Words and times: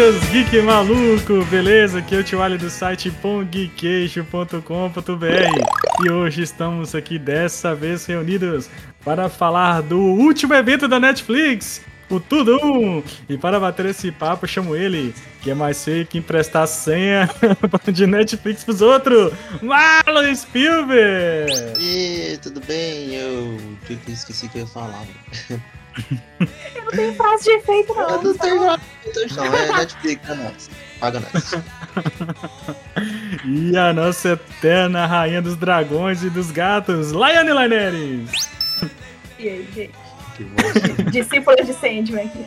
Seus 0.00 0.16
geek 0.30 0.62
maluco, 0.62 1.44
beleza? 1.50 1.98
Aqui 1.98 2.14
é 2.14 2.18
o 2.20 2.24
Tio 2.24 2.40
Ali 2.40 2.56
do 2.56 2.70
site 2.70 3.10
pongqueixo.com.br 3.10 6.02
e 6.02 6.10
hoje 6.10 6.40
estamos 6.40 6.94
aqui 6.94 7.18
dessa 7.18 7.74
vez 7.74 8.06
reunidos 8.06 8.70
para 9.04 9.28
falar 9.28 9.82
do 9.82 9.98
último 9.98 10.54
evento 10.54 10.88
da 10.88 10.98
Netflix, 10.98 11.82
o 12.08 12.18
Tudo 12.18 12.56
Um. 12.64 13.02
E 13.28 13.36
para 13.36 13.60
bater 13.60 13.84
esse 13.84 14.10
papo, 14.10 14.48
chamo 14.48 14.74
ele, 14.74 15.14
que 15.42 15.50
é 15.50 15.54
mais 15.54 15.84
feio 15.84 16.06
que 16.06 16.16
emprestar 16.16 16.66
senha 16.66 17.28
de 17.92 18.06
Netflix 18.06 18.64
pros 18.64 18.80
outros, 18.80 19.34
Marlon 19.60 20.34
Spielberg! 20.34 21.52
E 21.78 22.38
tudo 22.40 22.62
bem? 22.66 23.16
Eu 23.16 23.54
esqueci 24.08 24.48
que 24.48 24.56
eu 24.56 24.62
ia 24.62 24.66
falar. 24.66 25.04
Eu 26.74 26.84
não 26.84 26.90
tenho 26.92 27.14
frase 27.14 27.44
de 27.44 27.50
efeito, 27.50 27.94
não. 27.94 28.10
Eu 28.10 28.22
não 28.22 28.34
tenho 28.34 28.64
nada. 28.64 28.82
Não, 29.36 29.44
é 29.44 29.72
Netflix, 29.78 30.28
é 30.28 30.34
nós. 30.34 30.70
Paga 30.98 31.20
nós. 31.20 31.54
E 33.44 33.76
a 33.76 33.92
nossa 33.92 34.30
eterna 34.30 35.06
rainha 35.06 35.40
dos 35.40 35.56
dragões 35.56 36.22
e 36.22 36.28
dos 36.28 36.50
gatos, 36.50 37.12
Laiane 37.12 37.52
Laneres! 37.52 38.30
E 39.38 39.48
aí, 39.48 39.68
gente? 39.74 39.92
Que 40.36 40.44
bom. 40.44 41.10
Discípula 41.10 41.56
de 41.56 41.72
Sandman 41.72 42.26
aqui. 42.26 42.46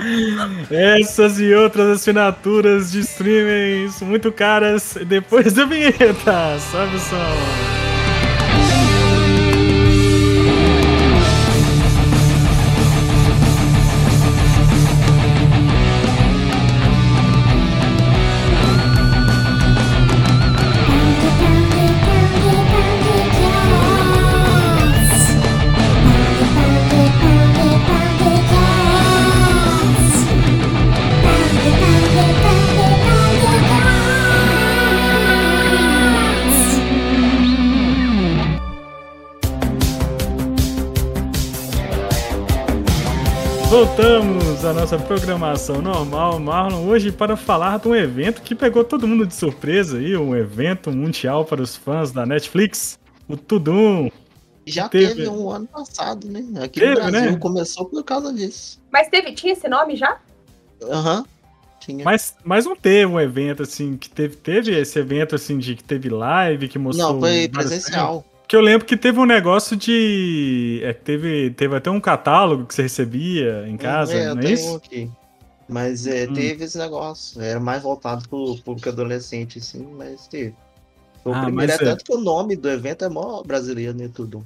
Essas 0.70 1.38
e 1.38 1.52
outras 1.52 1.98
assinaturas 1.98 2.90
de 2.90 3.00
streamings 3.00 4.00
muito 4.00 4.32
caras 4.32 4.96
depois 5.06 5.52
da 5.52 5.66
vinheta. 5.66 6.58
Sobe 6.70 6.96
o 6.96 6.98
som. 6.98 7.79
Voltamos 43.80 44.62
à 44.62 44.74
nossa 44.74 44.98
programação 44.98 45.80
normal, 45.80 46.38
Marlon, 46.38 46.86
hoje 46.86 47.10
para 47.10 47.34
falar 47.34 47.78
de 47.78 47.88
um 47.88 47.96
evento 47.96 48.42
que 48.42 48.54
pegou 48.54 48.84
todo 48.84 49.08
mundo 49.08 49.26
de 49.26 49.34
surpresa 49.34 49.96
aí, 49.96 50.14
um 50.18 50.36
evento 50.36 50.92
mundial 50.92 51.46
para 51.46 51.62
os 51.62 51.76
fãs 51.76 52.12
da 52.12 52.26
Netflix, 52.26 53.00
o 53.26 53.38
Tudum. 53.38 54.10
Já 54.66 54.86
Teve. 54.86 55.14
teve 55.14 55.28
um 55.30 55.50
ano 55.50 55.66
passado, 55.66 56.28
né? 56.28 56.44
Aqui 56.62 56.78
Teve, 56.78 56.94
no 56.94 57.10
Brasil 57.10 57.32
né? 57.32 57.38
começou 57.38 57.86
por 57.86 58.04
causa 58.04 58.34
disso. 58.34 58.78
Mas 58.92 59.08
teve, 59.08 59.32
tinha 59.32 59.54
esse 59.54 59.66
nome 59.66 59.96
já? 59.96 60.18
Aham. 60.82 61.24
Tinha. 61.80 62.04
Mas, 62.04 62.36
mas 62.44 62.66
não 62.66 62.76
teve 62.76 63.06
um 63.06 63.18
evento 63.18 63.62
assim, 63.62 63.96
que 63.96 64.10
teve, 64.10 64.36
teve 64.36 64.78
esse 64.78 64.98
evento 64.98 65.34
assim 65.34 65.56
de 65.56 65.74
que 65.74 65.82
teve 65.82 66.10
live, 66.10 66.68
que 66.68 66.78
mostrou. 66.78 67.14
Não, 67.14 67.20
foi 67.20 67.48
vários 67.48 67.70
presencial. 67.70 68.26
Porque 68.50 68.56
eu 68.56 68.62
lembro 68.62 68.84
que 68.84 68.96
teve 68.96 69.16
um 69.20 69.24
negócio 69.24 69.76
de. 69.76 70.80
É, 70.82 70.92
teve, 70.92 71.52
teve 71.52 71.76
até 71.76 71.88
um 71.88 72.00
catálogo 72.00 72.66
que 72.66 72.74
você 72.74 72.82
recebia 72.82 73.64
em 73.68 73.76
casa, 73.76 74.12
é, 74.12 74.26
eu 74.30 74.34
não 74.34 74.42
é 74.42 74.50
isso? 74.50 74.74
aqui. 74.74 75.08
Mas 75.68 76.04
é, 76.08 76.26
Hum. 76.26 76.32
teve 76.34 76.64
esse 76.64 76.76
negócio. 76.76 77.40
Era 77.40 77.60
mais 77.60 77.80
voltado 77.80 78.28
pro 78.28 78.56
público 78.64 78.88
adolescente, 78.88 79.60
assim, 79.60 79.86
mas 79.96 80.26
teve. 80.26 80.52
Foi 81.22 81.30
o 81.30 81.36
Ah, 81.36 81.42
primeiro, 81.42 81.70
é 81.70 81.76
mas 81.76 81.80
é- 81.80 81.90
tanto 81.92 82.04
que 82.04 82.12
o 82.12 82.18
nome 82.20 82.56
do 82.56 82.68
evento 82.68 83.04
é 83.04 83.08
mó 83.08 83.40
brasileiro, 83.44 83.96
né? 83.96 84.10
Tudo. 84.12 84.44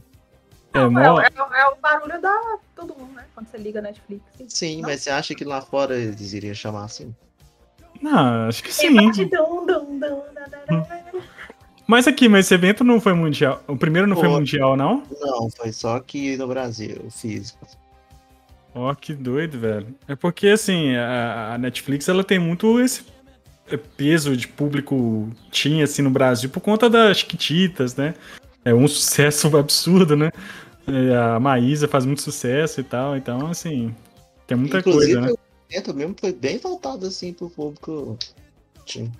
É, 0.75 0.81
Não, 0.81 0.91
mó- 0.91 1.21
é, 1.22 1.25
é- 1.25 1.60
é 1.62 1.66
o 1.69 1.76
barulho 1.76 2.21
da 2.21 2.59
todo 2.76 2.94
mundo, 2.94 3.15
né? 3.15 3.25
Quando 3.34 3.47
você 3.48 3.56
liga 3.56 3.78
a 3.78 3.82
Netflix. 3.84 4.22
Sim, 4.48 4.82
Não. 4.82 4.88
mas 4.91 5.00
você 5.00 5.09
acha 5.09 5.34
que 5.34 5.44
lá 5.47 5.62
fora 5.62 5.97
eles 5.97 6.34
iriam 6.34 6.53
chamar 6.53 6.84
assim? 6.84 7.16
Não, 8.03 8.48
acho 8.48 8.62
que 8.62 8.71
sim. 8.71 8.94
bate 8.94 9.25
dum, 9.25 9.65
dum, 9.65 9.98
dum, 9.98 10.25
da, 10.34 10.44
da, 10.44 10.65
da. 10.66 11.04
Mas 11.87 12.09
aqui, 12.09 12.28
mas 12.28 12.47
esse 12.47 12.55
evento 12.55 12.83
não 12.83 13.00
foi 13.00 13.12
mundial. 13.12 13.62
O 13.69 13.77
primeiro 13.77 14.06
não 14.06 14.17
foi 14.17 14.28
Foi. 14.28 14.39
mundial, 14.39 14.77
não? 14.77 15.03
Não, 15.21 15.50
foi 15.50 15.71
só 15.71 15.97
aqui 15.97 16.37
no 16.37 16.47
Brasil, 16.47 17.11
físico. 17.11 17.67
Ó, 18.75 18.93
que 18.95 19.15
doido, 19.15 19.59
velho. 19.59 19.95
É 20.09 20.17
porque, 20.17 20.49
assim, 20.49 20.97
a, 20.97 21.55
a 21.55 21.59
Netflix, 21.59 22.09
ela 22.09 22.25
tem 22.25 22.39
muito 22.39 22.81
esse 22.81 23.05
peso 23.97 24.37
de 24.37 24.49
público 24.49 25.31
tinha, 25.50 25.84
assim, 25.84 26.03
no 26.03 26.11
Brasil, 26.11 26.50
por 26.50 26.61
conta 26.61 26.89
das 26.89 27.19
Chiquititas, 27.19 27.95
né? 27.95 28.15
É 28.65 28.75
um 28.75 28.89
sucesso 28.89 29.55
absurdo, 29.56 30.16
né? 30.16 30.31
É, 30.87 31.16
A 31.16 31.41
Maísa 31.41 31.87
faz 31.87 32.05
muito 32.05 32.22
sucesso 32.22 32.81
e 32.81 32.84
tal, 32.84 33.16
então, 33.16 33.47
assim, 33.47 33.95
tem 34.47 34.56
muita 34.56 34.78
Inclusive, 34.78 35.15
coisa, 35.15 35.21
né? 35.21 35.33
o 35.33 35.72
evento 35.72 35.95
mesmo 35.95 36.16
foi 36.19 36.33
bem 36.33 36.59
voltado 36.59 37.06
assim 37.06 37.33
pro 37.33 37.49
público. 37.49 38.19
Sim. 38.87 39.11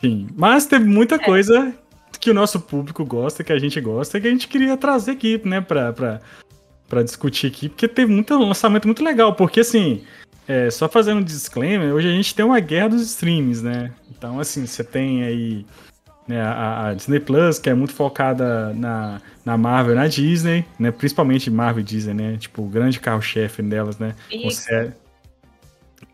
Sim. 0.00 0.28
Mas 0.36 0.66
teve 0.66 0.84
muita 0.84 1.18
coisa 1.18 1.74
que 2.24 2.30
o 2.30 2.34
nosso 2.34 2.58
público 2.58 3.04
gosta, 3.04 3.44
que 3.44 3.52
a 3.52 3.58
gente 3.58 3.78
gosta, 3.80 4.18
que 4.18 4.26
a 4.26 4.30
gente 4.30 4.48
queria 4.48 4.76
trazer 4.76 5.12
aqui, 5.12 5.40
né, 5.44 5.60
pra, 5.60 5.92
pra, 5.92 6.20
pra 6.88 7.02
discutir 7.02 7.46
aqui, 7.48 7.68
porque 7.68 7.86
teve 7.86 8.10
muito 8.10 8.36
lançamento 8.38 8.86
muito 8.86 9.04
legal, 9.04 9.34
porque 9.34 9.60
assim, 9.60 10.02
é, 10.48 10.70
só 10.70 10.88
fazendo 10.88 11.18
um 11.18 11.22
disclaimer, 11.22 11.92
hoje 11.94 12.08
a 12.08 12.12
gente 12.12 12.34
tem 12.34 12.44
uma 12.44 12.58
guerra 12.60 12.88
dos 12.88 13.02
streams, 13.02 13.62
né? 13.62 13.92
Então, 14.10 14.40
assim, 14.40 14.66
você 14.66 14.82
tem 14.82 15.22
aí 15.22 15.66
né, 16.26 16.40
a, 16.40 16.88
a 16.88 16.94
Disney 16.94 17.20
Plus, 17.20 17.58
que 17.58 17.68
é 17.68 17.74
muito 17.74 17.92
focada 17.92 18.72
na, 18.72 19.20
na 19.44 19.58
Marvel 19.58 19.92
e 19.92 19.96
na 19.96 20.08
Disney, 20.08 20.64
né? 20.78 20.90
Principalmente 20.90 21.50
Marvel 21.50 21.82
e 21.82 21.84
Disney, 21.84 22.14
né? 22.14 22.36
Tipo, 22.38 22.62
o 22.62 22.68
grande 22.68 22.98
carro-chefe 23.00 23.60
delas, 23.62 23.98
né? 23.98 24.14
com 24.30 24.48
Isso. 24.48 24.62
sé- 24.62 24.94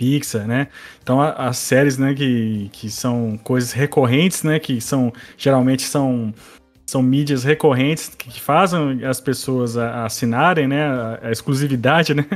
Pixar, 0.01 0.47
né? 0.47 0.69
Então 1.03 1.21
as 1.21 1.59
séries, 1.59 1.99
né, 1.99 2.15
que, 2.15 2.71
que 2.73 2.89
são 2.91 3.39
coisas 3.45 3.73
recorrentes, 3.73 4.43
né, 4.43 4.59
que 4.59 4.81
são 4.81 5.13
geralmente 5.37 5.83
são 5.83 6.33
são 6.87 7.03
mídias 7.03 7.45
recorrentes 7.45 8.09
que, 8.09 8.41
fazem 8.41 9.05
as 9.05 9.21
pessoas 9.21 9.77
assinarem, 9.77 10.67
né, 10.67 10.87
a, 10.87 11.19
a 11.25 11.31
exclusividade, 11.31 12.15
né? 12.15 12.27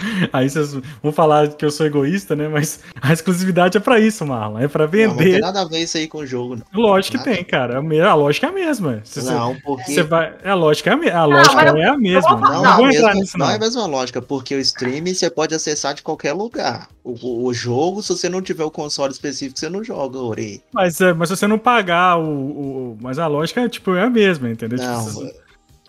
Aí 0.32 0.48
vocês 0.48 0.72
vão 1.02 1.12
falar 1.12 1.48
que 1.48 1.64
eu 1.64 1.70
sou 1.70 1.86
egoísta, 1.86 2.34
né? 2.36 2.48
Mas 2.48 2.80
a 3.00 3.12
exclusividade 3.12 3.76
é 3.76 3.80
pra 3.80 3.98
isso, 3.98 4.24
Marlon. 4.26 4.58
É 4.58 4.68
pra 4.68 4.86
Não, 4.86 4.92
não 5.08 5.16
tem 5.16 5.26
vender. 5.26 5.40
nada 5.40 5.60
a 5.62 5.64
ver 5.64 5.80
isso 5.80 5.96
aí 5.96 6.06
com 6.08 6.18
o 6.18 6.26
jogo, 6.26 6.56
não. 6.56 6.64
Lógico 6.72 7.18
que 7.18 7.24
tem, 7.24 7.44
cara. 7.44 7.78
A 7.78 8.14
lógica 8.14 8.46
é 8.46 8.50
a 8.50 8.52
mesma. 8.52 9.00
Você- 9.04 9.22
Não, 9.22 9.56
porque. 9.64 9.92
você 9.92 10.02
vai, 10.02 10.34
é 10.42 10.50
a 10.50 10.54
lógica 10.54 10.90
é 10.90 10.92
a, 10.92 10.96
me- 10.96 11.10
a 11.10 11.24
lógica 11.24 11.54
mas 11.56 11.66
eu- 11.72 11.76
é 11.78 11.88
a 11.88 11.96
mesma. 11.98 12.30
Não, 12.30 12.38
falar- 12.40 12.76
vou 12.76 12.86
mesmo- 12.86 13.00
entrar 13.00 13.14
nisso, 13.14 13.38
não 13.38 13.46
não. 13.46 13.52
é 13.52 13.56
a 13.56 13.60
mesma 13.60 13.86
lógica, 13.86 14.22
porque 14.22 14.54
o 14.54 14.60
streaming 14.60 15.14
você 15.14 15.30
pode 15.30 15.54
acessar 15.54 15.94
de 15.94 16.02
qualquer 16.02 16.32
lugar. 16.32 16.88
O, 17.02 17.46
o- 17.46 17.54
jogo, 17.54 18.02
se 18.02 18.08
você 18.10 18.28
não 18.28 18.40
tiver 18.42 18.64
o 18.64 18.70
console 18.70 19.12
específico, 19.12 19.58
você 19.58 19.68
não 19.68 19.82
joga, 19.82 20.18
Orei. 20.18 20.60
Mas, 20.72 21.00
é, 21.00 21.12
mas 21.12 21.28
se 21.28 21.36
você 21.36 21.46
não 21.46 21.58
pagar 21.58 22.18
o, 22.18 22.22
o- 22.24 22.98
Mas 23.00 23.18
a 23.18 23.26
lógica 23.26 23.60
é, 23.62 23.68
tipo, 23.68 23.94
é 23.94 24.02
a 24.02 24.10
mesma, 24.10 24.48
entendeu? 24.50 24.78
Tipo, 24.78 24.90
Não, 24.90 25.04
você- 25.04 25.34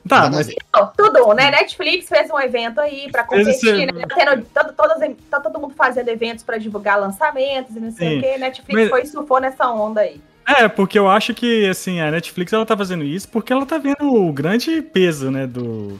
Tá, 0.07 0.29
mas 0.29 0.50
tudo, 0.97 1.34
né? 1.34 1.51
Netflix 1.51 2.07
fez 2.09 2.29
um 2.31 2.39
evento 2.39 2.79
aí 2.81 3.09
pra 3.12 3.23
competir, 3.23 3.86
né? 3.94 4.06
Tá 4.07 4.15
tendo, 4.15 4.45
todo, 4.53 4.74
todas, 4.74 5.15
tá 5.30 5.39
todo 5.39 5.59
mundo 5.59 5.74
fazendo 5.75 6.09
eventos 6.09 6.44
pra 6.44 6.57
divulgar 6.57 7.00
lançamentos 7.00 7.75
e 7.75 7.80
não 7.80 7.92
sei 7.92 8.09
Sim. 8.09 8.18
o 8.18 8.21
quê. 8.21 8.38
Netflix 8.38 8.80
Mas- 8.81 8.89
foi 8.89 9.01
e 9.03 9.07
surfou 9.07 9.39
nessa 9.39 9.69
onda 9.71 10.01
aí. 10.01 10.19
É, 10.48 10.68
porque 10.68 10.98
eu 10.98 11.07
acho 11.07 11.33
que, 11.36 11.68
assim, 11.69 12.01
a 12.01 12.09
Netflix, 12.09 12.51
ela 12.51 12.65
tá 12.65 12.75
fazendo 12.75 13.03
isso 13.03 13.30
porque 13.30 13.53
ela 13.53 13.65
tá 13.65 13.77
vendo 13.77 14.01
o 14.01 14.33
grande 14.33 14.81
peso, 14.81 15.30
né, 15.30 15.45
do, 15.45 16.00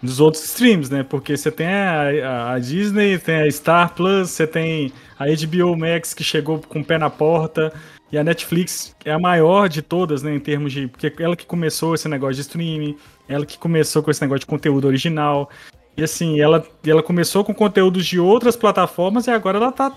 dos 0.00 0.20
outros 0.20 0.44
streams, 0.44 0.88
né? 0.88 1.02
Porque 1.02 1.36
você 1.36 1.50
tem 1.50 1.66
a, 1.66 2.02
a- 2.24 2.52
a 2.54 2.58
Disney, 2.60 3.18
tem 3.18 3.42
a 3.42 3.50
Star 3.50 3.92
Plus, 3.92 4.30
você 4.30 4.46
tem 4.46 4.92
a 5.18 5.24
HBO 5.26 5.76
Max 5.76 6.14
que 6.14 6.22
chegou 6.22 6.60
com 6.60 6.78
o 6.78 6.84
pé 6.84 6.96
na 6.96 7.10
porta, 7.10 7.72
e 8.10 8.16
a 8.16 8.22
Netflix 8.24 8.94
é 9.04 9.10
a 9.10 9.18
maior 9.18 9.68
de 9.68 9.82
todas, 9.82 10.22
né, 10.22 10.32
em 10.34 10.40
termos 10.40 10.72
de... 10.72 10.86
Porque 10.86 11.12
ela 11.18 11.34
que 11.34 11.44
começou 11.46 11.94
esse 11.94 12.08
negócio 12.08 12.36
de 12.36 12.42
streaming, 12.42 12.96
ela 13.32 13.46
que 13.46 13.58
começou 13.58 14.02
com 14.02 14.10
esse 14.10 14.20
negócio 14.20 14.40
de 14.40 14.46
conteúdo 14.46 14.86
original, 14.86 15.48
e 15.96 16.02
assim, 16.02 16.40
ela, 16.40 16.64
ela 16.86 17.02
começou 17.02 17.44
com 17.44 17.54
conteúdos 17.54 18.06
de 18.06 18.18
outras 18.18 18.56
plataformas 18.56 19.26
e 19.26 19.30
agora 19.30 19.58
ela 19.58 19.72
tá, 19.72 19.92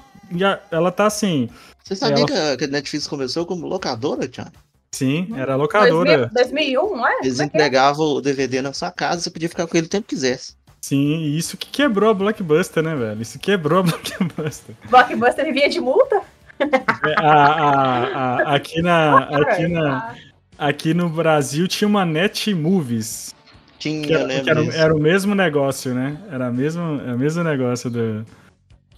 ela 0.71 0.91
tá 0.91 1.05
assim... 1.05 1.49
Você 1.83 1.95
sabia 1.95 2.25
Ela- 2.29 2.57
que, 2.57 2.63
a, 2.63 2.67
Netflix 2.67 3.05
começou 3.07 3.45
como 3.45 3.67
locadora, 3.67 4.27
Thiago? 4.27 4.51
Sim, 4.91 5.27
era 5.37 5.55
locadora. 5.55 6.29
2000, 6.33 6.33
2001, 6.33 6.97
não 6.97 7.07
é? 7.07 7.19
Eles 7.21 7.39
é 7.39 7.43
é? 7.43 7.45
entregavam 7.45 8.05
o 8.07 8.21
DVD 8.21 8.61
na 8.61 8.73
sua 8.73 8.91
casa, 8.91 9.21
você 9.21 9.29
podia 9.29 9.49
ficar 9.49 9.67
com 9.67 9.77
ele 9.77 9.85
o 9.87 9.89
tempo 9.89 10.07
que 10.07 10.15
quisesse. 10.15 10.55
Sim, 10.81 11.17
e 11.17 11.37
isso 11.37 11.57
que 11.57 11.67
quebrou 11.67 12.09
a 12.09 12.13
Blockbuster, 12.13 12.81
né, 12.83 12.95
velho? 12.95 13.21
Isso 13.21 13.37
quebrou 13.39 13.79
a 13.79 13.83
Blockbuster. 13.83 14.75
Blockbuster 14.89 15.45
vivia 15.45 15.69
de 15.69 15.79
multa? 15.79 16.21
É, 16.59 17.15
a- 17.17 17.23
a- 17.23 18.35
a- 18.51 18.55
aqui, 18.55 18.81
na, 18.81 19.17
aqui, 19.19 19.67
na, 19.67 20.15
aqui 20.57 20.93
no 20.93 21.09
Brasil 21.09 21.67
tinha 21.67 21.87
uma 21.87 22.05
Net 22.05 22.53
Movies. 22.53 23.33
Tinha, 23.77 24.05
Que 24.05 24.13
era, 24.13 24.23
lembro 24.23 24.43
que 24.43 24.49
era, 24.49 24.75
era 24.75 24.95
o 24.95 24.99
mesmo 24.99 25.35
negócio, 25.35 25.93
né? 25.93 26.17
Era 26.31 26.49
o 26.49 26.53
mesmo, 26.53 27.01
era 27.01 27.15
o 27.15 27.19
mesmo 27.19 27.43
negócio 27.43 27.89
do, 27.89 28.25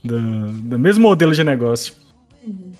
do, 0.03 0.51
do 0.51 0.79
mesmo 0.79 1.01
modelo 1.01 1.33
de 1.33 1.43
negócio. 1.43 1.93
Uhum. 2.45 2.71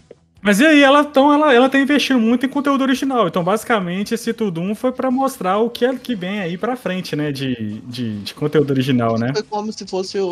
Mas 0.41 0.59
e 0.59 0.65
aí, 0.65 0.81
ela, 0.81 1.01
então, 1.01 1.33
ela, 1.33 1.53
ela 1.53 1.69
tá 1.69 1.77
investindo 1.79 2.19
muito 2.19 2.45
em 2.45 2.49
conteúdo 2.49 2.81
original. 2.81 3.27
Então, 3.27 3.43
basicamente, 3.43 4.13
esse 4.13 4.31
Tudum 4.33 4.73
foi 4.75 4.91
pra 4.91 5.11
mostrar 5.11 5.57
o 5.57 5.69
que 5.69 5.83
é 5.83 5.93
que 5.95 6.15
vem 6.15 6.39
aí 6.39 6.57
pra 6.57 6.77
frente, 6.77 7.15
né? 7.15 7.31
De, 7.31 7.81
de, 7.81 8.19
de 8.19 8.33
conteúdo 8.33 8.71
original, 8.71 9.17
né? 9.17 9.33
Foi 9.33 9.43
como 9.43 9.73
se 9.73 9.85
fosse 9.85 10.19
o, 10.19 10.27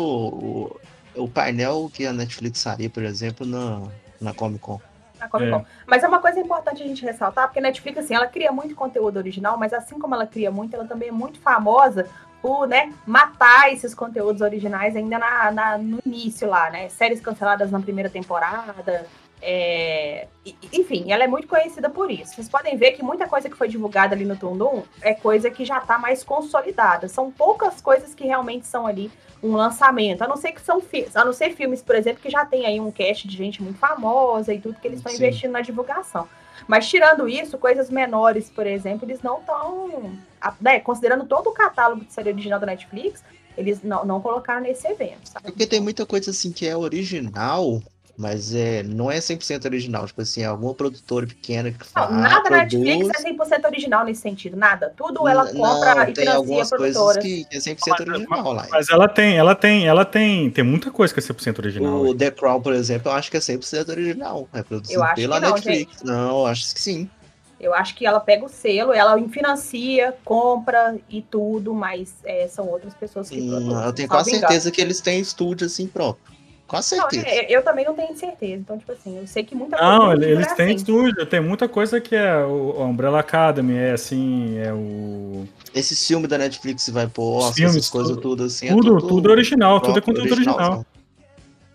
o, 1.14 1.24
o 1.24 1.28
painel 1.28 1.90
que 1.92 2.06
a 2.06 2.12
Netflix 2.12 2.62
faria, 2.62 2.88
por 2.88 3.02
exemplo, 3.02 3.46
na, 3.46 3.82
na 4.20 4.32
Comic 4.32 4.60
Con. 4.60 4.80
Na 5.26 5.30
Comic 5.30 5.50
Con. 5.58 5.64
Mas 5.86 6.02
é 6.02 6.08
uma 6.08 6.20
coisa 6.20 6.40
importante 6.40 6.82
a 6.82 6.86
gente 6.86 7.04
ressaltar, 7.04 7.46
porque 7.48 7.58
a 7.58 7.62
Netflix, 7.62 7.98
assim, 7.98 8.14
ela 8.14 8.26
cria 8.26 8.50
muito 8.52 8.74
conteúdo 8.74 9.16
original, 9.18 9.56
mas 9.58 9.72
assim 9.72 9.98
como 9.98 10.14
ela 10.14 10.26
cria 10.26 10.50
muito, 10.50 10.74
ela 10.74 10.84
também 10.86 11.08
é 11.08 11.12
muito 11.12 11.38
famosa 11.40 12.06
por, 12.42 12.66
né, 12.68 12.92
matar 13.06 13.72
esses 13.72 13.94
conteúdos 13.94 14.40
originais 14.40 14.94
ainda 14.94 15.18
na, 15.18 15.50
na- 15.50 15.78
no 15.78 15.98
início 16.06 16.48
lá, 16.48 16.70
né? 16.70 16.88
Séries 16.88 17.20
canceladas 17.20 17.70
na 17.70 17.80
primeira 17.80 18.08
temporada. 18.10 19.06
É, 19.42 20.28
Enfim, 20.72 21.12
ela 21.12 21.24
é 21.24 21.26
muito 21.26 21.46
conhecida 21.46 21.90
por 21.90 22.10
isso. 22.10 22.34
Vocês 22.34 22.48
podem 22.48 22.76
ver 22.76 22.92
que 22.92 23.02
muita 23.02 23.28
coisa 23.28 23.48
que 23.48 23.56
foi 23.56 23.68
divulgada 23.68 24.14
ali 24.14 24.24
no 24.24 24.36
Tundum 24.36 24.82
é 25.00 25.14
coisa 25.14 25.50
que 25.50 25.64
já 25.64 25.80
tá 25.80 25.98
mais 25.98 26.24
consolidada. 26.24 27.08
São 27.08 27.30
poucas 27.30 27.80
coisas 27.80 28.14
que 28.14 28.24
realmente 28.24 28.66
são 28.66 28.86
ali 28.86 29.10
um 29.42 29.52
lançamento. 29.54 30.22
A 30.22 30.28
não 30.28 30.36
ser 30.36 30.52
que 30.52 30.60
são 30.60 30.82
a 31.14 31.24
não 31.24 31.32
ser 31.32 31.54
filmes, 31.54 31.82
por 31.82 31.94
exemplo, 31.94 32.22
que 32.22 32.30
já 32.30 32.44
tem 32.44 32.66
aí 32.66 32.80
um 32.80 32.90
cast 32.90 33.28
de 33.28 33.36
gente 33.36 33.62
muito 33.62 33.78
famosa 33.78 34.52
e 34.52 34.60
tudo 34.60 34.80
que 34.80 34.88
eles 34.88 34.98
estão 34.98 35.12
investindo 35.12 35.52
na 35.52 35.60
divulgação. 35.60 36.28
Mas 36.66 36.88
tirando 36.88 37.28
isso, 37.28 37.58
coisas 37.58 37.90
menores, 37.90 38.50
por 38.50 38.66
exemplo, 38.66 39.06
eles 39.06 39.22
não 39.22 39.40
estão. 39.40 40.18
Né, 40.60 40.80
considerando 40.80 41.24
todo 41.26 41.48
o 41.48 41.52
catálogo 41.52 42.04
de 42.04 42.12
série 42.12 42.30
original 42.30 42.60
da 42.60 42.66
Netflix, 42.66 43.22
eles 43.56 43.82
não, 43.82 44.04
não 44.04 44.20
colocaram 44.20 44.60
nesse 44.62 44.86
evento. 44.86 45.28
Sabe? 45.28 45.46
Porque 45.46 45.66
tem 45.66 45.80
muita 45.80 46.06
coisa 46.06 46.30
assim 46.30 46.52
que 46.52 46.66
é 46.66 46.76
original, 46.76 47.82
mas 48.16 48.54
é, 48.54 48.82
não 48.82 49.10
é 49.10 49.18
100% 49.18 49.64
original. 49.66 50.06
Tipo 50.06 50.22
assim, 50.22 50.44
alguma 50.44 50.74
produtora 50.74 51.26
pequena 51.26 51.70
que 51.70 51.78
Não, 51.78 51.86
faz. 51.86 52.10
nada 52.10 52.50
na 52.50 52.66
produz, 52.66 52.82
Netflix 52.82 53.24
é 53.24 53.32
100% 53.32 53.64
original 53.66 54.04
nesse 54.04 54.20
sentido, 54.22 54.56
nada. 54.56 54.92
Tudo 54.96 55.28
ela 55.28 55.46
compra 55.46 55.94
não, 55.94 56.02
e 56.02 56.06
tem 56.06 56.14
financia 56.14 56.34
algumas 56.34 56.70
coisas 56.70 57.16
que 57.18 57.44
que 57.44 57.56
é 57.56 57.58
100% 57.58 58.08
original 58.08 58.52
lá. 58.52 58.66
Mas 58.70 58.88
ela 58.88 59.08
tem, 59.08 59.36
ela 59.36 59.54
tem, 59.54 59.86
ela 59.86 60.04
tem, 60.04 60.50
tem 60.50 60.64
muita 60.64 60.90
coisa 60.90 61.12
que 61.12 61.20
é 61.20 61.22
100% 61.22 61.58
original. 61.58 62.00
O 62.02 62.14
The 62.14 62.30
Crown, 62.30 62.60
por 62.60 62.72
exemplo, 62.72 63.10
eu 63.10 63.14
acho 63.16 63.30
que 63.30 63.36
é 63.36 63.40
100% 63.40 63.88
original. 63.90 64.48
É 64.52 64.62
produzido 64.62 65.04
pela 65.14 65.38
não, 65.40 65.50
Netflix. 65.50 66.02
Não, 66.02 66.40
eu 66.40 66.46
acho 66.46 66.74
que 66.74 66.80
sim. 66.80 67.10
Eu 67.58 67.72
acho 67.72 67.94
que 67.94 68.04
ela 68.04 68.20
pega 68.20 68.44
o 68.44 68.48
selo, 68.50 68.92
ela 68.92 69.18
financia, 69.28 70.14
compra 70.24 70.96
e 71.08 71.22
tudo, 71.22 71.72
mas 71.72 72.14
é, 72.24 72.46
são 72.48 72.68
outras 72.68 72.92
pessoas 72.94 73.30
que 73.30 73.40
Hum, 73.40 73.48
produzem. 73.48 73.84
eu 73.84 73.92
tenho 73.94 74.08
quase 74.08 74.30
certeza 74.30 74.70
que 74.70 74.80
eles 74.80 75.00
têm 75.00 75.20
estúdio 75.20 75.66
assim 75.66 75.86
próprio. 75.86 76.35
Quase 76.66 76.96
Não, 76.96 77.08
certeza. 77.08 77.26
é, 77.28 77.46
eu 77.48 77.62
também 77.62 77.84
não 77.84 77.94
tenho 77.94 78.16
certeza. 78.16 78.54
Então, 78.54 78.76
tipo 78.76 78.90
assim, 78.90 79.18
eu 79.18 79.26
sei 79.26 79.44
que 79.44 79.54
muita 79.54 79.76
Não, 79.76 80.06
coisa. 80.08 80.14
ele- 80.24 80.32
eles 80.32 80.46
é 80.48 80.54
têm 80.56 80.66
assim. 80.66 80.76
estúdio, 80.76 81.24
tem 81.26 81.40
muita 81.40 81.68
coisa 81.68 82.00
que 82.00 82.16
é 82.16 82.38
o 82.44 82.82
a 82.82 82.84
Umbrella 82.86 83.20
Academy, 83.20 83.76
é 83.76 83.92
assim, 83.92 84.58
é 84.58 84.72
o. 84.72 85.46
Esse 85.72 85.94
filme 85.94 86.26
da 86.26 86.36
Netflix 86.38 86.88
vai 86.88 87.06
pôr, 87.06 87.38
Os 87.38 87.44
Oscar, 87.44 87.54
filmes, 87.54 87.76
essas 87.76 87.90
coisas 87.90 88.10
tudo- 88.16 88.22
tudo 88.22 88.44
assim. 88.44 88.66
Tudo, 88.68 88.96
é 88.96 89.00
tudo, 89.00 89.08
tudo 89.08 89.30
original, 89.30 89.80
tudo 89.80 89.98
é 89.98 90.02
conteúdo 90.02 90.32
original. 90.32 90.56
sabe? 90.58 90.86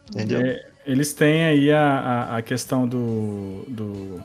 Entendeu? 0.09 0.41
É, 0.41 0.65
eles 0.85 1.13
têm 1.13 1.45
aí 1.45 1.71
a, 1.71 1.81
a, 2.31 2.37
a 2.37 2.41
questão 2.41 2.85
do. 2.85 3.63
do... 3.69 4.21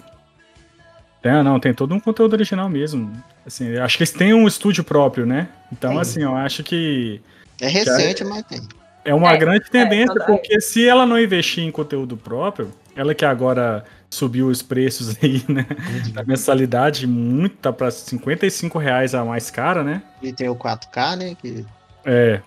Tem, 1.22 1.42
não, 1.44 1.60
tem 1.60 1.72
todo 1.72 1.94
um 1.94 2.00
conteúdo 2.00 2.32
original 2.32 2.68
mesmo. 2.68 3.12
Assim, 3.46 3.68
eu 3.68 3.84
acho 3.84 3.96
que 3.96 4.02
eles 4.02 4.12
têm 4.12 4.34
um 4.34 4.48
estúdio 4.48 4.82
próprio, 4.82 5.24
né? 5.26 5.48
Então, 5.72 5.90
Tem. 5.92 6.00
assim, 6.00 6.22
eu 6.22 6.34
acho 6.34 6.64
que 6.64 7.20
É 7.60 7.68
recente, 7.68 8.24
mas 8.24 8.42
tem. 8.46 8.60
É 9.06 9.14
uma 9.14 9.32
É, 9.32 9.36
grande 9.36 9.70
tendência, 9.70 10.12
toda- 10.14 10.24
porque 10.26 10.60
se 10.60 10.86
ela 10.86 11.06
não 11.06 11.18
investir 11.18 11.64
em 11.64 11.70
conteúdo 11.70 12.16
próprio, 12.16 12.70
ela 12.94 13.14
que 13.14 13.24
agora 13.24 13.84
subiu 14.10 14.48
os 14.48 14.62
preços 14.62 15.16
aí, 15.22 15.42
né? 15.48 15.66
Da 16.12 16.24
mensalidade, 16.24 17.06
muito, 17.06 17.56
tá 17.56 17.72
pra 17.72 17.90
55 17.90 18.78
reais 18.78 19.14
a 19.14 19.24
mais 19.24 19.50
cara, 19.50 19.82
né? 19.82 20.02
E 20.22 20.32
tem 20.32 20.48
o 20.48 20.54
4K, 20.56 21.16
né? 21.16 21.36
Que 21.40 21.64
É. 22.04 22.40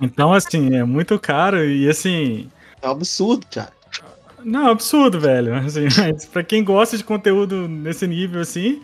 Então, 0.00 0.32
assim, 0.32 0.74
é 0.76 0.84
muito 0.84 1.18
caro 1.18 1.64
e 1.64 1.88
assim. 1.88 2.48
é 2.82 2.88
um 2.88 2.92
absurdo, 2.92 3.46
cara. 3.52 3.72
Não, 4.44 4.68
absurdo, 4.68 5.18
velho. 5.18 5.54
Assim, 5.54 5.86
mas 6.12 6.26
pra 6.26 6.42
quem 6.42 6.62
gosta 6.62 6.96
de 6.98 7.04
conteúdo 7.04 7.66
nesse 7.68 8.06
nível, 8.06 8.40
assim. 8.40 8.82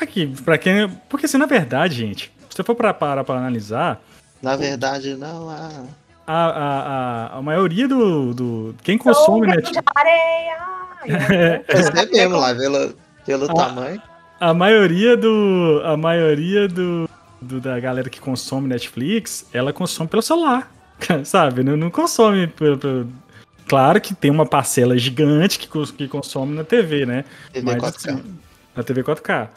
Aqui, 0.00 0.26
pra 0.44 0.58
quem. 0.58 0.88
Porque, 1.08 1.26
assim, 1.26 1.38
na 1.38 1.46
verdade, 1.46 1.94
gente, 1.96 2.32
se 2.48 2.56
você 2.56 2.62
for 2.62 2.74
pra 2.74 2.92
parar 2.92 3.24
pra 3.24 3.36
analisar, 3.36 4.02
Na 4.42 4.56
verdade, 4.56 5.14
não. 5.16 5.48
Ah, 5.50 5.84
a, 6.30 6.46
a, 6.46 7.34
a, 7.34 7.38
a 7.38 7.42
maioria 7.42 7.88
do, 7.88 8.34
do. 8.34 8.74
Quem 8.82 8.96
consome 8.98 9.46
Netflix. 9.46 9.70
grão 9.72 9.82
de 9.82 10.00
areia. 10.00 10.70
É, 11.32 11.58
percebemos 11.60 12.38
lá, 12.38 12.54
pelo, 12.54 12.94
pelo 13.24 13.50
Ah. 13.50 13.54
tamanho. 13.54 14.02
A 14.38 14.52
maioria 14.52 15.16
do. 15.16 15.80
A 15.84 15.96
maioria 15.96 16.68
do, 16.68 17.08
do- 17.40 17.58
da 17.60 17.80
galera 17.80 18.10
que 18.10 18.20
consome 18.20 18.68
Netflix, 18.68 19.46
ela 19.52 19.72
consome 19.72 20.08
pelo 20.10 20.20
celular. 20.22 20.70
Sabe? 21.24 21.62
Não, 21.64 21.74
não 21.76 21.90
consome 21.90 22.46
pelo, 22.48 22.76
pelo- 22.76 23.08
Claro 23.66 23.98
que 24.00 24.14
tem 24.14 24.30
uma 24.30 24.44
parcela 24.44 24.98
gigante 24.98 25.58
que, 25.58 25.68
que 25.92 26.06
consome 26.08 26.54
na 26.54 26.64
TV, 26.64 27.06
né? 27.06 27.24
TV 27.52 27.64
Mas, 27.66 27.82
4K. 27.82 27.96
assim, 28.10 28.24
na 28.76 28.82
TV 28.82 29.02
4K. 29.02 29.48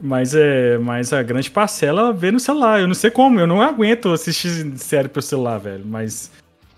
Mas, 0.00 0.34
é, 0.34 0.78
mas 0.78 1.12
a 1.12 1.22
grande 1.22 1.50
parcela 1.50 2.12
vê 2.12 2.30
no 2.30 2.38
celular. 2.38 2.80
Eu 2.80 2.86
não 2.86 2.94
sei 2.94 3.10
como, 3.10 3.40
eu 3.40 3.46
não 3.46 3.60
aguento 3.60 4.12
assistir 4.12 4.78
série 4.78 5.08
pelo 5.08 5.22
celular, 5.22 5.58
velho. 5.58 5.84
Mas, 5.84 6.30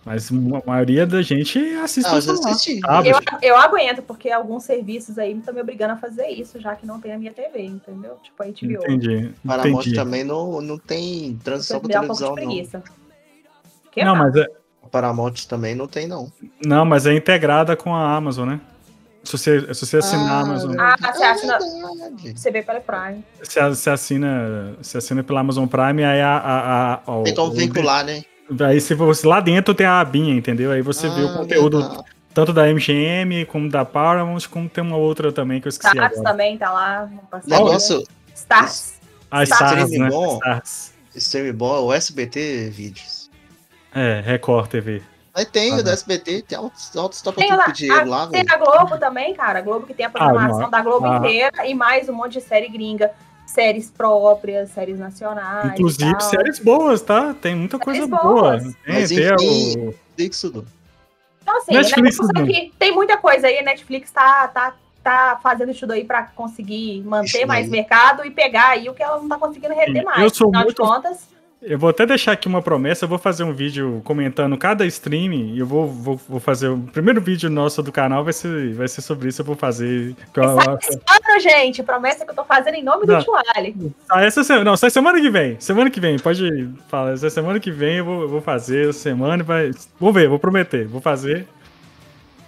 mas 0.04 0.30
a 0.30 0.66
maioria 0.66 1.06
da 1.06 1.20
gente 1.20 1.58
assiste 1.76 2.06
Ah, 2.06 2.10
pelo 2.10 2.22
celular. 2.22 2.50
assisti. 2.50 2.80
sabe? 2.80 3.10
Eu, 3.10 3.18
eu 3.42 3.56
aguento, 3.56 4.02
porque 4.02 4.30
alguns 4.30 4.64
serviços 4.64 5.18
aí 5.18 5.36
estão 5.36 5.52
me 5.52 5.60
obrigando 5.60 5.92
a 5.92 5.96
fazer 5.96 6.28
isso, 6.28 6.58
já 6.58 6.74
que 6.74 6.86
não 6.86 6.98
tem 6.98 7.12
a 7.12 7.18
minha 7.18 7.32
TV, 7.32 7.62
entendeu? 7.62 8.16
Tipo 8.22 8.42
a 8.42 8.46
HBO. 8.46 8.84
Entendi. 8.84 9.30
Paramount 9.46 9.80
entendi. 9.80 9.94
também 9.94 10.24
não, 10.24 10.62
não 10.62 10.78
tem 10.78 11.38
pra 11.44 11.58
me 11.58 11.62
dá 11.62 11.66
um 11.66 11.68
pouco 11.68 11.86
de 11.88 11.92
televisão, 11.92 12.28
não. 12.28 12.34
preguiça. 12.34 12.82
Não, 13.98 14.16
mais? 14.16 14.32
mas 14.32 14.44
é, 14.44 14.46
Paramount 14.90 15.34
também 15.48 15.74
não 15.74 15.86
tem, 15.86 16.06
não. 16.06 16.30
não, 16.64 16.84
mas 16.84 17.06
é 17.06 17.14
integrada 17.14 17.76
com 17.76 17.94
a 17.94 18.14
Amazon, 18.14 18.48
né? 18.48 18.60
Se 19.22 19.32
você, 19.32 19.74
se 19.74 19.86
você 19.86 19.96
assinar 19.98 20.28
a 20.28 20.32
Ah, 20.38 20.40
Amazon. 20.40 20.76
Ah, 20.78 20.96
você 21.12 21.24
assina- 21.24 21.58
verdade. 21.58 22.32
Você 22.38 22.50
vê 22.50 22.62
pela 22.62 22.80
Prime. 22.80 23.24
Você, 23.42 23.60
você 23.68 23.90
assina, 23.90 24.74
você 24.80 24.98
assina 24.98 25.22
pela 25.22 25.40
Amazon 25.40 25.66
Prime, 25.66 26.02
aí 26.04 26.20
a. 26.22 26.36
a, 26.36 26.58
a, 26.58 26.92
a- 26.94 27.22
Tem 27.24 27.34
como 27.34 27.48
o- 27.52 27.54
vincular, 27.54 28.04
né? 28.04 28.22
Aí 28.66 28.80
se 28.80 28.94
você, 28.94 29.26
lá 29.28 29.38
dentro 29.40 29.74
tem 29.74 29.86
a 29.86 30.00
abinha, 30.00 30.34
entendeu? 30.34 30.72
Aí 30.72 30.82
você 30.82 31.08
vê 31.10 31.20
o 31.22 31.28
Ah, 31.28 31.34
conteúdo 31.38 31.78
verdade. 31.80 32.04
tanto 32.34 32.52
da 32.52 32.66
MGM 32.68 33.44
como 33.46 33.68
da 33.70 33.84
Paramount, 33.84 34.48
como 34.50 34.68
tem 34.68 34.82
uma 34.82 34.96
outra 34.96 35.30
também 35.30 35.60
que 35.60 35.68
eu 35.68 35.70
esqueci 35.70 35.94
Stars 35.94 36.12
agora. 36.18 36.30
também 36.30 36.58
tá 36.58 36.72
lá. 36.72 37.08
Negócio, 37.46 38.02
Stars. 38.34 38.94
A 39.30 39.44
Stars. 39.44 39.70
Stars, 39.72 39.90
né? 39.92 40.08
Bom. 40.08 40.34
Stars. 40.38 40.92
stream 41.14 41.52
bom, 41.54 41.84
o 41.84 41.92
SBT 41.92 42.70
Vídeos. 42.70 43.30
É, 43.94 44.20
Record 44.20 44.68
TV. 44.68 45.02
Mas 45.34 45.44
tem 45.46 45.72
Ah, 45.72 45.76
o 45.76 45.82
não. 45.84 45.92
SBT, 45.92 46.42
tem 46.42 46.58
altos, 46.58 46.96
altos 46.96 47.22
topa 47.22 47.40
Tem, 47.40 47.54
lá, 47.54 47.64
com 47.66 47.72
dinheiro 47.72 48.00
a, 48.00 48.04
lá, 48.04 48.26
tem 48.26 48.44
velho. 48.44 48.54
a 48.54 48.64
Globo 48.64 48.98
também, 48.98 49.32
cara. 49.34 49.60
A 49.60 49.62
Globo 49.62 49.86
que 49.86 49.94
tem 49.94 50.06
a 50.06 50.10
programação 50.10 50.62
não. 50.62 50.70
da 50.70 50.80
Globo 50.82 51.06
Ah. 51.06 51.18
inteira 51.18 51.66
e 51.66 51.74
mais 51.74 52.08
um 52.08 52.12
monte 52.12 52.32
de 52.34 52.40
série 52.40 52.68
gringa. 52.68 53.10
Séries 53.46 53.90
próprias, 53.90 54.70
séries 54.70 54.98
nacionais. 54.98 55.72
Inclusive 55.72 56.12
tal. 56.12 56.20
séries 56.20 56.58
boas, 56.60 57.02
tá? 57.02 57.34
Tem 57.34 57.54
muita 57.54 57.78
coisa 57.80 58.00
Séries 58.06 58.10
boa. 58.22 58.32
boas. 58.42 58.62
Tem, 58.62 58.74
Mas 58.94 59.08
tem 59.08 59.18
enfim. 59.18 59.78
o- 59.88 59.94
Então, 61.42 61.56
assim, 61.58 61.72
Netflix, 61.74 62.18
né, 62.18 62.26
não. 62.34 62.46
que 62.46 62.72
tem 62.78 62.92
muita 62.94 63.16
coisa 63.16 63.46
aí. 63.48 63.58
A 63.58 63.62
Netflix 63.62 64.10
tá, 64.12 64.46
tá, 64.48 64.74
tá 65.02 65.40
fazendo 65.42 65.70
isso 65.72 65.86
daí 65.86 66.04
pra 66.04 66.22
conseguir 66.24 67.02
manter 67.02 67.38
Isso 67.38 67.46
mais 67.46 67.68
daí. 67.68 67.80
mercado 67.80 68.24
e 68.24 68.30
pegar 68.30 68.68
aí 68.70 68.88
o 68.88 68.94
que 68.94 69.02
ela 69.02 69.18
não 69.18 69.28
tá 69.28 69.36
conseguindo 69.36 69.74
reter 69.74 69.96
Sim, 69.98 70.04
mais. 70.04 70.22
eu 70.22 70.30
sou 70.30 70.46
Afinal 70.48 70.64
muito- 70.64 70.82
de 70.82 70.88
contas, 70.88 71.28
Eu 71.62 71.78
vou 71.78 71.90
até 71.90 72.06
deixar 72.06 72.32
aqui 72.32 72.48
uma 72.48 72.62
promessa, 72.62 73.04
eu 73.04 73.08
vou 73.08 73.18
fazer 73.18 73.44
um 73.44 73.52
vídeo 73.52 74.00
comentando 74.02 74.56
cada 74.56 74.86
stream 74.86 75.32
e 75.34 75.58
eu 75.58 75.66
vou, 75.66 75.86
vou, 75.86 76.18
vou 76.26 76.40
fazer 76.40 76.68
o 76.68 76.78
primeiro 76.78 77.20
vídeo 77.20 77.50
nosso 77.50 77.82
do 77.82 77.92
canal 77.92 78.24
vai 78.24 78.32
ser, 78.32 78.72
vai 78.72 78.88
ser 78.88 79.02
sobre 79.02 79.28
isso, 79.28 79.42
eu 79.42 79.44
vou 79.44 79.54
fazer. 79.54 80.16
que 80.32 80.40
eu- 80.40 80.54
sai 80.58 80.74
esse 80.80 80.94
ano, 80.96 81.40
gente. 81.40 81.82
Promessa 81.82 82.24
que 82.24 82.30
eu 82.30 82.34
tô 82.34 82.44
fazendo 82.44 82.76
em 82.76 82.82
nome 82.82 83.04
Não. 83.06 83.18
do 83.18 83.24
Tuale. 83.26 83.92
Ah, 84.10 84.22
essa 84.24 84.42
semana. 84.42 84.64
Não, 84.64 84.76
sai 84.76 84.88
semana 84.88 85.20
que 85.20 85.28
vem. 85.28 85.60
Semana 85.60 85.90
que 85.90 86.00
vem, 86.00 86.18
pode 86.18 86.70
falar. 86.88 87.12
Essa 87.12 87.28
semana 87.28 87.60
que 87.60 87.70
vem 87.70 87.98
eu 87.98 88.04
vou, 88.06 88.22
eu 88.22 88.28
vou 88.28 88.40
fazer. 88.40 88.88
Essa 88.88 88.98
semana 89.00 89.44
vai. 89.44 89.70
Vou 89.98 90.14
ver, 90.14 90.30
vou 90.30 90.38
prometer. 90.38 90.86
Vou 90.88 91.00
fazer. 91.02 91.46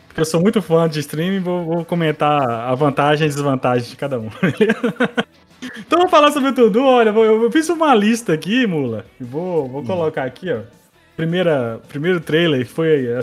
Porque 0.09 0.23
eu 0.23 0.27
sou 0.27 0.41
muito 0.41 0.61
fã 0.63 0.89
de 0.89 1.01
streaming, 1.01 1.41
vou, 1.41 1.65
vou 1.65 1.85
comentar 1.85 2.43
a 2.43 2.75
vantagem 2.75 3.27
e 3.27 3.31
desvantagem 3.31 3.91
de 3.91 3.97
cada 3.97 4.19
um. 4.19 4.29
então 5.79 5.99
vamos 5.99 6.11
falar 6.11 6.33
sobre 6.33 6.53
tudo. 6.53 6.85
Olha, 6.85 7.11
eu, 7.11 7.51
fiz 7.51 7.69
uma 7.69 7.95
lista 7.95 8.33
aqui, 8.33 8.67
Mula. 8.67 9.07
Vou, 9.21 9.69
vou 9.69 9.85
colocar 9.85 10.25
aqui, 10.25 10.53
ó. 10.53 10.61
Primeira, 11.17 11.81
primeiro 11.89 12.21
trailer 12.21 12.67
foi 12.67 13.07
é, 13.07 13.21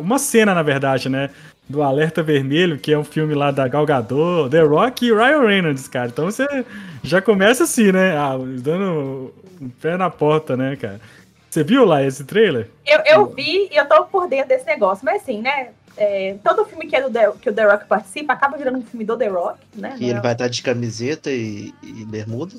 uma 0.00 0.18
cena, 0.18 0.54
na 0.54 0.62
verdade, 0.62 1.08
né? 1.08 1.30
Do 1.68 1.82
Alerta 1.82 2.22
Vermelho, 2.22 2.78
que 2.78 2.92
é 2.92 2.98
um 2.98 3.04
filme 3.04 3.34
lá 3.34 3.50
da 3.50 3.68
Gal 3.68 3.86
Gadot, 3.86 4.50
The 4.50 4.62
Rock 4.62 5.06
e 5.06 5.12
Ryan 5.12 5.46
Reynolds, 5.46 5.86
cara. 5.86 6.08
Então 6.08 6.24
você 6.24 6.46
já 7.02 7.22
começa 7.22 7.64
assim, 7.64 7.92
né? 7.92 8.16
Ah, 8.16 8.36
dando 8.38 9.32
um 9.60 9.68
pé 9.68 9.96
na 9.96 10.10
porta, 10.10 10.56
né, 10.56 10.74
cara? 10.76 11.00
Você 11.48 11.64
viu 11.64 11.84
lá 11.84 12.02
esse 12.02 12.24
trailer? 12.24 12.68
Eu, 12.86 13.00
eu 13.04 13.26
vi 13.26 13.68
e 13.70 13.76
eu 13.76 13.86
tô 13.86 14.04
por 14.04 14.28
dentro 14.28 14.48
desse 14.48 14.64
negócio, 14.66 15.04
mas 15.04 15.22
assim, 15.22 15.42
né? 15.42 15.70
É, 15.96 16.36
todo 16.42 16.64
filme 16.64 16.86
que, 16.86 16.96
é 16.96 17.02
do 17.02 17.10
The, 17.10 17.32
que 17.40 17.50
o 17.50 17.52
The 17.52 17.64
Rock 17.64 17.86
participa 17.86 18.32
acaba 18.32 18.56
virando 18.56 18.78
um 18.78 18.82
filme 18.82 19.04
do 19.04 19.16
The 19.16 19.28
Rock, 19.28 19.58
né? 19.74 19.96
E 19.98 20.08
ele 20.08 20.20
vai 20.20 20.32
estar 20.32 20.48
de 20.48 20.62
camiseta 20.62 21.30
e, 21.30 21.74
e 21.82 22.04
bermuda? 22.04 22.54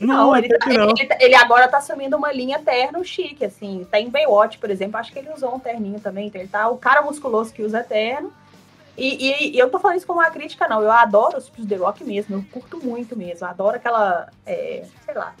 Não, 0.00 0.36
ele, 0.36 0.48
tá, 0.48 0.66
não. 0.66 0.90
Ele, 0.90 1.08
ele, 1.20 1.34
agora 1.34 1.68
tá 1.68 1.78
assumindo 1.78 2.16
uma 2.16 2.32
linha 2.32 2.58
terno 2.58 3.04
chique, 3.04 3.44
assim. 3.44 3.86
Tá 3.90 4.00
em 4.00 4.10
Baywatch, 4.10 4.58
por 4.58 4.70
exemplo, 4.70 4.98
acho 4.98 5.12
que 5.12 5.18
ele 5.18 5.32
usou 5.32 5.54
um 5.54 5.58
terninho 5.58 6.00
também. 6.00 6.26
Então 6.26 6.40
ele 6.40 6.50
tá 6.50 6.68
o 6.68 6.76
cara 6.76 7.02
musculoso 7.02 7.52
que 7.52 7.62
usa 7.62 7.82
terno. 7.82 8.32
E, 8.96 9.28
e, 9.28 9.56
e, 9.56 9.58
eu 9.58 9.70
tô 9.70 9.78
falando 9.78 9.96
isso 9.96 10.06
como 10.06 10.20
uma 10.20 10.30
crítica, 10.30 10.68
não. 10.68 10.82
Eu 10.82 10.90
adoro 10.90 11.38
os 11.38 11.48
filmes 11.48 11.68
The 11.68 11.76
Rock 11.76 12.04
mesmo, 12.04 12.36
eu 12.36 12.44
curto 12.50 12.84
muito 12.84 13.16
mesmo. 13.16 13.46
Eu 13.46 13.50
adoro 13.50 13.76
aquela, 13.76 14.28
é, 14.46 14.84
sei 15.04 15.14
lá, 15.14 15.34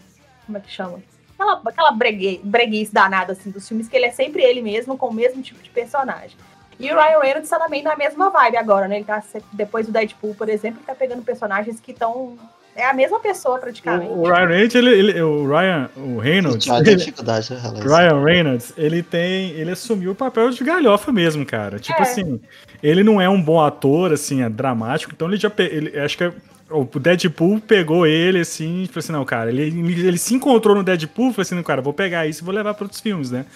como 0.46 0.58
é 0.58 0.60
que 0.60 0.70
chama? 0.70 1.02
Aquela, 1.34 1.60
aquela 1.64 1.90
bregue, 1.90 2.40
breguice 2.44 2.92
danada, 2.92 3.32
assim, 3.32 3.50
dos 3.50 3.66
filmes, 3.66 3.88
que 3.88 3.96
ele 3.96 4.06
é 4.06 4.10
sempre 4.10 4.42
ele 4.42 4.62
mesmo, 4.62 4.96
com 4.96 5.08
o 5.08 5.14
mesmo 5.14 5.42
tipo 5.42 5.62
de 5.62 5.70
personagem. 5.70 6.36
E 6.78 6.90
o 6.90 6.94
Ryan 6.94 7.20
Reynolds 7.20 7.48
tá 7.48 7.58
também 7.58 7.82
na 7.82 7.96
mesma 7.96 8.30
vibe 8.30 8.56
agora, 8.56 8.88
né? 8.88 8.96
Ele 8.96 9.04
tá, 9.04 9.22
depois 9.52 9.86
do 9.86 9.92
Deadpool, 9.92 10.34
por 10.34 10.48
exemplo, 10.48 10.80
ele 10.80 10.86
tá 10.86 10.94
pegando 10.94 11.22
personagens 11.22 11.80
que 11.80 11.92
estão 11.92 12.36
é 12.76 12.88
a 12.88 12.92
mesma 12.92 13.20
pessoa, 13.20 13.58
praticamente. 13.58 14.10
O, 14.10 14.22
o 14.22 14.24
Ryan 14.24 14.46
Reynolds, 14.46 14.74
ele, 14.74 14.90
ele, 14.90 15.22
o 15.22 15.46
Ryan, 15.46 15.90
o 15.96 16.18
Reynolds. 16.18 16.66
Ele, 16.66 16.96
dificuldade, 16.96 17.54
Ryan 17.54 18.24
Reynolds, 18.24 18.72
ele 18.76 19.02
tem. 19.02 19.50
Ele 19.50 19.70
assumiu 19.70 20.10
o 20.10 20.14
papel 20.14 20.50
de 20.50 20.64
galhofa 20.64 21.12
mesmo, 21.12 21.46
cara. 21.46 21.78
Tipo 21.78 22.00
é. 22.00 22.02
assim, 22.02 22.40
ele 22.82 23.04
não 23.04 23.20
é 23.20 23.28
um 23.28 23.40
bom 23.40 23.60
ator, 23.60 24.12
assim, 24.12 24.42
é 24.42 24.48
dramático, 24.48 25.12
então 25.14 25.28
ele 25.28 25.36
já. 25.36 25.52
Ele, 25.58 25.98
acho 26.00 26.18
que 26.18 26.32
o 26.68 26.84
Deadpool 26.98 27.60
pegou 27.60 28.06
ele, 28.06 28.40
assim, 28.40 28.86
falou 28.86 28.98
assim: 28.98 29.12
não, 29.12 29.24
cara, 29.24 29.50
ele, 29.50 29.62
ele 29.62 30.18
se 30.18 30.34
encontrou 30.34 30.74
no 30.74 30.82
Deadpool, 30.82 31.30
falou 31.30 31.42
assim: 31.42 31.62
cara, 31.62 31.80
vou 31.80 31.92
pegar 31.92 32.26
isso 32.26 32.42
e 32.42 32.44
vou 32.44 32.54
levar 32.54 32.74
para 32.74 32.84
outros 32.84 33.00
filmes, 33.00 33.30
né? 33.30 33.46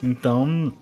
Então. 0.00 0.72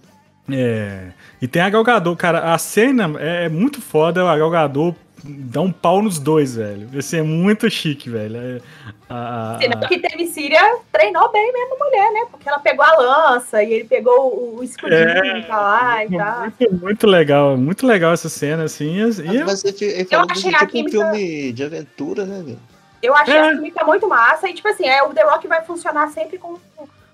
É. 0.50 1.08
E 1.40 1.46
tem 1.46 1.62
a 1.62 1.70
Galgador, 1.70 2.16
cara, 2.16 2.52
a 2.52 2.58
cena 2.58 3.12
é, 3.18 3.44
é 3.44 3.48
muito 3.48 3.80
foda, 3.80 4.28
a 4.28 4.36
Galgador 4.36 4.94
dá 5.24 5.60
um 5.60 5.70
pau 5.70 6.02
nos 6.02 6.18
dois, 6.18 6.56
velho. 6.56 6.88
Esse 6.94 7.18
é 7.18 7.22
muito 7.22 7.70
chique, 7.70 8.10
velho. 8.10 8.36
É, 8.36 8.60
a, 9.08 9.56
a... 9.56 9.88
que 9.88 9.98
teve 9.98 10.26
Síria 10.26 10.60
treinou 10.90 11.30
bem 11.30 11.52
mesmo 11.52 11.74
a 11.74 11.84
mulher, 11.84 12.12
né? 12.12 12.26
Porque 12.30 12.48
ela 12.48 12.58
pegou 12.58 12.84
a 12.84 12.96
lança 12.96 13.62
e 13.62 13.72
ele 13.72 13.84
pegou 13.84 14.56
o, 14.56 14.64
escudinho 14.64 14.98
é, 14.98 15.42
pra 15.42 15.60
lá 15.60 16.04
e 16.04 16.16
tal. 16.16 16.40
Muito, 16.40 16.74
muito, 16.82 17.06
legal, 17.06 17.56
muito 17.56 17.86
legal 17.86 18.12
essa 18.12 18.28
cena, 18.28 18.64
assim. 18.64 18.98
E, 19.00 19.44
Mas 19.44 19.64
ele, 19.64 19.76
ele 19.80 20.08
eu 20.10 20.20
achei 20.20 20.50
tipo 20.50 20.64
a 20.64 20.66
química... 20.66 20.98
um 20.98 21.02
filme 21.02 21.52
de 21.52 21.64
aventura, 21.64 22.24
né, 22.24 22.42
velho? 22.44 22.58
Eu 23.02 23.14
achei 23.14 23.34
é. 23.34 23.48
a 23.48 23.52
química 23.52 23.84
muito 23.84 24.08
massa 24.08 24.48
e, 24.48 24.54
tipo 24.54 24.68
assim, 24.68 24.88
é, 24.88 25.02
o 25.02 25.12
The 25.12 25.22
Rock 25.22 25.46
vai 25.48 25.62
funcionar 25.62 26.08
sempre 26.08 26.38
com 26.38 26.56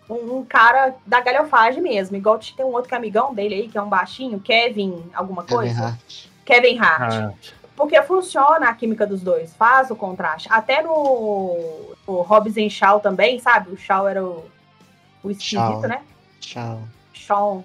um, 0.09 0.39
um, 0.39 0.45
cara 0.45 0.95
da 1.07 1.21
galhofagem 1.21 1.83
mesmo. 1.83 2.17
Igual 2.17 2.39
tem 2.39 2.65
um 2.65 2.73
outro 2.73 2.89
que 2.89 2.95
é 2.95 2.99
amigão 2.99 3.35
dele 3.35 3.55
aí, 3.55 3.69
que 3.69 3.77
é 3.79 3.83
um 3.83 3.89
baixinho, 3.89 4.41
Kevin, 4.41 5.03
alguma 5.15 5.45
coisa. 5.45 5.99
Kevin 6.45 6.79
Hart. 6.79 6.79
Kevin 6.79 6.79
Hart. 6.79 7.15
Hart. 7.15 7.53
Porque 7.77 8.03
funciona 8.03 8.69
a 8.69 8.75
química 8.75 9.07
dos 9.07 9.23
dois, 9.23 9.55
faz 9.55 9.89
o 9.91 9.95
contraste. 9.95 10.49
Até 10.51 10.83
no, 10.83 11.95
no 12.07 12.23
Hobbs 12.23 12.57
e 12.57 12.69
Shaw 12.69 12.99
também, 12.99 13.39
sabe? 13.39 13.71
O 13.71 13.77
Shaw 13.77 14.09
era 14.09 14.25
o, 14.25 14.45
o 15.23 15.31
esquisito, 15.31 15.81
Shaw. 15.81 15.81
né? 15.83 16.03
Shaw. 16.41 16.81
Shaw. 17.13 17.65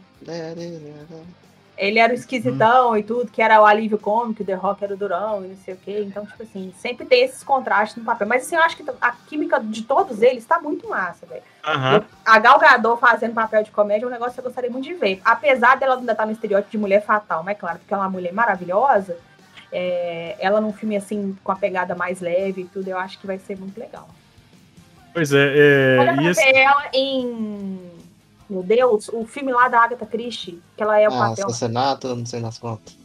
Ele 1.77 1.97
era 1.97 2.13
o 2.13 2.15
esquisitão 2.15 2.91
hum. 2.91 2.97
e 2.97 3.03
tudo, 3.03 3.31
que 3.31 3.41
era 3.41 3.59
o 3.61 3.65
alívio 3.65 3.97
cômico, 3.97 4.43
o 4.43 4.45
The 4.45 4.53
Rock 4.53 4.83
era 4.83 4.93
o 4.93 4.97
durão 4.97 5.43
e 5.43 5.47
não 5.49 5.57
sei 5.57 5.73
o 5.73 5.77
quê. 5.77 6.03
Então, 6.07 6.25
tipo 6.25 6.43
assim, 6.43 6.73
sempre 6.77 7.05
tem 7.05 7.23
esses 7.23 7.43
contrastes 7.43 7.97
no 7.97 8.03
papel. 8.03 8.27
Mas 8.27 8.43
assim, 8.43 8.55
eu 8.55 8.61
acho 8.61 8.77
que 8.77 8.85
a 9.01 9.11
química 9.11 9.59
de 9.59 9.81
todos 9.83 10.21
eles 10.21 10.45
tá 10.45 10.59
muito 10.59 10.87
massa, 10.87 11.25
velho. 11.25 11.41
Uhum. 11.65 12.03
A 12.25 12.39
Gal 12.39 12.59
Gadot 12.59 12.99
fazendo 12.99 13.33
papel 13.33 13.63
de 13.63 13.71
comédia 13.71 14.05
é 14.05 14.07
um 14.07 14.11
negócio 14.11 14.33
que 14.33 14.39
eu 14.39 14.43
gostaria 14.43 14.69
muito 14.69 14.85
de 14.85 14.93
ver. 14.93 15.21
Apesar 15.25 15.77
dela 15.77 15.95
ainda 15.95 16.11
estar 16.11 16.23
tá 16.23 16.25
no 16.27 16.31
estereótipo 16.31 16.71
de 16.71 16.77
mulher 16.77 17.03
fatal, 17.03 17.43
mas 17.43 17.57
claro, 17.57 17.79
porque 17.79 17.93
ela 17.93 18.03
é 18.03 18.05
uma 18.05 18.11
mulher 18.11 18.33
maravilhosa, 18.33 19.17
é, 19.71 20.35
ela 20.39 20.61
num 20.61 20.71
filme 20.71 20.95
assim, 20.95 21.35
com 21.43 21.51
a 21.51 21.55
pegada 21.55 21.95
mais 21.95 22.21
leve 22.21 22.61
e 22.61 22.65
tudo, 22.65 22.87
eu 22.87 22.97
acho 22.97 23.19
que 23.19 23.25
vai 23.25 23.39
ser 23.39 23.57
muito 23.57 23.79
legal. 23.79 24.07
Pois 25.13 25.31
é, 25.31 25.53
é 25.55 25.97
Olha 25.99 26.21
e 26.21 26.27
esse... 26.27 26.57
ela 26.57 26.85
em. 26.93 27.79
Meu 28.49 28.63
Deus, 28.63 29.09
o 29.09 29.25
filme 29.25 29.51
lá 29.51 29.67
da 29.67 29.81
Agatha 29.81 30.05
Christie, 30.05 30.61
que 30.75 30.83
ela 30.83 30.99
é 30.99 31.07
o 31.07 31.13
ah, 31.13 31.29
papel. 31.29 31.47
Assassinato, 31.47 32.15
não 32.15 32.25
sei 32.25 32.39
nas 32.39 32.57
quantas. 32.57 32.97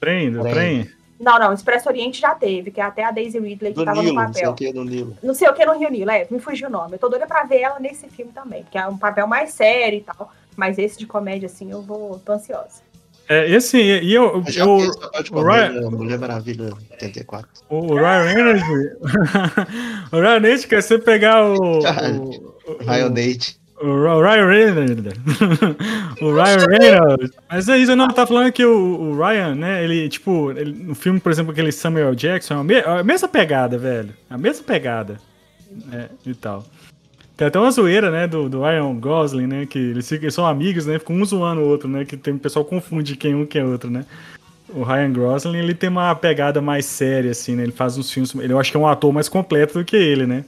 Trem, 0.00 0.30
do 0.32 0.42
trem. 0.42 0.88
Não, 1.20 1.38
não, 1.38 1.52
Expresso 1.52 1.88
Oriente 1.88 2.20
já 2.20 2.34
teve, 2.34 2.70
que 2.70 2.80
é 2.80 2.84
até 2.84 3.04
a 3.04 3.10
Daisy 3.10 3.38
Ridley 3.40 3.72
que 3.72 3.78
do 3.80 3.84
tava 3.84 4.00
Nilo, 4.00 4.14
no 4.14 4.20
papel. 4.20 4.28
Não 4.28 4.34
sei 4.34 4.48
o 4.48 4.54
que 4.54 4.72
no 4.72 4.84
Nilo. 4.84 5.16
Não 5.22 5.34
sei 5.34 5.48
o 5.48 5.54
que 5.54 5.66
no 5.66 5.78
Rio 5.78 5.90
Nilo, 5.90 6.10
é, 6.10 6.26
me 6.30 6.38
fugiu 6.38 6.68
o 6.68 6.70
nome. 6.70 6.94
Eu 6.94 6.98
tô 6.98 7.08
doida 7.08 7.26
pra 7.26 7.42
ver 7.42 7.60
ela 7.60 7.80
nesse 7.80 8.08
filme 8.08 8.30
também, 8.32 8.62
porque 8.62 8.78
é 8.78 8.86
um 8.86 8.96
papel 8.96 9.26
mais 9.26 9.50
sério 9.52 9.98
e 9.98 10.02
tal. 10.02 10.32
Mas 10.56 10.78
esse 10.78 10.98
de 10.98 11.06
comédia, 11.06 11.46
assim, 11.46 11.70
eu 11.70 11.82
vou, 11.82 12.20
tô 12.20 12.32
ansiosa. 12.32 12.88
É, 13.28 13.46
e 13.50 13.56
assim, 13.56 13.78
e 13.78 14.14
eu. 14.14 14.42
eu 14.42 14.44
já 14.50 14.64
o, 14.64 14.78
o 14.78 15.42
Ryan, 15.42 15.90
Mulher 15.90 16.18
Maravilha 16.18 16.72
84. 16.92 17.48
O 17.68 17.94
Ryan 17.94 18.22
Reynolds. 18.22 18.62
o 20.10 20.16
Ryan 20.16 20.40
Reynolds 20.40 20.64
quer 20.64 20.82
você 20.82 20.98
pegar 20.98 21.44
o. 21.44 21.78
o, 21.78 22.76
Ryan 22.80 23.10
Nate. 23.10 23.60
O 23.80 24.20
Ryan 24.20 24.46
Reynolds. 24.46 25.14
o 26.20 26.32
Ryan 26.32 26.66
Reynolds. 26.66 27.30
Mas 27.48 27.68
é 27.68 27.78
isso, 27.78 27.94
não 27.94 28.08
tá 28.08 28.26
falando 28.26 28.50
que 28.50 28.64
o, 28.64 29.00
o 29.00 29.16
Ryan, 29.16 29.54
né? 29.54 29.84
Ele, 29.84 30.08
tipo, 30.08 30.50
ele, 30.50 30.72
no 30.72 30.94
filme, 30.94 31.20
por 31.20 31.30
exemplo, 31.30 31.52
aquele 31.52 31.70
Samuel 31.70 32.14
Jackson, 32.14 32.66
é 32.70 32.80
a 32.80 33.04
mesma 33.04 33.28
pegada, 33.28 33.78
velho. 33.78 34.10
A 34.28 34.36
mesma 34.36 34.64
pegada. 34.64 35.18
É, 35.92 36.08
e 36.26 36.34
tal. 36.34 36.64
Tem 37.36 37.46
até 37.46 37.58
uma 37.58 37.70
zoeira, 37.70 38.10
né, 38.10 38.26
do, 38.26 38.48
do 38.48 38.62
Ryan 38.62 38.98
Gosling, 38.98 39.46
né, 39.46 39.66
que 39.66 39.78
eles, 39.78 40.10
eles 40.10 40.34
são 40.34 40.44
amigos, 40.44 40.86
né, 40.86 40.98
ficam 40.98 41.14
um 41.14 41.24
zoando 41.24 41.60
o 41.60 41.68
outro, 41.68 41.88
né, 41.88 42.04
que 42.04 42.16
tem, 42.16 42.34
o 42.34 42.38
pessoal 42.38 42.64
confunde 42.64 43.14
quem 43.14 43.32
um 43.32 43.46
que 43.46 43.58
é 43.58 43.64
outro, 43.64 43.88
né. 43.88 44.04
O 44.70 44.82
Ryan 44.82 45.12
Gosling, 45.12 45.58
ele 45.58 45.72
tem 45.72 45.88
uma 45.88 46.12
pegada 46.16 46.60
mais 46.60 46.84
séria, 46.84 47.30
assim, 47.30 47.54
né, 47.54 47.62
ele 47.62 47.70
faz 47.70 47.96
uns 47.96 48.10
filmes, 48.10 48.34
ele, 48.34 48.52
eu 48.52 48.58
acho 48.58 48.72
que 48.72 48.76
é 48.76 48.80
um 48.80 48.88
ator 48.88 49.12
mais 49.12 49.28
completo 49.28 49.78
do 49.78 49.84
que 49.84 49.94
ele, 49.94 50.26
né. 50.26 50.44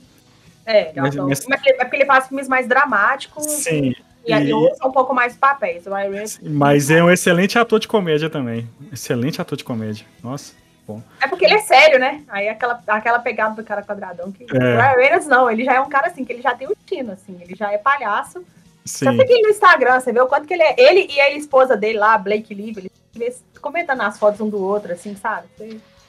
É, 0.71 0.93
mas, 0.97 1.17
mas... 1.17 1.47
mas 1.49 1.67
é 1.67 1.85
porque 1.85 1.97
ele 1.97 2.07
faz 2.07 2.29
filmes 2.29 2.49
mais 2.49 2.67
dramáticos. 2.67 3.45
Sim. 3.45 3.95
E, 4.27 4.33
e... 4.33 4.53
usa 4.53 4.87
um 4.87 4.93
pouco 4.93 5.15
mais 5.15 5.37
papéis. 5.37 5.87
O 5.87 5.95
Ryan 5.95 6.25
Mas 6.43 6.91
é 6.91 7.03
um 7.03 7.11
excelente 7.11 7.59
ator 7.59 7.81
de 7.81 7.89
comédia 7.89 8.29
também. 8.29 8.69
Excelente 8.93 9.41
ator 9.41 9.57
de 9.57 9.65
comédia. 9.65 10.07
Nossa 10.23 10.61
bom. 10.91 11.03
É 11.21 11.29
porque 11.29 11.45
ele 11.45 11.55
é 11.55 11.61
sério, 11.61 11.99
né? 11.99 12.23
Aí 12.29 12.49
aquela, 12.49 12.83
aquela 12.87 13.19
pegada 13.21 13.55
do 13.55 13.65
cara 13.65 13.83
quadradão. 13.83 14.33
Que... 14.33 14.45
É. 14.45 14.57
O 14.57 14.81
Ryan 14.81 14.97
Reynolds 14.97 15.27
não, 15.27 15.51
ele 15.51 15.65
já 15.65 15.75
é 15.75 15.81
um 15.81 15.89
cara 15.89 16.09
assim, 16.09 16.25
que 16.25 16.33
ele 16.33 16.43
já 16.43 16.55
tem 16.55 16.67
o 16.67 16.77
tino, 16.87 17.13
assim, 17.13 17.39
ele 17.41 17.55
já 17.55 17.73
é 17.73 17.79
palhaço. 17.79 18.45
Sim. 18.85 19.05
Só 19.05 19.13
ele 19.13 19.43
no 19.43 19.51
Instagram, 19.51 20.01
você 20.01 20.13
vê 20.13 20.21
o 20.21 20.27
quanto 20.27 20.47
que 20.47 20.55
ele 20.55 20.63
é. 20.63 20.75
Ele 20.77 21.07
e 21.11 21.21
a 21.21 21.31
esposa 21.31 21.77
dele 21.77 21.99
lá, 21.99 22.19
Blake 22.19 22.53
Lively, 22.55 22.91
eles 23.15 23.45
comentam 23.61 23.95
nas 23.95 24.19
fotos 24.19 24.41
um 24.41 24.49
do 24.49 24.63
outro, 24.63 24.93
assim, 24.93 25.15
sabe? 25.15 25.47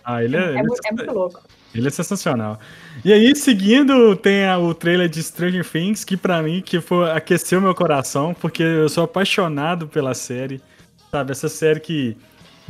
Ah, 0.03 0.23
ele 0.23 0.35
é, 0.35 0.39
é, 0.39 0.43
ele 0.43 0.59
é, 0.59 0.63
muito, 0.63 0.81
é 0.85 0.91
muito 0.91 1.13
louco. 1.13 1.41
Ele 1.73 1.87
é 1.87 1.91
sensacional. 1.91 2.59
E 3.03 3.13
aí, 3.13 3.35
seguindo, 3.35 4.15
tem 4.15 4.45
a, 4.45 4.57
o 4.57 4.73
trailer 4.73 5.07
de 5.07 5.23
Stranger 5.23 5.65
Things, 5.67 6.03
que 6.03 6.17
para 6.17 6.41
mim 6.41 6.61
que 6.61 6.81
foi, 6.81 7.09
aqueceu 7.11 7.61
meu 7.61 7.73
coração, 7.73 8.33
porque 8.33 8.61
eu 8.61 8.89
sou 8.89 9.05
apaixonado 9.05 9.87
pela 9.87 10.13
série. 10.13 10.61
Sabe, 11.09 11.31
essa 11.31 11.49
série 11.49 11.79
que 11.79 12.17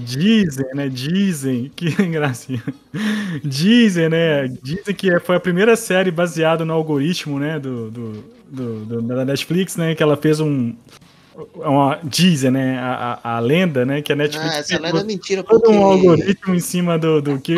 Dizem, 0.03 0.65
né? 0.73 0.89
Dizem 0.89 1.71
que 1.75 1.89
gracinha. 2.07 2.63
Dizem, 3.43 4.09
né? 4.09 4.47
Dizem 4.47 4.95
que 4.95 5.19
foi 5.19 5.35
a 5.35 5.39
primeira 5.39 5.75
série 5.75 6.11
baseada 6.11 6.65
no 6.65 6.73
algoritmo, 6.73 7.39
né? 7.39 7.59
Do, 7.59 7.91
do, 7.91 8.23
do, 8.49 8.85
do 8.85 9.01
da 9.01 9.25
Netflix, 9.25 9.75
né? 9.75 9.93
Que 9.95 10.01
ela 10.01 10.17
fez 10.17 10.39
um. 10.39 10.73
Uma, 11.55 11.99
dizem, 12.03 12.51
né? 12.51 12.79
A, 12.79 13.19
a, 13.23 13.37
a 13.37 13.39
lenda, 13.39 13.85
né? 13.85 14.01
Que 14.01 14.13
a 14.13 14.15
Netflix. 14.15 14.53
Ah, 14.53 14.57
essa 14.57 14.79
lenda 14.79 14.99
é 14.99 15.03
mentira. 15.03 15.43
Porque... 15.43 15.65
Todo 15.65 15.75
um 15.75 15.83
algoritmo 15.83 16.55
em 16.55 16.59
cima 16.59 16.97
do, 16.97 17.21
do 17.21 17.39
que. 17.39 17.55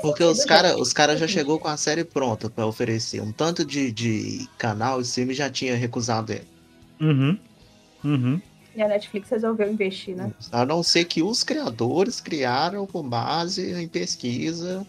Porque 0.00 0.22
os 0.24 0.44
caras 0.44 0.76
os 0.76 0.92
cara 0.92 1.16
já 1.16 1.26
chegou 1.26 1.58
com 1.58 1.68
a 1.68 1.76
série 1.76 2.04
pronta 2.04 2.48
para 2.48 2.66
oferecer. 2.66 3.20
Um 3.20 3.32
tanto 3.32 3.64
de, 3.64 3.90
de 3.92 4.48
canal 4.56 5.00
e 5.00 5.02
stream 5.02 5.32
já 5.32 5.50
tinha 5.50 5.76
recusado 5.76 6.32
ele. 6.32 6.46
Uhum. 7.00 7.38
Uhum. 8.04 8.40
E 8.74 8.82
a 8.82 8.88
Netflix 8.88 9.28
resolveu 9.30 9.70
investir, 9.70 10.14
né? 10.14 10.32
A 10.52 10.64
não 10.64 10.82
ser 10.82 11.04
que 11.04 11.22
os 11.22 11.42
criadores 11.42 12.20
criaram 12.20 12.86
com 12.86 13.02
base 13.02 13.72
em 13.72 13.88
pesquisa, 13.88 14.86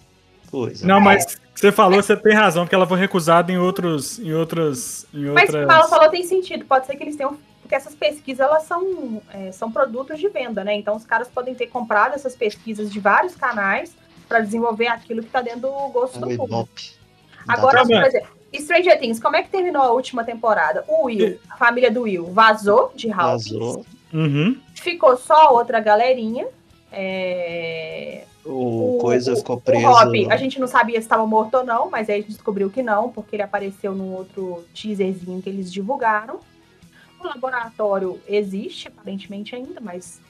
coisa. 0.52 0.86
Não, 0.86 1.02
mas 1.02 1.40
você 1.56 1.72
falou, 1.72 2.02
você 2.02 2.16
tem 2.16 2.34
razão, 2.34 2.66
porque 2.66 2.76
ela 2.76 2.88
foi 2.88 3.00
recusada 3.00 3.52
em 3.52 3.58
outros. 3.58 4.20
Em 4.20 4.34
outros 4.34 5.06
em 5.14 5.26
mas 5.26 5.46
outras... 5.46 5.64
o 5.64 5.68
que 5.68 5.74
Paulo 5.74 5.90
falou 5.90 6.10
tem 6.10 6.24
sentido. 6.24 6.66
Pode 6.66 6.86
ser 6.86 6.96
que 6.96 7.04
eles 7.04 7.16
tenham. 7.16 7.38
Porque 7.62 7.76
essas 7.76 7.94
pesquisas 7.94 8.40
elas 8.40 8.64
são, 8.64 9.22
é, 9.32 9.52
são 9.52 9.72
produtos 9.72 10.20
de 10.20 10.28
venda, 10.30 10.64
né? 10.64 10.76
Então 10.76 10.96
os 10.96 11.06
caras 11.06 11.28
podem 11.28 11.54
ter 11.54 11.68
comprado 11.68 12.16
essas 12.16 12.36
pesquisas 12.36 12.92
de 12.92 13.00
vários 13.00 13.36
canais 13.36 13.96
para 14.30 14.40
desenvolver 14.42 14.88
aquilo 14.88 15.22
que 15.22 15.28
está 15.28 15.42
dentro 15.42 15.62
do 15.62 15.90
gosto 15.90 16.18
é 16.18 16.22
do 16.22 16.38
público. 16.38 16.70
Agora, 17.48 17.84
por 17.84 18.04
exemplo, 18.04 18.30
Stranger 18.56 19.00
Things, 19.00 19.20
como 19.20 19.36
é 19.36 19.42
que 19.42 19.50
terminou 19.50 19.82
a 19.82 19.92
última 19.92 20.24
temporada? 20.24 20.86
O 20.88 21.06
Will, 21.06 21.40
a 21.50 21.58
família 21.58 21.92
do 21.92 22.04
Will, 22.04 22.26
vazou 22.28 22.92
de 22.96 23.10
House. 23.10 23.50
Vazou. 23.50 23.86
Uhum. 24.14 24.56
Ficou 24.76 25.18
só 25.18 25.54
outra 25.54 25.80
galerinha. 25.80 26.48
É... 26.92 28.24
O, 28.46 28.98
o 28.98 29.00
coisa 29.00 29.36
ficou 29.36 29.60
preso. 29.60 29.86
O 29.86 29.92
Rob, 29.92 30.32
a 30.32 30.38
gente 30.38 30.60
não 30.60 30.68
sabia 30.68 30.96
se 30.96 31.06
estava 31.06 31.26
morto 31.26 31.56
ou 31.58 31.66
não, 31.66 31.90
mas 31.90 32.10
aí 32.10 32.16
a 32.16 32.22
gente 32.22 32.32
descobriu 32.32 32.70
que 32.70 32.82
não, 32.82 33.12
porque 33.12 33.36
ele 33.36 33.44
apareceu 33.44 33.94
num 33.94 34.14
outro 34.14 34.64
teaserzinho 34.74 35.42
que 35.42 35.50
eles 35.50 35.72
divulgaram. 35.72 36.40
O 37.20 37.28
laboratório 37.28 38.20
existe, 38.28 38.88
aparentemente 38.88 39.56
ainda, 39.56 39.82
mas 39.82 40.22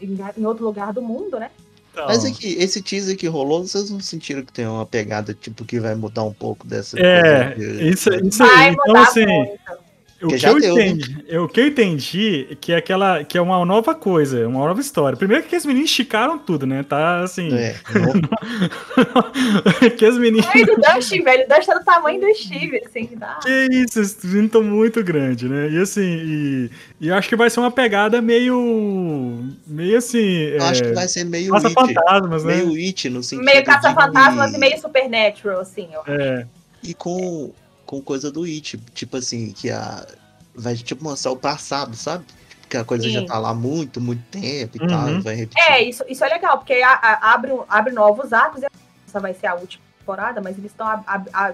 em, 0.00 0.16
em 0.38 0.46
outro 0.46 0.64
lugar 0.64 0.92
do 0.92 1.02
mundo, 1.02 1.38
né? 1.38 1.50
Então, 1.92 2.06
Mas 2.06 2.24
é 2.24 2.30
que 2.30 2.46
esse 2.54 2.80
teaser 2.80 3.16
que 3.16 3.26
rolou, 3.26 3.66
vocês 3.66 3.90
não 3.90 3.98
sentiram 4.00 4.42
que 4.44 4.52
tem 4.52 4.66
uma 4.66 4.86
pegada 4.86 5.34
tipo 5.34 5.64
que 5.64 5.80
vai 5.80 5.94
mudar 5.94 6.22
um 6.22 6.32
pouco 6.32 6.66
dessa 6.66 6.98
É, 7.00 7.52
coisa 7.54 7.74
de- 7.74 7.88
isso, 7.88 8.10
isso 8.14 8.42
aí. 8.44 8.48
Vai 8.48 8.70
Então, 8.72 8.96
assim, 8.96 9.26
muito. 9.26 9.79
O 10.22 10.28
que, 10.28 10.38
já 10.38 10.50
eu 10.50 10.60
deu, 10.60 10.74
né? 10.74 10.86
entendi, 10.88 11.24
é, 11.28 11.40
o 11.40 11.48
que 11.48 11.60
eu 11.60 11.66
entendi 11.66 12.46
é 12.50 12.54
que 12.54 12.72
é 12.72 12.76
aquela 12.76 13.24
que 13.24 13.38
é 13.38 13.40
uma 13.40 13.64
nova 13.64 13.94
coisa, 13.94 14.46
uma 14.46 14.66
nova 14.66 14.80
história. 14.80 15.16
Primeiro 15.16 15.44
que 15.44 15.56
os 15.56 15.64
meninos 15.64 15.90
esticaram 15.90 16.38
tudo, 16.38 16.66
né? 16.66 16.82
Tá 16.82 17.20
assim. 17.20 17.52
É, 17.54 17.74
que 19.96 20.06
os 20.06 20.18
meninos. 20.18 20.46
Ai, 20.52 20.64
do 20.64 20.76
Dustin, 20.76 21.22
velho. 21.22 21.44
O 21.44 21.48
Dustin 21.48 21.66
tá 21.66 21.78
do 21.78 21.84
tamanho 21.84 22.20
do 22.20 22.34
Steve, 22.34 22.82
assim. 22.84 23.06
Tá? 23.06 23.38
Que 23.42 23.68
isso, 23.70 24.00
esses 24.00 24.24
meninos 24.24 24.46
estão 24.46 24.62
muito 24.62 25.02
grande, 25.02 25.48
né? 25.48 25.68
E 25.70 25.78
assim, 25.78 26.02
e, 26.02 26.70
e 27.00 27.08
eu 27.08 27.14
acho 27.14 27.28
que 27.28 27.36
vai 27.36 27.50
ser 27.50 27.60
uma 27.60 27.70
pegada 27.70 28.20
meio. 28.20 29.44
meio 29.66 29.98
assim. 29.98 30.18
eu 30.18 30.62
acho 30.64 30.82
que 30.82 30.88
é, 30.88 30.92
vai 30.92 31.08
ser 31.08 31.24
meio 31.24 31.52
Caça 31.52 31.68
It, 31.68 31.74
fantasmas, 31.74 32.44
né? 32.44 32.56
meio 32.56 32.86
It 32.86 33.08
no 33.08 33.22
sentido 33.22 33.44
Meio 33.44 33.64
caça-fantasmas 33.64 34.50
de- 34.50 34.56
e 34.56 34.60
meio 34.60 34.80
supernatural, 34.80 35.60
assim. 35.60 35.88
Eu... 35.92 36.02
É, 36.06 36.46
E 36.82 36.94
com, 36.94 37.52
com 37.90 38.00
coisa 38.00 38.30
do 38.30 38.44
It, 38.44 38.78
tipo 38.94 39.16
assim, 39.16 39.50
que 39.50 39.68
a. 39.68 40.06
Vai 40.54 40.76
tipo 40.76 41.02
mostrar 41.02 41.32
o 41.32 41.36
passado, 41.36 41.96
sabe? 41.96 42.24
Tipo, 42.24 42.68
Que 42.68 42.76
a 42.76 42.84
coisa 42.84 43.02
Sim. 43.02 43.10
já 43.10 43.24
tá 43.26 43.36
lá 43.36 43.50
há 43.50 43.54
muito, 43.54 44.00
muito 44.00 44.22
tempo 44.30 44.76
e 44.76 44.80
Uhum. 44.80 44.86
tal, 44.86 45.20
vai 45.22 45.34
repetir. 45.34 45.60
É, 45.72 45.82
isso, 45.82 46.04
isso 46.08 46.24
é 46.24 46.28
legal, 46.28 46.56
porque 46.58 46.72
aí 46.74 46.82
a- 46.84 46.92
a- 47.02 47.32
abre, 47.32 47.50
abre 47.68 47.92
novos 47.92 48.32
arcos. 48.32 48.62
e 48.62 48.66
Essa 49.08 49.18
vai 49.18 49.34
ser 49.34 49.48
a 49.48 49.54
última 49.56 49.82
temporada, 49.98 50.40
mas 50.40 50.56
eles 50.56 50.70
estão 50.70 50.86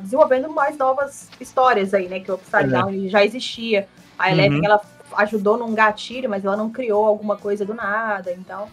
desenvolvendo 0.03 0.51
mais 0.51 0.77
novas 0.77 1.31
histórias 1.41 1.95
aí, 1.95 2.07
né? 2.07 2.21
Que 2.21 2.31
o 2.31 2.35
Upside 2.35 2.65
É. 2.65 2.67
Down 2.69 2.91
ele 2.91 3.09
já 3.09 3.25
existia. 3.25 3.89
A 4.19 4.27
Uhum. 4.27 4.33
Eleven, 4.33 4.61
ela 4.67 4.81
ajudou 5.17 5.57
num 5.57 5.75
gatilho, 5.75 6.29
mas 6.29 6.45
ela 6.45 6.55
não 6.57 6.69
criou 6.69 7.07
alguma 7.07 7.37
coisa 7.39 7.65
do 7.65 7.73
nada, 7.73 8.31
então... 8.33 8.69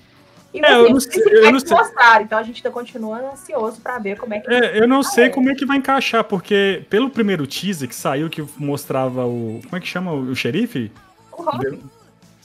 E 0.53 0.63
É, 0.63 0.73
eu 0.75 0.89
não 0.89 0.97
os 0.97 1.03
sei- 1.05 1.23
eu 1.23 1.51
não 1.51 1.59
sei. 1.59 1.75
mostraram, 1.75 2.23
então 2.25 2.37
a 2.37 2.43
gente 2.43 2.61
tá 2.61 2.69
continuando 2.69 3.25
ansioso 3.25 3.81
pra 3.81 3.97
ver 3.97 4.17
como 4.19 4.33
é 4.35 4.39
que... 4.39 4.49
é, 4.53 4.79
eu 4.81 4.87
não 4.87 5.01
sei 5.01 5.29
como 5.29 5.49
é 5.49 5.55
que 5.55 5.65
vai 5.65 5.77
encaixar, 5.77 6.23
porque 6.23 6.85
pelo 6.89 7.09
primeiro 7.09 7.47
teaser 7.47 7.89
que 7.89 7.95
saiu, 7.95 8.29
que 8.29 8.45
mostrava 8.57 9.25
o. 9.25 9.59
Como 9.63 9.75
é 9.75 9.79
que 9.79 9.87
chama 9.87 10.11
o, 10.11 10.29
o 10.31 10.35
xerife? 10.35 10.91
o 11.31 11.41
Rock 11.41 11.79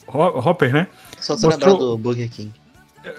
Ho- 0.07 0.49
Hopper, 0.49 0.73
né? 0.73 0.87
Só 1.19 1.37
se 1.37 1.45
Mostrou- 1.45 1.73
lembrar 1.73 1.85
do 1.87 1.97
Burger 1.97 2.29
King. 2.31 2.51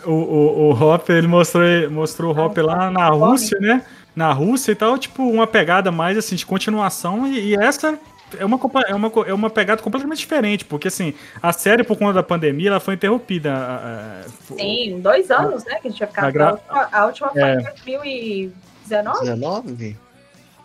O, 0.05 0.11
o, 0.11 0.71
o 0.71 0.73
Hopper, 0.73 1.17
ele 1.17 1.29
mostrou, 1.29 1.63
mostrou 1.91 2.35
o 2.35 2.39
Hopper 2.41 2.67
lá 2.67 2.91
na 2.91 3.09
Rússia, 3.11 3.59
né? 3.61 3.85
Na 4.15 4.33
Rússia 4.33 4.73
e 4.73 4.75
tal, 4.75 4.99
tipo, 4.99 5.23
uma 5.23 5.47
pegada 5.47 5.93
mais 5.93 6.19
assim 6.19 6.35
de 6.35 6.45
continuação, 6.45 7.27
e, 7.29 7.51
e 7.51 7.55
essa 7.55 7.97
é 8.39 8.45
uma, 8.45 8.59
é, 8.89 8.95
uma, 8.95 9.13
é 9.27 9.35
uma 9.35 9.51
pegada 9.51 9.83
completamente 9.83 10.19
diferente, 10.19 10.65
porque 10.65 10.89
assim, 10.89 11.15
a 11.43 11.53
série, 11.53 11.83
por 11.85 11.97
conta 11.99 12.15
da 12.15 12.23
pandemia, 12.23 12.69
ela 12.71 12.81
foi 12.81 12.95
interrompida. 12.95 13.53
a- 13.53 14.23
a- 14.25 14.29
Sim, 14.57 15.01
dois 15.01 15.31
anos, 15.31 15.65
né? 15.65 15.79
Que 15.81 15.89
a 15.89 15.91
gente 15.91 15.99
vai 16.01 16.09
ficar. 16.09 16.27
A 16.27 16.31
gra- 16.31 16.49
A 16.49 16.53
última, 16.53 16.89
a 16.93 17.07
última 17.07 17.29
foi 17.31 17.43
É. 17.43 17.55
em 17.55 17.63
2019? 17.63 19.21
19? 19.21 19.97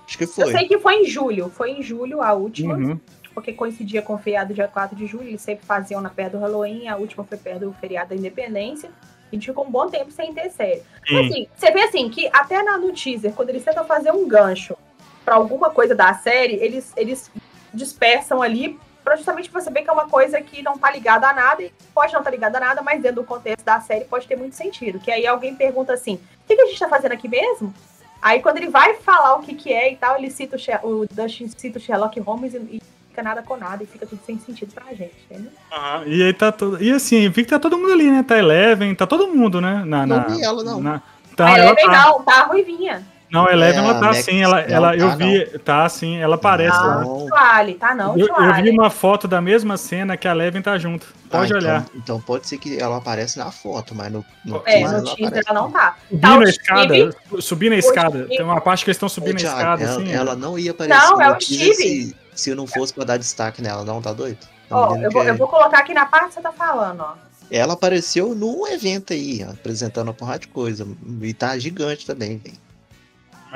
Acho 0.07 0.17
que 0.17 0.23
Eu 0.23 0.27
foi. 0.27 0.51
sei 0.51 0.67
que 0.67 0.77
foi 0.79 0.95
em 1.01 1.05
julho. 1.05 1.49
Foi 1.49 1.71
em 1.71 1.81
julho 1.81 2.21
a 2.21 2.33
última, 2.33 2.75
Uhum. 2.75 2.99
porque 3.33 3.51
coincidia 3.53 4.01
com 4.01 4.13
o 4.13 4.17
feriado 4.17 4.53
dia 4.53 4.67
4 4.67 4.95
de 4.95 5.07
julho. 5.07 5.27
Eles 5.27 5.41
sempre 5.41 5.65
faziam 5.65 5.99
na 6.01 6.09
perto 6.09 6.33
do 6.33 6.39
Halloween. 6.39 6.87
A 6.87 6.95
última 6.97 7.23
foi 7.23 7.37
perto 7.37 7.61
do 7.61 7.73
feriado 7.73 8.09
da 8.09 8.15
Independência. 8.15 8.89
A 9.31 9.35
gente 9.35 9.47
ficou 9.47 9.65
um 9.65 9.71
bom 9.71 9.89
tempo 9.89 10.11
sem 10.11 10.33
ter 10.33 10.49
série. 10.51 10.81
Mas, 11.09 11.25
Sim. 11.25 11.31
assim, 11.31 11.47
você 11.55 11.71
vê 11.71 11.81
assim 11.81 12.09
que 12.09 12.29
até 12.31 12.61
na, 12.61 12.77
no 12.77 12.93
teaser, 12.93 13.33
quando 13.33 13.49
eles 13.49 13.63
tentam 13.63 13.83
fazer 13.85 14.11
um 14.11 14.27
gancho 14.27 14.77
pra 15.25 15.35
alguma 15.35 15.71
coisa 15.71 15.95
da 15.95 16.13
série, 16.13 16.53
eles, 16.55 16.93
eles 16.95 17.31
dispersam 17.75 18.41
ali 18.41 18.79
pra 19.03 19.15
justamente 19.15 19.51
você 19.51 19.69
ver 19.69 19.83
que 19.83 19.89
é 19.89 19.93
uma 19.93 20.07
coisa 20.09 20.41
que 20.41 20.63
não 20.63 20.77
tá 20.79 20.89
ligada 20.91 21.27
a 21.29 21.33
nada, 21.33 21.61
e 21.61 21.71
pode 21.93 22.11
não 22.11 22.21
estar 22.21 22.31
tá 22.31 22.35
ligada 22.35 22.57
a 22.57 22.61
nada, 22.61 22.81
mas 22.81 22.99
dentro 23.01 23.17
do 23.21 23.23
contexto 23.23 23.63
da 23.63 23.79
série 23.79 24.05
pode 24.05 24.25
ter 24.27 24.35
muito 24.35 24.55
sentido. 24.55 24.99
Que 24.99 25.11
aí 25.11 25.27
alguém 25.27 25.53
pergunta 25.55 25.93
assim, 25.93 26.15
o 26.15 26.47
que, 26.47 26.55
que 26.55 26.61
a 26.61 26.65
gente 26.65 26.79
tá 26.79 26.89
fazendo 26.89 27.11
aqui 27.11 27.27
mesmo? 27.27 27.71
Aí 28.19 28.41
quando 28.41 28.57
ele 28.57 28.69
vai 28.69 28.95
falar 28.95 29.35
o 29.35 29.41
que 29.41 29.53
que 29.53 29.71
é 29.71 29.91
e 29.93 29.95
tal, 29.95 30.17
ele 30.17 30.31
cita 30.31 30.57
o, 30.83 30.87
o 31.01 31.05
Dustin 31.05 31.47
cita 31.55 31.77
o 31.77 31.81
Sherlock 31.81 32.19
Holmes 32.19 32.55
e, 32.55 32.57
e 32.57 32.81
fica 33.09 33.21
nada 33.21 33.43
com 33.43 33.55
nada 33.55 33.83
e 33.83 33.85
fica 33.85 34.07
tudo 34.07 34.19
sem 34.25 34.39
sentido 34.39 34.73
pra 34.73 34.85
gente, 34.95 35.13
entendeu? 35.29 35.51
Aham, 35.71 36.03
E 36.07 36.23
aí 36.23 36.33
tá 36.33 36.51
todo. 36.51 36.81
E 36.81 36.91
assim, 36.91 37.29
vi 37.29 37.43
que 37.43 37.51
tá 37.51 37.59
todo 37.59 37.77
mundo 37.77 37.93
ali, 37.93 38.09
né? 38.09 38.23
Tá 38.23 38.37
Eleven, 38.39 38.95
tá 38.95 39.05
todo 39.05 39.27
mundo, 39.27 39.61
né? 39.61 39.83
Na, 39.85 40.05
Não 40.07 40.17
na, 40.17 40.23
vi 40.23 40.41
ela, 40.43 40.63
não. 40.63 40.81
na- 40.81 40.95
a 40.95 41.35
tá, 41.35 41.49
ela 41.49 41.65
Eleven 41.67 41.85
tá. 41.85 41.91
não, 42.05 42.23
tá 42.23 42.39
a 42.41 42.43
Ruivinha. 42.45 43.05
Não, 43.35 43.47
a 43.47 43.51
Eleven, 43.53 43.81
É, 43.81 43.83
ela 43.83 43.91
a 43.97 43.99
tá 43.99 44.09
assim, 44.09 44.41
ela, 44.41 44.61
não 44.67 44.75
ela, 44.75 44.95
eu 44.95 45.09
tá, 45.09 45.15
vi, 45.15 45.45
tá 45.59 45.85
assim, 45.85 46.17
ela 46.17 46.35
aparece 46.35 46.77
Ah, 46.79 46.85
lá. 46.85 46.99
Não. 47.01 47.27
Vale, 47.27 47.73
tá 47.75 47.93
não, 47.93 48.17
Eu, 48.17 48.27
eu 48.27 48.53
vi 48.55 48.69
uma 48.71 48.89
foto 48.89 49.27
da 49.27 49.41
mesma 49.41 49.77
cena 49.77 50.15
que 50.17 50.27
a 50.27 50.31
Eleven 50.31 50.61
tá 50.61 50.77
junto. 50.77 51.05
Pode 51.29 51.53
Ah, 51.53 51.57
olhar. 51.57 51.81
Então, 51.81 51.95
então 51.97 52.21
pode 52.21 52.47
ser 52.47 52.57
que 52.57 52.79
ela 52.79 52.97
aparece 52.97 53.37
na 53.37 53.51
foto, 53.51 53.93
mas 53.93 54.11
no, 54.11 54.25
no 54.45 54.57
É, 54.65 54.79
teaser 54.79 55.01
no 55.01 55.07
ela 55.07 55.15
teaser 55.15 55.25
aparece. 55.27 55.49
ela 55.49 55.61
não 55.61 55.71
tá. 55.71 55.95
Subindo 56.09 56.21
Tá 56.21 56.37
o 56.37 56.39
a 56.39 56.43
escada, 56.45 56.93
Steve. 57.11 57.41
subindo 57.41 57.73
a 57.73 57.77
escada. 57.77 58.17
Steve. 58.23 58.37
Tem 58.37 58.45
uma 58.45 58.61
parte 58.61 58.83
que 58.85 58.89
eles 58.89 58.95
estão 58.97 59.07
Ô, 59.07 59.09
subindo 59.09 59.35
a 59.35 59.39
Thiago, 59.39 59.57
escada, 59.59 59.83
ela, 59.83 59.91
assim. 60.01 60.11
ela 60.13 60.35
não 60.35 60.57
ia 60.57 60.71
aparecer 60.71 60.97
Não, 60.99 61.21
é 61.21 61.31
o 61.35 61.41
Steve. 61.41 61.73
se, 61.75 62.15
se 62.33 62.55
não 62.55 62.65
fosse 62.65 62.93
pra 62.93 63.03
dar 63.03 63.17
destaque 63.17 63.61
nela, 63.61 63.83
não, 63.83 64.01
tá 64.01 64.13
doido? 64.13 64.39
Ó, 64.71 64.87
menina 64.91 65.07
eu 65.07 65.11
vou, 65.11 65.21
que- 65.23 65.29
eu 65.29 65.35
vou 65.35 65.47
colocar 65.47 65.79
aqui 65.79 65.93
na 65.93 66.05
parte 66.05 66.29
que 66.29 66.33
você 66.35 66.41
tá 66.41 66.51
falando, 66.51 67.01
ó. 67.01 67.13
Ela 67.51 67.73
apareceu 67.73 68.33
num 68.33 68.65
evento 68.67 69.13
aí, 69.13 69.43
apresentando 69.43 70.07
uma 70.07 70.13
porrada 70.15 70.39
de 70.39 70.47
coisa. 70.47 70.87
E 71.21 71.31
tá 71.31 71.55
gigante 71.59 72.03
também, 72.03 72.37
velho. 72.39 72.55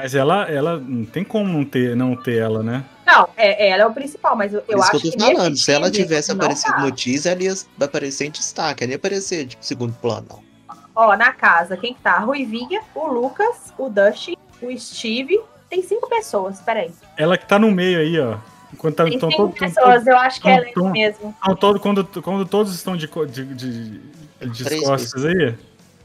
Mas 0.02 0.16
ela, 0.16 0.50
ela 0.50 0.78
não 0.80 1.04
tem 1.04 1.26
como 1.26 1.52
não 1.52 1.66
ter, 1.66 1.94
não 1.94 2.16
ter 2.16 2.38
ela, 2.38 2.64
né? 2.64 2.86
Não, 3.06 3.28
é, 3.36 3.70
ela 3.70 3.84
é 3.84 3.86
o 3.86 3.92
principal, 3.92 4.34
mas 4.34 4.54
eu, 4.54 4.64
eu 4.66 4.82
acho 4.82 4.92
que 4.98 5.08
eu 5.10 5.12
tô 5.12 5.20
falando. 5.20 5.58
Se 5.58 5.74
ela 5.74 5.92
tivesse 5.92 6.32
aparecido 6.32 6.72
tá. 6.74 6.80
no 6.80 6.92
teaser, 6.92 7.34
ela 7.34 7.44
ia 7.44 7.54
aparecer 7.82 8.28
em 8.28 8.32
destaque. 8.32 8.82
Ela 8.82 8.94
ia 8.94 8.96
aparecer, 8.96 9.46
tipo, 9.46 9.66
segundo 9.66 9.94
plano. 9.96 10.42
Ó, 10.96 11.18
na 11.18 11.34
casa, 11.34 11.76
quem 11.76 11.94
que 11.94 12.00
tá? 12.00 12.14
A 12.14 12.20
Ruivinha, 12.20 12.80
o 12.96 13.08
Lucas, 13.08 13.74
o 13.78 13.90
Dustin, 13.90 14.38
o 14.62 14.80
Steve. 14.80 15.38
Tem 15.70 15.84
cinco 15.84 16.08
pessoas, 16.08 16.62
peraí. 16.62 16.92
Ela 17.18 17.38
que 17.38 17.46
tá 17.46 17.60
no 17.60 17.70
meio 17.70 18.00
aí, 18.00 18.18
ó. 18.22 18.38
Enquanto 18.74 18.96
tá, 18.96 19.04
Tem 19.04 19.20
cinco 19.20 19.32
tão- 19.36 19.52
pessoas, 19.52 20.08
eu 20.08 20.18
acho 20.18 20.38
que 20.38 20.44
tão- 20.44 20.52
ela 20.52 20.66
é 20.70 20.72
tão- 20.72 20.92
mesmo. 20.92 21.36
tão 21.44 21.56
todo, 21.58 21.80
quando, 21.82 22.06
quando 22.22 22.46
todos 22.46 22.74
estão 22.74 22.96
de, 22.96 23.06
de, 23.08 23.46
de, 23.54 24.00
de 24.50 24.64
Três 24.64 24.82
costas 24.82 25.26
aí. 25.26 25.56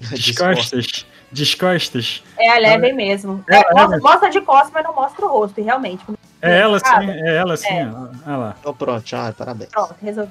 Descostas. 0.11 1.07
Descostas. 1.34 2.22
É 2.38 2.50
a 2.50 2.56
Eleven 2.56 2.92
mesmo. 2.92 3.44
É 3.50 3.56
É, 3.56 3.68
a 3.68 3.72
mostra, 3.72 3.98
mostra 3.98 4.30
de 4.30 4.40
costas, 4.40 4.70
mas 4.72 4.84
não 4.84 4.94
mostra 4.94 5.26
o 5.26 5.28
rosto, 5.28 5.62
realmente. 5.62 6.04
É 6.40 6.60
ela 6.60 6.78
sim, 6.78 7.10
é 7.10 7.36
ela 7.36 7.56
sim. 7.56 7.68
É. 7.68 7.86
Olha 8.26 8.36
lá. 8.36 8.56
Então 8.60 8.74
pronto, 8.74 9.16
ah, 9.16 9.34
parabéns. 9.36 9.70
Pronto, 9.70 9.94
resolvi. 10.00 10.30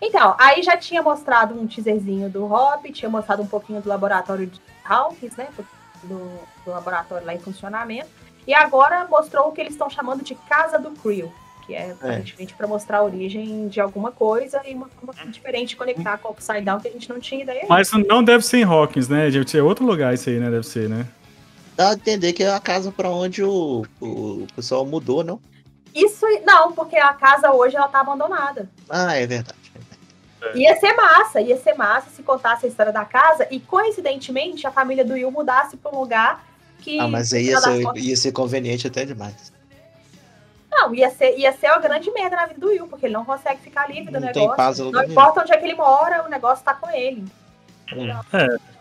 Então, 0.00 0.34
aí 0.38 0.62
já 0.62 0.76
tinha 0.76 1.02
mostrado 1.02 1.54
um 1.54 1.66
teaserzinho 1.66 2.28
do 2.28 2.52
Hop, 2.52 2.84
tinha 2.86 3.08
mostrado 3.08 3.42
um 3.42 3.46
pouquinho 3.46 3.80
do 3.80 3.88
laboratório 3.88 4.46
de 4.46 4.60
Hawkins, 4.84 5.36
né? 5.36 5.48
Do, 6.02 6.18
do 6.64 6.70
laboratório 6.70 7.26
lá 7.26 7.34
em 7.34 7.38
funcionamento. 7.38 8.08
E 8.46 8.52
agora 8.52 9.06
mostrou 9.08 9.48
o 9.48 9.52
que 9.52 9.60
eles 9.60 9.72
estão 9.72 9.88
chamando 9.88 10.22
de 10.22 10.34
Casa 10.34 10.78
do 10.78 10.90
Creel, 10.90 11.32
que 11.66 11.74
é 11.74 11.92
aparentemente 11.92 12.54
para 12.54 12.66
mostrar 12.66 12.98
a 12.98 13.04
origem 13.04 13.68
de 13.68 13.80
alguma 13.80 14.12
coisa 14.12 14.60
e 14.66 14.74
uma 14.74 14.88
forma 14.88 15.26
diferente 15.30 15.70
de 15.70 15.76
conectar 15.76 16.18
com 16.18 16.28
o 16.28 16.32
Upside 16.32 16.60
Down 16.60 16.80
que 16.80 16.88
a 16.88 16.90
gente 16.90 17.08
não 17.08 17.18
tinha 17.18 17.42
ideia. 17.42 17.64
Mas 17.68 17.90
não 17.92 18.22
deve 18.22 18.44
ser 18.44 18.58
em 18.58 18.64
Hawkins, 18.64 19.08
né, 19.08 19.30
gente? 19.30 19.56
É 19.56 19.62
outro 19.62 19.84
lugar 19.84 20.12
isso 20.14 20.28
aí, 20.28 20.38
né? 20.38 20.50
Deve 20.50 20.66
ser, 20.66 20.88
né? 20.88 21.06
Dá 21.76 21.90
a 21.90 21.94
entender 21.94 22.32
que 22.32 22.42
é 22.42 22.50
a 22.50 22.60
casa 22.60 22.92
pra 22.92 23.10
onde 23.10 23.42
o, 23.42 23.84
o 24.00 24.46
pessoal 24.54 24.86
mudou, 24.86 25.24
não? 25.24 25.40
Isso 25.94 26.26
não, 26.44 26.72
porque 26.72 26.96
a 26.96 27.12
casa 27.12 27.52
hoje 27.52 27.76
ela 27.76 27.88
tá 27.88 28.00
abandonada. 28.00 28.68
Ah, 28.90 29.14
é 29.14 29.26
verdade. 29.26 29.64
Ia 30.54 30.76
ser 30.76 30.92
massa, 30.92 31.40
ia 31.40 31.56
ser 31.56 31.74
massa 31.74 32.10
se 32.10 32.22
contasse 32.22 32.66
a 32.66 32.68
história 32.68 32.92
da 32.92 33.04
casa 33.04 33.46
e 33.50 33.58
coincidentemente 33.58 34.66
a 34.66 34.70
família 34.70 35.04
do 35.04 35.14
Will 35.14 35.30
mudasse 35.30 35.76
para 35.76 35.96
um 35.96 36.00
lugar 36.00 36.44
que 36.80 37.00
Ah, 37.00 37.08
mas 37.08 37.32
aí 37.32 37.46
ia 37.46 37.58
ser, 37.58 37.82
ia 37.96 38.16
ser 38.16 38.32
conveniente 38.32 38.86
até 38.86 39.06
demais. 39.06 39.53
Não, 40.76 40.94
ia 40.94 41.08
ser, 41.10 41.38
ia 41.38 41.52
ser 41.52 41.68
uma 41.68 41.78
grande 41.78 42.10
merda 42.10 42.36
na 42.36 42.46
vida 42.46 42.60
do 42.60 42.68
Will, 42.68 42.86
porque 42.88 43.06
ele 43.06 43.14
não 43.14 43.24
consegue 43.24 43.60
ficar 43.60 43.88
livre 43.88 44.12
do 44.12 44.20
Não 44.20 44.32
tem 44.32 44.42
negócio. 44.42 44.56
paz 44.56 44.78
não 44.78 44.90
nenhum. 44.90 45.10
importa 45.10 45.40
onde 45.42 45.52
é 45.52 45.56
que 45.56 45.64
ele 45.64 45.74
mora, 45.74 46.24
o 46.24 46.28
negócio 46.28 46.64
tá 46.64 46.74
com 46.74 46.90
ele. 46.90 47.24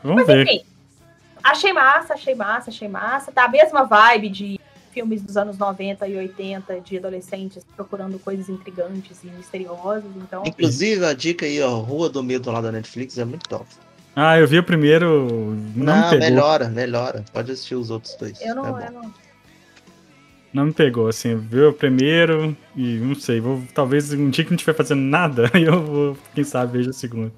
Vamos 0.04 0.18
Mas 0.18 0.28
ver. 0.28 0.44
enfim, 0.44 0.64
achei 1.44 1.74
massa, 1.74 2.14
achei 2.14 2.36
massa, 2.36 2.70
achei 2.70 2.88
massa. 2.88 3.32
Tá 3.32 3.46
a 3.46 3.48
mesma 3.48 3.84
vibe 3.84 4.30
de 4.30 4.60
filmes 4.92 5.22
dos 5.22 5.38
anos 5.38 5.58
90 5.58 6.08
e 6.08 6.18
80, 6.18 6.80
de 6.82 6.98
adolescentes 6.98 7.66
procurando 7.76 8.20
coisas 8.20 8.48
intrigantes 8.50 9.24
e 9.24 9.28
misteriosas. 9.28 10.04
Então, 10.18 10.44
Inclusive, 10.46 11.04
a 11.06 11.14
dica 11.14 11.46
aí, 11.46 11.62
ó, 11.62 11.78
Rua 11.80 12.10
do 12.10 12.22
Medo 12.24 12.52
lá 12.52 12.62
da 12.62 12.72
Netflix 12.72 13.18
é 13.18 13.26
muito 13.26 13.48
top. 13.50 13.66
Ah, 14.16 14.38
eu 14.38 14.48
vi 14.48 14.60
o 14.60 14.64
primeiro. 14.64 15.56
Não, 15.76 16.12
Não, 16.12 16.20
melhora, 16.20 16.68
melhora. 16.70 17.26
Pode 17.34 17.52
assistir 17.52 17.74
os 17.76 17.90
outros 17.90 18.16
dois. 18.16 18.40
eu 18.42 18.54
não, 18.56 18.78
é 18.80 18.88
eu 18.88 18.92
não. 18.92 19.14
Não 20.54 20.66
me 20.66 20.74
pegou, 20.74 21.08
assim. 21.08 21.36
Viu 21.36 21.70
o 21.70 21.74
primeiro 21.74 22.56
e 22.76 22.98
não 22.98 23.16
sei. 23.16 23.42
Vou, 23.42 23.63
talvez 23.74 24.13
um 24.13 24.30
dia 24.30 24.44
que 24.44 24.52
não 24.52 24.56
estiver 24.56 24.76
fazendo 24.76 25.02
nada, 25.02 25.50
eu 25.58 25.84
vou, 25.84 26.18
quem 26.36 26.44
sabe, 26.44 26.78
veja 26.78 26.92
o 26.92 26.94
segundo. 26.94 27.32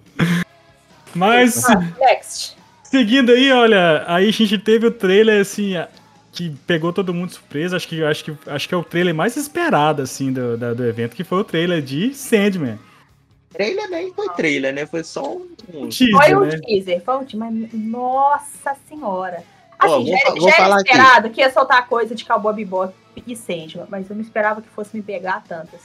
Mas, 1.13 1.63
Ah, 1.69 1.79
next. 1.97 2.57
seguindo 2.83 3.31
aí, 3.31 3.49
olha, 3.53 4.03
aí 4.05 4.27
a 4.27 4.31
gente 4.31 4.57
teve 4.57 4.85
o 4.87 4.91
trailer, 4.91 5.39
assim, 5.39 5.75
que 6.29 6.49
pegou 6.67 6.91
todo 6.91 7.13
mundo 7.13 7.31
surpresa, 7.31 7.77
acho 7.77 7.87
que, 7.87 8.03
acho 8.03 8.25
que, 8.25 8.37
acho 8.47 8.67
que 8.67 8.75
é 8.75 8.77
o 8.77 8.83
trailer 8.83 9.15
mais 9.15 9.37
esperado, 9.37 10.01
assim, 10.01 10.33
do, 10.33 10.57
da, 10.57 10.73
do 10.73 10.85
evento, 10.85 11.15
que 11.15 11.23
foi 11.23 11.39
o 11.39 11.43
trailer 11.45 11.81
de 11.81 12.13
Sandman. 12.13 12.77
Trailer 13.53 13.89
nem 13.89 14.13
foi 14.13 14.27
trailer, 14.31 14.73
né? 14.73 14.85
Foi 14.85 15.01
só 15.05 15.37
um. 15.37 15.47
um 15.73 15.87
teaser, 15.87 16.17
foi 16.17 16.35
um 16.35 16.39
né? 16.41 16.59
teaser, 16.59 17.01
foi 17.01 17.15
um 17.15 17.23
teaser, 17.23 17.39
mas 17.39 17.73
nossa 17.73 18.75
senhora. 18.89 19.41
Assim, 19.79 20.07
já, 20.07 20.31
vou 20.31 20.49
já 20.49 20.55
era 20.57 20.75
esperado 20.75 21.27
aqui. 21.27 21.35
que 21.35 21.41
ia 21.41 21.49
soltar 21.49 21.87
coisa 21.87 22.13
de 22.13 22.25
Cowboy 22.25 22.53
Bebop 22.53 22.93
e 23.25 23.35
Sandman, 23.35 23.85
mas 23.89 24.09
eu 24.09 24.15
não 24.15 24.23
esperava 24.23 24.61
que 24.61 24.69
fosse 24.69 24.95
me 24.95 25.01
pegar 25.01 25.43
tantas. 25.47 25.81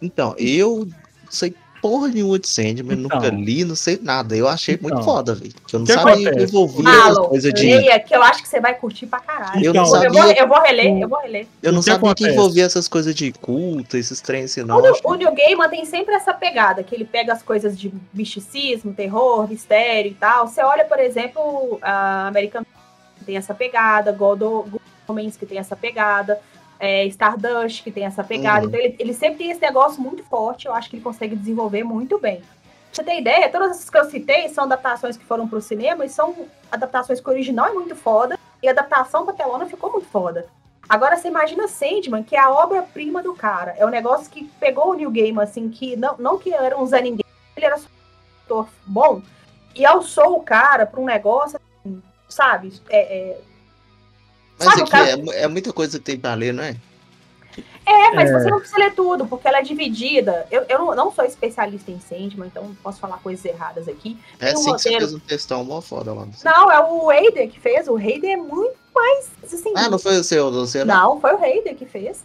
Então, 0.00 0.34
eu 0.38 0.88
sei 1.30 1.54
porra 1.82 2.06
nenhuma 2.06 2.38
de 2.38 2.46
Sandman, 2.48 2.96
então, 2.96 3.18
nunca 3.18 3.28
li, 3.28 3.64
não 3.64 3.74
sei 3.74 3.98
nada. 4.00 4.36
Eu 4.36 4.46
achei 4.46 4.76
então, 4.76 4.88
muito 4.88 5.04
foda, 5.04 5.34
velho. 5.34 5.52
Que 5.66 5.74
eu 5.74 5.80
não 5.80 5.86
sabia 5.86 6.30
que 6.30 6.42
envolvia 6.44 6.84
Malo, 6.84 7.28
coisa 7.28 7.52
de. 7.52 7.66
Leia, 7.66 7.98
que 7.98 8.14
eu 8.14 8.22
acho 8.22 8.40
que 8.40 8.48
você 8.48 8.60
vai 8.60 8.74
curtir 8.74 9.06
pra 9.06 9.18
caralho. 9.18 9.64
Eu, 9.64 9.74
não 9.74 9.84
sabia... 9.84 10.06
eu, 10.06 10.12
vou, 10.12 10.32
eu 10.32 10.48
vou 10.48 10.62
reler, 10.62 10.98
eu 10.98 11.08
vou 11.08 11.20
reler. 11.20 11.46
Eu 11.60 11.72
não 11.72 11.82
sabia 11.82 12.14
que, 12.14 12.24
que 12.24 12.30
envolvia 12.30 12.64
essas 12.64 12.86
coisas 12.86 13.12
de 13.12 13.32
culto, 13.32 13.96
esses 13.96 14.20
trens 14.20 14.52
assim, 14.52 14.62
não. 14.62 14.80
O, 14.80 15.10
o 15.10 15.14
New 15.16 15.34
Gaiman 15.34 15.68
tem 15.68 15.84
sempre 15.84 16.14
essa 16.14 16.32
pegada, 16.32 16.84
que 16.84 16.94
ele 16.94 17.04
pega 17.04 17.32
as 17.32 17.42
coisas 17.42 17.76
de 17.76 17.92
misticismo, 18.14 18.94
terror, 18.94 19.48
mistério 19.48 20.12
e 20.12 20.14
tal. 20.14 20.46
Você 20.46 20.62
olha, 20.62 20.84
por 20.84 21.00
exemplo, 21.00 21.80
a 21.82 22.28
American 22.28 22.64
que 23.18 23.24
tem 23.24 23.36
essa 23.36 23.54
pegada, 23.54 24.12
God 24.12 24.40
Homens 25.08 25.36
que 25.36 25.44
tem 25.44 25.58
essa 25.58 25.74
pegada 25.74 26.38
é, 26.82 27.06
Stardust, 27.06 27.84
que 27.84 27.92
tem 27.92 28.04
essa 28.04 28.24
pegada. 28.24 28.62
Uhum. 28.62 28.68
Então, 28.68 28.80
ele, 28.80 28.96
ele 28.98 29.14
sempre 29.14 29.38
tem 29.38 29.50
esse 29.52 29.60
negócio 29.60 30.02
muito 30.02 30.24
forte, 30.24 30.66
eu 30.66 30.74
acho 30.74 30.90
que 30.90 30.96
ele 30.96 31.02
consegue 31.02 31.36
desenvolver 31.36 31.84
muito 31.84 32.18
bem. 32.18 32.38
Pra 32.40 32.46
você 32.90 33.04
ter 33.04 33.20
ideia, 33.20 33.48
todas 33.48 33.70
essas 33.70 33.88
que 33.88 33.96
eu 33.96 34.04
citei 34.04 34.48
são 34.48 34.64
adaptações 34.64 35.16
que 35.16 35.24
foram 35.24 35.46
pro 35.46 35.60
cinema 35.62 36.04
e 36.04 36.08
são 36.08 36.34
adaptações 36.72 37.20
que 37.20 37.28
o 37.28 37.30
original 37.30 37.68
é 37.68 37.72
muito 37.72 37.94
foda 37.94 38.36
e 38.60 38.66
a 38.66 38.72
adaptação 38.72 39.24
pra 39.24 39.32
telona 39.32 39.64
ficou 39.64 39.92
muito 39.92 40.08
foda. 40.08 40.46
Agora 40.88 41.16
você 41.16 41.28
imagina 41.28 41.68
Sandman, 41.68 42.24
que 42.24 42.34
é 42.34 42.40
a 42.40 42.50
obra-prima 42.50 43.22
do 43.22 43.32
cara. 43.32 43.76
É 43.78 43.86
um 43.86 43.88
negócio 43.88 44.28
que 44.28 44.44
pegou 44.58 44.90
o 44.90 44.94
New 44.94 45.10
Game, 45.12 45.38
assim, 45.40 45.70
que 45.70 45.94
não, 45.94 46.16
não 46.18 46.36
que 46.36 46.52
era 46.52 46.76
um 46.76 46.84
Zé 46.84 47.00
Ninguém, 47.00 47.24
ele 47.56 47.64
era 47.64 47.76
um 47.76 47.82
ator 48.44 48.68
bom, 48.84 49.22
e 49.74 49.86
alçou 49.86 50.36
o 50.36 50.42
cara 50.42 50.84
pra 50.84 51.00
um 51.00 51.04
negócio, 51.04 51.58
assim, 51.58 52.02
sabe? 52.28 52.72
É, 52.90 53.00
é, 53.00 53.40
mas 54.58 54.74
Sabe, 54.74 54.90
cara... 54.90 55.10
é, 55.10 55.42
é, 55.42 55.48
muita 55.48 55.72
coisa 55.72 55.98
que 55.98 56.04
tem 56.04 56.18
pra 56.18 56.34
ler, 56.34 56.52
não 56.52 56.62
é? 56.62 56.76
É, 57.84 58.12
mas 58.14 58.30
é. 58.30 58.38
você 58.38 58.50
não 58.50 58.58
precisa 58.58 58.78
ler 58.78 58.94
tudo, 58.94 59.26
porque 59.26 59.46
ela 59.48 59.58
é 59.58 59.62
dividida. 59.62 60.46
Eu, 60.50 60.64
eu 60.68 60.78
não, 60.78 60.94
não 60.94 61.12
sou 61.12 61.24
especialista 61.24 61.90
em 61.90 62.00
Sandman, 62.00 62.46
então 62.46 62.64
não 62.64 62.74
posso 62.76 63.00
falar 63.00 63.18
coisas 63.18 63.44
erradas 63.44 63.88
aqui. 63.88 64.16
É 64.38 64.54
sim 64.54 64.70
roteiro... 64.70 64.76
que 64.76 64.82
você 64.82 64.98
fez 64.98 65.14
um 65.14 65.18
textão 65.18 65.64
mó 65.64 65.80
foda 65.80 66.12
lá. 66.12 66.26
Não, 66.44 66.70
é 66.70 66.80
o 66.80 67.10
Heider 67.10 67.50
que 67.50 67.58
fez. 67.58 67.88
O 67.88 67.98
Heider 67.98 68.30
é 68.30 68.36
muito 68.36 68.76
mais. 68.94 69.30
Assim, 69.42 69.72
ah, 69.74 69.88
não 69.88 69.98
foi 69.98 70.16
o 70.16 70.24
seu, 70.24 70.50
você 70.52 70.84
não? 70.84 70.94
Não, 70.94 71.20
foi 71.20 71.34
o 71.34 71.44
Heider 71.44 71.74
que 71.74 71.86
fez. 71.86 72.24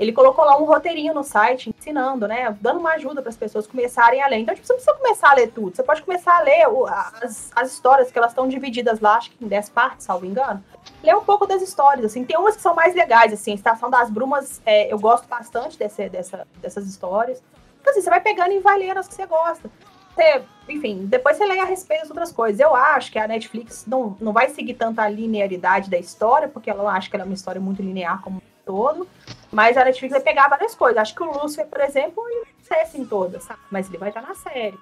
Ele 0.00 0.12
colocou 0.12 0.44
lá 0.44 0.56
um 0.56 0.64
roteirinho 0.64 1.12
no 1.12 1.22
site, 1.22 1.68
ensinando, 1.68 2.26
né? 2.26 2.56
Dando 2.60 2.80
uma 2.80 2.92
ajuda 2.92 3.20
para 3.20 3.28
as 3.28 3.36
pessoas 3.36 3.66
começarem 3.66 4.22
a 4.22 4.26
ler. 4.26 4.38
Então, 4.38 4.54
tipo, 4.54 4.66
você 4.66 4.72
não 4.72 4.78
precisa 4.78 4.96
começar 4.96 5.30
a 5.30 5.34
ler 5.34 5.52
tudo. 5.52 5.76
Você 5.76 5.82
pode 5.82 6.02
começar 6.02 6.38
a 6.38 6.40
ler 6.40 6.66
o, 6.68 6.86
as, 6.86 7.50
as 7.54 7.72
histórias, 7.72 8.10
que 8.10 8.18
elas 8.18 8.30
estão 8.30 8.48
divididas 8.48 8.98
lá, 8.98 9.16
acho 9.16 9.30
que 9.30 9.44
em 9.44 9.48
10 9.48 9.68
partes, 9.68 10.06
salvo 10.06 10.24
engano 10.24 10.64
ler 11.02 11.16
um 11.16 11.24
pouco 11.24 11.46
das 11.46 11.62
histórias, 11.62 12.04
assim. 12.04 12.24
Tem 12.24 12.36
umas 12.36 12.56
que 12.56 12.62
são 12.62 12.74
mais 12.74 12.94
legais, 12.94 13.32
assim. 13.32 13.54
Estação 13.54 13.90
das 13.90 14.10
Brumas, 14.10 14.60
é, 14.64 14.92
eu 14.92 14.98
gosto 14.98 15.26
bastante 15.28 15.78
desse, 15.78 16.08
dessa, 16.08 16.46
dessas 16.60 16.86
histórias. 16.86 17.42
Então, 17.80 17.92
assim, 17.92 18.02
você 18.02 18.10
vai 18.10 18.20
pegando 18.20 18.52
e 18.52 18.60
vai 18.60 18.78
lendo 18.78 18.98
as 18.98 19.08
que 19.08 19.14
você 19.14 19.26
gosta. 19.26 19.70
Você, 20.14 20.42
enfim, 20.68 21.06
depois 21.06 21.36
você 21.36 21.46
lê 21.46 21.58
a 21.58 21.64
respeito 21.64 22.02
das 22.02 22.10
outras 22.10 22.32
coisas. 22.32 22.60
Eu 22.60 22.74
acho 22.74 23.10
que 23.10 23.18
a 23.18 23.26
Netflix 23.26 23.86
não, 23.86 24.16
não 24.20 24.32
vai 24.32 24.48
seguir 24.50 24.74
tanta 24.74 25.08
linearidade 25.08 25.88
da 25.88 25.98
história, 25.98 26.48
porque 26.48 26.68
ela 26.68 26.82
não 26.82 26.90
acha 26.90 27.08
que 27.08 27.16
ela 27.16 27.24
é 27.24 27.26
uma 27.26 27.34
história 27.34 27.60
muito 27.60 27.82
linear 27.82 28.20
como 28.22 28.38
um 28.38 28.40
todo. 28.64 29.08
Mas 29.52 29.76
a 29.76 29.84
Netflix 29.84 30.12
vai 30.12 30.20
pegar 30.20 30.48
várias 30.48 30.74
coisas. 30.74 30.98
Acho 30.98 31.14
que 31.14 31.22
o 31.22 31.32
Lucifer, 31.32 31.66
por 31.66 31.80
exemplo, 31.80 32.22
ele 32.28 32.46
não 32.70 33.00
em 33.00 33.04
todas, 33.04 33.42
sabe? 33.42 33.60
Mas 33.70 33.88
ele 33.88 33.98
vai 33.98 34.10
estar 34.10 34.22
na 34.22 34.34
série. 34.34 34.78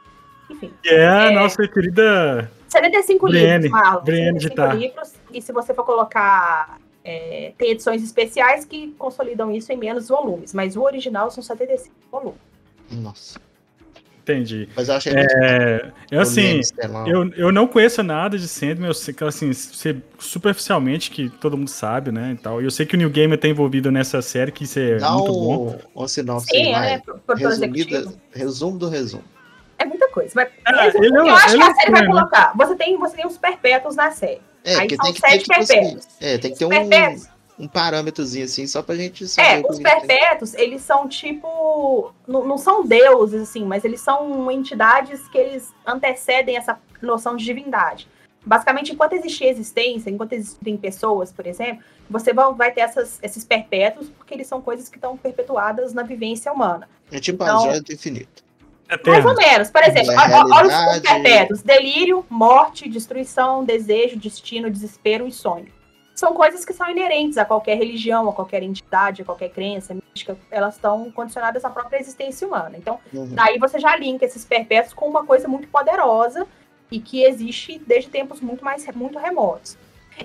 Enfim. 0.50 0.72
É 0.85 1.07
a 1.07 1.24
é... 1.24 1.31
nossa 1.31 1.66
querida 1.68 2.50
75 2.68 3.26
Brienne, 3.26 3.64
livros, 3.64 3.70
Marlon. 3.70 4.04
Brienne 4.04 4.40
75 4.40 4.76
livros. 4.76 5.14
E 5.33 5.42
se 5.42 5.52
você 5.52 5.74
for 5.74 5.85
colocar. 5.85 6.78
É, 7.04 7.52
tem 7.57 7.70
edições 7.70 8.02
especiais 8.02 8.66
que 8.66 8.88
consolidam 8.98 9.50
isso 9.50 9.72
em 9.72 9.78
menos 9.78 10.09
volumes, 10.09 10.52
mas 10.52 10.76
o 10.76 10.83
original 10.83 11.31
são 11.31 11.42
75 11.42 11.94
volumes. 12.11 12.40
Nossa. 12.90 13.40
Entendi. 14.29 14.69
Mas 14.77 14.88
eu 14.91 14.95
achei 14.95 15.12
é, 15.14 15.91
eu, 16.11 16.21
assim, 16.21 16.61
eu, 17.07 17.33
eu 17.35 17.51
não 17.51 17.67
conheço 17.67 18.03
nada 18.03 18.37
de 18.37 18.47
Sandman, 18.47 18.88
eu 18.88 18.95
sei 18.95 19.14
que 19.14 19.25
assim, 19.25 19.51
superficialmente, 20.19 21.11
que 21.11 21.31
todo 21.31 21.57
mundo 21.57 21.71
sabe, 21.71 22.12
né, 22.12 22.33
e 22.38 22.43
tal. 22.43 22.61
E 22.61 22.64
eu 22.64 22.71
sei 22.71 22.85
que 22.85 22.95
o 22.95 22.99
New 22.99 23.09
Gamer 23.09 23.38
tá 23.38 23.49
envolvido 23.49 23.91
nessa 23.91 24.21
série, 24.21 24.53
que 24.53 24.64
isso 24.64 24.79
é 24.79 24.97
Dá 24.97 25.12
muito 25.12 25.33
bom. 25.33 25.79
Um 25.97 26.07
sinopse 26.07 26.47
Sim, 26.51 26.75
é, 26.75 27.01
resumo 28.35 28.79
do 28.79 28.88
resumo. 28.88 29.25
É 29.79 29.85
muita 29.87 30.09
coisa. 30.11 30.33
Mas 30.35 30.49
é, 30.67 30.99
ele, 30.99 31.17
eu 31.17 31.31
acho 31.31 31.57
que 31.57 31.62
a 31.62 31.75
série 31.75 31.91
vai 31.91 32.07
colocar. 32.07 32.53
Você 32.57 32.75
tem, 32.75 32.99
você 32.99 33.17
tem 33.17 33.27
os 33.27 33.38
perpétuos 33.38 33.97
na 33.97 34.11
série. 34.11 34.41
É, 34.64 34.75
Aí 34.77 34.88
são 34.95 35.07
sete 35.07 35.21
ter, 35.21 35.38
tipo, 35.38 35.55
assim, 35.55 35.75
perpétuos. 35.75 36.07
Assim, 36.07 36.27
é, 36.27 36.38
tem 36.38 36.53
que 36.53 36.59
ter 36.59 36.64
um, 36.67 36.69
um 37.59 37.66
parâmetrozinho 37.66 38.44
assim, 38.44 38.66
só 38.66 38.83
pra 38.83 38.94
gente 38.94 39.27
saber. 39.27 39.49
É, 39.49 39.62
os 39.68 39.79
perpétuos, 39.79 40.53
tem. 40.53 40.64
eles 40.64 40.83
são 40.83 41.09
tipo. 41.09 42.12
Não, 42.27 42.47
não 42.47 42.57
são 42.57 42.85
deuses, 42.85 43.42
assim, 43.42 43.64
mas 43.64 43.85
eles 43.85 44.01
são 44.01 44.51
entidades 44.51 45.27
que 45.29 45.38
eles 45.38 45.73
antecedem 45.87 46.57
essa 46.57 46.79
noção 47.03 47.37
de 47.37 47.44
divindade. 47.44 48.09
Basicamente, 48.47 48.92
enquanto 48.92 49.14
existir 49.14 49.47
existência, 49.47 50.09
enquanto 50.09 50.33
existem 50.33 50.77
pessoas, 50.77 51.33
por 51.33 51.47
exemplo, 51.47 51.83
você 52.09 52.33
vai 52.33 52.71
ter 52.73 52.81
essas, 52.81 53.18
esses 53.23 53.44
perpétuos, 53.44 54.09
porque 54.09 54.33
eles 54.33 54.47
são 54.47 54.62
coisas 54.62 54.88
que 54.88 54.97
estão 54.97 55.16
perpetuadas 55.16 55.92
na 55.92 56.03
vivência 56.03 56.53
humana. 56.53 56.88
É 57.11 57.18
tipo 57.18 57.42
então, 57.42 57.59
a 57.59 57.62
joia 57.62 57.83
do 57.83 57.92
infinito. 57.92 58.44
Mais 59.07 59.25
ou 59.25 59.35
menos. 59.35 59.71
Por 59.71 59.83
exemplo, 59.83 60.14
olha 60.16 60.92
os 60.92 61.01
perpétuos: 61.01 61.62
delírio, 61.62 62.25
morte, 62.31 62.88
destruição, 62.88 63.64
desejo, 63.64 64.16
destino, 64.16 64.71
desespero 64.71 65.27
e 65.27 65.33
sonho. 65.33 65.78
São 66.18 66.35
coisas 66.35 66.64
que 66.64 66.72
são 66.72 66.90
inerentes 66.90 67.38
a 67.38 67.44
qualquer 67.44 67.76
religião, 67.78 68.28
a 68.28 68.33
qualquer 68.33 68.61
entidade, 68.64 69.22
a 69.22 69.24
qualquer 69.24 69.50
crença 69.50 69.94
mística. 69.94 70.37
Elas 70.50 70.74
estão 70.74 71.12
condicionadas 71.12 71.64
à 71.64 71.70
própria 71.70 72.00
existência 72.00 72.44
humana. 72.44 72.76
Então, 72.76 72.98
uhum. 73.14 73.37
daí 73.37 73.57
você 73.57 73.78
já 73.78 73.94
linka 73.94 74.24
esses 74.24 74.44
perpétuos 74.44 74.92
com 74.92 75.07
uma 75.07 75.24
coisa 75.24 75.46
muito 75.46 75.68
poderosa 75.68 76.44
e 76.90 76.98
que 76.98 77.22
existe 77.22 77.81
desde 77.87 78.11
tempos 78.11 78.40
muito 78.40 78.64
mais 78.64 78.85
muito 78.96 79.16
remotos. 79.16 79.78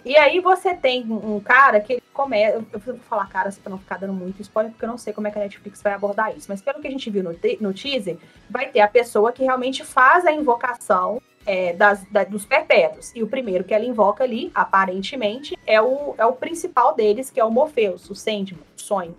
E 0.03 0.17
aí 0.17 0.39
você 0.39 0.73
tem 0.73 1.03
um 1.11 1.39
cara 1.39 1.79
que 1.79 1.93
ele 1.93 2.03
começa. 2.11 2.65
Eu 2.73 2.79
vou 2.79 2.95
falar 3.07 3.29
caras 3.29 3.59
para 3.59 3.69
não 3.69 3.77
ficar 3.77 3.99
dando 3.99 4.13
muito 4.13 4.41
spoiler, 4.41 4.71
porque 4.71 4.85
eu 4.85 4.89
não 4.89 4.97
sei 4.97 5.13
como 5.13 5.27
é 5.27 5.31
que 5.31 5.37
a 5.37 5.43
Netflix 5.43 5.79
vai 5.83 5.93
abordar 5.93 6.35
isso. 6.35 6.47
Mas 6.49 6.59
pelo 6.59 6.81
que 6.81 6.87
a 6.87 6.91
gente 6.91 7.07
viu 7.11 7.21
no, 7.21 7.35
no 7.61 7.71
teaser, 7.71 8.17
vai 8.49 8.67
ter 8.69 8.79
a 8.79 8.87
pessoa 8.87 9.31
que 9.31 9.43
realmente 9.43 9.85
faz 9.85 10.25
a 10.25 10.31
invocação 10.31 11.21
é, 11.45 11.73
das, 11.73 12.03
da, 12.05 12.23
dos 12.23 12.45
perpétuos. 12.45 13.11
E 13.15 13.23
o 13.23 13.27
primeiro 13.27 13.63
que 13.63 13.73
ela 13.73 13.85
invoca 13.85 14.23
ali, 14.23 14.51
aparentemente, 14.53 15.57
é 15.65 15.81
o, 15.81 16.15
é 16.17 16.25
o 16.25 16.33
principal 16.33 16.95
deles, 16.95 17.29
que 17.29 17.39
é 17.39 17.43
o 17.43 17.51
Morpheus, 17.51 18.09
o 18.09 18.15
Sandman, 18.15 18.61
o 18.77 18.81
sonho. 18.81 19.15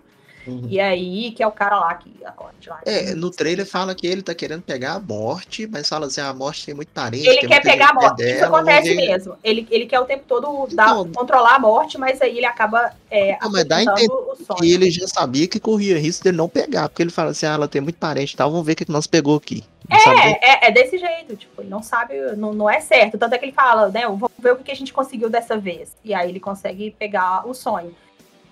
Uhum. 0.47 0.67
E 0.69 0.79
aí, 0.79 1.31
que 1.31 1.41
é 1.41 1.47
o 1.47 1.51
cara 1.51 1.79
lá 1.79 1.93
que 1.95 2.13
acorde 2.23 2.69
lá. 2.69 2.81
É, 2.85 3.15
no 3.15 3.31
trailer 3.31 3.65
fala 3.65 3.95
que 3.95 4.05
ele 4.05 4.21
tá 4.21 4.33
querendo 4.33 4.61
pegar 4.61 4.93
a 4.93 4.99
morte, 4.99 5.67
mas 5.67 5.89
fala 5.89 6.07
assim, 6.07 6.21
a 6.21 6.33
morte 6.33 6.65
tem 6.65 6.75
muito 6.75 6.89
parente. 6.89 7.27
Ele 7.27 7.47
quer 7.47 7.61
pegar 7.61 7.89
a 7.89 7.93
morte, 7.93 8.17
dela, 8.17 8.35
isso 8.35 8.45
acontece 8.45 8.95
mesmo. 8.95 9.37
Ele, 9.43 9.67
ele 9.71 9.85
quer 9.85 9.99
o 9.99 10.05
tempo 10.05 10.23
todo 10.27 10.67
dar, 10.73 10.91
então, 10.91 11.11
controlar 11.11 11.55
a 11.55 11.59
morte, 11.59 11.97
mas 11.97 12.21
aí 12.21 12.37
ele 12.37 12.45
acaba 12.45 12.91
é, 13.09 13.37
não, 13.41 13.51
mas 13.51 13.65
dá 13.65 13.81
entender 13.81 14.07
que 14.57 14.73
ele 14.73 14.91
já 14.91 15.07
sabia 15.07 15.47
que 15.47 15.59
corria 15.59 15.97
risco 15.97 16.23
dele 16.23 16.37
não 16.37 16.49
pegar, 16.49 16.89
porque 16.89 17.01
ele 17.01 17.11
fala 17.11 17.31
assim, 17.31 17.45
ah, 17.45 17.53
ela 17.53 17.67
tem 17.67 17.81
muito 17.81 17.97
parente 17.97 18.33
e 18.33 18.37
tal, 18.37 18.51
vamos 18.51 18.65
ver 18.65 18.73
o 18.73 18.75
que 18.75 18.91
nós 18.91 19.07
pegou 19.07 19.37
aqui. 19.37 19.63
É, 19.89 20.31
é, 20.31 20.67
é, 20.67 20.71
desse 20.71 20.97
jeito, 20.97 21.35
tipo, 21.35 21.61
ele 21.61 21.69
não 21.69 21.81
sabe, 21.81 22.15
não, 22.35 22.53
não 22.53 22.69
é 22.69 22.81
certo. 22.81 23.17
Tanto 23.17 23.33
é 23.33 23.37
que 23.37 23.45
ele 23.45 23.51
fala, 23.51 23.87
né, 23.89 24.01
vamos 24.01 24.31
ver 24.39 24.53
o 24.53 24.57
que 24.57 24.71
a 24.71 24.75
gente 24.75 24.91
conseguiu 24.91 25.29
dessa 25.29 25.57
vez. 25.57 25.95
E 26.03 26.13
aí 26.13 26.29
ele 26.29 26.39
consegue 26.39 26.91
pegar 26.97 27.47
o 27.47 27.53
sonho. 27.53 27.95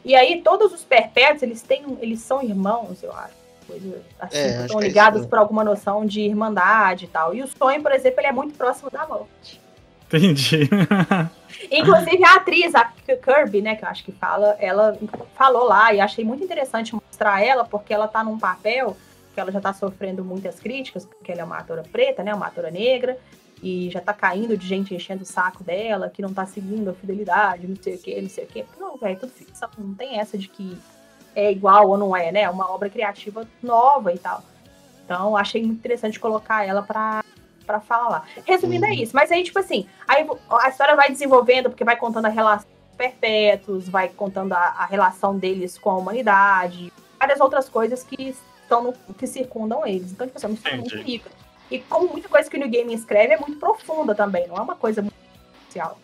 E 0.06 0.16
aí, 0.16 0.42
todos 0.42 0.74
os 0.74 0.84
perpétuos, 0.84 1.44
eles 1.44 1.62
têm, 1.62 1.98
eles 2.02 2.20
são 2.20 2.42
irmãos, 2.44 3.02
eu 3.02 3.12
acho. 3.12 3.44
Coisa 3.66 4.02
assim, 4.20 4.38
é, 4.38 4.62
estão 4.66 4.82
é 4.82 4.84
ligados 4.84 5.24
é 5.24 5.28
por 5.28 5.40
alguma 5.40 5.64
noção 5.64 6.06
de 6.06 6.22
irmandade 6.22 7.06
e 7.06 7.08
tal. 7.08 7.34
E 7.34 7.42
o 7.42 7.48
sonho, 7.48 7.82
por 7.82 7.92
exemplo, 7.92 8.20
ele 8.20 8.28
é 8.28 8.32
muito 8.32 8.56
próximo 8.56 8.92
da 8.92 9.08
morte. 9.08 9.62
Entendi. 10.08 10.70
Inclusive, 11.72 12.24
a 12.24 12.36
atriz, 12.36 12.76
a 12.76 12.86
Kirby, 12.86 13.62
né, 13.62 13.76
que 13.76 13.84
eu 13.86 13.90
acho 13.90 14.04
que 14.04 14.12
fala, 14.12 14.56
ela 14.60 14.98
falou 15.36 15.64
lá, 15.64 15.94
e 15.94 16.00
achei 16.00 16.24
muito 16.24 16.44
interessante 16.44 16.94
mostrar 16.94 17.44
ela, 17.44 17.64
porque 17.64 17.94
ela 17.94 18.08
tá 18.08 18.24
num 18.24 18.38
papel 18.38 18.96
que 19.34 19.40
ela 19.40 19.52
já 19.52 19.60
tá 19.60 19.74
sofrendo 19.74 20.24
muitas 20.24 20.60
críticas, 20.60 21.06
porque 21.06 21.32
ela 21.32 21.42
é 21.42 21.44
uma 21.44 21.58
atora 21.58 21.84
preta, 21.92 22.22
né, 22.22 22.34
uma 22.34 22.48
atora 22.48 22.70
negra, 22.70 23.18
e 23.64 23.90
já 23.90 24.02
tá 24.02 24.14
caindo 24.14 24.58
de 24.58 24.68
gente 24.68 24.94
enchendo 24.94 25.24
o 25.24 25.26
saco 25.26 25.64
dela, 25.64 26.10
que 26.10 26.22
não 26.22 26.34
tá 26.34 26.46
seguindo 26.46 26.90
a 26.90 26.94
fidelidade, 26.94 27.66
não 27.66 27.78
sei 27.82 27.96
o 27.96 27.98
que, 27.98 28.22
não 28.22 28.30
sei 28.30 28.44
o 28.44 28.48
que. 28.48 28.66
Não, 28.78 28.98
velho, 28.98 29.18
tudo 29.18 29.32
ficção, 29.32 29.70
não 29.78 29.96
tem 29.96 30.20
essa 30.20 30.38
de 30.38 30.50
que 30.50 30.78
é 31.34 31.50
igual 31.50 31.88
ou 31.88 31.98
não 31.98 32.16
é, 32.16 32.30
né? 32.30 32.42
É 32.42 32.50
uma 32.50 32.70
obra 32.70 32.90
criativa 32.90 33.48
nova 33.62 34.12
e 34.14 34.20
tal. 34.20 34.44
Então, 35.06 35.38
achei 35.38 35.64
muito 35.64 35.80
interessante 35.80 36.20
colocar 36.20 36.68
ela 36.68 36.84
pra, 36.84 37.24
pra 37.66 37.80
falar 37.80 38.10
lá. 38.10 38.24
Resumindo, 38.46 38.86
é 38.86 38.90
uhum. 38.90 38.96
isso. 38.96 39.16
Mas 39.16 39.32
aí, 39.32 39.42
tipo 39.44 39.58
assim, 39.58 39.88
aí 40.06 40.28
a 40.62 40.68
história 40.68 40.96
vai 40.98 41.10
desenvolvendo, 41.10 41.70
porque 41.70 41.86
vai 41.86 41.96
contando 41.96 42.26
a 42.26 42.30
relação 42.30 42.68
perpétuos, 42.98 43.88
vai 43.88 44.10
contando 44.10 44.54
a, 44.54 44.76
a 44.78 44.86
relação 44.86 45.38
deles 45.38 45.78
com 45.78 45.90
a 45.90 45.98
humanidade, 45.98 46.92
várias 47.18 47.40
outras 47.40 47.70
coisas 47.70 48.04
que 48.04 48.36
estão 48.62 48.84
no, 48.84 48.94
que 49.14 49.26
circundam 49.26 49.88
eles. 49.88 50.12
Então, 50.12 50.28
tipo 50.28 50.38
assim, 50.38 50.48
é 50.48 50.50
uma 50.50 50.56
história 50.56 50.78
muito 50.78 50.98
rica. 50.98 51.32
E 51.74 51.80
como 51.90 52.08
muita 52.08 52.30
coisa 52.30 52.48
que 52.48 52.56
o 52.56 52.60
New 52.60 52.70
Game 52.70 52.94
escreve 52.94 53.34
é 53.34 53.38
muito 53.40 53.58
profunda 53.58 54.14
também, 54.14 54.48
não 54.48 54.56
é 54.56 54.62
uma 54.62 54.76
coisa 54.76 55.02
muito 55.02 55.16
especial. 55.64 56.00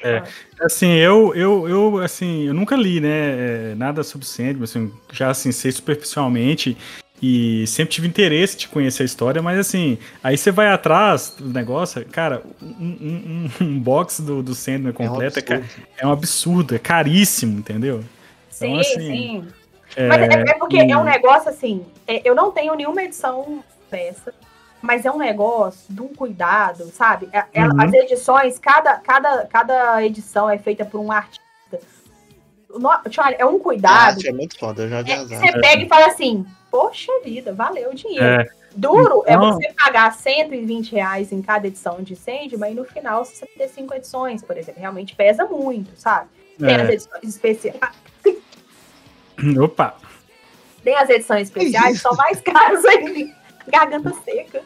É, 0.00 0.22
assim, 0.60 0.92
eu, 0.92 1.34
eu, 1.34 1.68
eu, 1.68 1.98
assim, 1.98 2.46
eu 2.46 2.54
nunca 2.54 2.76
li, 2.76 3.00
né, 3.00 3.74
nada 3.74 4.04
sobre 4.04 4.28
Sandman, 4.28 4.62
assim, 4.62 4.92
já, 5.10 5.28
assim, 5.28 5.50
sei 5.50 5.72
superficialmente 5.72 6.76
e 7.20 7.66
sempre 7.66 7.94
tive 7.94 8.06
interesse 8.06 8.56
de 8.56 8.68
conhecer 8.68 9.02
a 9.02 9.06
história, 9.06 9.42
mas, 9.42 9.58
assim, 9.58 9.98
aí 10.22 10.38
você 10.38 10.52
vai 10.52 10.68
atrás 10.68 11.34
do 11.36 11.52
negócio, 11.52 12.04
cara, 12.12 12.44
um, 12.62 13.48
um, 13.60 13.64
um 13.64 13.80
box 13.80 14.22
do, 14.22 14.40
do 14.40 14.54
Sandman 14.54 14.92
completo 14.92 15.40
é 15.40 15.42
um, 15.42 15.56
é, 15.56 15.64
é 15.98 16.06
um 16.06 16.12
absurdo, 16.12 16.76
é 16.76 16.78
caríssimo, 16.78 17.58
entendeu? 17.58 18.04
Sim, 18.50 18.66
então, 18.68 18.80
assim, 18.80 19.00
sim. 19.00 19.48
É, 19.96 20.06
mas 20.06 20.20
é, 20.20 20.50
é 20.50 20.54
porque 20.54 20.76
e... 20.76 20.92
é 20.92 20.96
um 20.96 21.02
negócio, 21.02 21.50
assim, 21.50 21.84
é, 22.06 22.22
eu 22.24 22.36
não 22.36 22.52
tenho 22.52 22.72
nenhuma 22.76 23.02
edição 23.02 23.64
dessa, 23.90 24.32
mas 24.80 25.04
é 25.04 25.10
um 25.10 25.18
negócio 25.18 25.92
de 25.92 26.00
um 26.00 26.08
cuidado, 26.08 26.84
sabe? 26.86 27.28
É, 27.32 27.44
é, 27.52 27.64
uhum. 27.64 27.80
As 27.80 27.92
edições, 27.92 28.58
cada, 28.58 28.96
cada, 28.96 29.46
cada 29.46 30.04
edição 30.04 30.48
é 30.48 30.58
feita 30.58 30.84
por 30.84 31.00
um 31.00 31.10
artista. 31.10 31.44
No, 32.70 32.90
é 33.36 33.44
um 33.44 33.58
cuidado. 33.58 34.20
é 34.26 34.32
muito 34.32 34.58
foda, 34.58 34.82
eu 34.82 34.88
já 34.88 35.02
vi 35.02 35.12
é, 35.12 35.24
Você 35.24 35.52
pega 35.60 35.82
e 35.82 35.88
fala 35.88 36.06
assim, 36.06 36.46
poxa 36.70 37.10
vida, 37.24 37.52
valeu 37.52 37.90
o 37.90 37.94
dinheiro. 37.94 38.24
É. 38.24 38.46
Duro 38.76 39.24
é 39.26 39.32
então... 39.32 39.48
é 39.48 39.52
você 39.52 39.72
pagar 39.72 40.12
120 40.12 40.92
reais 40.92 41.32
em 41.32 41.42
cada 41.42 41.66
edição 41.66 42.02
de 42.02 42.14
Sandman 42.14 42.72
e 42.72 42.74
no 42.74 42.84
final 42.84 43.24
você 43.24 43.46
ter 43.46 43.68
cinco 43.68 43.94
edições, 43.94 44.42
por 44.42 44.56
exemplo. 44.56 44.80
Realmente 44.80 45.16
pesa 45.16 45.46
muito, 45.46 45.90
sabe? 45.96 46.28
Tem 46.58 46.74
as 46.74 46.88
edições 46.88 47.24
especiais. 47.24 47.78
Opa! 49.60 49.96
Tem 50.84 50.94
as 50.96 51.08
edições 51.08 51.48
especiais, 51.48 52.00
são 52.00 52.14
mais 52.14 52.40
caras 52.42 52.84
ainda 52.84 53.37
garganta 53.68 54.12
seca. 54.24 54.62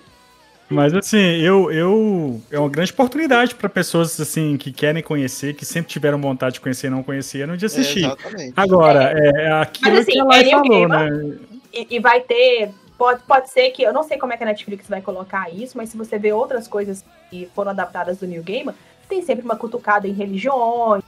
Mas 0.72 0.94
assim, 0.94 1.18
eu, 1.18 1.70
eu 1.70 2.40
é 2.50 2.58
uma 2.58 2.68
grande 2.68 2.92
oportunidade 2.92 3.54
para 3.54 3.68
pessoas 3.68 4.18
assim 4.18 4.56
que 4.56 4.72
querem 4.72 5.02
conhecer, 5.02 5.54
que 5.54 5.66
sempre 5.66 5.92
tiveram 5.92 6.20
vontade 6.20 6.54
de 6.54 6.60
conhecer 6.60 6.86
e 6.86 6.90
não 6.90 7.02
conheceram, 7.02 7.56
de 7.56 7.66
assistir. 7.66 8.06
É, 8.06 8.52
Agora, 8.56 9.12
é, 9.14 9.44
é 9.44 9.52
aquilo 9.52 9.90
Mas, 9.90 10.00
assim, 10.00 10.12
que 10.12 10.18
ela 10.18 10.38
é 10.38 10.50
falou, 10.50 10.88
né? 10.88 11.38
E, 11.72 11.96
e, 11.96 12.00
vai 12.00 12.20
ter, 12.20 12.70
pode, 12.96 13.22
pode 13.24 13.50
ser 13.50 13.70
que, 13.70 13.82
eu 13.82 13.92
não 13.92 14.02
sei 14.02 14.18
como 14.18 14.32
é 14.32 14.36
que 14.36 14.42
a 14.42 14.46
Netflix 14.46 14.88
vai 14.88 15.02
colocar 15.02 15.52
isso, 15.52 15.76
mas 15.76 15.90
se 15.90 15.96
você 15.96 16.18
vê 16.18 16.32
outras 16.32 16.66
coisas 16.66 17.04
que 17.30 17.48
foram 17.54 17.70
adaptadas 17.70 18.18
do 18.18 18.26
New 18.26 18.42
Game, 18.42 18.70
tem 19.08 19.22
sempre 19.22 19.44
uma 19.44 19.56
cutucada 19.56 20.08
em 20.08 20.12
religiões, 20.12 21.02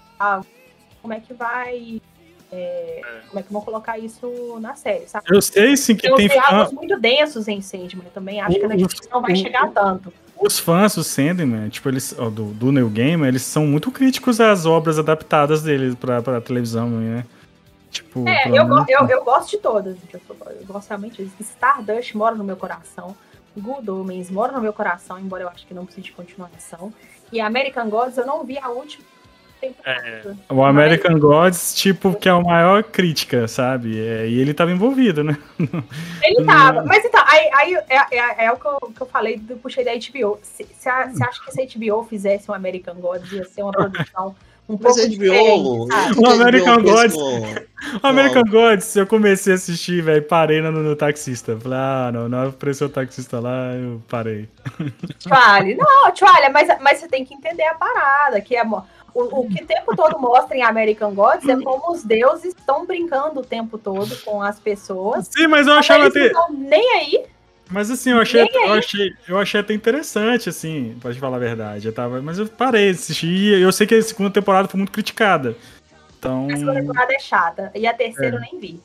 como 1.01 1.13
é 1.13 1.21
que 1.21 1.33
vai 1.33 2.01
é, 2.55 3.01
como 3.29 3.41
é 3.41 3.43
que 3.43 3.53
vão 3.53 3.63
colocar 3.63 3.99
isso 3.99 4.59
na 4.61 4.75
série, 4.75 5.07
sabe? 5.09 5.27
Eu 5.29 5.43
sei 5.43 5.77
sim 5.77 5.97
que 5.97 6.03
tem, 6.03 6.29
tem 6.29 6.41
fãs 6.41 6.73
muito 6.73 6.99
densos 6.99 7.49
em 7.49 7.61
Sandman, 7.61 8.07
também 8.15 8.41
acho 8.41 8.59
que 8.59 8.65
a 8.65 8.69
Netflix 8.69 9.09
não 9.11 9.21
vai 9.21 9.33
o, 9.33 9.37
chegar 9.37 9.71
tanto. 9.71 10.13
Os 10.41 10.59
fãs 10.59 10.95
do 10.95 11.03
Sandman, 11.03 11.69
tipo, 11.69 11.89
eles, 11.89 12.13
do, 12.13 12.53
do 12.53 12.71
New 12.71 12.89
Game, 12.89 13.27
eles 13.27 13.43
são 13.43 13.67
muito 13.67 13.91
críticos 13.91 14.41
às 14.41 14.67
obras 14.67 14.99
adaptadas 14.99 15.63
deles 15.63 15.95
pra, 15.97 16.23
pra 16.23 16.41
televisão, 16.41 16.89
né? 16.89 17.25
Tipo, 17.91 18.29
é, 18.29 18.49
eu, 18.49 18.67
eu, 18.89 19.09
eu, 19.09 19.25
gosto 19.25 19.51
de 19.51 19.59
todas, 19.59 19.97
eu, 20.13 20.21
eu 20.61 20.67
gosto 20.67 20.89
realmente. 20.89 21.31
Stardust 21.41 22.15
mora 22.15 22.35
no 22.35 22.43
meu 22.43 22.57
coração. 22.57 23.17
Good 23.57 23.89
Omens 23.89 24.31
mora 24.31 24.53
no 24.53 24.61
meu 24.61 24.73
coração, 24.73 25.19
embora 25.19 25.45
eu 25.45 25.49
acho 25.49 25.65
que 25.65 25.73
não 25.73 25.85
precise 25.85 26.07
de 26.07 26.13
continuação. 26.13 26.93
E 27.33 27.41
American 27.41 27.89
Gods 27.89 28.19
eu 28.19 28.27
não 28.27 28.45
vi 28.45 28.59
a 28.59 28.69
última 28.69 29.14
é, 29.85 30.23
o 30.49 30.65
American 30.65 31.13
Mas... 31.13 31.21
Gods, 31.21 31.75
tipo, 31.75 32.15
que 32.15 32.29
é 32.29 32.33
a 32.33 32.41
maior 32.41 32.83
crítica, 32.83 33.47
sabe? 33.49 33.99
É, 33.99 34.27
e 34.27 34.41
ele 34.41 34.55
tava 34.55 34.73
envolvido, 34.73 35.23
né? 35.23 35.37
Ele 36.23 36.45
tava. 36.45 36.85
Mas 36.85 37.05
então, 37.05 37.23
aí, 37.27 37.51
aí 37.55 37.75
é, 37.89 37.97
é, 38.11 38.45
é, 38.47 38.53
o 38.53 38.57
que 38.57 38.67
eu, 38.67 38.79
que 38.95 39.01
eu 39.01 39.07
falei, 39.07 39.37
do, 39.39 39.57
puxei 39.57 39.85
da 39.85 39.93
HBO. 39.93 40.39
Você 40.43 40.89
acha 40.89 41.41
que 41.45 41.53
se 41.53 41.61
a 41.61 41.67
HBO 41.79 42.05
fizesse 42.05 42.51
um 42.51 42.55
American 42.55 42.95
Gods, 42.97 43.31
ia 43.33 43.45
ser 43.45 43.63
uma 43.63 43.73
produção 43.73 44.35
um 44.69 44.79
pouco 44.79 44.99
Mas 44.99 45.17
HBO, 45.17 45.89
o 46.21 46.31
American 46.31 46.83
Gods. 46.83 47.15
O 48.03 48.07
American 48.07 48.45
Gods, 48.45 48.97
eu 48.97 49.07
comecei 49.07 49.53
a 49.53 49.57
assistir, 49.57 50.03
velho, 50.03 50.23
parei 50.23 50.61
no, 50.61 50.73
no, 50.73 50.97
taxista. 50.97 51.59
Falei, 51.61 51.79
ah, 51.79 52.11
não, 52.13 52.29
não 52.29 52.49
apareceu 52.49 52.87
o 52.87 52.91
taxista 52.91 53.41
lá, 53.41 53.75
eu 53.75 54.03
parei. 54.09 54.49
Tchale, 55.19 55.75
não, 55.75 56.11
Tchale, 56.13 56.49
mas, 56.51 56.69
mas 56.81 56.99
você 56.99 57.09
tem 57.09 57.25
que 57.25 57.35
entender 57.35 57.65
a 57.65 57.75
parada, 57.75 58.41
que 58.41 58.57
é 58.57 58.65
o, 59.15 59.41
o 59.41 59.49
que 59.49 59.63
o 59.63 59.67
tempo 59.67 59.95
todo 59.95 60.19
mostra 60.19 60.57
em 60.57 60.63
American 60.63 61.15
Gods 61.15 61.49
é 61.49 61.57
como 61.57 61.93
os 61.93 62.03
deuses 62.03 62.47
estão 62.47 62.85
brincando 62.85 63.41
o 63.41 63.45
tempo 63.45 63.79
todo 63.79 64.17
com 64.25 64.43
as 64.43 64.59
pessoas. 64.59 65.29
Sim, 65.29 65.47
mas 65.47 65.67
eu 65.67 65.75
achava 65.75 66.09
até. 66.09 66.33
Nem 66.51 66.93
aí. 66.99 67.25
Mas 67.71 67.91
assim, 67.91 68.11
eu 68.11 68.21
achei, 68.21 68.43
eu 68.43 68.73
achei, 68.73 69.13
eu 69.27 69.39
achei 69.39 69.61
até 69.61 69.73
interessante, 69.73 70.49
assim, 70.49 70.97
pra 71.01 71.13
te 71.13 71.19
falar 71.19 71.37
a 71.37 71.41
verdade. 71.41 71.87
Eu 71.87 71.93
tava, 71.93 72.21
mas 72.21 72.39
eu 72.39 72.47
parei 72.47 72.93
de 72.93 72.99
assistir. 72.99 73.61
Eu 73.61 73.73
sei 73.73 73.87
que 73.87 73.95
a 73.95 74.03
segunda 74.03 74.31
temporada 74.31 74.69
foi 74.69 74.79
muito 74.79 74.93
criticada. 74.93 75.57
Então... 76.19 76.47
A 76.51 76.57
segunda 76.57 76.75
temporada 76.75 77.15
é 77.15 77.19
chata. 77.19 77.71
E 77.75 77.87
a 77.87 77.95
terceira 77.95 78.37
é. 78.37 78.39
eu 78.39 78.41
nem 78.41 78.59
vi. 78.59 78.81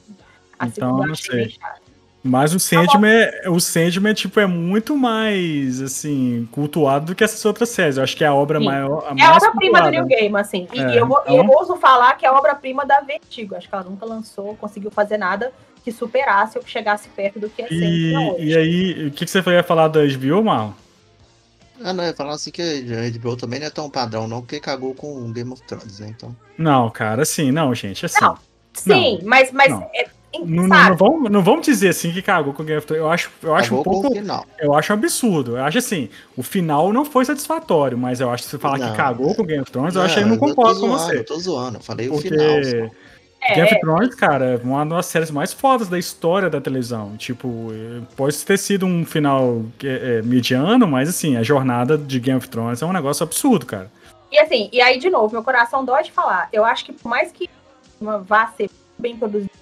A 0.58 0.68
então, 0.68 0.90
segunda 0.90 1.08
eu 1.08 1.14
achei 1.14 1.50
chata. 1.50 1.89
Mas 2.22 2.54
o 2.54 2.60
Sandman, 2.60 3.10
é, 3.12 3.50
o 3.50 3.60
Sandman 3.62 4.14
tipo, 4.14 4.40
é 4.42 4.46
muito 4.46 4.98
mais, 4.98 5.82
assim, 5.82 6.48
cultuado 6.52 7.08
do 7.08 7.16
que 7.16 7.24
essas 7.24 7.44
outras 7.46 7.70
séries. 7.70 7.96
Eu 7.96 8.04
acho 8.04 8.16
que 8.16 8.24
é 8.26 8.28
a 8.28 8.34
obra 8.34 8.60
Sim. 8.60 8.66
maior. 8.66 9.06
A 9.08 9.16
é 9.18 9.26
a 9.26 9.36
obra-prima 9.36 9.82
do 9.82 9.90
New 9.90 10.06
Game, 10.06 10.36
assim. 10.38 10.68
E, 10.74 10.80
é, 10.82 11.00
eu, 11.00 11.08
vou, 11.08 11.22
então... 11.22 11.38
eu 11.38 11.50
ouso 11.50 11.78
falar 11.78 12.16
que 12.16 12.26
é 12.26 12.30
a 12.30 12.34
obra-prima 12.34 12.86
da 12.86 13.00
Vertigo. 13.00 13.56
Acho 13.56 13.70
que 13.70 13.74
ela 13.74 13.86
nunca 13.86 14.06
lançou, 14.06 14.56
conseguiu 14.58 14.92
fazer 14.92 15.18
nada 15.18 15.54
que 15.82 15.94
superasse 15.94 16.58
ou 16.58 16.64
que 16.64 16.70
chegasse 16.70 17.08
perto 17.10 17.40
do 17.40 17.50
que 17.50 17.62
é 17.62 17.68
e, 17.72 18.16
hoje. 18.16 18.44
E 18.44 18.58
aí, 18.58 19.08
o 19.08 19.12
que, 19.12 19.24
que 19.24 19.32
você 19.32 19.40
ia 19.50 19.64
falar 19.64 19.88
da 19.88 20.02
HBO, 20.06 20.44
Mal? 20.44 20.76
Ah, 21.82 21.94
não, 21.94 22.04
ia 22.04 22.14
falar 22.14 22.34
assim 22.34 22.52
que 22.52 22.62
a 22.62 23.18
HBO 23.18 23.38
também 23.38 23.60
não 23.62 23.68
é 23.68 23.70
tão 23.70 23.90
padrão, 23.90 24.28
não, 24.28 24.42
porque 24.42 24.60
cagou 24.60 24.94
com 24.94 25.32
Game 25.32 25.52
of 25.54 25.62
Thrones, 25.64 26.00
né? 26.00 26.10
Então. 26.10 26.36
Não, 26.58 26.90
cara, 26.90 27.22
assim, 27.22 27.52
não, 27.52 27.74
gente, 27.74 28.06
assim. 28.06 28.20
Não, 28.22 28.38
sim, 28.74 29.20
não, 29.20 29.30
mas, 29.30 29.52
mas 29.54 29.72
não. 29.72 29.90
É, 29.94 30.06
não, 30.34 30.68
não, 30.68 30.96
vamos, 30.96 31.32
não 31.32 31.44
vamos 31.44 31.66
dizer 31.66 31.90
assim 31.90 32.12
que 32.12 32.22
cagou 32.22 32.54
com 32.54 32.62
o 32.62 32.66
Game 32.66 32.78
of 32.78 32.86
Thrones. 32.86 33.04
Eu 33.04 33.10
acho, 33.12 33.32
eu 33.42 33.56
acho 33.56 33.76
um 33.76 33.84
pouco. 33.84 34.14
Eu 34.60 34.74
acho 34.76 34.94
um 34.94 34.96
absurdo. 34.96 35.58
Eu 35.58 35.64
acho 35.64 35.80
assim, 35.80 36.10
o 36.38 36.44
final 36.44 36.94
não 36.94 37.04
foi 37.04 37.26
satisfatório, 37.26 37.98
mas 37.98 38.22
eu 38.22 38.30
acho 38.30 38.44
que 38.44 38.50
se 38.50 38.58
falar 38.58 38.78
não, 38.78 38.92
que 38.92 38.98
cagou 38.98 39.34
com 39.34 39.42
o 39.42 39.46
Game 39.46 39.62
of 39.62 39.72
Thrones, 39.72 39.96
eu 39.96 40.02
acho 40.02 40.16
que 40.16 40.22
eu 40.22 40.28
não 40.28 40.38
concordo 40.38 40.80
com 40.80 40.90
você. 40.90 41.18
Eu 41.18 41.26
tô 41.26 41.40
zoando, 41.40 41.78
eu 41.78 41.82
falei 41.82 42.08
porque... 42.08 42.28
o 42.28 42.32
final. 42.32 42.64
Só. 42.64 42.96
É, 43.42 43.56
Game 43.56 43.68
of 43.68 43.80
Thrones, 43.80 44.16
cara, 44.16 44.46
é 44.46 44.58
uma 44.58 44.86
das 44.86 45.06
séries 45.06 45.32
mais 45.32 45.54
fodas 45.54 45.88
da 45.88 45.98
história 45.98 46.50
da 46.50 46.60
televisão. 46.60 47.16
Tipo, 47.18 47.72
pode 48.16 48.38
ter 48.46 48.58
sido 48.58 48.86
um 48.86 49.06
final 49.06 49.64
é, 49.84 50.18
é, 50.18 50.22
mediano, 50.22 50.86
mas 50.86 51.10
assim, 51.10 51.38
a 51.38 51.44
jornada 51.44 51.98
de 51.98 52.20
Game 52.20 52.38
of 52.38 52.50
Thrones 52.50 52.82
é 52.82 52.86
um 52.86 52.94
negócio 52.94 53.24
absurdo, 53.24 53.66
cara. 53.66 53.90
E 54.32 54.38
assim, 54.40 54.70
e 54.72 54.82
aí, 54.82 55.00
de 55.00 55.10
novo, 55.10 55.34
meu 55.34 55.44
coração 55.44 55.84
dói 55.84 56.04
de 56.04 56.12
falar. 56.12 56.50
Eu 56.52 56.64
acho 56.64 56.86
que 56.86 56.94
por 56.94 57.10
mais 57.10 57.32
que 57.32 57.50
vá 58.00 58.48
ser 58.48 58.70
bem 58.98 59.16
produzido 59.18 59.59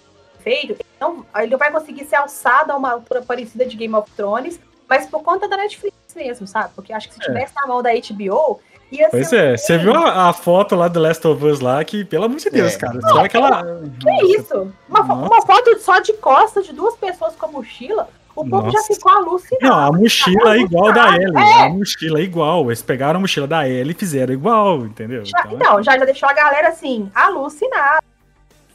feito, 0.48 0.72
ele 0.72 0.86
não, 1.00 1.26
ele 1.36 1.52
não 1.52 1.58
vai 1.58 1.70
conseguir 1.70 2.06
ser 2.06 2.16
alçado 2.16 2.72
a 2.72 2.78
uma 2.78 2.92
altura 2.92 3.22
parecida 3.22 3.66
de 3.66 3.76
Game 3.76 3.94
of 3.94 4.10
Thrones, 4.12 4.60
mas 4.88 5.06
por 5.06 5.22
conta 5.22 5.48
da 5.48 5.58
Netflix 5.58 5.98
mesmo, 6.16 6.48
sabe? 6.48 6.72
Porque 6.74 6.94
acho 6.94 7.10
que 7.10 7.16
se 7.16 7.22
é. 7.22 7.26
tivesse 7.26 7.52
é. 7.58 7.62
na 7.62 7.68
mão 7.68 7.84
da 7.84 7.90
HBO, 7.92 8.62
ia 8.90 9.10
pois 9.10 9.34
é, 9.34 9.54
um... 9.54 9.58
você 9.58 9.78
viu 9.78 9.94
a, 9.94 10.30
a, 10.30 10.34
foto 10.34 10.74
lá 10.76 10.88
do 10.88 11.00
Last 11.02 11.28
of 11.28 11.44
Us 11.46 11.60
lá, 11.60 11.84
que, 11.84 12.06
pelo 12.06 12.26
amor 12.26 12.38
de 12.38 12.50
Deus, 12.50 12.76
é. 12.76 12.78
cara. 12.78 12.98
Não, 13.02 13.20
aquela... 13.20 13.64
Que 14.00 14.10
é 14.10 14.40
isso? 14.40 14.72
Uma, 14.88 15.02
uma, 15.02 15.42
foto 15.42 15.78
só 15.80 16.00
de 16.00 16.14
costas 16.14 16.66
de 16.66 16.72
duas 16.72 16.96
pessoas 16.96 17.36
com 17.36 17.46
a 17.46 17.50
mochila. 17.50 18.08
O 18.34 18.48
povo 18.48 18.70
já 18.70 18.82
ficou 18.84 19.12
alucinado. 19.12 19.64
Não, 19.64 19.80
a 19.88 19.92
mochila 19.92 20.56
é 20.56 20.60
igual 20.60 20.94
da 20.94 21.08
Ellie. 21.16 21.36
É. 21.36 21.64
A 21.64 21.70
mochila 21.70 22.20
é 22.20 22.22
igual. 22.22 22.66
Eles 22.68 22.84
pegaram 22.84 23.18
a 23.18 23.20
mochila 23.20 23.48
da 23.48 23.68
Ellie 23.68 23.94
e 23.94 24.00
fizeram 24.00 24.32
igual, 24.32 24.86
entendeu? 24.86 25.26
Já, 25.26 25.40
então, 25.40 25.54
então, 25.54 25.84
já, 25.84 25.98
já 25.98 26.06
deixou 26.06 26.30
a 26.30 26.34
galera 26.34 26.68
assim, 26.68 27.12
alucinada. 27.16 28.04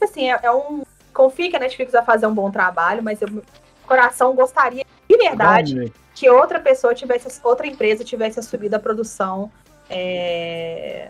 Assim, 0.01 0.29
é, 0.29 0.37
é 0.43 0.51
um 0.51 0.83
confio 1.13 1.49
que 1.49 1.55
a 1.55 1.59
Netflix 1.59 1.91
vai 1.91 2.03
fazer 2.03 2.27
um 2.27 2.33
bom 2.33 2.51
trabalho, 2.51 3.03
mas 3.03 3.21
eu, 3.21 3.43
coração 3.85 4.33
gostaria 4.33 4.85
de 5.09 5.17
verdade 5.17 5.93
que 6.15 6.29
outra 6.29 6.59
pessoa 6.59 6.93
tivesse, 6.93 7.39
outra 7.43 7.67
empresa 7.67 8.03
tivesse 8.03 8.39
assumido 8.39 8.75
a 8.75 8.79
produção 8.79 9.51
é, 9.89 11.09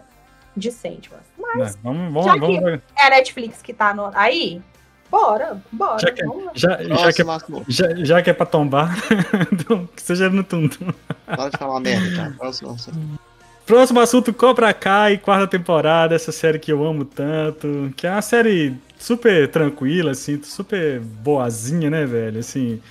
de 0.56 0.72
Sandman. 0.72 1.20
Mas, 1.38 1.78
vamos, 1.84 2.14
vamos, 2.14 2.26
já 2.26 2.36
vamos, 2.36 2.60
que 2.60 2.82
é 2.98 3.08
a 3.08 3.10
Netflix 3.10 3.62
que 3.62 3.74
tá 3.74 3.94
no, 3.94 4.10
aí, 4.14 4.62
bora, 5.10 5.62
bora. 5.72 6.00
Já 6.00 6.12
que, 6.12 6.22
já, 6.54 6.84
já, 6.84 7.14
que, 7.14 7.22
é, 7.22 7.26
já, 7.68 7.96
já 7.96 8.22
que 8.22 8.30
é 8.30 8.34
pra 8.34 8.46
tombar, 8.46 8.96
então, 9.52 9.88
que 9.88 10.02
seja 10.02 10.30
no 10.30 10.44
tuntum. 10.44 10.94
Para 11.26 11.50
de 11.50 11.58
falar 11.58 11.80
merda, 11.80 12.16
cara. 12.16 12.36
Próximo, 12.38 12.78
Próximo 13.66 14.00
assunto, 14.02 14.34
Cobra 14.34 14.74
Kai, 14.74 15.18
quarta 15.18 15.48
temporada, 15.48 16.14
essa 16.14 16.34
série 16.34 16.60
que 16.60 16.72
eu 16.72 16.84
amo 16.84 17.06
tanto, 17.06 17.94
que 17.96 18.06
é 18.06 18.12
uma 18.12 18.22
série 18.22 18.78
super 19.04 19.48
tranquila, 19.50 20.12
assim, 20.12 20.42
super 20.44 21.00
boazinha, 21.02 21.90
né, 21.90 22.06
velho? 22.06 22.40
Assim, 22.40 22.82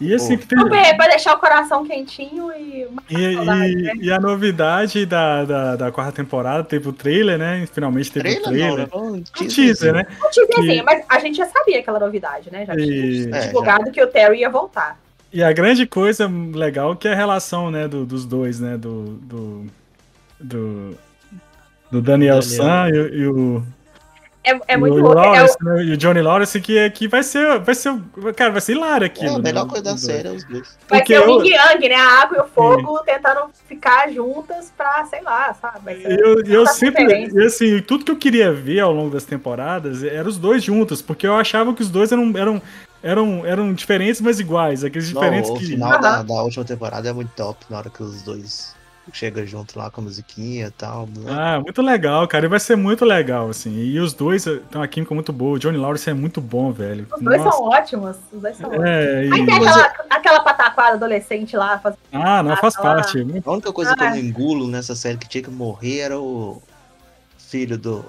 E 0.00 0.12
assim, 0.12 0.36
que 0.36 0.46
tem- 0.46 0.58
ver, 0.68 0.96
pra 0.96 1.06
deixar 1.06 1.34
o 1.34 1.38
coração 1.38 1.86
quentinho 1.86 2.50
e. 2.50 2.88
e, 3.08 3.34
saudade, 3.36 3.70
e- 3.72 3.82
né? 3.82 3.92
e 4.00 4.10
a 4.12 4.18
novidade 4.18 5.06
da, 5.06 5.44
da, 5.44 5.76
da 5.76 5.92
quarta 5.92 6.10
temporada 6.12 6.64
teve 6.64 6.88
o 6.88 6.92
trailer, 6.92 7.38
né? 7.38 7.64
Finalmente 7.72 8.10
teve 8.10 8.28
o 8.38 8.42
Trailer 8.42 8.66
não, 8.68 8.74
trailer. 8.74 8.78
né? 8.78 8.88
Um 8.92 9.14
Um 9.18 9.22
teaserzinho. 9.22 9.66
teaser, 9.68 9.92
né? 9.94 10.06
Não 10.20 10.30
Que- 10.30 10.60
assim, 10.60 10.82
mas 10.82 11.04
a 11.08 11.18
gente 11.20 11.36
já 11.36 11.46
sabia 11.46 11.78
aquela 11.78 12.00
novidade, 12.00 12.50
né? 12.50 12.66
Já 12.66 12.74
E- 12.74 12.84
tinha 13.24 13.36
É, 13.36 13.46
divulgado 13.46 13.92
que 13.92 14.02
o 14.02 14.06
Terry 14.08 14.40
ia 14.40 14.50
voltar. 14.50 14.98
E 15.32 15.42
a 15.44 15.52
grande 15.52 15.86
coisa 15.86 16.28
legal 16.52 16.96
que 16.96 17.06
é 17.06 17.12
a 17.12 17.16
relação, 17.16 17.70
né, 17.70 17.86
do- 17.86 18.04
dos 18.04 18.26
dois, 18.26 18.58
né? 18.58 18.76
Do. 18.76 19.04
Do, 19.22 19.66
do, 20.40 20.98
do 21.92 22.02
Daniel, 22.02 22.40
Daniel. 22.40 22.42
San 22.42 22.88
e, 22.90 23.18
e 23.18 23.26
o. 23.28 23.62
É, 24.44 24.58
é 24.74 24.76
muito 24.76 24.94
o 24.96 25.00
louco. 25.00 25.18
É 25.18 25.22
o- 25.22 25.24
Lawrence, 25.32 25.56
né, 25.62 25.84
e 25.84 25.92
o 25.92 25.96
Johnny 25.96 26.20
Lawrence, 26.20 26.60
que, 26.60 26.90
que 26.90 27.06
vai 27.06 27.22
ser. 27.22 27.60
Vai 27.60 27.74
ser. 27.76 27.94
Cara, 28.34 28.50
vai 28.50 28.60
ser 28.60 28.72
hilário 28.72 29.04
É, 29.04 29.06
aquilo. 29.06 29.36
a 29.36 29.38
melhor 29.38 29.64
né, 29.64 29.70
coisa 29.70 29.84
da 29.84 29.96
série 29.96 30.26
é 30.28 30.32
os 30.32 30.44
dois. 30.44 30.76
vai 30.88 30.98
porque 31.00 31.14
ser 31.16 31.20
o 31.28 31.30
eu- 31.40 31.44
Yin 31.44 31.50
Yang, 31.52 31.88
né? 31.88 31.94
A 31.94 32.22
água 32.22 32.38
e 32.38 32.40
o 32.40 32.44
fogo 32.48 32.98
tentando 33.04 33.50
ficar 33.68 34.10
juntas 34.12 34.72
pra, 34.76 35.04
sei 35.04 35.22
lá, 35.22 35.54
sabe? 35.54 36.02
Eu, 36.04 36.42
eu 36.44 36.66
sempre, 36.66 37.28
e 37.32 37.44
assim, 37.44 37.80
tudo 37.82 38.04
que 38.04 38.10
eu 38.10 38.16
queria 38.16 38.52
ver 38.52 38.80
ao 38.80 38.92
longo 38.92 39.10
das 39.10 39.24
temporadas 39.24 40.02
eram 40.02 40.28
os 40.28 40.38
dois 40.38 40.62
juntos, 40.64 41.00
porque 41.00 41.26
eu 41.26 41.36
achava 41.36 41.72
que 41.72 41.82
os 41.82 41.88
dois 41.88 42.10
eram, 42.10 42.32
eram, 42.36 42.60
eram, 43.00 43.46
eram 43.46 43.72
diferentes, 43.72 44.20
mas 44.20 44.40
iguais. 44.40 44.82
Aqueles 44.82 45.12
Não, 45.12 45.20
diferentes 45.20 45.50
o 45.50 45.54
que. 45.54 45.66
final 45.66 46.00
da, 46.00 46.22
da 46.22 46.42
última 46.42 46.64
temporada 46.64 47.08
é 47.08 47.12
muito 47.12 47.30
top, 47.36 47.64
na 47.70 47.78
hora 47.78 47.90
que 47.90 48.02
os 48.02 48.22
dois 48.22 48.74
chegam 49.12 49.44
junto 49.46 49.78
lá 49.78 49.90
com 49.90 50.00
a 50.00 50.04
musiquinha 50.04 50.66
e 50.66 50.70
tal. 50.70 51.06
né? 51.06 51.30
Ah, 51.32 51.60
muito 51.60 51.80
legal, 51.82 52.26
cara. 52.28 52.44
E 52.46 52.48
vai 52.48 52.60
ser 52.60 52.76
muito 52.76 53.04
legal, 53.04 53.48
assim. 53.50 53.74
E 53.76 53.98
os 53.98 54.12
dois 54.12 54.44
têm 54.44 54.60
uma 54.74 54.86
química 54.86 55.12
muito 55.14 55.32
boa. 55.32 55.56
O 55.56 55.58
Johnny 55.58 55.76
Lawrence 55.76 56.08
é 56.08 56.14
muito 56.14 56.40
bom, 56.40 56.70
velho. 56.72 57.06
Os 57.12 57.20
dois 57.22 57.42
Nossa. 57.42 57.56
são 57.56 57.66
ótimos. 57.68 58.16
Os 58.32 58.40
dois 58.40 58.56
são 58.56 58.68
ótimos. 58.70 58.86
É, 58.88 59.24
e- 59.24 59.32
Aí 59.32 59.46
tem 59.46 59.54
aquela, 59.56 59.92
aquela 60.10 60.40
pataquada 60.40 60.94
adolescente 60.96 61.56
lá. 61.56 61.78
fazendo- 61.78 61.98
Ah, 62.12 62.42
não, 62.42 62.56
faz 62.56 62.76
Ah, 62.76 62.82
lá. 62.82 62.94
parte. 62.94 63.18
A 63.44 63.50
única 63.50 63.72
coisa 63.72 63.94
que 63.96 64.02
Ah. 64.04 64.06
eu 64.06 64.10
não 64.10 64.18
engulo 64.18 64.68
nessa 64.68 64.94
série 64.94 65.16
que 65.18 65.28
tinha 65.28 65.42
que 65.42 65.50
morrer 65.50 65.98
era 66.00 66.20
o 66.20 66.62
filho 67.38 67.76
do, 67.76 68.04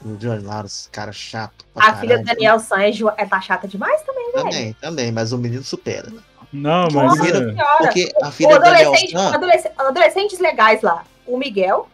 do 0.00 0.16
John 0.16 0.40
Lawrence, 0.44 0.88
cara 0.90 1.12
chato. 1.12 1.64
A 1.76 1.94
filha 1.94 2.18
do. 2.18 2.24
Daniel 2.24 2.58
San 2.58 2.80
é, 2.82 2.92
ju- 2.92 3.12
é 3.16 3.24
tá 3.24 3.40
chata 3.40 3.66
demais 3.68 4.02
também, 4.02 4.32
velho. 4.32 4.44
Também, 4.44 4.72
também, 4.80 5.12
mas 5.12 5.32
o 5.32 5.38
menino 5.38 5.62
supera. 5.62 6.10
né? 6.10 6.20
Não, 6.52 6.82
mas. 6.84 6.94
Nossa 6.94 7.16
Nossa, 7.16 7.28
é, 7.28 7.32
senhora. 7.32 7.76
Porque 7.78 8.12
a 8.22 8.28
O 8.28 8.32
filha 8.32 8.58
Daniel 8.58 8.80
adolescente, 8.88 9.12
San, 9.12 9.34
adolescente- 9.34 9.74
adolescentes 9.78 10.38
legais 10.38 10.82
lá. 10.82 11.04
O 11.26 11.36
Miguel, 11.36 11.88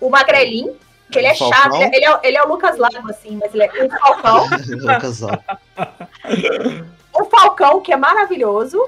o 0.00 0.08
Magrelinho, 0.08 0.74
que 1.10 1.18
ele 1.18 1.26
é 1.28 1.32
O 1.32 1.36
Falcão. 1.36 1.80
chato. 1.80 1.94
Ele 1.94 2.04
é, 2.06 2.20
ele 2.22 2.36
é 2.38 2.42
o 2.42 2.48
Lucas 2.48 2.78
Lago, 2.78 3.10
assim, 3.10 3.36
mas 3.36 3.52
ele 3.54 3.64
é 3.64 3.84
o 3.84 3.90
Falcão. 4.00 4.46
Lucas, 4.80 5.22
ó. 5.22 5.38
o 7.20 7.24
Falcão, 7.26 7.80
que 7.80 7.92
é 7.92 7.96
maravilhoso. 7.96 8.82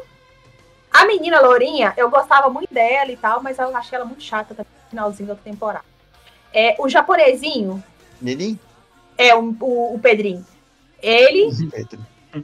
A 0.91 1.05
menina 1.05 1.39
Lourinha, 1.41 1.93
eu 1.97 2.09
gostava 2.09 2.49
muito 2.49 2.73
dela 2.73 3.13
e 3.13 3.17
tal, 3.17 3.43
mas 3.43 3.59
eu 3.59 3.77
achei 3.77 3.95
ela 3.97 4.07
muito 4.07 4.23
chata 4.23 4.55
no 4.59 4.65
finalzinho 4.89 5.29
da 5.29 5.35
temporada. 5.35 5.85
É, 6.53 6.75
o 6.79 6.89
japonesinho, 6.89 7.83
Menino? 8.21 8.59
é 9.19 9.35
o, 9.35 9.55
o, 9.61 9.95
o 9.95 9.99
Pedrinho. 9.99 10.45
Ele 11.03 11.51
Pedro. 11.71 12.01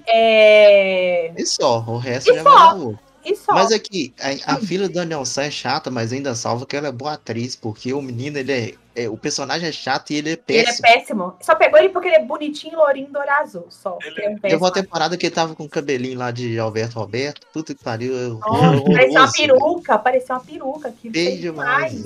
É. 0.07 1.33
E 1.37 1.47
só, 1.47 1.85
o 1.87 1.99
resto 1.99 2.31
E 2.33 2.35
já 2.37 2.43
só. 2.43 2.75
vai. 2.77 2.95
E 3.25 3.35
só. 3.37 3.55
Mas 3.55 3.73
aqui, 3.73 4.13
a, 4.21 4.55
a 4.55 4.57
filha 4.59 4.87
do 4.87 4.93
Daniel 4.95 5.25
San 5.25 5.45
é 5.45 5.51
chata, 5.51 5.91
mas 5.91 6.13
ainda 6.13 6.35
salva 6.35 6.67
que 6.67 6.77
ela 6.77 6.89
é 6.89 6.93
boa 6.93 7.15
atriz, 7.15 7.57
porque 7.57 7.95
o 7.95 8.03
menino, 8.03 8.37
ele 8.37 8.53
é, 8.53 8.75
é- 9.05 9.09
O 9.09 9.17
personagem 9.17 9.67
é 9.67 9.73
chato 9.73 10.11
e 10.11 10.17
ele 10.17 10.29
é 10.29 10.33
ele 10.47 10.59
é 10.61 10.65
péssimo. 10.65 10.83
péssimo. 10.83 11.35
Só 11.41 11.55
pegou 11.55 11.79
ele 11.79 11.89
porque 11.89 12.09
ele 12.09 12.17
é 12.17 12.23
bonitinho, 12.25 12.77
lourinho, 12.77 13.11
do 13.11 13.19
olho 13.19 13.31
azul. 13.31 13.65
Só. 13.71 13.97
Ele 14.05 14.21
é 14.21 14.25
um 14.25 14.29
Teve 14.33 14.41
péssimo. 14.41 14.61
uma 14.61 14.71
temporada 14.71 15.17
que 15.17 15.25
ele 15.25 15.35
tava 15.35 15.55
com 15.55 15.65
o 15.65 15.69
cabelinho 15.71 16.19
lá 16.19 16.31
de 16.31 16.59
Alberto 16.59 16.99
Roberto. 16.99 17.47
Puta 17.51 17.75
que 17.75 17.83
pariu. 17.83 18.13
eu- 18.13 18.35
Nossa, 18.41 18.51
horroroso, 18.51 18.85
parecia 18.93 19.21
uma 19.21 19.33
peruca, 19.33 19.99
parecia 19.99 20.35
uma 20.35 20.41
peruca. 20.45 20.93
Que 20.93 21.11
Feio 21.11 21.31
feio 21.31 21.41
demais. 21.41 22.05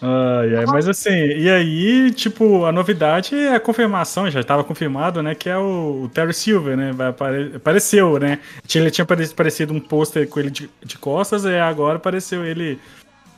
Ai, 0.00 0.56
ai, 0.56 0.66
mas 0.66 0.88
assim, 0.88 1.10
e 1.10 1.48
aí, 1.48 2.10
tipo, 2.12 2.64
a 2.64 2.72
novidade 2.72 3.34
é 3.36 3.54
a 3.54 3.60
confirmação, 3.60 4.30
já 4.30 4.40
estava 4.40 4.64
confirmado, 4.64 5.22
né, 5.22 5.34
que 5.34 5.48
é 5.48 5.56
o, 5.56 6.02
o 6.04 6.08
Terry 6.08 6.34
Silver, 6.34 6.76
né, 6.76 6.92
vai 6.92 7.08
apare- 7.08 7.52
apareceu, 7.54 8.18
né, 8.18 8.40
tinha, 8.66 8.82
ele 8.82 8.90
tinha 8.90 9.04
apare- 9.04 9.24
aparecido 9.24 9.72
um 9.72 9.78
pôster 9.80 10.28
com 10.28 10.40
ele 10.40 10.50
de, 10.50 10.68
de 10.84 10.98
costas, 10.98 11.44
e 11.44 11.56
agora 11.56 11.96
apareceu 11.96 12.44
ele 12.44 12.80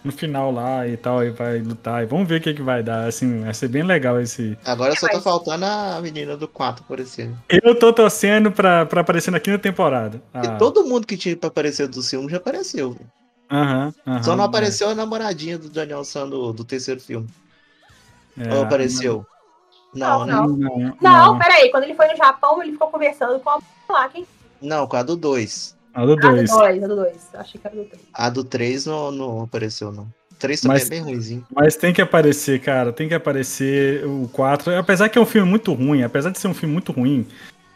no 0.03 0.13
final 0.13 0.51
lá 0.53 0.87
e 0.87 0.97
tal, 0.99 1.25
e 1.25 1.31
vai 1.31 1.59
lutar, 1.61 2.03
e 2.03 2.07
vamos 2.07 2.29
ver 2.29 2.39
o 2.39 2.41
que 2.43 2.53
que 2.55 2.63
vai 2.63 2.83
dar, 2.83 3.07
assim, 3.09 3.43
vai 3.43 3.55
ser 3.55 3.69
bem 3.69 3.83
legal 3.83 4.21
esse... 4.21 4.57
Agora 4.65 4.95
só 4.97 5.09
tá 5.09 5.21
faltando 5.21 5.65
a 5.65 5.99
menina 6.03 6.37
do 6.37 6.47
4 6.47 6.85
aparecendo. 6.85 7.37
Eu 7.49 7.75
tô 7.79 7.91
torcendo 7.93 8.51
pra, 8.53 8.85
pra 8.85 9.01
aparecer 9.01 9.31
na 9.31 9.41
quinta 9.41 9.59
temporada. 9.59 10.21
Porque 10.31 10.47
Ah, 10.47 10.57
todo 10.57 10.85
mundo 10.85 11.07
que 11.07 11.17
tinha 11.17 11.35
pra 11.37 11.49
aparecer 11.49 11.89
do 11.89 12.03
filme 12.03 12.31
já 12.31 12.37
apareceu. 12.37 12.93
velho. 12.93 13.07
Aham, 13.55 13.95
aham, 14.07 14.23
Só 14.23 14.37
não 14.37 14.45
é, 14.45 14.47
apareceu 14.47 14.89
a 14.89 14.95
namoradinha 14.95 15.59
do 15.59 15.69
Daniel 15.69 16.05
San 16.05 16.29
do, 16.29 16.53
do 16.53 16.65
terceiro 16.65 17.01
filme. 17.01 17.29
é, 18.39 18.55
Ou 18.55 18.63
apareceu? 18.63 19.27
Não, 19.95 20.27
Não, 20.27 20.27
né? 20.27 20.33
não. 20.35 20.49
Não, 20.49 20.97
Não, 21.01 21.39
peraí. 21.39 21.71
Quando 21.71 21.85
ele 21.85 21.95
foi 21.95 22.09
no 22.09 22.17
Japão, 22.17 22.63
ele 22.63 22.73
ficou 22.73 22.89
conversando 22.89 23.39
com 23.41 23.51
a 23.51 23.59
lá. 23.89 24.09
Quem? 24.09 24.27
Não, 24.61 24.87
com 24.87 24.97
a 24.97 25.03
do 25.03 25.15
2. 25.17 25.77
A 25.95 26.05
do 26.05 26.13
Ah, 26.15 26.17
do 26.17 26.21
2. 26.21 26.51
2, 26.51 26.83
a 26.83 26.87
do 26.89 26.97
2. 26.97 27.29
Achei 27.35 27.61
que 27.61 27.67
era 27.67 27.77
do 27.77 27.85
3. 27.85 28.03
A 28.13 28.29
do 28.31 28.43
3 28.45 28.87
não, 28.87 29.13
não 29.13 29.43
apareceu, 29.43 29.93
não. 29.93 30.05
O 30.33 30.35
3 30.37 30.61
também 30.61 30.75
Mas- 30.79 30.87
é 30.87 30.91
bem 30.91 31.01
ruimzinho. 31.03 31.47
Mas 31.55 31.77
tem 31.77 31.93
que 31.93 32.03
aparecer, 32.03 32.61
cara. 32.61 32.93
Tem 32.93 33.07
que 33.07 33.15
aparecer 33.15 34.05
o 34.05 34.29
4. 34.33 34.77
Apesar 34.77 35.09
que 35.09 35.17
é 35.17 35.21
um 35.21 35.27
filme 35.27 35.49
muito 35.49 35.73
ruim, 35.73 36.03
apesar 36.03 36.31
de 36.31 36.39
ser 36.41 36.49
um 36.49 36.55
filme 36.55 36.73
muito 36.73 36.91
ruim, 36.91 37.25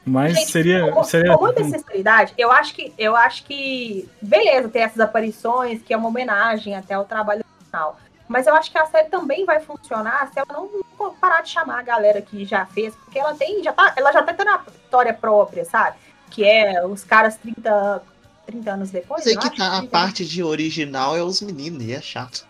mas 0.09 0.35
Gente, 0.35 0.51
seria. 0.51 0.91
Com, 0.93 1.05
seria 1.05 1.37
com 1.37 1.45
muita 1.45 1.63
sinceridade, 1.65 2.33
eu 2.39 2.51
acho 2.51 2.75
que 2.75 2.93
eu 2.99 3.15
acho 3.15 3.45
que 3.45 4.09
beleza 4.21 4.69
ter 4.69 4.81
essas 4.81 5.01
aparições, 5.01 5.83
que 5.83 5.93
é 5.93 5.97
uma 5.97 6.09
homenagem 6.09 6.75
até 6.75 6.95
ao 6.95 7.05
trabalho 7.05 7.45
original. 7.61 7.99
Mas 8.27 8.47
eu 8.47 8.55
acho 8.55 8.71
que 8.71 8.77
a 8.79 8.85
série 8.87 9.09
também 9.09 9.45
vai 9.47 9.59
funcionar 9.61 10.31
se 10.33 10.39
ela 10.39 10.47
não 10.53 10.69
parar 11.15 11.41
de 11.43 11.49
chamar 11.49 11.79
a 11.79 11.83
galera 11.83 12.21
que 12.21 12.45
já 12.45 12.67
fez, 12.67 12.95
porque 12.95 13.19
ela 13.19 13.35
tem, 13.35 13.63
já 13.63 13.73
tá, 13.73 13.95
ela 13.97 14.13
já 14.13 14.23
tá 14.23 14.35
tendo 14.35 14.51
a 14.51 14.63
história 14.85 15.15
própria, 15.15 15.65
sabe? 15.65 15.97
Que 16.31 16.45
é 16.45 16.85
os 16.85 17.03
caras 17.05 17.37
30, 17.37 18.03
30 18.47 18.71
anos 18.71 18.91
depois. 18.91 19.27
Eu 19.27 19.33
que 19.39 19.47
acho, 19.47 19.57
tá, 19.57 19.67
a 19.69 19.79
30. 19.79 19.91
parte 19.91 20.27
de 20.27 20.43
original 20.43 21.17
é 21.17 21.23
os 21.23 21.41
meninos, 21.41 21.83
e 21.83 21.95
é 21.95 22.01
chato. 22.03 22.47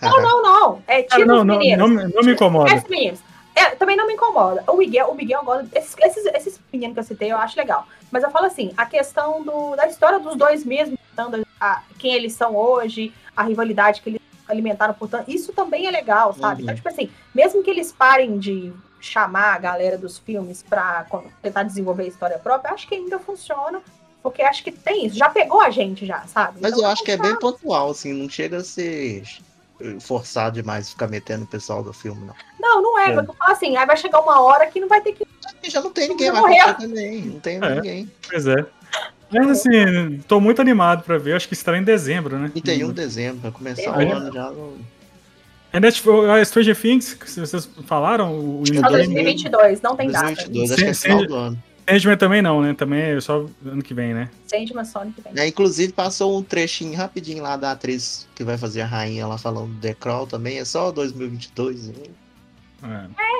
Não, 0.00 0.22
não, 0.22 0.42
não. 0.42 0.82
É 0.86 1.00
Ah, 1.00 1.02
tira 1.16 1.26
não, 1.26 1.40
os 1.40 1.44
não, 1.46 1.58
meninos. 1.58 1.78
não, 1.78 1.88
me- 1.88 2.12
não 2.14 2.22
me 2.22 2.32
incomoda. 2.34 2.72
Esses 2.72 2.88
meninos. 2.88 3.20
É, 3.54 3.70
também 3.76 3.96
não 3.96 4.06
me 4.06 4.14
incomoda. 4.14 4.64
O 4.66 4.76
Miguel, 4.76 5.08
o 5.08 5.14
Miguel 5.14 5.42
gosta. 5.44 5.66
Esses, 5.78 5.94
esses, 5.98 6.26
esses 6.26 6.60
meninos 6.72 6.94
que 6.94 7.00
eu 7.00 7.04
citei, 7.04 7.32
eu 7.32 7.36
acho 7.36 7.56
legal. 7.58 7.86
Mas 8.10 8.22
eu 8.22 8.30
falo 8.30 8.46
assim, 8.46 8.72
a 8.76 8.86
questão 8.86 9.42
do, 9.42 9.76
da 9.76 9.86
história 9.86 10.18
dos 10.18 10.36
dois 10.36 10.64
mesmo, 10.64 10.98
a- 11.60 11.82
quem 11.98 12.14
eles 12.14 12.32
são 12.32 12.56
hoje, 12.56 13.12
a 13.36 13.42
rivalidade 13.42 14.00
que 14.00 14.10
eles 14.10 14.20
alimentaram 14.48 14.94
por 14.94 15.08
tanto, 15.08 15.30
isso 15.30 15.52
também 15.52 15.86
é 15.86 15.90
legal, 15.90 16.32
sabe? 16.34 16.56
Uhum. 16.56 16.62
Então, 16.62 16.74
tipo 16.74 16.88
assim, 16.88 17.10
mesmo 17.34 17.62
que 17.62 17.70
eles 17.70 17.92
parem 17.92 18.38
de 18.38 18.72
chamar 19.00 19.54
a 19.54 19.58
galera 19.58 19.98
dos 19.98 20.18
filmes 20.18 20.62
pra 20.62 21.06
tentar 21.42 21.62
desenvolver 21.64 22.04
a 22.04 22.08
história 22.08 22.38
própria, 22.38 22.72
acho 22.72 22.86
que 22.88 22.94
ainda 22.94 23.18
funciona. 23.18 23.80
Porque 24.22 24.40
acho 24.40 24.62
que 24.62 24.70
tem 24.70 25.06
isso. 25.06 25.16
Já 25.16 25.28
pegou 25.28 25.60
a 25.60 25.68
gente 25.70 26.06
já, 26.06 26.20
sabe? 26.28 26.58
Mas 26.60 26.72
Então, 26.72 26.84
eu 26.84 26.90
acho 26.90 27.02
que 27.02 27.10
é 27.10 27.16
bem 27.16 27.36
pontual, 27.36 27.90
assim, 27.90 28.12
não 28.12 28.28
chega 28.28 28.58
a 28.58 28.64
ser 28.64 29.24
forçado 30.00 30.54
demais 30.54 30.90
ficar 30.90 31.08
metendo 31.08 31.44
o 31.44 31.46
pessoal 31.46 31.82
do 31.82 31.92
filme, 31.92 32.24
não. 32.26 32.34
Não, 32.60 32.82
não 32.82 32.98
é. 32.98 33.10
É. 33.10 33.14
Porque 33.14 33.30
eu 33.30 33.34
falo 33.34 33.52
assim, 33.52 33.76
aí 33.76 33.86
vai 33.86 33.96
chegar 33.96 34.20
uma 34.20 34.40
hora 34.40 34.66
que 34.66 34.80
não 34.80 34.88
vai 34.88 35.00
ter 35.00 35.12
que. 35.12 35.26
Já 35.70 35.80
não 35.80 35.90
tem 35.92 36.08
ninguém 36.08 36.32
mais 36.32 36.76
também, 36.76 37.22
não 37.22 37.40
tem 37.40 37.56
É. 37.62 37.74
ninguém. 37.76 38.10
Pois 38.28 38.46
é. 38.46 38.64
Mas 39.30 39.48
assim, 39.50 40.20
tô 40.28 40.38
muito 40.40 40.60
animado 40.60 41.02
pra 41.04 41.16
ver. 41.18 41.34
Acho 41.34 41.48
que 41.48 41.54
estará 41.54 41.78
em 41.78 41.82
dezembro, 41.84 42.38
né? 42.38 42.50
31 42.52 42.88
de 42.88 42.92
dezembro, 42.94 43.40
vai 43.40 43.50
começar 43.50 43.90
o 43.90 43.94
Dezembro. 43.96 44.16
ano 44.18 44.32
já. 44.32 44.50
no- 44.50 44.76
É 45.72 45.80
Netflix, 45.80 46.28
a 46.28 46.44
Stranger 46.44 46.78
Things, 46.78 47.14
que 47.14 47.40
vocês 47.40 47.66
falaram, 47.86 48.34
o 48.38 48.60
Acho 48.62 48.72
que 48.72 48.78
Só 48.78 48.86
é 48.88 48.90
Endgame, 49.04 49.14
2022, 49.14 49.80
não 49.80 49.96
tem 49.96 50.10
data. 50.10 50.26
2022, 50.26 50.70
acho 50.72 50.82
que 50.84 50.90
é 50.90 50.94
final 50.94 51.26
do 51.26 51.34
ano. 51.34 51.62
Sandman 51.92 52.16
também 52.16 52.42
não, 52.42 52.60
né? 52.60 52.74
Também 52.74 53.00
é 53.00 53.20
só 53.20 53.46
ano 53.66 53.82
que 53.82 53.92
vem, 53.94 54.14
né? 54.14 54.30
Sandman 54.46 54.84
Sonic 54.84 55.20
vem. 55.20 55.32
É, 55.36 55.46
inclusive 55.46 55.92
passou 55.92 56.38
um 56.38 56.42
trechinho 56.42 56.96
rapidinho 56.96 57.42
lá 57.42 57.56
da 57.56 57.72
atriz 57.72 58.28
que 58.34 58.44
vai 58.44 58.56
fazer 58.58 58.82
a 58.82 58.86
rainha 58.86 59.26
lá 59.26 59.38
falando 59.38 59.72
do 59.74 59.80
The 59.80 59.94
Crawl 59.94 60.26
também, 60.26 60.58
é 60.58 60.64
só 60.64 60.90
2022. 60.90 61.88
né? 61.88 61.94
É. 62.84 62.88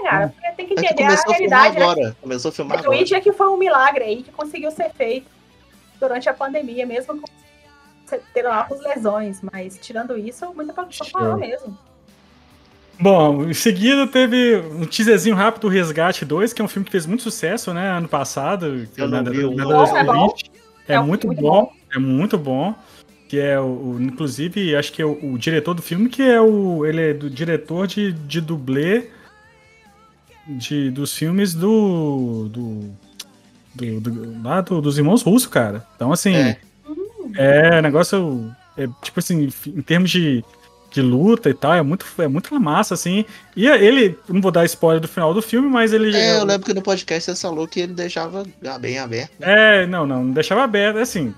É, 0.06 0.08
cara, 0.08 0.28
porque 0.28 0.52
tem 0.52 0.66
que 0.68 0.72
É 0.74 0.76
que 0.76 0.86
entender 0.86 1.02
a 1.02 1.06
começou 1.06 1.32
a 1.32 1.36
filmar 1.36 1.62
realidade, 1.62 1.78
né? 1.78 1.84
agora. 1.84 2.16
Começou 2.20 2.48
a 2.48 2.52
filmar 2.52 2.76
O 2.76 2.80
agora. 2.80 2.96
tweet 2.96 3.14
é 3.14 3.20
que 3.20 3.32
foi 3.32 3.48
um 3.48 3.56
milagre 3.56 4.04
aí 4.04 4.22
que 4.22 4.30
conseguiu 4.30 4.70
ser 4.70 4.90
feito 4.92 5.26
durante 5.98 6.28
a 6.28 6.34
pandemia, 6.34 6.86
mesmo 6.86 7.20
com 7.20 7.26
você 8.06 8.20
tendo 8.32 8.48
lá 8.48 8.64
com 8.64 8.74
lesões. 8.76 9.40
Mas 9.52 9.78
tirando 9.80 10.16
isso, 10.16 10.52
muita 10.54 10.72
produção 10.72 11.06
falar 11.08 11.36
mesmo. 11.36 11.76
Bom, 13.00 13.48
em 13.48 13.54
seguida 13.54 14.06
teve 14.06 14.56
um 14.56 14.84
teaserzinho 14.86 15.34
rápido 15.34 15.62
do 15.62 15.68
Resgate 15.68 16.24
2, 16.24 16.52
que 16.52 16.62
é 16.62 16.64
um 16.64 16.68
filme 16.68 16.84
que 16.84 16.92
fez 16.92 17.04
muito 17.06 17.22
sucesso, 17.22 17.72
né? 17.74 17.88
Ano 17.90 18.08
passado. 18.08 18.86
Eu 18.96 19.08
não 19.08 19.22
na- 19.22 19.30
vi 19.30 19.44
o 19.44 19.54
na- 19.54 19.64
na- 19.64 19.70
É 19.72 19.74
bom, 19.74 19.96
é 19.96 20.04
bom. 20.04 20.34
É, 20.88 20.94
É 20.94 21.00
um 21.00 21.06
muito, 21.06 21.22
filme 21.22 21.36
bom, 21.36 21.72
é 21.94 21.98
muito 21.98 22.38
bom. 22.38 22.74
Que 23.28 23.38
é 23.40 23.58
o, 23.58 23.64
o- 23.64 23.98
inclusive, 24.00 24.76
acho 24.76 24.92
que 24.92 25.00
é 25.02 25.06
o, 25.06 25.32
o 25.32 25.38
diretor 25.38 25.74
do 25.74 25.82
filme, 25.82 26.08
que 26.08 26.22
é 26.22 26.40
o. 26.40 26.84
Ele 26.86 27.00
é 27.10 27.14
do 27.14 27.28
diretor 27.30 27.86
de, 27.86 28.12
de 28.12 28.40
dublê 28.40 29.08
de, 30.46 30.90
dos 30.90 31.16
filmes 31.16 31.54
do. 31.54 32.48
do 32.50 32.90
do, 33.74 34.00
do, 34.00 34.42
lá 34.42 34.60
do- 34.60 34.82
dos 34.82 34.98
irmãos 34.98 35.22
russos, 35.22 35.48
cara. 35.48 35.86
Então, 35.96 36.12
assim, 36.12 36.34
É. 36.34 36.58
é, 37.36 37.80
negócio. 37.82 38.54
É, 38.76 38.86
tipo 39.02 39.18
assim, 39.18 39.48
em 39.66 39.80
termos 39.82 40.10
de, 40.10 40.44
de 40.92 41.02
luta 41.02 41.48
e 41.50 41.54
tal, 41.54 41.72
é 41.74 41.82
muito, 41.82 42.06
é 42.18 42.28
muito 42.28 42.58
massa, 42.60 42.94
assim. 42.94 43.24
E 43.56 43.66
ele, 43.66 44.18
não 44.28 44.40
vou 44.40 44.50
dar 44.50 44.64
spoiler 44.64 45.00
do 45.00 45.08
final 45.08 45.32
do 45.32 45.42
filme, 45.42 45.68
mas 45.68 45.92
ele. 45.92 46.14
É, 46.16 46.38
eu 46.38 46.44
lembro 46.44 46.66
que 46.66 46.74
no 46.74 46.82
podcast 46.82 47.30
você 47.34 47.40
falou 47.40 47.66
que 47.66 47.80
ele 47.80 47.94
deixava 47.94 48.44
bem 48.80 48.98
aberto. 48.98 49.32
É, 49.40 49.86
não, 49.86 50.06
não, 50.06 50.24
não 50.24 50.32
deixava 50.32 50.62
aberto, 50.62 50.98
assim. 50.98 51.34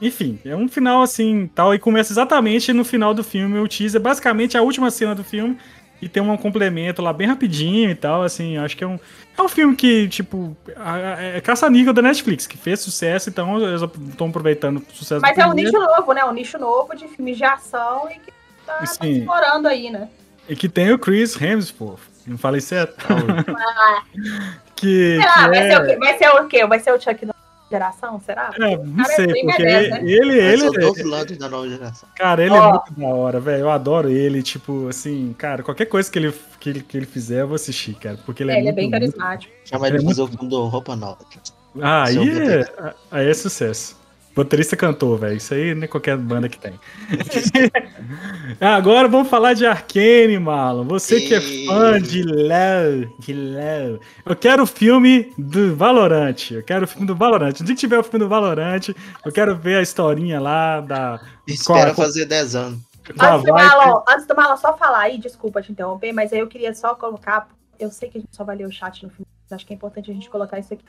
Enfim, 0.00 0.38
é 0.44 0.54
um 0.54 0.68
final 0.68 1.02
assim, 1.02 1.48
tal, 1.54 1.74
e 1.74 1.78
começa 1.78 2.12
exatamente 2.12 2.72
no 2.72 2.84
final 2.84 3.14
do 3.14 3.22
filme, 3.24 3.58
o 3.58 3.68
teaser, 3.68 4.00
basicamente 4.00 4.56
a 4.56 4.60
última 4.62 4.90
cena 4.90 5.14
do 5.14 5.22
filme, 5.24 5.56
e 6.02 6.08
tem 6.08 6.22
um 6.22 6.36
complemento 6.36 7.00
lá 7.00 7.12
bem 7.12 7.26
rapidinho 7.26 7.88
e 7.88 7.94
tal, 7.94 8.22
assim, 8.22 8.58
acho 8.58 8.76
que 8.76 8.84
é 8.84 8.86
um, 8.86 8.98
é 9.38 9.40
um 9.40 9.48
filme 9.48 9.74
que, 9.74 10.06
tipo, 10.08 10.54
a- 10.76 10.98
é 11.22 11.40
caça-níquel 11.40 11.92
da 11.94 12.02
Netflix, 12.02 12.46
que 12.46 12.58
fez 12.58 12.80
sucesso, 12.80 13.30
então 13.30 13.56
eles 13.62 13.80
estão 14.10 14.26
aproveitando 14.26 14.78
o 14.78 14.94
sucesso 14.94 15.22
Mas 15.22 15.36
do 15.36 15.40
é 15.42 15.46
um 15.46 15.54
nicho 15.54 15.72
novo, 15.72 16.12
né? 16.12 16.24
Um 16.24 16.32
nicho 16.32 16.58
novo 16.58 16.94
de 16.94 17.08
filmes 17.08 17.38
de 17.38 17.44
ação 17.44 18.10
e 18.10 18.14
que 18.18 18.33
tá, 18.66 18.74
tá 18.78 18.86
Sim. 18.86 19.18
explorando 19.20 19.68
aí, 19.68 19.90
né? 19.90 20.08
e 20.48 20.54
que 20.54 20.68
tem 20.68 20.92
o 20.92 20.98
Chris 20.98 21.40
Hemsworth, 21.40 22.00
não 22.26 22.36
falei 22.38 22.60
certo? 22.60 22.96
Ah, 23.56 24.02
que, 24.76 25.18
será? 25.20 25.34
que 25.44 25.48
Vai, 25.48 25.58
é, 25.58 25.70
ser 25.70 25.78
o 25.80 25.86
quê? 25.86 25.96
Vai 25.98 26.18
ser 26.18 26.28
o 26.30 26.48
quê? 26.48 26.66
Vai 26.66 26.80
ser 26.80 26.92
o 26.92 27.00
Chuck 27.00 27.26
da 27.26 27.34
geração, 27.70 28.20
será? 28.20 28.50
é, 28.56 28.76
não 28.76 28.96
Cara, 28.96 29.08
sei, 29.16 29.24
é 29.24 29.32
bem 29.32 29.46
porque 29.46 29.62
né? 29.62 29.84
ele, 29.84 30.12
Ele, 30.12 30.38
ele, 30.38 30.60
é 31.32 31.36
da 31.38 31.48
nova 31.48 31.68
geração. 31.68 32.08
Cara, 32.14 32.42
ele 32.42 32.52
Ó. 32.54 32.68
é 32.68 32.72
muito 32.72 32.92
da 33.00 33.06
hora, 33.06 33.40
velho. 33.40 33.60
Eu 33.62 33.70
adoro 33.70 34.10
ele. 34.10 34.42
Tipo, 34.42 34.88
assim, 34.88 35.34
cara, 35.38 35.62
qualquer 35.62 35.86
coisa 35.86 36.10
que 36.10 36.18
ele, 36.18 36.34
que 36.60 36.68
ele, 36.70 36.82
que 36.82 36.96
ele 36.96 37.06
fizer, 37.06 37.40
eu 37.42 37.48
vou 37.48 37.54
assistir, 37.54 37.94
cara. 37.94 38.18
Porque 38.26 38.42
ele 38.42 38.52
é, 38.52 38.56
É, 38.56 38.58
ele 38.58 38.68
é 38.68 38.72
muito, 38.72 38.76
bem 38.76 38.90
muito- 38.90 39.16
carismático. 39.16 39.54
Chama 39.64 39.88
ele 39.88 39.98
de 39.98 40.04
é 40.04 40.08
fazer 40.08 40.22
o 40.22 40.26
filme 40.28 40.48
do 40.50 40.66
Roupa 40.66 40.94
Nova. 40.94 41.18
Ah, 41.80 42.04
aí 42.04 42.30
é, 42.30 42.94
aí 43.10 43.28
é 43.30 43.34
sucesso. 43.34 43.96
Baterista 44.34 44.76
cantor, 44.76 45.18
velho. 45.18 45.36
Isso 45.36 45.54
aí 45.54 45.74
nem 45.74 45.88
qualquer 45.88 46.16
banda 46.16 46.48
que 46.48 46.58
tem. 46.58 46.78
Ah, 48.60 48.76
Agora 48.76 49.08
vamos 49.08 49.28
falar 49.28 49.54
de 49.54 49.64
Arcane, 49.64 50.38
Marlon. 50.38 50.84
Você 50.84 51.20
que 51.20 51.34
é 51.34 51.40
fã 51.40 52.00
de 52.00 52.22
LoL, 52.22 53.16
de 53.18 53.32
LoL. 53.32 54.00
Eu 54.26 54.36
quero 54.36 54.62
o 54.62 54.66
filme 54.66 55.32
do 55.38 55.74
Valorant. 55.74 56.50
Eu 56.50 56.62
quero 56.62 56.84
o 56.84 56.88
filme 56.88 57.06
do 57.06 57.16
Valorant. 57.16 57.52
Que 57.52 57.74
tiver 57.74 57.98
o 57.98 58.02
filme 58.02 58.20
do 58.20 58.28
Valorant, 58.28 58.88
eu 59.24 59.32
quero 59.32 59.56
ver 59.56 59.76
a 59.76 59.82
historinha 59.82 60.40
lá 60.40 60.80
da. 60.80 61.20
Espera 61.46 61.94
fazer 61.94 62.26
10 62.26 62.56
anos. 62.56 62.78
Antes 63.10 63.44
do. 63.44 63.52
Marlon, 63.52 64.02
antes 64.08 64.26
do 64.26 64.34
Marlon 64.34 64.56
só 64.56 64.76
falar 64.76 65.00
aí, 65.00 65.18
desculpa 65.18 65.60
te 65.60 65.72
interromper, 65.72 66.12
mas 66.12 66.32
aí 66.32 66.38
eu 66.38 66.46
queria 66.46 66.74
só 66.74 66.94
colocar. 66.94 67.48
Eu 67.78 67.90
sei 67.90 68.08
que 68.08 68.18
a 68.18 68.20
gente 68.20 68.34
só 68.34 68.44
vai 68.44 68.56
ler 68.56 68.66
o 68.66 68.72
chat 68.72 69.02
no 69.02 69.10
final, 69.10 69.26
mas 69.42 69.52
acho 69.52 69.66
que 69.66 69.72
é 69.72 69.76
importante 69.76 70.10
a 70.10 70.14
gente 70.14 70.30
colocar 70.30 70.58
isso 70.58 70.72
aqui. 70.72 70.84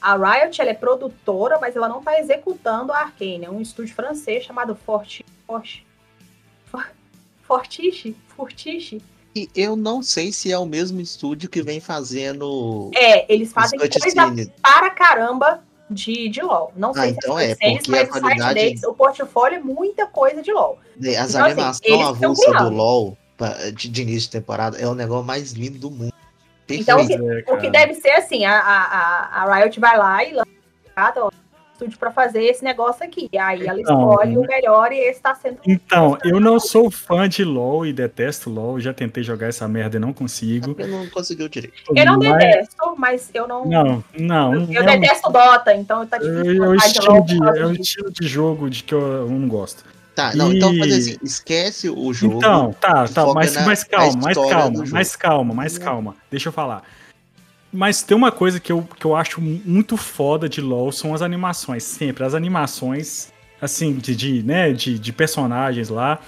A 0.00 0.16
Riot 0.16 0.60
ela 0.60 0.70
é 0.70 0.74
produtora, 0.74 1.58
mas 1.60 1.76
ela 1.76 1.88
não 1.88 1.98
está 1.98 2.18
executando 2.18 2.92
a 2.92 2.98
Arcane. 3.00 3.44
É 3.44 3.50
um 3.50 3.60
estúdio 3.60 3.94
francês 3.94 4.44
chamado 4.44 4.74
Forti, 4.74 5.24
Forti, 5.46 5.86
For- 6.66 6.90
Fortiche? 7.42 8.16
Fortiche? 8.36 9.02
E 9.34 9.48
eu 9.54 9.76
não 9.76 10.02
sei 10.02 10.32
se 10.32 10.50
é 10.50 10.58
o 10.58 10.66
mesmo 10.66 11.00
estúdio 11.00 11.48
que 11.48 11.62
vem 11.62 11.78
fazendo 11.80 12.90
É, 12.94 13.32
eles 13.32 13.52
fazem 13.52 13.78
coisa 13.78 13.94
para 14.62 14.90
caramba 14.90 15.62
de, 15.88 16.28
de 16.28 16.40
LoL. 16.42 16.72
Não 16.76 16.92
sei 16.92 17.02
Ah, 17.02 17.06
se 17.06 17.12
então 17.12 17.38
é, 17.38 17.44
é, 17.44 17.48
cutscenes, 17.54 17.78
porque 17.78 17.90
mas 17.90 18.00
a 18.00 18.02
o 18.02 18.12
site 18.12 18.22
qualidade- 18.22 18.54
deles, 18.54 18.82
o 18.84 18.94
portfólio 18.94 19.56
é 19.56 19.60
muita 19.62 20.06
coisa 20.06 20.42
de 20.42 20.52
LoL. 20.52 20.78
né, 20.96 21.16
As 21.16 21.30
Então, 21.30 21.42
assim, 21.44 21.52
animações 21.52 21.80
eles 21.84 22.00
estão 22.00 22.08
avulsas 22.08 22.56
do. 22.58 22.70
LoL 22.70 23.18
de, 23.74 23.88
de 23.88 24.02
início 24.02 24.20
de 24.22 24.30
temporada 24.30 24.76
é 24.78 24.86
o 24.86 24.94
negócio 24.94 25.24
mais 25.24 25.52
lindo 25.52 25.78
do 25.78 25.90
mundo. 25.90 26.09
Então, 26.76 26.98
Perfeito. 27.06 27.50
É, 27.50 27.52
O 27.52 27.58
que 27.58 27.70
deve 27.70 27.94
ser 27.94 28.10
assim, 28.10 28.44
a, 28.44 28.58
a, 28.58 29.42
a- 29.44 29.54
Riot 29.56 29.78
vai 29.80 29.96
lá 29.98 30.24
e 30.24 30.32
lança 30.34 30.48
ó, 31.16 31.30
estúdio 31.72 31.98
pra 31.98 32.10
fazer 32.10 32.42
esse 32.44 32.62
negócio 32.62 33.02
aqui. 33.04 33.28
E 33.32 33.38
aí 33.38 33.66
ela 33.66 33.80
Então, 33.80 33.98
escolhe 33.98 34.32
né? 34.34 34.38
o 34.38 34.46
melhor 34.46 34.92
e 34.92 34.98
esse 34.98 35.20
tá 35.20 35.34
sendo. 35.34 35.58
Então, 35.66 36.18
eu 36.24 36.38
não 36.38 36.60
sou 36.60 36.90
fã 36.90 37.26
de 37.26 37.42
LoL 37.42 37.86
e 37.86 37.92
detesto 37.92 38.50
LoL. 38.50 38.78
Já 38.78 38.92
tentei 38.92 39.22
jogar 39.22 39.46
essa 39.48 39.66
merda 39.66 39.96
e 39.96 40.00
não 40.00 40.12
consigo. 40.12 40.74
Eu 40.78 40.88
não 40.88 41.08
conseguiu 41.08 41.48
direito. 41.48 41.74
Eu 41.96 42.04
não 42.04 42.18
Mas- 42.18 42.32
detesto, 42.34 42.94
mas 42.98 43.30
eu 43.32 43.48
não. 43.48 43.64
Não, 43.64 44.04
não. 44.18 44.54
eu 44.54 44.82
um- 44.82 44.86
detesto 44.86 45.30
Dota, 45.32 45.72
então 45.74 46.06
tá 46.06 46.18
difícil. 46.18 46.62
é 46.64 46.68
um 46.68 46.72
gostar 46.74 46.86
estilo 46.88 47.24
de, 47.24 47.58
é 47.58 47.66
um 47.66 47.72
estilo 47.72 48.10
de 48.10 48.28
jogo 48.28 48.68
de 48.68 48.82
que 48.84 48.92
eu, 48.94 49.00
eu 49.00 49.30
não 49.30 49.48
gosto. 49.48 49.82
Tá, 50.14 50.34
não, 50.34 50.52
E- 50.52 50.56
então 50.56 50.76
faz 50.76 50.92
assim, 50.92 51.16
esquece 51.22 51.88
o 51.88 52.12
jogo. 52.12 52.38
Então, 52.38 52.72
tá, 52.80 53.06
tá, 53.08 53.32
mas, 53.32 53.54
na- 53.54 53.64
mas 53.64 53.84
calma, 53.84 54.20
mais 54.22 54.36
calma, 54.36 54.84
mais 54.90 55.16
calma, 55.16 55.54
mais 55.54 55.78
calma. 55.78 56.16
Deixa 56.30 56.48
eu 56.48 56.52
falar. 56.52 56.82
Mas 57.72 58.02
tem 58.02 58.16
uma 58.16 58.32
coisa 58.32 58.58
que 58.58 58.72
eu, 58.72 58.86
que 58.98 59.04
eu 59.04 59.14
acho 59.14 59.40
muito 59.40 59.96
foda 59.96 60.48
de 60.48 60.60
LoL, 60.60 60.90
são 60.90 61.14
as 61.14 61.22
animações. 61.22 61.84
Sempre, 61.84 62.24
as 62.24 62.34
animações, 62.34 63.32
assim, 63.60 63.94
de, 63.94 64.16
de, 64.16 64.42
né, 64.42 64.72
de, 64.72 64.98
de 64.98 65.12
personagens 65.12 65.88
lá, 65.88 66.18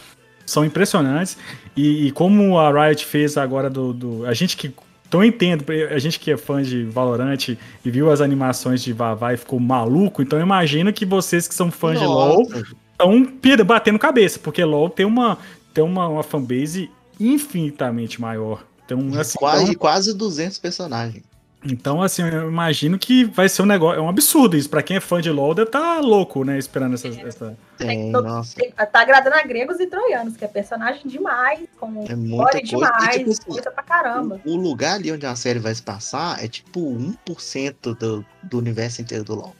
são 0.47 0.65
impressionantes. 0.65 1.37
E, 1.77 2.07
e 2.07 2.13
como 2.13 2.59
a 2.59 2.87
Riot 2.87 3.05
fez 3.05 3.37
agora 3.37 3.69
do... 3.69 3.93
do 3.93 4.27
a 4.27 4.33
gente 4.33 4.57
que... 4.57 4.73
Então 5.09 5.23
eu 5.23 5.29
entendo, 5.29 5.63
a 5.91 5.99
gente 5.99 6.19
que 6.19 6.31
é 6.31 6.39
fã 6.39 6.63
de 6.63 6.85
Valorant 6.85 7.37
e 7.49 7.91
viu 7.91 8.11
as 8.11 8.23
animações 8.23 8.83
de 8.83 8.95
Vavá 8.95 9.35
e 9.35 9.37
ficou 9.37 9.61
maluco, 9.61 10.23
então 10.23 10.39
eu 10.39 10.43
imagino 10.43 10.91
que 10.91 11.05
vocês 11.05 11.47
que 11.47 11.55
são 11.55 11.71
fãs 11.71 11.99
de 12.01 12.07
LoL 12.07 12.49
Nossa, 12.49 12.65
estão 13.03 13.25
pira- 13.27 13.65
batendo 13.65 13.99
cabeça, 13.99 14.39
porque 14.39 14.65
LoL 14.65 14.89
tem 14.91 15.05
uma, 15.07 15.39
tem 15.75 15.83
uma, 15.85 16.09
uma 16.09 16.23
fanbase 16.23 16.91
infinitamente 17.19 18.21
maior. 18.21 18.65
Então, 18.85 18.99
assim, 19.19 19.39
quase, 19.39 19.63
então, 19.65 19.75
quase 19.77 20.15
200 20.15 20.59
personagens. 20.59 21.23
então, 21.65 22.03
assim, 22.03 22.23
eu 22.23 22.49
imagino 22.49 22.99
que 22.99 23.25
vai 23.25 23.49
ser 23.49 23.63
um 23.63 23.67
negócio. 23.67 23.99
É 23.99 24.03
um 24.03 24.09
absurdo 24.09 24.57
isso. 24.57 24.69
Pra 24.69 24.83
quem 24.83 24.97
é 24.97 25.01
fã 25.01 25.21
de 25.21 25.31
LoL, 25.31 25.55
deve 25.55 25.71
tá 25.71 26.01
louco, 26.01 26.45
né? 26.45 26.59
Esperando 26.59 26.95
essa. 26.95 27.09
essa... 27.09 27.57
Tem, 27.79 28.11
todo- 28.13 28.25
nossa, 28.27 28.57
Tem- 28.57 28.71
Tá 28.73 29.01
agradando 29.01 29.37
a 29.37 29.43
gregos 29.45 29.79
e 29.81 29.87
troianos, 29.87 30.37
que 30.37 30.45
é 30.45 30.49
personagem 30.49 31.03
demais, 31.07 31.61
com 31.79 32.05
é 32.09 32.15
muita 32.17 32.51
coisa. 32.53 32.59
E, 32.59 32.63
demais, 32.65 33.17
tipo 33.17 33.31
assim, 33.31 33.43
coisa 33.45 33.71
pra 33.71 33.83
caramba. 33.83 34.41
o 34.45 34.57
lugar 34.57 34.97
ali 34.97 35.13
onde 35.13 35.25
a 35.25 35.35
série 35.37 35.59
vai 35.61 35.75
se 35.75 35.83
passar 35.83 36.43
é 36.45 36.49
tipo 36.49 36.81
1% 37.27 37.97
do, 37.97 38.25
do 38.43 38.59
universo 38.59 39.01
inteiro 39.01 39.25
do 39.25 39.35
LoL. 39.37 39.55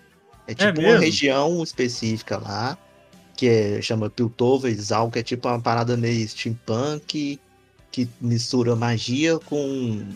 É 0.49 0.55
tipo 0.55 0.81
uma 0.81 0.89
mesmo? 0.89 1.01
região 1.01 1.63
específica 1.63 2.37
lá, 2.37 2.77
que 3.37 3.49
é, 3.49 3.83
chama 3.83 4.11
Piltover 4.11 4.71
e 4.71 4.75
Zal, 4.75 5.11
que 5.11 5.19
é 5.19 5.23
tipo 5.23 5.49
uma 5.49 5.61
parada 5.61 5.97
meio 5.97 6.27
steampunk, 6.29 7.41
que 7.91 8.09
mistura 8.21 8.75
magia 8.77 9.39
com 9.39 10.07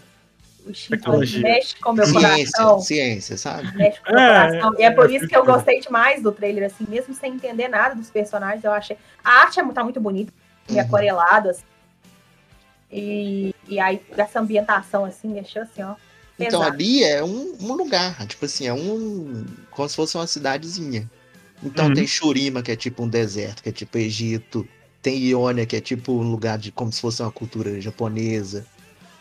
Tecnologia. 0.88 1.40
mexe 1.42 1.76
com 1.76 1.90
o 1.90 1.92
meu 1.94 2.06
ciência, 2.06 2.58
coração. 2.58 2.80
ciência, 2.80 3.36
sabe? 3.36 3.72
mexe 3.76 4.00
com 4.00 4.12
meu 4.12 4.20
É, 4.20 4.48
coração. 4.50 4.74
E 4.78 4.82
é 4.82 4.90
por 4.90 5.10
é, 5.10 5.14
isso 5.14 5.28
que 5.28 5.36
eu 5.36 5.42
é. 5.42 5.46
gostei 5.46 5.80
demais 5.80 6.22
do 6.22 6.32
trailer, 6.32 6.64
assim, 6.66 6.84
mesmo 6.88 7.14
sem 7.14 7.34
entender 7.34 7.68
nada 7.68 7.94
dos 7.94 8.10
personagens, 8.10 8.64
eu 8.64 8.72
achei. 8.72 8.96
A 9.22 9.42
arte 9.42 9.60
é, 9.60 9.72
tá 9.72 9.84
muito 9.84 10.00
bonita, 10.00 10.32
Uhum. 10.68 10.80
aquarelada, 10.80 11.50
assim. 11.50 11.62
E, 12.90 13.54
e 13.68 13.78
aí, 13.78 14.00
essa 14.16 14.40
ambientação, 14.40 15.04
assim, 15.04 15.32
deixou 15.32 15.62
assim, 15.62 15.82
ó. 15.82 15.94
Então 16.38 16.60
pesado. 16.60 16.64
ali 16.64 17.02
é 17.04 17.22
um, 17.24 17.56
um 17.60 17.72
lugar, 17.74 18.26
tipo 18.26 18.44
assim, 18.44 18.66
é 18.66 18.72
um. 18.74 19.46
como 19.70 19.88
se 19.88 19.96
fosse 19.96 20.16
uma 20.16 20.26
cidadezinha. 20.26 21.10
Então 21.62 21.86
Uhum. 21.88 21.94
tem 21.94 22.06
Shurima, 22.06 22.62
que 22.62 22.70
é 22.72 22.76
tipo 22.76 23.02
um 23.02 23.08
deserto, 23.08 23.62
que 23.62 23.68
é 23.68 23.72
tipo 23.72 23.96
Egito. 23.98 24.66
Tem 25.02 25.18
Ionia, 25.18 25.64
que 25.66 25.76
é 25.76 25.80
tipo 25.80 26.12
um 26.12 26.30
lugar 26.30 26.58
de 26.58 26.70
como 26.72 26.92
se 26.92 27.00
fosse 27.00 27.22
uma 27.22 27.30
cultura 27.32 27.80
japonesa. 27.80 28.66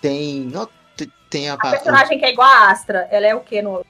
Tem. 0.02 0.52
ó, 0.56 0.68
te- 0.96 1.12
tem 1.30 1.50
a, 1.50 1.54
A 1.54 1.58
personagem 1.58 2.20
que 2.20 2.26
é 2.26 2.32
igual 2.32 2.48
a 2.48 2.70
Astra, 2.72 3.08
ela 3.12 3.26
é 3.28 3.36
o 3.36 3.40
quê? 3.42 3.62
No... 3.62 3.86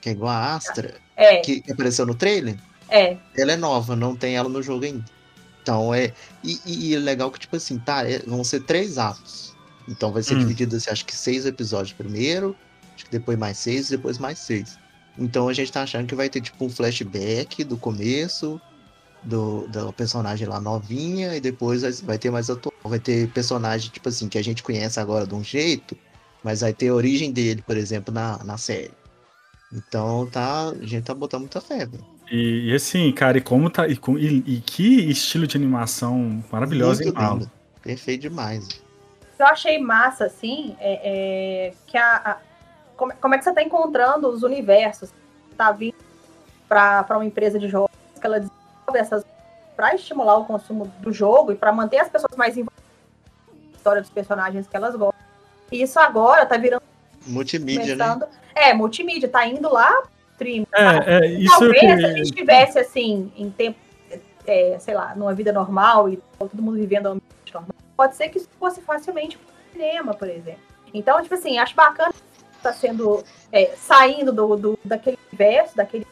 que 0.00 0.08
é 0.08 0.12
igual 0.12 0.30
a 0.32 0.54
Astra, 0.54 0.94
É, 1.16 1.36
que 1.38 1.60
que 1.60 1.72
apareceu 1.72 2.06
no 2.06 2.14
trailer. 2.14 2.56
é. 2.88 3.16
Ela 3.36 3.52
é 3.52 3.56
nova, 3.56 3.94
não 3.96 4.14
tem 4.16 4.36
ela 4.36 4.48
no 4.48 4.62
jogo 4.62 4.84
ainda. 4.84 5.04
Então 5.62 5.92
é. 5.94 6.12
E, 6.42 6.58
e- 6.66 6.88
e 6.90 6.94
é 6.94 6.98
legal 6.98 7.30
que, 7.30 7.38
tipo 7.38 7.56
assim, 7.56 7.78
tá, 7.78 8.08
é- 8.08 8.18
vão 8.20 8.42
ser 8.42 8.60
três 8.64 8.96
atos. 8.98 9.54
Então 9.88 10.12
vai 10.12 10.22
ser 10.22 10.34
Hum. 10.36 10.38
dividido, 10.40 10.76
assim, 10.76 10.90
acho 10.90 11.04
que 11.04 11.14
seis 11.14 11.44
episódios 11.46 11.92
primeiro, 11.92 12.56
acho 12.94 13.04
que 13.04 13.10
depois 13.10 13.36
mais 13.38 13.58
seis, 13.58 13.88
depois 13.88 14.18
mais 14.18 14.38
seis. 14.38 14.78
Então 15.18 15.48
a 15.48 15.52
gente 15.52 15.70
tá 15.70 15.82
achando 15.82 16.06
que 16.06 16.14
vai 16.14 16.28
ter, 16.30 16.40
tipo, 16.40 16.64
um 16.64 16.70
flashback 16.70 17.64
do 17.64 17.76
começo, 17.76 18.60
do, 19.22 19.66
da 19.68 19.92
personagem 19.92 20.46
lá 20.48 20.60
novinha, 20.60 21.36
e 21.36 21.40
depois 21.40 21.82
vai- 22.02 22.18
ter 22.18 22.30
mais 22.30 22.48
atual. 22.50 22.72
Vai 22.82 22.98
ter 22.98 23.28
personagem, 23.28 23.90
tipo 23.90 24.08
assim, 24.08 24.28
que 24.28 24.38
a 24.38 24.42
gente 24.42 24.62
conhece 24.62 24.98
agora 24.98 25.26
de 25.26 25.34
um 25.34 25.44
jeito, 25.44 25.96
mas 26.42 26.60
vai 26.62 26.72
ter 26.72 26.88
a 26.88 26.94
origem 26.94 27.30
dele, 27.30 27.62
por 27.62 27.76
exemplo, 27.76 28.12
na, 28.12 28.42
na 28.42 28.56
série. 28.56 28.90
Então 29.72 30.26
tá, 30.26 30.68
a 30.70 30.74
gente 30.86 31.04
tá 31.04 31.14
botando 31.14 31.42
muita 31.42 31.60
fé, 31.60 31.86
velho. 31.86 32.04
E, 32.30 32.70
e 32.70 32.74
assim, 32.74 33.10
cara, 33.12 33.38
e 33.38 33.40
como 33.40 33.68
tá. 33.70 33.86
E, 33.88 33.96
com- 33.96 34.18
e- 34.18 34.42
e 34.46 34.60
que 34.60 35.08
estilo 35.10 35.46
de 35.46 35.56
animação 35.56 36.42
maravilhosa, 36.50 37.02
hein, 37.02 37.08
Muito 37.08 37.18
Paulo? 37.20 37.38
lindo. 37.40 37.50
Perfeito 37.82 38.22
demais. 38.22 38.64
O 38.66 39.36
que 39.36 39.42
eu 39.42 39.46
achei 39.46 39.78
massa, 39.78 40.24
assim, 40.26 40.76
é, 40.78 41.68
é 41.68 41.74
que 41.86 41.96
a, 41.96 42.16
a- 42.16 42.38
como, 42.96 43.12
como 43.16 43.34
é 43.34 43.38
que 43.38 43.44
você 43.44 43.52
tá 43.52 43.62
encontrando 43.62 44.28
os 44.28 44.42
universos? 44.42 45.10
Tá 45.56 45.70
vindo 45.72 45.96
pra 46.68 47.04
uma 47.10 47.24
empresa 47.24 47.58
de 47.58 47.68
jogos 47.68 47.90
que 48.20 48.26
ela 48.26 48.40
desenvolve 48.40 48.98
essas 48.98 49.24
para 49.76 49.94
estimular 49.94 50.36
o 50.36 50.44
consumo 50.44 50.86
do 51.00 51.12
jogo 51.12 51.52
e 51.52 51.56
para 51.56 51.72
manter 51.72 51.98
as 51.98 52.08
pessoas 52.08 52.36
mais 52.36 52.56
envolvidas 52.56 52.84
na 53.70 53.76
história 53.76 54.00
dos 54.02 54.10
personagens 54.10 54.66
que 54.66 54.76
elas 54.76 54.94
gostam. 54.94 55.20
E 55.70 55.82
isso 55.82 55.98
agora 55.98 56.44
tá 56.46 56.56
virando 56.56 56.82
Multimídia, 57.26 57.96
né? 57.96 58.04
começando. 58.04 58.28
É, 58.54 58.74
multimídia, 58.74 59.28
tá 59.28 59.46
indo 59.46 59.72
lá, 59.72 60.02
stream. 60.32 60.66
É, 60.74 61.14
é, 61.14 61.26
isso 61.26 61.58
Talvez 61.58 61.80
que- 61.80 61.96
se 61.96 62.04
a 62.04 62.12
gente 62.12 62.30
tivesse, 62.32 62.78
assim, 62.78 63.32
em 63.36 63.50
tempo, 63.50 63.78
é, 64.46 64.76
sei 64.78 64.94
lá, 64.94 65.14
numa 65.16 65.34
vida 65.34 65.52
normal 65.52 66.08
e 66.08 66.16
todo 66.38 66.60
mundo 66.62 66.76
vivendo 66.76 67.06
um 67.06 67.12
ambiente 67.12 67.54
normal, 67.54 67.74
pode 67.96 68.14
ser 68.16 68.28
que 68.28 68.38
isso 68.38 68.48
fosse 68.58 68.80
facilmente 68.82 69.38
pro 69.38 69.46
cinema, 69.72 70.14
por 70.14 70.28
exemplo. 70.28 70.60
Então, 70.92 71.22
tipo 71.22 71.34
assim, 71.34 71.58
acho 71.58 71.74
bacana 71.74 72.12
que 72.62 72.68
tá 72.68 72.72
sendo, 72.72 73.24
é, 73.50 73.74
saindo 73.76 74.32
do, 74.32 74.56
do, 74.56 74.78
daquele 74.84 75.18
universo, 75.32 75.76
daquele 75.76 76.06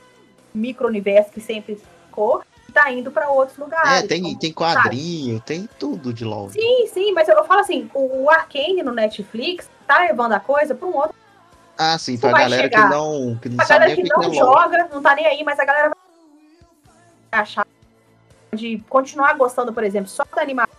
micro-universo 0.52 1.30
que 1.30 1.40
sempre 1.40 1.76
ficou, 2.06 2.42
e 2.68 2.72
tá 2.72 2.90
indo 2.90 3.10
pra 3.12 3.30
outros 3.30 3.56
lugares. 3.56 4.04
É, 4.04 4.06
tem, 4.06 4.22
como- 4.22 4.38
tem 4.38 4.52
quadrinho, 4.52 5.40
tem 5.40 5.68
tudo 5.78 6.12
de 6.12 6.24
LOL. 6.24 6.50
Sim, 6.50 6.86
sim, 6.88 7.12
mas 7.12 7.28
eu, 7.28 7.36
eu 7.36 7.44
falo 7.44 7.60
assim, 7.60 7.88
o, 7.94 8.24
o 8.24 8.30
Arcane 8.30 8.82
no 8.82 8.92
Netflix 8.92 9.70
tá 9.86 10.00
levando 10.00 10.32
a 10.32 10.40
coisa 10.40 10.74
pra 10.74 10.88
um 10.88 10.96
outro 10.96 11.14
Ah, 11.78 11.96
sim, 11.98 12.18
pra 12.18 12.32
vai 12.32 12.42
galera 12.42 12.62
chegar. 12.64 12.88
que 12.88 12.94
não, 12.94 13.38
que 13.40 13.48
não 13.48 13.60
A 13.62 13.66
sabe 13.66 13.80
galera 13.80 13.96
que 14.02 14.08
não 14.08 14.22
é 14.22 14.34
joga, 14.34 14.88
não 14.92 15.00
tá 15.02 15.14
nem 15.14 15.26
aí, 15.26 15.44
mas 15.44 15.58
a 15.60 15.64
galera 15.64 15.90
vai 15.90 17.40
achar 17.40 17.64
de 18.52 18.78
continuar 18.88 19.34
gostando, 19.34 19.72
por 19.72 19.84
exemplo, 19.84 20.08
só 20.10 20.24
da 20.34 20.42
animação 20.42 20.74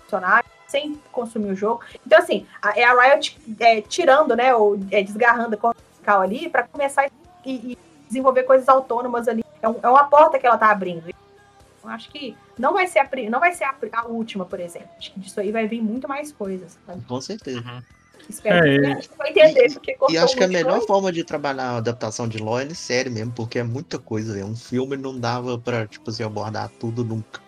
personagem, 0.00 0.44
sem 0.66 1.00
consumir 1.12 1.50
o 1.52 1.56
jogo. 1.56 1.80
Então, 2.06 2.18
assim, 2.18 2.46
a- 2.60 2.78
é 2.78 2.84
a 2.84 2.92
Riot 3.14 3.38
é, 3.60 3.80
tirando, 3.82 4.34
né, 4.36 4.54
ou 4.54 4.78
é, 4.90 5.02
desgarrando 5.02 5.54
a 5.54 5.58
corda 5.58 5.78
musical 5.92 6.20
ali 6.20 6.48
pra 6.48 6.64
começar 6.64 7.06
e, 7.44 7.52
e 7.72 7.78
desenvolver 8.08 8.42
coisas 8.44 8.68
autônomas 8.68 9.28
ali. 9.28 9.44
É, 9.62 9.68
um- 9.68 9.78
é 9.82 9.88
uma 9.88 10.04
porta 10.04 10.38
que 10.38 10.46
ela 10.46 10.58
tá 10.58 10.70
abrindo. 10.70 11.08
Eu 11.08 11.90
acho 11.90 12.10
que 12.10 12.36
não 12.58 12.72
vai 12.72 12.86
ser 12.88 12.98
a, 12.98 13.08
não 13.30 13.38
vai 13.38 13.52
ser 13.52 13.64
a, 13.64 13.74
a 13.92 14.06
última, 14.06 14.44
por 14.44 14.58
exemplo. 14.58 14.88
Acho 14.98 15.12
que 15.12 15.20
disso 15.20 15.38
aí 15.40 15.52
vai 15.52 15.68
vir 15.68 15.80
muito 15.80 16.08
mais 16.08 16.32
coisas. 16.32 16.76
sabe? 16.84 17.00
Com 17.04 17.20
certeza. 17.20 17.84
Espero 18.28 18.66
É, 18.66 18.78
que 18.80 18.86
a 18.86 18.94
gente 18.94 19.10
vai 19.16 19.30
entender, 19.30 19.72
porque 19.74 19.92
E 19.92 19.94
cortou 19.94 20.18
acho 20.24 20.36
que 20.36 20.42
a 20.42 20.48
melhor 20.48 20.70
coisa. 20.72 20.86
forma 20.88 21.12
de 21.12 21.22
trabalhar 21.22 21.70
a 21.70 21.76
adaptação 21.76 22.26
de 22.26 22.38
LOL 22.38 22.58
é 22.58 22.74
série 22.74 23.08
mesmo, 23.08 23.32
porque 23.32 23.60
é 23.60 23.62
muita 23.62 24.00
coisa. 24.00 24.32
velho. 24.34 24.46
Um 24.46 24.56
filme 24.56 24.96
não 24.96 25.16
dava 25.16 25.56
pra, 25.56 25.86
tipo 25.86 26.10
assim, 26.10 26.24
abordar 26.24 26.68
tudo 26.80 27.04
nunca. 27.04 27.40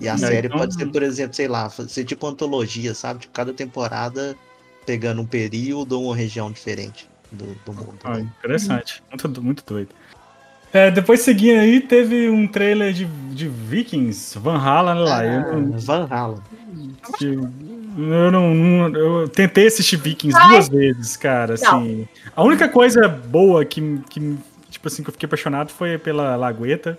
E 0.00 0.08
a 0.08 0.14
É, 0.14 0.18
série 0.18 0.46
então- 0.46 0.58
pode 0.58 0.74
ser, 0.74 0.86
por 0.86 1.02
exemplo, 1.02 1.34
sei 1.34 1.48
lá, 1.48 1.68
ser 1.70 2.04
tipo 2.04 2.26
antologia, 2.26 2.94
sabe? 2.94 3.20
Tipo, 3.20 3.32
cada 3.32 3.52
temporada 3.52 4.36
pegando 4.84 5.22
um 5.22 5.26
período 5.26 5.92
ou 5.98 6.06
uma 6.06 6.16
região 6.16 6.50
diferente 6.52 7.08
do, 7.32 7.46
do 7.64 7.72
mundo. 7.72 7.94
Ah, 8.04 8.18
né? 8.18 8.28
interessante. 8.38 9.02
Muito, 9.10 9.42
muito 9.42 9.64
doido. 9.66 9.88
É, 10.72 10.90
depois 10.90 11.20
seguindo 11.20 11.58
aí, 11.60 11.80
teve 11.80 12.28
um 12.28 12.46
trailer 12.46 12.92
de, 12.92 13.04
de 13.06 13.48
Vikings, 13.48 14.38
Van 14.38 14.58
Halen 14.58 15.02
lá. 15.02 15.24
eu 15.24 15.40
não, 15.62 15.74
Ah, 15.74 15.78
Van 15.78 16.06
Halen. 16.10 16.38
que- 17.16 17.24
eu 17.98 18.30
não, 18.30 18.54
não- 18.54 18.94
eu 18.94 19.28
tentei 19.28 19.66
assistir 19.66 19.96
Vikings 19.96 20.36
Ai. 20.38 20.48
duas 20.50 20.68
vezes, 20.68 21.16
cara. 21.16 21.54
Assim, 21.54 22.06
a 22.34 22.42
única 22.42 22.68
coisa 22.68 23.08
boa 23.08 23.64
que, 23.64 24.00
que, 24.10 24.36
tipo 24.70 24.86
assim, 24.88 25.02
que 25.02 25.08
eu 25.08 25.12
fiquei 25.12 25.26
apaixonado 25.26 25.70
foi 25.72 25.96
pela 25.96 26.36
Lagueta. 26.36 26.98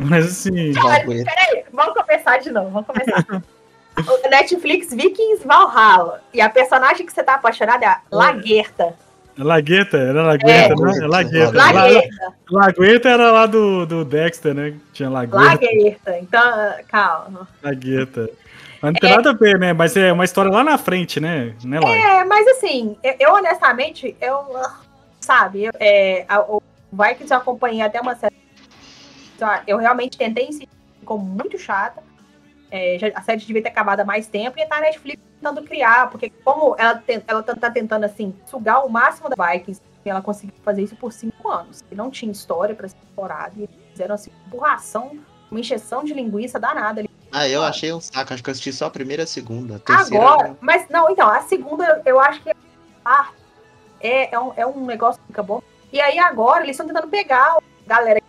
Mas 0.00 0.26
assim. 0.26 0.72
Peraí, 0.74 1.64
vamos 1.72 1.94
começar 1.94 2.38
de 2.38 2.50
novo, 2.50 2.70
vamos 2.70 2.86
começar. 2.86 3.42
O 3.98 4.30
Netflix 4.30 4.94
Vikings 4.94 5.46
Valhalla. 5.46 6.22
E 6.32 6.40
a 6.40 6.48
personagem 6.48 7.04
que 7.04 7.12
você 7.12 7.22
tá 7.22 7.34
apaixonada 7.34 7.84
é 7.84 7.88
a 7.88 8.00
Laguerta. 8.10 8.94
Lagueta, 9.36 9.98
era 9.98 10.22
Lagueta, 10.22 10.72
É. 10.72 10.76
não? 10.76 10.88
É 11.04 11.06
Lagueta. 11.06 11.52
La- 11.56 11.72
Laguerta. 11.72 12.34
Lagueta 12.50 13.08
era 13.10 13.30
lá 13.32 13.46
do, 13.46 13.84
do 13.84 14.04
Dexter, 14.04 14.54
né? 14.54 14.74
Tinha 14.92 15.10
Lagueta, 15.10 15.36
Laguerta. 15.44 16.18
Então, 16.18 16.72
calma. 16.88 17.48
Lagueta. 17.62 18.30
Mas 18.80 18.92
não 18.94 19.00
tem 19.00 19.10
nada 19.10 19.30
a 19.30 19.34
ver, 19.34 19.58
né? 19.58 19.72
Mas 19.74 19.94
é 19.96 20.10
uma 20.12 20.24
história 20.24 20.50
lá 20.50 20.64
na 20.64 20.78
frente, 20.78 21.20
né? 21.20 21.54
Né? 21.62 21.78
É, 21.84 22.24
mas 22.24 22.46
assim, 22.48 22.96
eu, 23.18 23.34
honestamente, 23.34 24.16
eu. 24.20 24.38
Sabe, 25.20 25.64
eu, 25.64 25.72
é, 25.78 26.24
a- 26.28 26.40
o 26.40 26.62
Vikings 26.92 27.30
eu 27.32 27.38
acompanhei 27.38 27.82
até 27.82 28.00
uma 28.00 28.14
série. 28.16 28.34
Então, 29.40 29.62
Eu 29.66 29.78
realmente 29.78 30.18
tentei 30.18 30.44
insistir, 30.48 30.68
ficou 30.98 31.18
muito 31.18 31.58
chata. 31.58 32.02
É, 32.70 32.98
já- 32.98 33.10
a 33.14 33.22
série 33.22 33.40
devia 33.40 33.62
ter 33.62 33.70
acabado 33.70 34.00
há 34.00 34.04
mais 34.04 34.26
tempo 34.26 34.58
e 34.60 34.66
tá 34.66 34.76
a 34.76 34.80
Netflix 34.80 35.20
tentando 35.40 35.62
criar, 35.64 36.10
porque 36.10 36.30
como 36.44 36.76
ela, 36.78 37.02
ela 37.26 37.42
tá, 37.42 37.54
tá 37.56 37.70
tentando 37.70 38.04
assim 38.04 38.34
sugar 38.46 38.84
o 38.84 38.90
máximo 38.90 39.28
da 39.30 39.50
Vikings, 39.52 39.80
ela 40.04 40.20
conseguiu 40.20 40.54
fazer 40.62 40.82
isso 40.82 40.94
por 40.94 41.12
cinco 41.12 41.48
anos. 41.48 41.82
E 41.90 41.94
não 41.94 42.10
tinha 42.10 42.30
história 42.30 42.74
pra 42.74 42.86
ser 42.86 42.96
explorada. 43.02 43.52
E 43.56 43.62
eles 43.62 43.74
fizeram 43.90 44.14
assim, 44.14 44.30
empurração, 44.46 45.18
uma 45.50 45.58
encheção 45.58 46.04
de 46.04 46.12
linguiça 46.12 46.60
danada 46.60 47.00
ali. 47.00 47.10
Ah, 47.32 47.48
eu 47.48 47.62
achei 47.62 47.92
um 47.92 48.00
saco. 48.00 48.34
Acho 48.34 48.42
que 48.42 48.50
eu 48.50 48.52
assisti 48.52 48.72
só 48.72 48.86
a 48.86 48.90
primeira 48.90 49.22
e 49.22 49.24
a 49.24 49.26
segunda. 49.26 49.76
A 49.76 49.78
terceira, 49.78 50.24
Agora, 50.24 50.56
mas 50.60 50.86
não, 50.90 51.10
então, 51.10 51.28
a 51.28 51.40
segunda 51.42 52.02
eu 52.04 52.20
acho 52.20 52.42
que 52.42 52.50
ah, 53.04 53.30
é, 54.00 54.34
é, 54.34 54.38
um, 54.38 54.52
é 54.56 54.66
um 54.66 54.84
negócio 54.84 55.20
que 55.22 55.28
fica 55.28 55.42
bom. 55.42 55.62
E 55.92 56.00
aí 56.00 56.18
agora 56.18 56.62
eles 56.64 56.74
estão 56.74 56.86
tentando 56.86 57.08
pegar 57.08 57.56
a 57.56 57.60
galera 57.86 58.19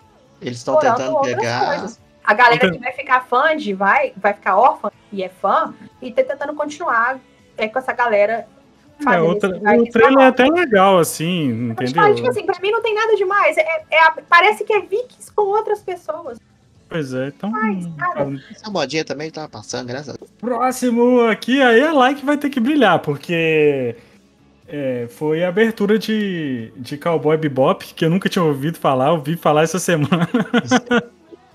Eles 0.41 0.57
estão 0.57 0.77
tentando 0.79 1.13
outras 1.15 1.35
pegar. 1.35 1.65
coisas. 1.67 1.99
A 2.23 2.33
galera 2.33 2.55
Então- 2.55 2.71
que 2.71 2.77
vai 2.79 2.91
ficar 2.93 3.21
fã 3.25 3.55
de 3.55 3.73
vai, 3.73 4.13
vai 4.17 4.33
ficar 4.33 4.55
órfã 4.57 4.91
e 5.11 5.23
é 5.23 5.29
fã, 5.29 5.73
e 6.01 6.11
tá 6.11 6.23
tentando 6.23 6.53
continuar 6.53 7.19
é, 7.57 7.67
com 7.67 7.77
essa 7.79 7.93
galera. 7.93 8.47
É, 9.05 9.19
o, 9.19 9.35
tra- 9.35 9.49
o 9.57 9.89
trailer 9.89 10.19
é 10.19 10.27
até 10.27 10.45
legal, 10.45 10.99
assim, 10.99 11.73
Mas, 11.75 11.89
entendeu? 11.91 12.15
tipo 12.15 12.29
assim, 12.29 12.45
pra 12.45 12.59
mim 12.61 12.69
não 12.71 12.81
tem 12.83 12.93
nada 12.93 13.15
demais. 13.15 13.57
É, 13.57 13.65
é 13.89 13.99
a- 13.99 14.15
parece 14.29 14.63
que 14.63 14.71
é 14.73 14.79
Vikings 14.81 15.31
com 15.33 15.41
outras 15.43 15.81
pessoas. 15.81 16.37
Pois 16.87 17.13
é, 17.13 17.27
então. 17.29 17.51
cara. 17.97 18.27
Essa 18.51 18.69
modinha 18.69 19.03
também 19.03 19.31
tava 19.31 19.47
passando, 19.49 19.87
graças 19.87 20.09
a 20.09 20.17
Deus. 20.17 20.29
Próximo 20.39 21.21
aqui, 21.27 21.61
aí 21.61 21.81
a 21.81 21.93
like 21.93 22.23
vai 22.25 22.37
ter 22.37 22.49
que 22.49 22.59
brilhar, 22.59 22.99
porque 22.99 23.95
é, 24.71 25.05
foi 25.09 25.43
a 25.43 25.49
abertura 25.49 25.99
de, 25.99 26.71
de 26.77 26.97
Cowboy 26.97 27.35
Bebop, 27.35 27.93
que 27.93 28.05
eu 28.05 28.09
nunca 28.09 28.29
tinha 28.29 28.41
ouvido 28.41 28.77
falar, 28.77 29.11
ouvi 29.11 29.35
falar 29.35 29.63
essa 29.63 29.77
semana. 29.77 30.29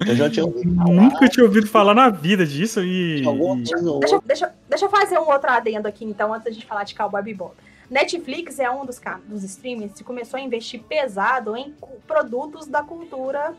Eu 0.06 0.14
já 0.14 0.28
tinha 0.28 0.44
ouvido 0.44 0.74
falar 0.76 0.92
nunca 0.92 1.28
tinha 1.28 1.44
ouvido 1.46 1.66
falar 1.66 1.94
na 1.94 2.10
vida 2.10 2.44
disso 2.44 2.84
e. 2.84 3.22
de 3.22 3.70
Deixa, 3.70 3.88
outra. 3.88 4.20
deixa, 4.26 4.54
deixa 4.68 4.84
eu 4.84 4.90
fazer 4.90 5.18
um 5.18 5.30
outro 5.30 5.48
adendo 5.50 5.88
aqui, 5.88 6.04
então, 6.04 6.34
antes 6.34 6.44
da 6.44 6.50
gente 6.50 6.66
falar 6.66 6.84
de 6.84 6.94
Cowboy 6.94 7.22
Bebop. 7.22 7.54
Netflix 7.88 8.58
é 8.58 8.70
um 8.70 8.84
dos, 8.84 9.00
dos 9.26 9.44
streamings 9.44 9.94
que 9.94 10.04
começou 10.04 10.38
a 10.38 10.42
investir 10.42 10.82
pesado 10.82 11.56
em 11.56 11.74
produtos 12.06 12.66
da 12.66 12.82
cultura 12.82 13.54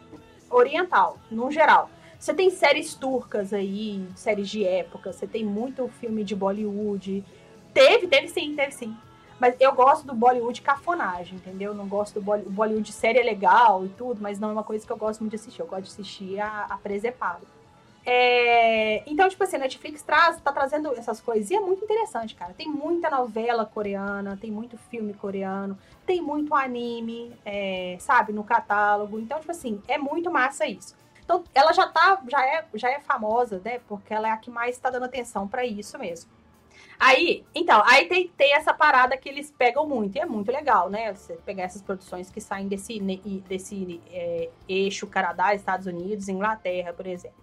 oriental, 0.52 1.18
no 1.32 1.50
geral. 1.50 1.90
Você 2.20 2.32
tem 2.32 2.52
séries 2.52 2.94
turcas 2.94 3.54
aí, 3.54 4.06
séries 4.16 4.50
de 4.50 4.64
época, 4.64 5.12
você 5.12 5.26
tem 5.26 5.44
muito 5.44 5.88
filme 6.00 6.24
de 6.24 6.36
Bollywood. 6.36 7.24
Teve, 7.74 8.06
teve 8.08 8.28
sim, 8.28 8.56
teve 8.56 8.72
sim. 8.72 8.96
Mas 9.40 9.56
eu 9.60 9.74
gosto 9.74 10.06
do 10.06 10.16
Bollywood 10.16 10.62
cafonagem, 10.62 11.36
entendeu? 11.36 11.74
Não 11.74 11.88
gosto 11.88 12.16
do 12.16 12.22
Bolly- 12.22 12.44
o 12.46 12.50
Bollywood 12.50 12.92
série 12.92 13.20
é 13.20 13.24
legal 13.24 13.86
e 13.86 13.90
tudo, 13.90 14.20
mas 14.22 14.40
não 14.40 14.50
é 14.50 14.54
uma 14.54 14.64
coisa 14.64 14.86
que 14.86 14.92
eu 14.92 14.98
gosto 14.98 15.20
muito 15.22 15.32
de 15.32 15.36
assistir. 15.38 15.60
Eu 15.62 15.68
gosto 15.68 15.84
de 15.84 15.90
assistir 15.92 16.40
a, 16.40 16.66
a 16.70 16.78
presepada. 16.78 17.42
É, 18.10 19.04
Então, 19.06 19.28
tipo 19.28 19.44
assim, 19.44 19.58
a 19.58 19.60
Netflix 19.60 20.02
traz, 20.02 20.40
tá 20.42 20.52
trazendo 20.52 20.94
essas 20.98 21.20
coisas. 21.20 21.52
E 21.52 21.56
é 21.56 21.60
muito 21.60 21.84
interessante, 21.84 22.34
cara. 22.36 22.54
Tem 22.54 22.68
muita 22.68 23.10
novela 23.10 23.66
coreana, 23.66 24.38
tem 24.40 24.50
muito 24.50 24.78
filme 24.78 25.14
coreano, 25.14 25.78
tem 26.06 26.22
muito 26.22 26.56
anime, 26.56 27.34
é, 27.46 27.98
sabe, 28.00 28.32
no 28.32 28.44
catálogo. 28.44 29.20
Então, 29.20 29.40
tipo 29.40 29.52
assim, 29.52 29.82
é 29.88 29.98
muito 29.98 30.32
massa 30.32 30.66
isso. 30.66 30.96
Então, 31.24 31.44
ela 31.54 31.74
já 31.74 31.86
tá, 31.88 32.22
já 32.30 32.42
é, 32.46 32.66
já 32.74 32.90
é 32.90 33.02
famosa, 33.02 33.62
né? 33.64 33.80
Porque 33.90 34.14
ela 34.14 34.30
é 34.30 34.32
a 34.32 34.38
que 34.38 34.50
mais 34.50 34.78
tá 34.80 34.90
dando 34.90 35.04
atenção 35.04 35.46
pra 35.48 35.66
isso 35.66 36.00
mesmo. 36.00 36.32
Aí, 37.00 37.44
então, 37.54 37.84
aí 37.86 38.06
tem, 38.06 38.28
tem 38.36 38.54
essa 38.56 38.74
parada 38.74 39.16
que 39.18 39.30
eles 39.30 39.54
pegam 39.56 39.88
muito, 39.88 40.16
e 40.16 40.20
é 40.20 40.26
muito 40.26 40.52
legal, 40.52 40.90
né? 40.90 41.14
Você 41.14 41.34
pegar 41.46 41.64
essas 41.64 41.82
produções 41.82 42.32
que 42.32 42.42
saem 42.42 42.68
desse, 42.68 43.00
desse 43.48 44.02
é, 44.12 44.50
eixo 44.68 45.06
Canadá, 45.06 45.54
Estados 45.54 45.86
Unidos, 45.86 46.28
Inglaterra, 46.28 46.94
por 46.94 47.06
exemplo. 47.06 47.38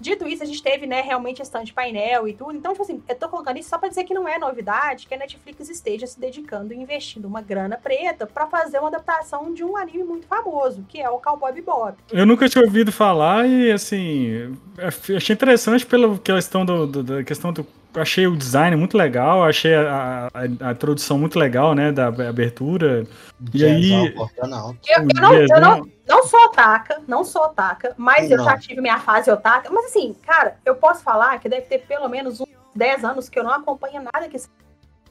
Dito 0.00 0.28
isso, 0.28 0.44
a 0.44 0.46
gente 0.46 0.62
teve, 0.62 0.86
né, 0.86 1.00
realmente 1.00 1.42
stand 1.42 1.64
de 1.64 1.72
painel 1.72 2.28
e 2.28 2.32
tudo. 2.32 2.52
Então, 2.56 2.70
tipo 2.70 2.84
assim, 2.84 3.02
eu 3.08 3.16
tô 3.16 3.28
colocando 3.28 3.58
isso 3.58 3.68
só 3.68 3.76
pra 3.78 3.88
dizer 3.88 4.04
que 4.04 4.14
não 4.14 4.28
é 4.28 4.38
novidade 4.38 5.08
que 5.08 5.12
a 5.14 5.18
Netflix 5.18 5.68
esteja 5.68 6.06
se 6.06 6.20
dedicando 6.20 6.72
e 6.72 6.76
investindo 6.76 7.24
uma 7.24 7.42
grana 7.42 7.76
preta 7.76 8.24
pra 8.24 8.46
fazer 8.46 8.78
uma 8.78 8.86
adaptação 8.88 9.52
de 9.52 9.64
um 9.64 9.76
anime 9.76 10.04
muito 10.04 10.24
famoso, 10.28 10.84
que 10.88 11.00
é 11.00 11.10
o 11.10 11.18
Cowboy 11.18 11.50
Bebop. 11.52 11.96
Eu 12.12 12.24
nunca 12.24 12.48
tinha 12.48 12.62
ouvido 12.64 12.92
falar 12.92 13.44
e, 13.48 13.72
assim, 13.72 14.56
achei 15.16 15.34
interessante 15.34 15.84
pela 15.84 16.16
questão 16.16 16.64
do, 16.64 16.86
do- 16.86 17.02
da 17.02 17.24
questão 17.24 17.52
do. 17.52 17.66
Achei 18.00 18.26
o 18.26 18.36
design 18.36 18.76
muito 18.76 18.96
legal, 18.96 19.44
achei 19.44 19.74
a, 19.74 20.28
a, 20.32 20.68
a 20.68 20.72
introdução 20.72 21.18
muito 21.18 21.38
legal, 21.38 21.74
né, 21.74 21.92
da 21.92 22.08
abertura. 22.08 23.04
E 23.52 23.64
aí-. 23.64 24.14
Eu, 24.16 24.28
eu 24.36 24.48
não, 24.48 24.76
eu 25.34 25.60
não, 25.60 25.88
não 26.06 26.26
sou 26.26 26.40
otaka, 26.44 27.02
não 27.06 27.24
sou 27.24 27.42
otaka, 27.42 27.94
mas 27.96 28.30
eu 28.30 28.38
Não. 28.38 28.44
já 28.44 28.56
tive 28.56 28.80
minha 28.80 28.98
fase 28.98 29.30
otaka. 29.30 29.70
Mas 29.70 29.86
assim, 29.86 30.14
cara, 30.26 30.56
eu 30.64 30.74
posso 30.74 31.02
falar 31.02 31.38
que 31.38 31.48
deve 31.48 31.66
ter 31.66 31.80
pelo 31.80 32.08
menos 32.08 32.40
uns 32.40 32.48
10 32.74 33.04
anos 33.04 33.28
que 33.28 33.38
eu 33.38 33.44
não 33.44 33.52
acompanho 33.52 34.02
nada 34.12 34.28
que 34.28 34.38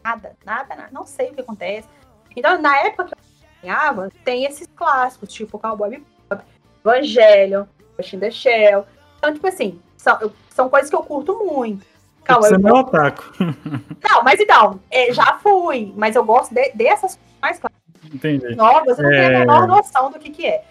nada, 0.04 0.36
nada, 0.46 0.76
nada, 0.76 0.90
não 0.92 1.06
sei 1.06 1.30
o 1.30 1.34
que 1.34 1.42
acontece. 1.42 1.88
Então, 2.36 2.62
na 2.62 2.78
época 2.80 3.06
que 3.06 3.14
eu 3.14 3.18
acompanhava, 3.18 4.10
tem 4.24 4.46
esses 4.46 4.68
clássicos, 4.76 5.34
tipo 5.34 5.60
Cowboy 5.60 5.90
Bebop, 6.30 6.46
Evangelion, 6.86 7.66
Ghost 7.96 8.16
in 8.16 8.20
the 8.20 8.32
Shell. 8.32 8.86
Então, 9.18 9.34
tipo 9.34 9.48
assim, 9.48 9.82
são, 9.98 10.32
são 10.50 10.70
coisas 10.70 10.90
que 10.90 10.96
eu 10.96 11.04
curto 11.04 11.36
muito. 11.44 11.86
Cowboy 12.28 12.50
Você 12.50 12.58
não 12.58 12.70
é 12.70 12.74
Bebop. 12.84 12.90
otaku. 12.90 13.24
Não, 14.10 14.24
mas 14.24 14.40
então, 14.40 14.80
é, 14.92 15.14
já 15.14 15.38
fui, 15.38 15.94
mas 15.96 16.16
eu 16.16 16.24
gosto 16.24 16.54
de- 16.54 16.72
dessas 16.74 17.18
mais 17.42 17.58
clássicas. 17.60 17.78
Entendi. 18.14 18.56
Você 18.56 19.02
não 19.02 19.10
tem 19.10 19.20
É. 19.20 19.26
a 19.36 19.40
menor 19.40 19.68
noção 19.68 20.12
do 20.12 20.20
que, 20.20 20.30
que 20.30 20.46
é. 20.46 20.64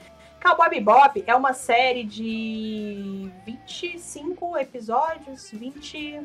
Cowboy 0.42 0.68
Bebop 0.70 1.24
é 1.26 1.34
uma 1.34 1.52
série 1.52 2.04
de 2.04 3.30
25 3.44 4.56
episódios, 4.58 5.50
20... 5.52 6.20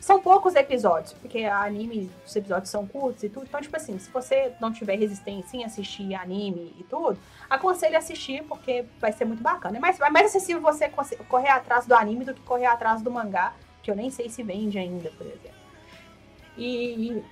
São 0.00 0.18
poucos 0.18 0.54
episódios, 0.56 1.12
porque 1.12 1.44
anime, 1.44 2.10
os 2.26 2.34
episódios 2.34 2.70
são 2.70 2.86
curtos 2.86 3.22
e 3.22 3.28
tudo. 3.28 3.44
Então, 3.46 3.60
tipo 3.60 3.76
assim, 3.76 3.98
se 3.98 4.10
você 4.10 4.50
não 4.58 4.72
tiver 4.72 4.96
resistência 4.98 5.58
em 5.58 5.62
assistir 5.64 6.14
anime 6.14 6.74
e 6.78 6.84
tudo, 6.84 7.18
aconselho 7.50 7.96
a 7.96 7.98
assistir, 7.98 8.42
porque 8.44 8.86
vai 8.98 9.12
ser 9.12 9.26
muito 9.26 9.42
bacana. 9.42 9.76
É 9.76 9.80
mais, 9.80 10.00
é 10.00 10.08
mais 10.08 10.26
acessível 10.28 10.62
você 10.62 10.88
correr 11.28 11.50
atrás 11.50 11.84
do 11.84 11.94
anime 11.94 12.24
do 12.24 12.32
que 12.32 12.40
correr 12.40 12.64
atrás 12.64 13.02
do 13.02 13.10
mangá, 13.10 13.52
que 13.82 13.90
eu 13.90 13.96
nem 13.96 14.10
sei 14.10 14.28
se 14.28 14.42
vende 14.42 14.78
ainda, 14.78 15.10
por 15.10 15.26
exemplo. 15.26 15.60
E, 16.56 17.22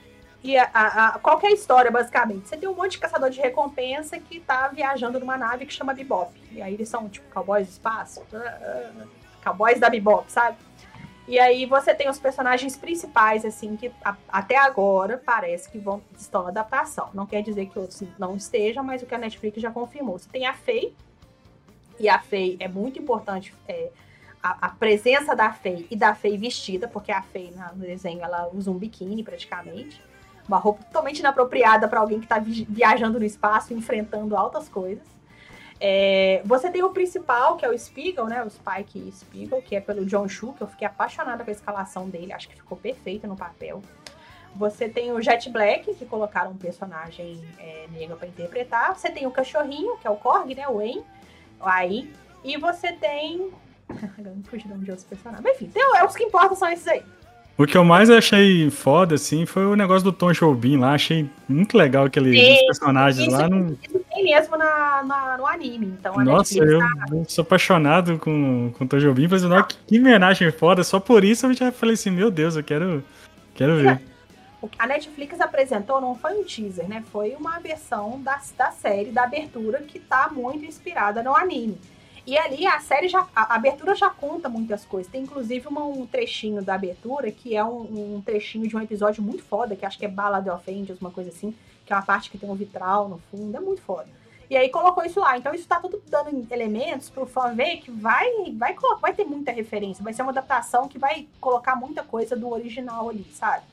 e 0.42 0.56
a, 0.56 0.64
a, 0.72 1.18
qual 1.18 1.40
é 1.42 1.48
a 1.48 1.52
história, 1.52 1.90
basicamente? 1.90 2.48
Você 2.48 2.56
tem 2.56 2.68
um 2.68 2.74
monte 2.74 2.92
de 2.92 2.98
caçador 2.98 3.30
de 3.30 3.40
recompensa 3.40 4.18
que 4.18 4.40
tá 4.40 4.68
viajando 4.68 5.18
numa 5.20 5.36
nave 5.36 5.66
que 5.66 5.72
chama 5.72 5.92
Bebop. 5.92 6.32
E 6.52 6.62
aí 6.62 6.74
eles 6.74 6.88
são, 6.88 7.08
tipo, 7.08 7.28
cowboys 7.32 7.66
do 7.66 7.70
espaço. 7.72 8.22
ah, 8.32 9.06
Cowboys 9.44 9.78
da 9.78 9.88
Bebop, 9.88 10.30
sabe? 10.30 10.56
E 11.26 11.38
aí 11.38 11.66
você 11.66 11.94
tem 11.94 12.08
os 12.08 12.18
personagens 12.18 12.76
principais, 12.76 13.44
assim, 13.44 13.76
que 13.76 13.92
a- 14.02 14.16
até 14.28 14.56
agora 14.56 15.20
parece 15.24 15.70
que 15.70 15.78
vão, 15.78 16.02
estão 16.16 16.42
na 16.44 16.48
adaptação. 16.48 17.10
Não 17.12 17.26
quer 17.26 17.42
dizer 17.42 17.66
que 17.66 17.78
outros 17.78 18.02
não 18.18 18.34
estejam, 18.34 18.82
mas 18.82 19.02
o 19.02 19.06
que 19.06 19.14
a 19.14 19.18
Netflix 19.18 19.60
já 19.60 19.70
confirmou. 19.70 20.18
Você 20.18 20.28
tem 20.30 20.46
a 20.46 20.54
Faye, 20.54 20.94
e 22.00 22.08
a 22.08 22.18
Faye 22.18 22.56
é 22.60 22.66
muito 22.66 22.98
importante, 22.98 23.54
é, 23.68 23.90
a, 24.42 24.66
a 24.66 24.68
presença 24.70 25.34
da 25.34 25.52
Faye 25.52 25.86
e 25.90 25.96
da 25.96 26.14
Faye 26.14 26.36
vestida, 26.36 26.86
porque 26.88 27.10
a 27.12 27.24
na- 27.54 27.72
no 27.72 27.82
desenho 27.84 28.22
ela 28.22 28.48
usa 28.52 28.70
um 28.70 28.74
biquíni 28.78 29.22
praticamente. 29.22 30.02
Uma 30.46 30.58
roupa 30.58 30.82
totalmente 30.84 31.18
inapropriada 31.18 31.86
para 31.88 32.00
alguém 32.00 32.18
que 32.18 32.24
está 32.24 32.38
viajando 32.38 33.18
no 33.18 33.24
espaço, 33.24 33.74
enfrentando 33.74 34.34
altas 34.36 34.68
coisas. 34.68 35.06
É, 35.80 36.42
você 36.44 36.70
tem 36.70 36.82
o 36.82 36.90
principal, 36.90 37.56
que 37.56 37.64
é 37.64 37.68
o 37.68 37.78
Spiegel, 37.78 38.26
né? 38.26 38.42
O 38.42 38.50
Spike 38.50 39.12
Spiegel, 39.12 39.62
que 39.62 39.76
é 39.76 39.80
pelo 39.80 40.04
John 40.06 40.26
Chu, 40.26 40.52
que 40.54 40.62
eu 40.62 40.66
fiquei 40.66 40.86
apaixonada 40.88 41.44
com 41.44 41.50
a 41.50 41.52
escalação 41.52 42.08
dele, 42.08 42.32
acho 42.32 42.48
que 42.48 42.56
ficou 42.56 42.76
perfeito 42.78 43.26
no 43.26 43.36
papel. 43.36 43.82
Você 44.56 44.88
tem 44.88 45.12
o 45.12 45.20
Jet 45.20 45.48
Black, 45.50 45.94
que 45.94 46.04
colocaram 46.06 46.50
um 46.52 46.56
personagem 46.56 47.40
é, 47.58 47.86
negro 47.92 48.16
para 48.16 48.26
interpretar. 48.26 48.96
Você 48.96 49.10
tem 49.10 49.26
o 49.26 49.30
cachorrinho, 49.30 49.98
que 49.98 50.06
é 50.06 50.10
o 50.10 50.16
Korg, 50.16 50.52
né? 50.54 50.66
O 50.66 50.78
Wayne, 50.78 51.04
aí. 51.60 52.12
E 52.42 52.56
você 52.56 52.92
tem. 52.92 53.52
Agora 53.88 54.34
não 54.36 54.42
fugi 54.44 54.66
de 54.66 54.72
onde 54.74 54.90
outros 54.90 55.06
personagens. 55.08 55.42
Mas 55.44 55.56
enfim, 55.56 55.70
tem, 55.72 55.82
é, 55.96 56.04
os 56.04 56.14
que 56.14 56.24
importam 56.24 56.56
são 56.56 56.68
esses 56.70 56.86
aí. 56.86 57.02
O 57.56 57.66
que 57.66 57.76
eu 57.76 57.84
mais 57.84 58.08
achei 58.08 58.70
foda, 58.70 59.16
assim, 59.16 59.44
foi 59.44 59.66
o 59.66 59.74
negócio 59.74 60.04
do 60.04 60.12
Tom 60.12 60.30
Jobim 60.30 60.76
lá. 60.76 60.92
Achei 60.94 61.28
muito 61.48 61.76
legal 61.76 62.04
aqueles 62.04 62.38
Sim, 62.38 62.66
personagens 62.66 63.26
isso- 63.26 63.36
lá. 63.36 63.48
Não... 63.48 63.76
Isso 63.82 64.00
tem 64.14 64.24
mesmo 64.26 64.56
na, 64.56 65.02
na- 65.02 65.36
no 65.36 65.44
anime. 65.44 65.86
Então 65.86 66.16
a 66.20 66.22
Nossa, 66.24 66.54
Netflix 66.54 66.72
eu, 66.72 66.78
tá- 66.78 67.04
eu 67.10 67.24
sou 67.28 67.42
apaixonado 67.42 68.16
com, 68.18 68.72
com 68.78 68.84
o 68.84 68.86
Tom 68.86 68.98
Jobim. 68.98 69.28
Falei, 69.28 69.44
"Nossa, 69.48 69.64
que, 69.64 69.76
que 69.88 69.98
homenagem 69.98 70.52
foda. 70.52 70.84
Só 70.84 71.00
por 71.00 71.24
isso 71.24 71.46
eu 71.46 71.52
já 71.54 71.72
falei 71.72 71.94
assim, 71.94 72.10
meu 72.10 72.30
Deus, 72.30 72.54
eu 72.54 72.62
quero, 72.62 73.02
quero 73.56 73.76
ver. 73.76 74.00
A 74.78 74.86
Netflix 74.86 75.40
apresentou 75.40 76.00
não 76.00 76.14
foi 76.14 76.34
um 76.38 76.44
teaser, 76.44 76.88
né? 76.88 77.02
Foi 77.12 77.34
uma 77.34 77.58
versão 77.58 78.20
da, 78.22 78.38
da 78.56 78.70
série, 78.70 79.10
da 79.10 79.24
abertura, 79.24 79.78
que 79.82 79.98
tá 79.98 80.28
muito 80.32 80.64
inspirada 80.64 81.22
no 81.24 81.34
anime. 81.34 81.76
E 82.28 82.36
ali 82.36 82.66
a 82.66 82.78
série 82.78 83.08
já. 83.08 83.26
A 83.34 83.54
abertura 83.54 83.94
já 83.94 84.10
conta 84.10 84.50
muitas 84.50 84.84
coisas. 84.84 85.10
Tem 85.10 85.22
inclusive 85.22 85.66
uma- 85.66 85.86
um 85.86 86.06
trechinho 86.06 86.60
da 86.62 86.74
abertura 86.74 87.30
que 87.32 87.56
é 87.56 87.64
um, 87.64 88.16
um 88.16 88.20
trechinho 88.20 88.68
de 88.68 88.76
um 88.76 88.80
episódio 88.82 89.22
muito 89.22 89.42
foda, 89.42 89.74
que 89.74 89.86
acho 89.86 89.98
que 89.98 90.04
é 90.04 90.08
Ballad 90.08 90.46
of 90.50 90.70
Angels, 90.70 91.00
uma 91.00 91.10
coisa 91.10 91.30
assim, 91.30 91.54
que 91.86 91.92
é 91.92 91.96
uma 91.96 92.02
parte 92.04 92.28
que 92.30 92.36
tem 92.36 92.50
um 92.50 92.54
vitral 92.54 93.08
no 93.08 93.18
fundo, 93.30 93.56
é 93.56 93.60
muito 93.60 93.80
foda. 93.80 94.06
E 94.50 94.58
aí 94.58 94.68
colocou 94.68 95.02
isso 95.06 95.18
lá. 95.20 95.38
Então 95.38 95.54
isso 95.54 95.66
tá 95.66 95.80
tudo 95.80 96.02
dando 96.06 96.46
elementos 96.52 97.08
pro 97.08 97.24
fã 97.24 97.54
ver 97.54 97.78
que 97.78 97.90
vai, 97.90 98.28
vai, 98.58 98.76
vai 99.00 99.14
ter 99.14 99.24
muita 99.24 99.50
referência. 99.50 100.04
Vai 100.04 100.12
ser 100.12 100.20
uma 100.20 100.30
adaptação 100.32 100.86
que 100.86 100.98
vai 100.98 101.26
colocar 101.40 101.76
muita 101.76 102.02
coisa 102.02 102.36
do 102.36 102.50
original 102.52 103.08
ali, 103.08 103.24
sabe? 103.32 103.64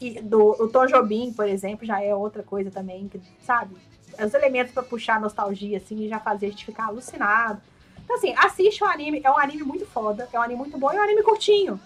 E 0.00 0.20
do 0.20 0.60
o 0.60 0.66
Tom 0.68 0.86
Jobim, 0.86 1.32
por 1.32 1.46
exemplo, 1.48 1.86
já 1.86 2.02
é 2.02 2.12
outra 2.12 2.42
coisa 2.42 2.68
também, 2.68 3.06
que, 3.06 3.20
sabe? 3.46 3.76
Os 4.18 4.34
elementos 4.34 4.74
pra 4.74 4.82
puxar 4.82 5.20
nostalgia, 5.20 5.76
assim, 5.78 6.00
e 6.04 6.08
já 6.08 6.18
fazer 6.18 6.46
a 6.46 6.50
gente 6.50 6.66
ficar 6.66 6.86
alucinado. 6.86 7.62
Então, 8.04 8.16
assim, 8.16 8.34
assiste 8.36 8.82
o 8.82 8.86
anime, 8.86 9.20
é 9.24 9.30
um 9.30 9.38
anime 9.38 9.62
muito 9.62 9.86
foda, 9.86 10.28
é 10.32 10.38
um 10.38 10.42
anime 10.42 10.58
muito 10.58 10.76
bom 10.78 10.92
e 10.92 10.96
é 10.96 11.00
um 11.00 11.04
anime 11.04 11.22
curtinho. 11.22 11.80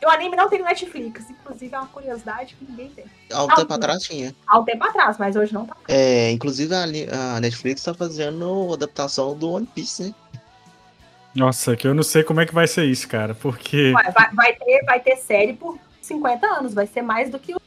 E 0.00 0.04
o 0.04 0.10
anime 0.10 0.36
não 0.36 0.48
tem 0.48 0.58
no 0.58 0.66
Netflix, 0.66 1.30
inclusive 1.30 1.74
é 1.74 1.78
uma 1.78 1.86
curiosidade 1.88 2.54
que 2.54 2.64
ninguém 2.68 2.90
tem. 2.90 3.06
Há 3.32 3.44
um 3.44 3.48
tempo 3.48 3.72
atrás 3.72 4.02
tinha. 4.02 4.34
Há 4.46 4.58
um 4.58 4.64
tempo 4.64 4.84
atrás, 4.84 5.16
mas 5.18 5.34
hoje 5.36 5.54
não 5.54 5.64
tá. 5.64 5.74
É, 5.88 6.30
inclusive 6.30 6.74
a, 6.74 6.82
a 7.36 7.40
Netflix 7.40 7.82
tá 7.82 7.94
fazendo 7.94 8.72
adaptação 8.74 9.34
do 9.36 9.50
One 9.52 9.66
Piece, 9.66 10.02
né? 10.04 10.14
Nossa, 11.34 11.76
que 11.76 11.86
eu 11.86 11.94
não 11.94 12.02
sei 12.02 12.22
como 12.22 12.40
é 12.40 12.46
que 12.46 12.54
vai 12.54 12.66
ser 12.66 12.84
isso, 12.84 13.08
cara. 13.08 13.34
Porque. 13.34 13.92
Vai, 13.92 14.10
vai- 14.12 14.34
vai 14.34 14.52
ter, 14.54 14.84
vai 14.84 15.00
ter 15.00 15.16
série 15.16 15.54
por 15.54 15.78
50 16.00 16.46
anos, 16.46 16.74
vai 16.74 16.86
ser 16.86 17.02
mais 17.02 17.30
do 17.30 17.38
que 17.38 17.54
o 17.54 17.60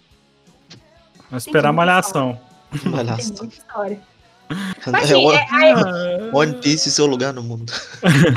Vai 1.30 1.38
esperar 1.38 1.72
malhação. 1.74 2.40
Lá. 2.86 3.16
tem 3.16 3.26
muita 3.28 3.46
história. 3.46 4.02
Mas 4.88 5.12
É 5.12 5.14
assim, 5.14 5.26
One, 5.26 5.38
é, 5.38 5.48
aí, 5.52 5.74
One 6.34 6.54
Piece 6.56 6.90
e 6.90 6.92
seu 6.92 7.06
lugar 7.06 7.34
no 7.34 7.44
mundo. 7.44 7.72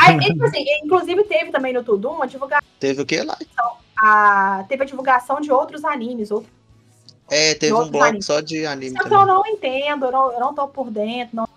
aí, 0.01 0.19
tipo 0.21 0.45
assim, 0.45 0.65
inclusive 0.85 1.25
teve 1.25 1.51
também 1.51 1.73
no 1.73 1.83
Tudum 1.83 2.13
uma 2.17 2.27
divulgação, 2.27 2.63
Teve 2.79 3.01
o 3.03 3.07
que 3.07 3.23
lá? 3.23 3.39
a- 3.97 4.65
teve 4.69 4.83
a 4.83 4.87
divulgação 4.87 5.41
de 5.41 5.51
outros 5.53 5.85
animes, 5.85 6.31
outros 6.31 6.53
É, 7.31 7.55
teve 7.55 7.73
um 7.73 7.89
bloco 7.89 8.05
animes. 8.05 8.27
só 8.27 8.41
de 8.41 8.67
anime 8.67 8.97
Só 8.97 9.09
que 9.09 9.15
eu 9.15 9.25
não 9.25 9.47
entendo, 9.47 10.07
eu 10.07 10.13
não, 10.13 10.33
eu 10.33 10.41
não 10.41 10.55
tô 10.55 10.69
por 10.69 10.91
dentro, 10.91 11.37
não 11.37 11.49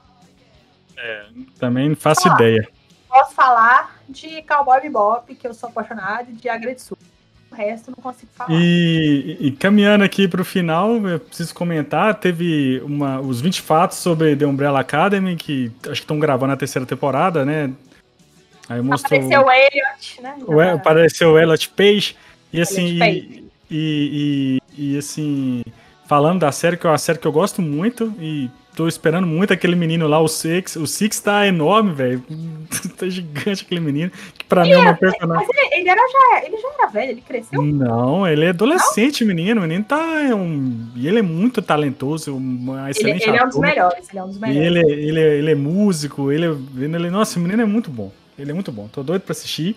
Também 1.59 1.89
não 1.89 1.95
faço 1.95 2.29
Ah. 2.29 2.33
ideia. 2.35 2.69
posso 3.09 3.33
falar 3.33 3.97
de 4.07 4.41
Cowboy 4.43 4.81
Bebop, 4.81 5.35
que 5.35 5.47
eu 5.47 5.53
sou 5.53 5.69
apaixonada, 5.69 6.29
e 6.29 6.33
de 6.33 6.47
Agretsu. 6.47 6.97
O 7.55 7.57
resto 7.57 7.89
eu 7.89 7.93
não 7.95 8.03
consigo 8.03 8.29
falar. 8.35 8.51
E, 8.51 9.37
e 9.39 9.51
caminhando 9.51 10.03
aqui 10.03 10.27
pro 10.27 10.43
final, 10.43 10.95
eu 11.07 11.19
preciso 11.19 11.55
comentar, 11.55 12.13
teve 12.15 12.81
uma, 12.83 13.21
os 13.21 13.39
20 13.39 13.61
fatos 13.61 13.97
sobre 13.97 14.35
The 14.35 14.45
Umbrella 14.45 14.81
Academy, 14.81 15.37
que 15.37 15.71
acho 15.83 15.93
que 15.93 15.99
estão 15.99 16.19
gravando 16.19 16.51
a 16.51 16.57
terceira 16.57 16.85
temporada, 16.85 17.45
né? 17.45 17.71
Aí 18.67 18.81
mostrou... 18.81 19.17
Apareceu 19.17 19.45
o 19.45 19.51
Elliot, 19.51 20.21
né? 20.21 20.35
o, 20.45 20.61
El- 20.61 20.75
apareceu 20.75 21.31
o 21.31 21.39
Elliot 21.39 21.69
Page, 21.69 22.15
e 22.51 22.59
assim, 22.61 23.01
Elliot 23.01 23.43
e, 23.69 23.71
e, 23.71 24.61
e, 24.77 24.93
e, 24.93 24.97
assim, 24.97 25.63
falando 26.07 26.41
da 26.41 26.51
série, 26.51 26.75
que 26.75 26.85
é 26.85 26.89
uma 26.89 26.97
série 26.97 27.19
que 27.19 27.27
eu 27.27 27.31
gosto 27.31 27.61
muito, 27.61 28.13
e 28.19 28.49
tô 28.75 28.87
esperando 28.87 29.25
muito 29.25 29.53
aquele 29.53 29.75
menino 29.75 30.07
lá, 30.07 30.19
o 30.19 30.27
Six, 30.27 30.75
o 30.75 30.85
Six 30.85 31.19
tá 31.19 31.47
enorme, 31.47 31.93
velho, 31.93 32.23
tá 32.97 33.07
gigante 33.07 33.63
aquele 33.65 33.81
menino, 33.81 34.11
que 34.37 34.43
pra 34.45 34.63
mim 34.63 34.71
é 34.71 34.77
uma 34.77 34.93
personagem... 34.93 35.47
Mas 35.47 35.57
ele, 35.57 35.75
ele 35.81 35.89
era 35.89 36.01
já, 36.01 36.45
ele 36.45 36.57
já 36.57 36.67
era 36.79 36.87
velho, 36.91 37.11
ele 37.11 37.21
cresceu. 37.21 37.61
Não, 37.61 38.27
ele 38.27 38.45
é 38.45 38.49
adolescente, 38.49 39.23
menino. 39.23 39.61
O 39.61 39.63
menino 39.63 39.83
tá. 39.83 40.21
é 40.21 40.35
um, 40.35 40.89
e 40.95 41.07
ele 41.07 41.19
é 41.19 41.21
muito 41.21 41.61
talentoso, 41.61 42.35
um 42.35 42.75
Ele, 42.79 42.91
excelente 42.91 43.27
ele 43.29 43.37
é 43.37 43.43
um 43.43 43.47
dos 43.49 43.57
melhores, 43.59 44.09
ele 44.09 44.19
é 44.19 44.23
um 44.23 44.27
dos 44.27 44.37
E 44.37 44.39
melhores. 44.39 44.65
ele, 44.67 44.91
ele, 44.91 45.19
é- 45.19 45.37
ele 45.37 45.51
é 45.51 45.55
músico, 45.55 46.31
ele, 46.31 46.45
é- 46.45 46.83
ele. 46.83 47.09
Nossa, 47.09 47.39
o 47.39 47.41
menino 47.41 47.61
é 47.61 47.65
muito 47.65 47.89
bom. 47.89 48.11
Ele 48.37 48.51
é 48.51 48.53
muito 48.53 48.71
bom. 48.71 48.87
Tô 48.87 49.01
doido 49.01 49.21
pra 49.21 49.31
assistir. 49.31 49.75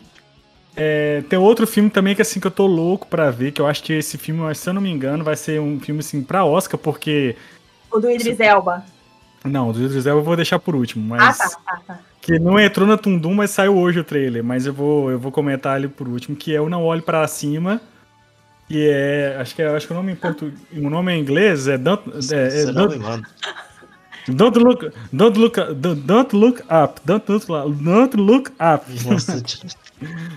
É, 0.77 1.23
tem 1.29 1.39
outro 1.39 1.67
filme 1.67 1.91
também 1.91 2.15
que 2.15 2.23
assim 2.23 2.39
que 2.39 2.47
eu 2.47 2.51
tô 2.53 2.67
louco 2.67 3.07
pra 3.07 3.31
ver, 3.31 3.51
que 3.53 3.61
eu 3.61 3.67
acho 3.67 3.83
que 3.83 3.93
esse 3.93 4.17
filme, 4.17 4.55
se 4.55 4.69
eu 4.69 4.75
não 4.75 4.81
me 4.81 4.91
engano, 4.91 5.25
vai 5.25 5.35
ser 5.35 5.61
um 5.61 5.81
filme 5.81 6.01
assim 6.01 6.23
pra 6.23 6.45
Oscar, 6.45 6.79
porque. 6.79 7.35
O 7.91 7.99
do 7.99 8.11
Idris 8.11 8.39
Elba. 8.41 8.85
Não, 9.45 9.73
do 9.73 9.83
Idris 9.83 10.07
Elba 10.07 10.21
eu 10.21 10.25
vou 10.25 10.37
deixar 10.37 10.59
por 10.59 10.75
último, 10.75 11.15
Ah, 11.15 11.19
mas. 11.19 11.39
tá, 11.39 11.49
tá, 11.65 11.81
tá. 11.87 11.99
Que 12.21 12.39
não 12.39 12.59
entrou 12.59 12.87
na 12.87 12.97
Tundum, 12.99 13.33
mas 13.35 13.51
saiu 13.51 13.77
hoje 13.79 14.01
o 14.01 14.05
trailer. 14.05 14.45
Mas 14.45 14.67
eu 14.67 14.73
vou, 14.75 15.11
eu 15.11 15.19
vou 15.19 15.33
comentar 15.33 15.79
ele 15.79 15.89
por 15.89 16.07
último, 16.09 16.37
que 16.37 16.55
é 16.55 16.61
o 16.61 16.69
Não 16.69 16.85
Olhe 16.85 17.01
Pra 17.01 17.27
Cima. 17.27 17.81
Que 18.69 18.89
é. 18.91 19.39
Acho 19.41 19.55
que, 19.55 19.63
é, 19.63 19.69
acho 19.75 19.87
que 19.87 19.93
o 19.93 19.97
nome 19.97 20.13
em 20.13 20.17
portu... 20.17 20.53
o 20.77 20.91
nome 20.91 21.13
em 21.13 21.21
inglês 21.21 21.67
é 21.69 21.79
Don't, 21.79 22.03
é, 22.11 22.13
é 22.13 22.51
Você 22.51 22.67
não 22.67 22.87
don't, 22.87 22.99
don't 24.29 24.59
look 24.59 24.93
Don't 25.11 25.39
Look 25.39 25.57
Don't, 25.75 26.01
don't 26.03 26.37
Look 26.37 26.61
Up. 26.71 27.01
Don't 27.05 27.25
look, 27.33 27.47
don't 27.83 28.17
look 28.17 28.51
Up. 28.61 28.85
Nossa, 29.09 29.43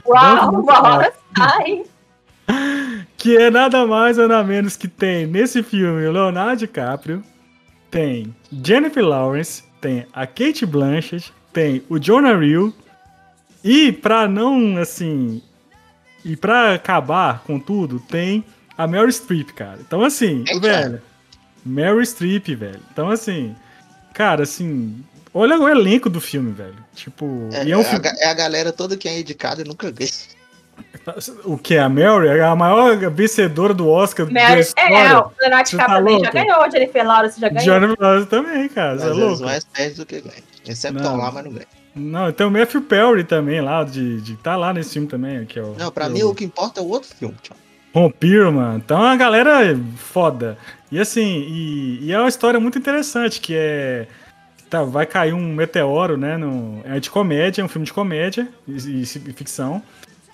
Uau, 0.05 0.63
bora! 0.63 1.11
Ai, 1.37 1.83
Que 3.17 3.35
é 3.37 3.51
nada 3.51 3.85
mais 3.85 4.17
ou 4.17 4.27
nada 4.29 4.43
menos 4.45 4.77
que 4.77 4.87
tem 4.87 5.27
nesse 5.27 5.61
filme 5.61 6.05
o 6.07 6.11
Leonardo 6.11 6.59
DiCaprio, 6.59 7.21
tem 7.91 8.33
Jennifer 8.63 9.03
Lawrence, 9.05 9.63
tem 9.81 10.07
a 10.13 10.25
Kate 10.25 10.65
Blanchett, 10.65 11.31
tem 11.53 11.83
o 11.89 11.99
Jonah 11.99 12.43
Hill 12.43 12.73
e 13.63 13.91
pra 13.91 14.27
não 14.27 14.77
assim 14.77 15.41
e 16.23 16.35
pra 16.35 16.73
acabar 16.75 17.43
com 17.43 17.59
tudo 17.59 17.99
tem 17.99 18.43
a 18.77 18.87
Meryl 18.87 19.11
Streep, 19.11 19.49
cara. 19.53 19.77
Então 19.81 20.03
assim, 20.03 20.43
Eita. 20.47 20.59
velho, 20.59 21.01
Meryl 21.65 22.01
Streep, 22.05 22.47
velho. 22.55 22.79
Então 22.91 23.09
assim, 23.09 23.55
cara, 24.13 24.43
assim, 24.43 25.03
olha 25.33 25.59
o 25.59 25.67
elenco 25.67 26.09
do 26.09 26.21
filme, 26.21 26.51
velho. 26.51 26.75
Tipo, 26.95 27.49
É, 27.51 27.69
é 27.69 27.77
um 27.77 27.81
é 27.81 27.83
a, 27.83 27.85
filme 27.85 27.99
ga- 28.03 28.15
é 28.19 28.27
a 28.29 28.33
galera 28.33 28.71
toda 28.71 28.95
que 28.97 29.07
é 29.09 29.19
indicada 29.19 29.61
e 29.61 29.65
nunca 29.65 29.91
ganha. 29.91 30.09
O 31.45 31.57
que? 31.57 31.77
A 31.77 31.89
Mary? 31.89 32.27
É 32.27 32.41
a 32.43 32.55
maior 32.55 32.95
vencedora 33.11 33.73
do 33.73 33.87
Oscar 33.89 34.25
da 34.27 34.31
Mary, 34.31 34.61
história. 34.61 34.93
é, 34.95 35.17
o 35.17 35.31
Leonardo 35.39 35.69
Você 35.69 35.75
DiCaprio 35.77 35.77
tá 35.77 35.87
também 35.97 36.19
já 36.23 36.31
ganhou, 36.31 36.71
Jennifer 36.71 37.07
Lawrence 37.07 37.41
já 37.41 37.49
ganhou. 37.49 37.79
Johnny 37.79 37.95
Lawrence 37.99 38.27
também, 38.27 38.69
cara. 38.69 38.91
É 38.91 38.95
Às 38.95 39.03
vezes 39.03 39.17
louco? 39.17 39.43
mais 39.43 39.63
perde 39.63 39.95
do 39.95 40.05
que 40.05 40.21
ganha. 40.21 40.43
Estão 40.67 41.17
lá, 41.17 41.31
mas 41.31 41.43
não 41.45 41.51
ganha. 41.53 41.65
Não, 41.95 42.31
tem 42.31 42.45
o 42.47 42.51
Matthew 42.51 42.81
Perry 42.83 43.23
também 43.23 43.59
lá, 43.61 43.83
de, 43.83 44.21
de 44.21 44.35
tá 44.37 44.55
lá 44.55 44.73
nesse 44.73 44.93
filme 44.93 45.07
também. 45.07 45.45
Que 45.45 45.59
é 45.59 45.63
o, 45.63 45.75
Não, 45.77 45.91
pra 45.91 46.07
o, 46.07 46.11
mim 46.11 46.23
o 46.23 46.35
que 46.35 46.45
importa 46.45 46.79
é 46.79 46.83
o 46.83 46.87
outro 46.87 47.09
filme, 47.15 47.35
tio. 47.41 47.55
Ron 47.93 48.09
Perlman. 48.11 48.75
Então 48.77 49.01
a 49.01 49.15
galera 49.17 49.65
é 49.65 49.75
foda. 49.97 50.57
E 50.91 50.99
assim, 50.99 51.45
e, 51.49 51.99
e 52.05 52.13
é 52.13 52.19
uma 52.19 52.29
história 52.29 52.59
muito 52.59 52.77
interessante, 52.77 53.41
que 53.41 53.53
é. 53.57 54.07
Tá, 54.69 54.83
vai 54.83 55.05
cair 55.05 55.33
um 55.33 55.53
meteoro, 55.53 56.15
né? 56.15 56.37
No, 56.37 56.79
é 56.85 56.97
de 56.99 57.09
comédia, 57.09 57.61
é 57.61 57.65
um 57.65 57.67
filme 57.67 57.85
de 57.85 57.91
comédia 57.91 58.47
e, 58.65 58.71
e- 58.71 59.01
e 59.01 59.33
ficção. 59.33 59.83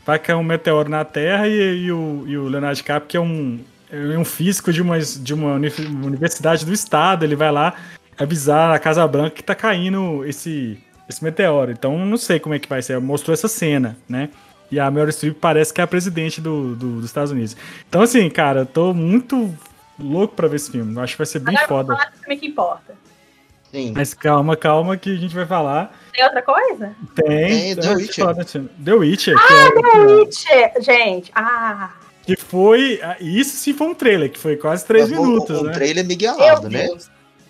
Vai 0.07 0.17
cair 0.17 0.35
um 0.37 0.43
meteoro 0.43 0.89
na 0.89 1.03
Terra 1.03 1.47
e, 1.49 1.83
e 1.83 1.91
o, 1.91 2.23
e 2.25 2.37
o 2.37 2.47
Leonardo 2.47 2.77
DiCaprio, 2.77 3.07
que 3.09 3.17
é 3.17 3.19
um, 3.19 3.59
é 3.91 4.17
um 4.17 4.23
físico 4.23 4.71
de 4.71 4.81
uma, 4.81 4.97
de 4.97 5.33
uma 5.33 5.55
uni- 5.55 5.69
universidade 6.01 6.65
do 6.65 6.71
estado, 6.71 7.25
ele 7.25 7.35
vai 7.35 7.51
lá 7.51 7.73
avisar 8.17 8.73
a 8.73 8.79
Casa 8.79 9.05
Branca 9.05 9.31
que 9.31 9.43
tá 9.43 9.53
caindo 9.53 10.23
esse, 10.25 10.77
esse 11.09 11.21
meteoro. 11.21 11.71
Então 11.71 12.05
não 12.05 12.15
sei 12.15 12.39
como 12.39 12.55
é 12.55 12.59
que 12.59 12.69
vai 12.69 12.81
ser. 12.81 12.97
Mostrou 13.01 13.33
essa 13.33 13.49
cena, 13.49 13.97
né? 14.07 14.29
E 14.71 14.79
a 14.79 14.89
Meryl 14.89 15.11
Streep 15.11 15.35
parece 15.41 15.73
que 15.73 15.81
é 15.81 15.83
a 15.83 15.87
presidente 15.87 16.39
do, 16.39 16.73
do- 16.73 16.95
dos 16.97 17.05
Estados 17.05 17.31
Unidos. 17.33 17.57
Então, 17.89 18.01
assim, 18.01 18.29
cara, 18.29 18.61
eu 18.61 18.65
tô 18.65 18.93
muito 18.93 19.53
louco 19.99 20.35
pra 20.35 20.47
ver 20.47 20.55
esse 20.55 20.71
filme. 20.71 20.95
Eu 20.95 21.01
acho 21.01 21.13
que 21.15 21.17
vai 21.17 21.25
ser 21.27 21.39
bem 21.39 21.55
Agora 21.57 21.67
foda. 21.67 21.95
falar 21.97 22.09
do 22.11 22.17
filme 22.19 22.37
que 22.37 22.47
importa. 22.47 22.93
Sim. 23.77 23.93
Mas 23.95 24.13
calma, 24.13 24.55
calma, 24.57 24.97
que 24.97 25.13
a 25.15 25.19
gente 25.19 25.35
vai 25.35 25.45
falar. 25.45 25.95
Tem 26.11 26.23
outra 26.25 26.41
coisa? 26.41 26.95
Tem. 27.13 27.75
Tem 27.75 27.75
The 27.75 27.93
Witcher. 27.93 28.25
The 28.83 28.93
Witcher. 28.93 29.35
que, 29.37 29.53
é- 29.53 29.99
Witcher, 30.01 30.71
gente. 30.81 31.31
Ah, 31.35 31.91
que 32.25 32.35
foi. 32.35 32.99
Isso 33.19 33.55
sim 33.57 33.73
foi 33.73 33.87
um 33.87 33.93
trailer, 33.93 34.31
que 34.31 34.39
foi 34.39 34.55
quase 34.57 34.83
três 34.83 35.09
Mas 35.11 35.19
o- 35.19 35.21
minutos, 35.23 35.61
o, 35.61 35.63
né? 35.65 35.73
trailer 35.73 36.03
meu 36.03 36.07
miguelado, 36.07 36.67
né? 36.69 36.87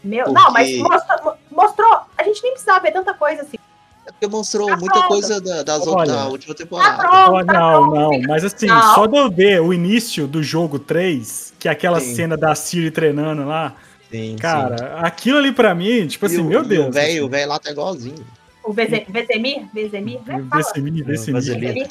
Meu, 0.03 0.25
Porque- 0.25 0.39
Não, 0.41 0.51
mas 0.51 0.77
mostrou, 0.77 1.33
mostrou. 1.49 1.99
A 2.17 2.23
gente 2.23 2.43
nem 2.43 2.51
precisava 2.51 2.81
ver 2.81 2.91
tanta 2.91 3.13
coisa 3.13 3.41
assim. 3.43 3.57
É 4.05 4.11
porque 4.11 4.27
mostrou 4.27 4.67
Tá 4.67 4.77
muita 4.77 4.93
pronto. 4.99 5.07
coisa 5.07 5.41
da, 5.41 5.63
das 5.63 5.81
Olha. 5.87 5.89
outras, 5.91 6.09
da 6.17 6.27
última 6.27 6.53
Tá 6.55 6.63
temporada. 6.63 6.97
pronto, 6.97 7.31
Oh, 7.41 7.45
tá 7.45 7.53
não, 7.53 7.89
pronto. 7.91 7.95
não, 7.95 8.21
mas 8.27 8.43
assim, 8.45 8.67
Não. 8.67 8.95
só 8.95 9.05
de 9.05 9.17
eu 9.17 9.29
ver 9.31 9.61
o 9.61 9.73
início 9.73 10.27
do 10.27 10.41
jogo 10.43 10.77
3, 10.79 11.53
que 11.59 11.67
é 11.67 11.71
aquela 11.71 11.99
Sim. 11.99 12.15
cena 12.15 12.37
da 12.37 12.53
Siri 12.55 12.91
treinando 12.91 13.45
lá, 13.45 13.73
Sim, 14.09 14.35
cara, 14.39 14.99
aquilo 15.01 15.37
ali 15.37 15.51
pra 15.51 15.75
mim, 15.75 16.07
tipo 16.07 16.27
sim. 16.29 16.35
assim, 16.35 16.43
E 16.43 16.45
o- 16.45 16.49
meu 16.49 16.63
e 16.63 16.67
Deus. 16.67 16.87
O 16.87 16.91
velho 16.91 17.07
assim, 17.09 17.19
o 17.21 17.29
velho 17.29 17.49
lá 17.49 17.59
tá 17.59 17.71
igualzinho. 17.71 18.25
O 18.63 18.73
Vezemir, 18.73 19.67
Vezemir, 19.73 20.19
né? 20.25 20.45
Fala. 20.49 20.63
Vesemir, 20.63 21.05
Vesemir, 21.05 21.33
Vaselina. 21.33 21.73
Vezemir, 21.73 21.87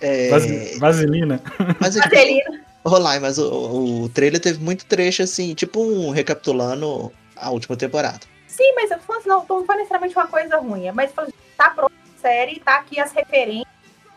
É, 0.00 0.28
Vase- 0.30 0.78
Vaselina. 0.78 1.42
mas 1.80 1.96
aqui, 1.96 2.08
Vaselina. 2.08 2.60
Rolai, 2.84 3.18
mas 3.18 3.38
o, 3.38 4.04
o 4.04 4.08
trailer 4.08 4.40
teve 4.40 4.58
muito 4.62 4.86
trecho 4.86 5.22
assim, 5.22 5.54
tipo 5.54 5.80
um 5.82 6.10
recapitulando 6.10 7.12
a 7.36 7.50
última 7.50 7.76
temporada. 7.76 8.20
Sim, 8.46 8.72
mas 8.74 8.90
eu 8.90 8.98
falo 9.00 9.18
assim, 9.18 9.28
não, 9.28 9.44
não 9.48 9.64
foi 9.66 9.76
necessariamente 9.76 10.16
uma 10.16 10.26
coisa 10.26 10.56
ruim. 10.58 10.86
é 10.86 10.92
Mas 10.92 11.12
tá 11.56 11.70
pronto 11.70 11.92
a 11.92 12.20
série, 12.20 12.58
tá 12.60 12.76
aqui 12.78 12.98
as 12.98 13.12
referências. 13.12 13.66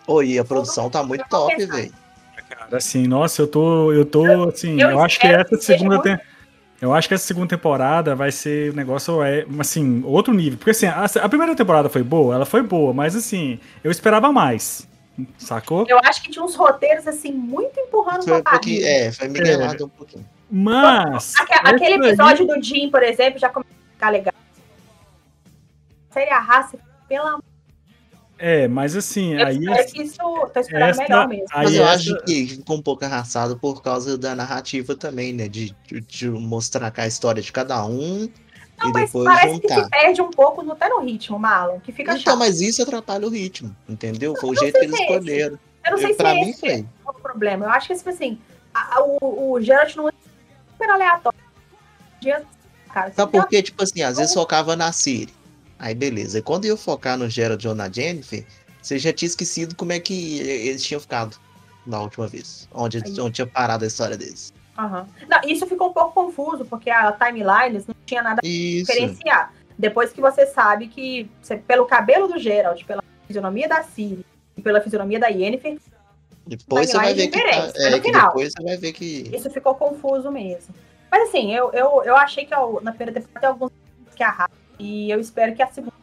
Oi, 0.08 0.38
a 0.40 0.44
produção 0.46 0.90
tá 0.90 1.04
muito 1.04 1.26
top, 1.30 1.54
velho. 1.66 1.94
Cara, 2.50 2.78
assim, 2.78 3.08
nossa, 3.08 3.42
eu 3.42 3.48
tô, 3.48 3.92
eu 3.92 4.06
tô, 4.06 4.50
assim, 4.50 4.80
eu 4.80 4.92
eu, 4.92 5.00
acho 5.00 5.20
que 5.20 5.28
essa 5.28 5.58
que 5.58 5.64
segunda 5.64 5.96
muito- 5.96 6.04
tem, 6.04 6.18
eu 6.84 6.94
acho 6.94 7.08
que 7.08 7.14
essa 7.14 7.26
segunda 7.26 7.48
temporada 7.48 8.14
vai 8.16 8.32
ser 8.32 8.72
um 8.72 8.76
negócio, 8.76 9.24
é, 9.24 9.46
assim, 9.60 10.04
outro 10.06 10.34
nível, 10.34 10.58
porque 10.58 10.72
assim, 10.72 10.86
a, 10.86 11.06
a 11.06 11.30
primeira 11.30 11.56
temporada 11.56 11.88
foi 11.90 12.04
boa, 12.04 12.36
ela 12.36 12.46
foi 12.46 12.62
boa, 12.62 12.94
mas 12.94 13.16
assim, 13.16 13.60
eu 13.84 13.90
esperava 13.90 14.32
mais, 14.32 14.88
sacou? 15.38 15.86
Eu 15.88 15.98
acho 16.04 16.22
que 16.22 16.30
tinha 16.30 16.44
uns 16.44 16.56
roteiros 16.56 17.08
assim, 17.08 17.32
muito 17.32 17.80
empurrando 17.80 18.24
Foi 18.24 18.34
uma 18.34 18.40
um 18.40 18.44
barriga. 18.44 18.86
é, 18.86 19.12
foi 19.12 19.28
miguelado 19.30 19.86
um 19.86 19.90
pouquinho. 19.90 20.26
Mas 20.52 21.34
Aque- 21.40 21.54
Aquele 21.54 21.94
essa 21.96 22.04
aí- 22.04 22.08
episódio 22.10 22.48
do 22.48 22.62
Jim, 22.62 22.90
por 22.92 23.02
exemplo, 23.02 23.40
já 23.40 23.50
começou 23.50 23.74
a 23.74 23.94
ficar 23.94 24.10
legal. 24.10 24.34
A 26.10 26.14
série 26.14 26.30
Arrasta, 26.32 26.78
pela 27.08 27.40
é, 28.46 28.68
mas 28.68 28.96
assim, 28.96 29.34
Eu 29.36 29.48
aí 29.48 29.58
espero 29.58 29.92
que 29.92 30.02
isso. 30.04 30.18
Tô 30.54 30.60
esperando 30.60 30.90
essa- 30.90 31.04
melhor 31.04 31.28
mesmo. 31.28 31.46
Aí 31.54 31.66
Mas 31.66 31.76
eu 31.76 31.84
essa- 31.84 31.94
acho 31.94 32.26
que 32.26 32.48
ficou 32.48 32.78
um 32.78 32.82
pouco 32.82 33.06
arrastado 33.06 33.58
por 33.58 33.82
causa 33.82 34.18
da 34.18 34.36
narrativa 34.36 34.96
também, 34.96 35.32
né? 35.34 35.48
De, 35.48 35.76
de, 35.88 36.02
de 36.02 36.30
mostrar 36.30 36.92
a 36.96 37.08
história 37.08 37.42
de 37.42 37.52
cada 37.52 37.86
um 37.86 38.30
Não, 38.80 38.90
e 38.90 38.92
mas 38.94 39.06
depois 39.06 39.26
parece 39.26 39.60
que 39.62 39.68
juntar. 39.70 39.84
se 39.86 39.90
perde 39.90 40.22
um 40.22 40.30
pouco 40.32 40.62
no, 40.64 40.74
até 40.74 40.90
no 40.90 41.00
ritmo, 41.02 41.40
Marlon, 41.40 41.80
que 41.80 41.92
fica 41.92 42.12
Então, 42.12 42.22
chato. 42.34 42.38
mas 42.40 42.60
isso 42.62 42.82
atrapalha 42.84 43.26
o 43.26 43.30
ritmo, 43.30 43.76
entendeu? 43.88 44.36
Foi 44.36 44.50
o 44.50 44.56
jeito 44.56 44.78
que 44.78 44.86
eles 44.86 44.94
é 45.00 45.04
esse. 45.04 45.12
escolheram. 45.14 45.60
Eu 45.86 45.92
não 45.92 45.98
sei 45.98 46.14
pra 46.14 46.30
se 46.32 46.36
mim 46.36 46.50
esse 46.50 46.60
foi. 46.60 46.70
é 46.72 46.86
o 47.10 47.14
problema. 47.14 47.66
Eu 47.66 47.70
acho 47.70 47.88
que, 47.88 47.96
tipo 47.96 48.10
assim, 48.10 48.38
a- 48.74 48.98
a- 48.98 49.04
o, 49.04 49.52
o 49.54 49.62
Geralt 49.62 49.96
não 49.96 50.10
é 50.10 50.12
super 50.72 50.90
aleatório. 50.90 51.40
Cara, 52.94 53.12
Sabe 53.12 53.32
por 53.32 53.48
quê? 53.48 53.62
Tipo 53.64 53.84
assim, 53.84 54.02
às 54.02 54.18
vezes 54.18 54.34
focava 54.34 54.76
na 54.76 54.92
Siri. 54.92 55.34
Aí 55.84 55.94
beleza. 55.94 56.40
E 56.40 56.42
quando 56.42 56.64
eu 56.64 56.78
focar 56.78 57.18
no 57.18 57.30
Gerald 57.30 57.68
ou 57.68 57.76
na 57.76 57.92
Jennifer, 57.92 58.46
você 58.82 58.98
já 58.98 59.12
tinha 59.12 59.28
esquecido 59.28 59.76
como 59.76 59.92
é 59.92 60.00
que 60.00 60.40
eles 60.40 60.82
tinham 60.82 61.02
ficado 61.02 61.36
na 61.86 62.00
última 62.02 62.26
vez. 62.26 62.70
Onde, 62.74 63.00
Aí. 63.06 63.20
onde 63.20 63.32
tinha 63.34 63.46
parado 63.46 63.84
a 63.84 63.88
história 63.88 64.16
deles. 64.16 64.54
Aham. 64.80 65.06
Não, 65.30 65.42
isso 65.46 65.68
ficou 65.68 65.90
um 65.90 65.94
pouco 65.94 66.14
confuso, 66.14 66.64
porque 66.64 66.90
a 66.90 67.12
timeline 67.12 67.84
não 67.86 67.96
tinha 68.06 68.24
nada 68.24 68.40
a 68.42 68.48
diferenciar. 68.48 69.54
Depois 69.78 70.14
que 70.14 70.22
você 70.22 70.46
sabe 70.46 70.88
que, 70.88 71.30
você- 71.42 71.58
pelo 71.58 71.86
cabelo 71.86 72.30
do 72.30 72.40
Geralt, 72.40 72.82
pela 72.86 73.04
fisionomia 73.28 73.68
da 73.68 73.84
Ciri 73.84 74.26
e 74.56 74.62
pela 74.62 74.80
fisionomia 74.80 75.20
da 75.20 75.28
Yennefer, 75.28 75.78
Depois 76.48 76.90
você 76.92 76.96
vai 76.98 77.14
ver 77.14 77.28
que, 77.28 77.40
tá, 77.44 77.72
é 77.76 77.90
no 77.90 77.98
que 78.02 78.08
final. 78.08 78.28
depois 78.28 78.54
você 78.54 78.64
vai 78.64 78.78
ver 78.78 78.94
que. 78.94 79.30
isso 79.36 79.50
ficou 79.50 79.76
confuso 79.76 80.32
mesmo. 80.32 80.74
Mas 81.12 81.28
assim, 81.28 81.54
eu, 81.54 81.74
eu, 81.74 82.04
eu 82.06 82.16
achei 82.16 82.46
que 82.46 82.54
eu- 82.56 82.80
na 82.82 82.92
primeira 82.94 83.20
temporada 83.20 83.40
tem 83.42 83.50
alguns 83.50 83.72
que 84.16 84.24
arrasam. 84.24 84.63
E 84.80 85.10
eu 85.12 85.20
espero 85.20 85.56
que 85.56 85.62
a 85.62 85.68
segunda 85.68 85.94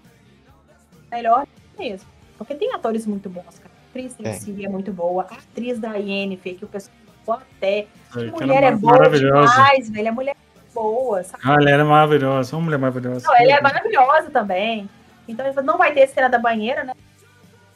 melhor 1.10 1.46
mesmo. 1.78 2.08
Porque 2.38 2.54
tem 2.54 2.72
atores 2.72 3.06
muito 3.06 3.28
bons, 3.28 3.58
cara. 3.58 3.70
A 3.74 3.90
atriz 3.90 4.14
da 4.14 4.28
É. 4.30 4.32
Ciri 4.34 4.64
é 4.64 4.68
muito 4.68 4.92
boa. 4.92 5.26
A 5.28 5.34
atriz 5.34 5.78
da 5.78 5.94
Yennefer, 5.94 6.56
que 6.56 6.64
o 6.64 6.68
pessoal 6.68 6.92
até. 7.28 7.86
Que 8.12 8.30
mulher 8.30 8.62
ela 8.62 8.66
é 8.66 8.76
boa 8.76 8.92
maravilhosa. 8.94 9.52
demais, 9.52 9.90
velho. 9.90 10.08
A 10.08 10.12
mulher 10.12 10.36
é 10.36 10.72
boa, 10.72 11.22
sabe? 11.24 11.42
Ah, 11.46 11.56
ela 11.60 11.70
era 11.70 11.84
maravilhosa, 11.84 12.56
uma 12.56 12.64
mulher 12.64 12.78
maravilhosa. 12.78 13.26
Não, 13.26 13.36
ela 13.36 13.52
é 13.52 13.60
maravilhosa 13.60 14.30
também. 14.30 14.88
Então 15.28 15.52
não 15.62 15.76
vai 15.76 15.92
ter 15.92 16.06
cena 16.08 16.28
da 16.28 16.38
banheira, 16.38 16.84
né? 16.84 16.94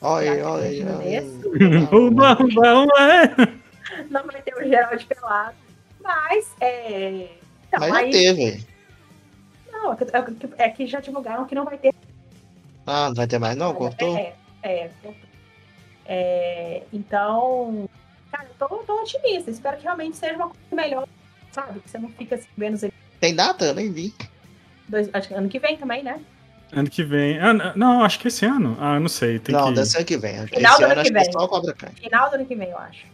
Olha 0.00 0.46
olha 0.46 0.66
olha. 0.98 1.22
Uma, 1.92 2.36
uma, 2.38 2.74
uma, 2.74 3.12
é. 3.12 3.28
Não 4.10 4.24
vai 4.24 4.42
ter 4.42 4.54
o 4.54 4.66
Gerald 4.68 5.04
pelado. 5.06 5.54
Mas, 6.02 6.50
é. 6.60 7.28
Então, 7.68 7.80
Mas 7.80 7.90
já 7.90 7.96
aí. 7.98 8.10
teve. 8.10 8.73
Não, 9.74 9.92
é 9.92 9.96
que- 9.96 10.04
é 10.04 10.22
que- 10.22 10.54
é 10.62 10.68
que 10.70 10.86
já 10.86 11.00
divulgaram 11.00 11.44
que 11.44 11.54
não 11.54 11.64
vai 11.64 11.76
ter 11.76 11.92
Ah, 12.86 13.08
não 13.08 13.14
vai 13.14 13.26
ter 13.26 13.38
mais 13.38 13.56
não? 13.56 13.74
Cortou? 13.74 14.16
É, 14.16 14.34
é, 14.62 14.90
cortou. 15.02 15.28
É, 16.06 16.82
então, 16.92 17.88
cara, 18.30 18.46
eu 18.60 18.68
tô, 18.68 18.76
tô 18.78 19.02
otimista. 19.02 19.50
Espero 19.50 19.76
que 19.78 19.82
realmente 19.84 20.16
seja 20.16 20.34
uma 20.36 20.48
coisa 20.48 20.60
melhor, 20.72 21.08
sabe? 21.52 21.80
Que 21.80 21.88
você 21.90 21.98
não 21.98 22.08
fica 22.10 22.34
assim, 22.34 22.46
vendo 22.56 22.74
os 22.74 22.84
Tem 23.20 23.34
data? 23.34 23.64
Eu 23.64 23.74
nem 23.74 23.90
vi. 23.92 24.14
dois, 24.88 25.08
acho 25.12 25.28
que 25.28 25.34
ano 25.34 25.48
que 25.48 25.58
vem 25.58 25.76
também, 25.76 26.02
né? 26.02 26.20
Ano 26.72 26.90
que 26.90 27.02
vem. 27.02 27.38
Ah, 27.38 27.72
não, 27.76 28.02
acho 28.04 28.18
que 28.18 28.28
esse 28.28 28.44
ano. 28.44 28.76
Ah, 28.80 28.98
não 29.00 29.08
sei. 29.08 29.38
Tem 29.38 29.54
não, 29.54 29.68
que... 29.68 29.74
desse 29.74 29.96
ano 29.96 30.04
que 30.06 30.16
vem. 30.18 30.36
Esse 30.36 30.46
Final 30.48 30.76
do 30.78 30.84
ano 30.84 30.92
ano 30.92 31.02
que 31.04 31.10
que 31.10 31.16
é 31.18 31.22
vem. 31.22 31.32
só 31.32 31.38
o 31.44 31.48
Cobra 31.48 31.72
Kai. 31.72 31.90
Final 31.92 32.30
do 32.30 32.34
ano 32.36 32.46
que 32.46 32.54
vem, 32.54 32.68
eu 32.68 32.78
acho. 32.78 33.06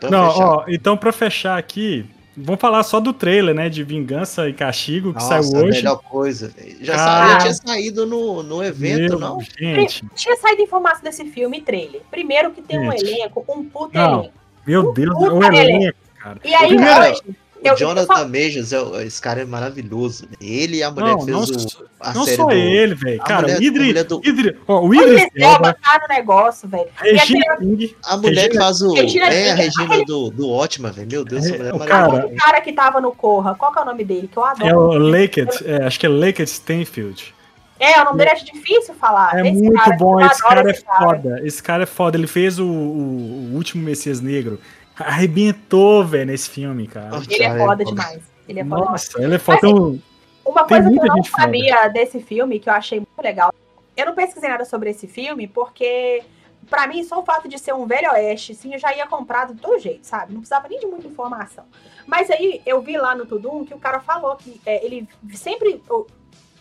Pra 0.00 0.10
Não, 0.10 0.30
fechar. 0.32 0.44
ó, 0.46 0.64
então 0.68 0.96
pra 0.96 1.12
fechar 1.12 1.56
aqui, 1.58 2.10
vamos 2.36 2.60
falar 2.60 2.82
só 2.82 3.00
do 3.00 3.12
trailer, 3.12 3.54
né? 3.54 3.68
De 3.68 3.82
Vingança 3.82 4.48
e 4.48 4.52
Castigo, 4.52 5.08
que 5.14 5.20
Nossa, 5.22 5.42
saiu 5.42 5.60
a 5.60 5.64
hoje. 5.64 5.78
melhor 5.78 5.96
coisa, 6.02 6.48
velho. 6.48 6.76
Já, 6.84 6.98
sa- 6.98 7.28
já 7.28 7.38
tinha 7.38 7.54
saído 7.54 8.06
no, 8.06 8.42
no 8.42 8.62
evento, 8.62 9.10
Meu, 9.10 9.18
não? 9.18 9.40
Gente, 9.40 10.04
Tinha 10.14 10.36
saído 10.36 10.62
informação 10.62 11.02
desse 11.02 11.24
filme, 11.26 11.60
trailer. 11.60 12.00
Primeiro 12.10 12.50
que 12.50 12.60
tem 12.62 12.78
um 12.78 12.90
Gente. 12.92 13.04
elenco, 13.06 13.44
um 13.48 13.64
puta 13.64 13.98
Não. 13.98 14.18
elenco. 14.20 14.34
meu 14.66 14.92
Deus, 14.92 15.14
puta 15.14 15.34
o 15.34 15.42
elenco, 15.44 15.96
cara. 16.20 16.40
E 16.44 16.54
aí, 16.54 16.68
Primeiro, 16.68 17.00
hoje, 17.00 17.22
O 17.62 17.68
eu, 17.68 17.74
Jonathan 17.76 18.20
eu, 18.20 18.28
Majors, 18.28 18.72
é 18.72 19.04
esse 19.06 19.20
cara 19.20 19.40
é 19.40 19.44
maravilhoso. 19.44 20.28
Ele 20.40 20.76
e 20.78 20.82
a 20.82 20.90
mulher 20.90 21.08
Não, 21.12 21.18
que 21.18 21.24
fez 21.24 21.36
não, 21.36 21.42
o, 21.66 21.86
a 22.00 22.14
não 22.14 22.24
série 22.24 22.36
só 22.36 22.44
do... 22.44 22.52
ele, 22.52 22.94
velho. 22.94 23.18
Cara, 23.20 23.42
mulher- 23.42 23.62
Idris, 23.62 23.86
mulher 23.86 24.04
do- 24.04 24.20
Idris, 24.24 24.54
ó, 24.68 24.78
o 24.80 24.88
o 24.88 24.94
Idris 24.94 25.22
Idris 25.24 25.42
Elba 25.42 25.72
tá 25.82 26.00
no 26.08 26.14
negócio, 26.14 26.68
velho. 26.68 26.86
Regina 26.96 27.56
King, 27.56 27.96
A 28.04 28.16
mulher 28.16 28.34
que 28.34 28.40
Regina- 28.58 28.64
faz 28.64 28.82
o... 28.82 28.94
Regina 28.94 29.26
é, 29.26 29.50
a 29.50 29.54
Regina 29.54 29.84
aquele- 29.86 30.04
do, 30.04 30.30
do 30.30 30.50
Ótima, 30.50 30.92
velho. 30.92 31.08
Meu 31.10 31.24
Deus, 31.24 31.44
É, 31.46 31.48
essa 31.48 31.58
mulher 31.72 31.74
é 31.74 31.86
cara- 31.88 32.26
O 32.26 32.36
cara 32.36 32.60
que 32.60 32.72
tava 32.72 33.00
no 33.00 33.12
Corra, 33.12 33.54
qual 33.54 33.72
que 33.72 33.78
é 33.78 33.82
o 33.82 33.84
nome 33.86 34.04
dele? 34.04 34.28
Que 34.30 34.36
eu 34.36 34.44
adoro. 34.44 34.68
é 34.68 34.76
o 34.76 34.98
Laked, 34.98 35.48
é, 35.64 35.84
acho 35.84 35.98
que 35.98 36.06
é 36.06 36.08
Laked 36.08 36.48
Stanfield. 36.48 37.34
É, 37.78 38.00
o 38.00 38.04
nome 38.06 38.18
dele 38.18 38.30
é 38.30 38.34
difícil 38.36 38.94
falar. 38.94 39.36
É 39.38 39.48
Esse 39.50 39.60
muito 39.62 39.74
cara, 39.82 39.96
bom, 39.96 40.20
esse 40.20 40.42
cara 40.42 40.66
é 40.66 40.70
esse 40.72 40.84
cara. 40.84 40.98
foda. 41.04 41.40
Esse 41.44 41.62
cara 41.62 41.82
é 41.82 41.86
foda. 41.86 42.16
Ele 42.16 42.26
fez 42.26 42.58
o, 42.58 42.64
o- 42.64 43.50
o 43.52 43.54
último 43.54 43.82
Messias 43.82 44.18
Negro. 44.20 44.58
Arrebentou, 44.98 46.04
velho, 46.04 46.26
nesse 46.26 46.48
filme, 46.48 46.86
cara. 46.86 47.08
Nossa, 47.10 47.32
Ele 47.32 47.42
é 47.42 47.48
cara, 47.48 47.64
foda 47.64 47.84
demais. 47.84 48.22
Ele 48.48 48.60
é 48.60 48.64
foda 48.64 48.80
demais. 48.80 48.90
Nossa, 48.90 49.22
ele 49.22 49.34
é 49.34 49.38
foda. 49.38 49.58
Então, 49.58 50.02
Uma 50.44 50.64
Tem 50.64 50.82
coisa 50.82 50.90
que 50.90 50.98
eu 50.98 51.06
não 51.06 51.16
gente 51.16 51.30
foda. 51.30 51.42
sabia 51.42 51.88
desse 51.88 52.20
filme, 52.20 52.60
que 52.60 52.68
eu 52.68 52.72
achei 52.72 52.98
muito 52.98 53.22
legal. 53.22 53.52
Eu 53.96 54.06
não 54.06 54.14
pesquisei 54.14 54.48
nada 54.48 54.64
sobre 54.64 54.90
esse 54.90 55.06
filme, 55.06 55.46
porque 55.46 56.22
pra 56.68 56.86
mim, 56.86 57.02
só 57.04 57.20
o 57.20 57.24
fato 57.24 57.48
de 57.48 57.58
ser 57.58 57.74
um 57.74 57.86
velho 57.86 58.10
oeste, 58.12 58.54
sim, 58.54 58.72
eu 58.72 58.78
já 58.78 58.94
ia 58.94 59.06
comprar 59.06 59.46
de 59.46 59.54
todo 59.54 59.78
jeito, 59.78 60.06
sabe? 60.06 60.32
Não 60.32 60.40
precisava 60.40 60.68
nem 60.68 60.78
de 60.78 60.86
muita 60.86 61.06
informação. 61.06 61.64
Mas 62.06 62.30
aí 62.30 62.60
eu 62.66 62.80
vi 62.80 62.96
lá 62.96 63.14
no 63.14 63.26
Tudum 63.26 63.64
que 63.64 63.74
o 63.74 63.78
cara 63.78 64.00
falou 64.00 64.36
que 64.36 64.60
é, 64.66 64.84
ele 64.84 65.08
sempre. 65.34 65.82
O, 65.88 66.06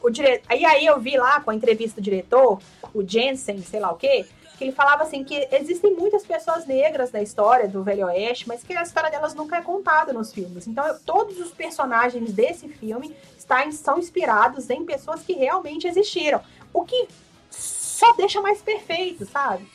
o 0.02 0.10
dire... 0.10 0.42
aí, 0.48 0.64
aí 0.66 0.86
eu 0.86 1.00
vi 1.00 1.18
lá 1.18 1.42
com 1.42 1.52
a 1.52 1.56
entrevista 1.56 2.00
do 2.00 2.04
diretor, 2.04 2.60
o 2.94 3.04
Jensen, 3.08 3.62
sei 3.62 3.80
lá 3.80 3.92
o 3.92 3.96
quê, 3.96 4.26
que 4.58 4.64
ele 4.64 4.72
falava 4.72 5.04
assim 5.04 5.24
que 5.24 5.48
existem 5.52 5.96
muitas 5.96 6.26
pessoas 6.26 6.66
negras 6.66 7.12
na 7.12 7.22
história 7.22 7.68
do 7.68 7.84
Velho 7.84 8.06
Oeste, 8.08 8.48
mas 8.48 8.64
que 8.64 8.74
a 8.74 8.84
história 8.84 9.10
delas 9.10 9.34
nunca 9.34 9.58
é 9.58 9.62
contada 9.62 10.14
nos 10.14 10.34
filmes. 10.34 10.68
Então, 10.68 10.86
eu, 10.88 10.98
todos 11.00 11.40
os 11.40 11.52
personagens 11.52 12.32
desse 12.34 12.68
filme 12.68 13.16
está, 13.38 13.70
são 13.72 14.00
inspirados 14.00 14.70
em 14.70 14.86
pessoas 14.86 15.22
que 15.22 15.34
realmente 15.34 15.88
existiram. 15.88 16.42
O 16.74 16.84
que 16.84 17.08
só 17.50 18.14
deixa 18.14 18.42
mais 18.42 18.62
perfeito, 18.62 19.26
sabe? 19.26 19.66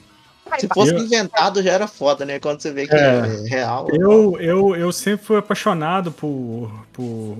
Se 0.58 0.66
fosse 0.66 0.94
inventado 0.94 1.62
já 1.62 1.70
era 1.70 1.86
foda, 1.86 2.24
né? 2.24 2.40
Quando 2.40 2.60
você 2.60 2.72
vê 2.72 2.86
que 2.86 2.94
é, 2.94 2.98
é 2.98 3.48
real. 3.48 3.86
Eu, 3.92 4.40
eu, 4.40 4.74
eu 4.74 4.92
sempre 4.92 5.24
fui 5.24 5.36
apaixonado 5.36 6.10
por, 6.10 6.72
por 6.92 7.36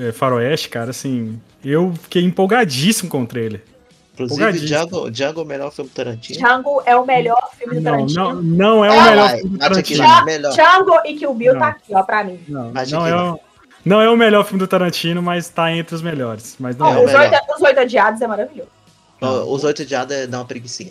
é, 0.00 0.12
Faroeste, 0.12 0.68
cara. 0.68 0.90
Assim, 0.90 1.40
eu 1.64 1.94
fiquei 2.02 2.22
empolgadíssimo 2.24 3.08
com 3.08 3.22
o 3.22 3.26
trailer. 3.26 3.62
Inclusive, 4.24 4.66
Django, 4.66 5.10
Django 5.10 5.40
é 5.40 5.44
o 5.44 5.46
melhor 5.46 5.72
filme 5.72 5.90
do 5.90 5.94
Tarantino. 5.94 6.38
Django 6.38 6.82
é 6.84 6.96
o 6.96 7.06
melhor 7.06 7.50
filme 7.56 7.76
do 7.76 7.82
Tarantino. 7.82 8.24
Não, 8.24 8.42
não 8.42 8.84
é 8.84 8.90
o 8.90 9.02
melhor 9.02 9.28
vai, 9.28 9.38
filme 9.38 9.50
do 9.50 9.58
Tarantino. 9.58 10.04
Aqui, 10.04 10.38
Django 10.38 11.00
e 11.04 11.14
Kill 11.14 11.34
Bill 11.34 11.52
não. 11.54 11.60
tá 11.60 11.68
aqui, 11.68 11.94
ó, 11.94 12.02
pra 12.02 12.24
mim. 12.24 12.40
Não, 12.48 12.72
não 12.72 13.06
é, 13.06 13.14
o, 13.14 13.40
não 13.84 14.00
é 14.00 14.10
o 14.10 14.16
melhor 14.16 14.44
filme 14.44 14.58
do 14.58 14.66
Tarantino, 14.66 15.22
mas 15.22 15.48
tá 15.48 15.72
entre 15.72 15.94
os 15.94 16.02
melhores. 16.02 16.56
Mas 16.58 16.76
não 16.76 16.86
é 16.88 17.04
os, 17.04 17.14
oito, 17.14 17.36
os 17.56 17.62
Oito 17.62 17.80
Odiados 17.80 18.20
é 18.20 18.26
maravilhoso. 18.26 18.70
Os 19.20 19.64
Oito 19.64 19.82
Odiados 19.82 20.14
é 20.14 20.26
dar 20.26 20.38
uma 20.38 20.44
preguiça. 20.44 20.84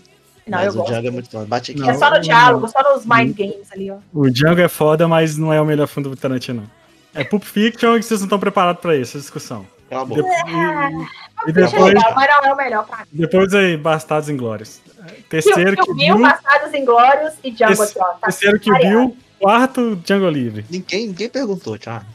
Não, 0.48 0.60
mas 0.60 0.74
o 0.74 0.78
gosto. 0.78 0.92
Django 0.92 1.08
é 1.08 1.12
muito 1.12 1.30
foda. 1.30 1.46
Bate 1.46 1.72
aqui. 1.72 1.82
Não, 1.82 1.90
é 1.90 1.94
só 1.94 2.10
no 2.10 2.20
diálogo, 2.20 2.68
só 2.68 2.82
nos 2.94 3.06
mind 3.06 3.36
games 3.36 3.72
ali, 3.72 3.92
ó. 3.92 3.98
O 4.14 4.30
Django 4.30 4.62
é 4.62 4.68
foda, 4.68 5.08
mas 5.08 5.38
não 5.38 5.52
é 5.52 5.62
o 5.62 5.66
melhor 5.66 5.88
filme 5.88 6.10
do 6.10 6.16
Tarantino. 6.16 6.70
É 7.14 7.24
Pulp 7.24 7.44
Fiction 7.44 7.98
e 7.98 8.04
vocês 8.04 8.20
não 8.20 8.26
estão 8.26 8.40
preparados 8.40 8.82
pra 8.82 8.96
isso, 8.96 9.18
essa 9.18 9.20
discussão. 9.20 9.66
Cala 9.90 10.02
a 10.02 10.06
boca. 10.06 10.22
E, 10.22 11.50
e 11.50 11.54
depois, 11.54 11.84
legal, 11.94 12.14
mas 12.16 12.28
não 12.28 12.50
é 12.50 12.54
o 12.54 12.58
melhor 12.58 12.86
pra 12.86 12.98
mim. 13.00 13.06
Depois 13.12 13.54
aí, 13.54 13.78
Bastardos 13.78 14.30
Inglórios. 14.30 14.82
Terceiro 15.30 15.78
que, 15.78 15.84
que 15.84 15.94
viu. 15.94 16.20
Bastardos 16.20 16.74
Inglórios 16.74 17.34
e 17.44 17.52
Django 17.52 17.84
ó. 17.84 17.86
Tá 17.86 18.18
terceiro 18.24 18.60
que 18.60 18.72
viu, 18.72 19.16
quarto 19.40 19.96
Django 19.98 20.30
Livre. 20.30 20.66
Ninguém, 20.70 21.08
ninguém 21.08 21.30
perguntou, 21.30 21.78
Thiago. 21.78 22.06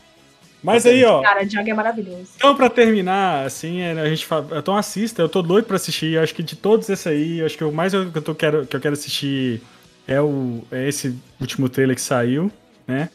Mas 0.62 0.86
aí, 0.86 1.04
ó. 1.04 1.22
Cara, 1.22 1.44
Django 1.44 1.70
é 1.70 1.74
maravilhoso. 1.74 2.28
Então, 2.36 2.54
pra 2.54 2.70
terminar, 2.70 3.46
assim, 3.46 3.80
é, 3.80 3.92
a 3.92 4.08
gente 4.08 4.26
fala. 4.26 4.46
Então 4.58 4.76
assista, 4.76 5.22
eu 5.22 5.28
tô 5.28 5.42
doido 5.42 5.64
pra 5.64 5.76
assistir. 5.76 6.18
Acho 6.18 6.34
que 6.34 6.42
de 6.42 6.54
todos 6.54 6.88
esses 6.88 7.06
aí, 7.06 7.42
acho 7.42 7.56
que 7.56 7.64
o 7.64 7.72
mais 7.72 7.92
que 7.92 8.18
eu, 8.18 8.22
tô, 8.22 8.34
quero, 8.34 8.66
que 8.66 8.76
eu 8.76 8.80
quero 8.80 8.92
assistir 8.92 9.62
é, 10.06 10.20
o, 10.20 10.62
é 10.70 10.88
esse 10.88 11.18
último 11.40 11.68
trailer 11.68 11.96
que 11.96 12.02
saiu, 12.02 12.50
né? 12.86 13.08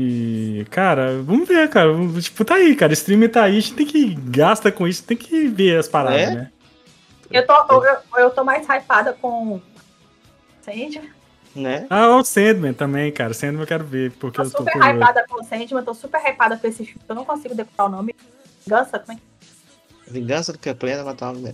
E, 0.00 0.64
cara, 0.70 1.20
vamos 1.22 1.48
ver, 1.48 1.68
cara. 1.68 1.90
Tipo, 2.20 2.44
tá 2.44 2.54
aí, 2.54 2.76
cara. 2.76 2.90
O 2.90 2.94
streaming 2.94 3.28
tá 3.28 3.42
aí, 3.42 3.56
a 3.56 3.60
gente 3.60 3.74
tem 3.74 3.84
que 3.84 4.14
gasta 4.14 4.70
com 4.70 4.86
isso, 4.86 5.02
tem 5.02 5.16
que 5.16 5.48
ver 5.48 5.76
as 5.76 5.88
paradas, 5.88 6.20
é? 6.20 6.34
né? 6.36 6.52
Eu 7.28 7.44
tô, 7.44 7.84
eu, 7.84 7.96
eu 8.16 8.30
tô 8.30 8.44
mais 8.44 8.64
hypada 8.68 9.12
com. 9.12 9.60
Sandman. 10.60 11.10
Né? 11.56 11.86
Ah, 11.90 12.16
o 12.16 12.22
Sandman 12.22 12.72
também, 12.74 13.10
cara. 13.10 13.34
Sandman 13.34 13.62
eu 13.62 13.66
quero 13.66 13.84
ver. 13.84 14.12
Porque 14.12 14.36
tô 14.36 14.44
eu 14.44 14.50
tô 14.52 14.58
super 14.58 14.76
hypada 14.76 15.24
com 15.28 15.40
o 15.40 15.44
Sandman, 15.44 15.82
tô 15.82 15.94
super 15.94 16.20
hypada 16.24 16.56
com 16.56 16.66
esse 16.68 16.84
filme. 16.84 17.00
Eu 17.08 17.16
não 17.16 17.24
consigo 17.24 17.56
decorar 17.56 17.88
o 17.88 17.90
nome. 17.90 18.14
Vingança 18.64 19.00
também. 19.00 19.20
Vingança 20.06 20.52
do 20.52 20.58
que 20.60 20.68
é 20.68 20.74
plena 20.74 21.02
matar 21.02 21.34
o 21.34 21.52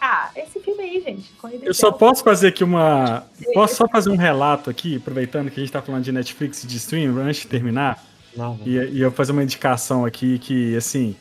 ah, 0.00 0.30
esse 0.34 0.58
filme 0.60 0.82
aí, 0.82 1.00
gente. 1.00 1.30
Eu 1.62 1.74
só 1.74 1.92
posso 1.92 2.24
fazer 2.24 2.48
aqui 2.48 2.64
uma. 2.64 3.24
Posso 3.52 3.76
só 3.76 3.86
fazer 3.86 4.08
um 4.08 4.16
relato 4.16 4.70
aqui, 4.70 4.96
aproveitando 4.96 5.50
que 5.50 5.60
a 5.60 5.62
gente 5.62 5.72
tá 5.72 5.82
falando 5.82 6.02
de 6.02 6.10
Netflix 6.10 6.64
e 6.64 6.66
de 6.66 6.78
stream, 6.78 7.18
antes 7.18 7.42
de 7.42 7.48
terminar? 7.48 8.02
Não. 8.34 8.58
E, 8.64 8.76
e 8.76 9.00
eu 9.00 9.12
fazer 9.12 9.32
uma 9.32 9.42
indicação 9.42 10.04
aqui 10.06 10.38
que, 10.38 10.74
assim. 10.74 11.14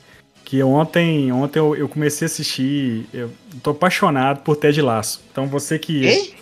Que 0.45 0.63
ontem, 0.63 1.32
ontem 1.32 1.59
eu, 1.59 1.75
eu 1.75 1.89
comecei 1.89 2.25
a 2.25 2.30
assistir. 2.30 3.05
Eu 3.13 3.30
tô 3.61 3.71
apaixonado 3.71 4.41
por 4.41 4.55
Ted 4.55 4.82
Laço. 4.82 5.21
Então 5.30 5.45
você 5.45 5.77
que. 5.77 6.05
Ei? 6.05 6.36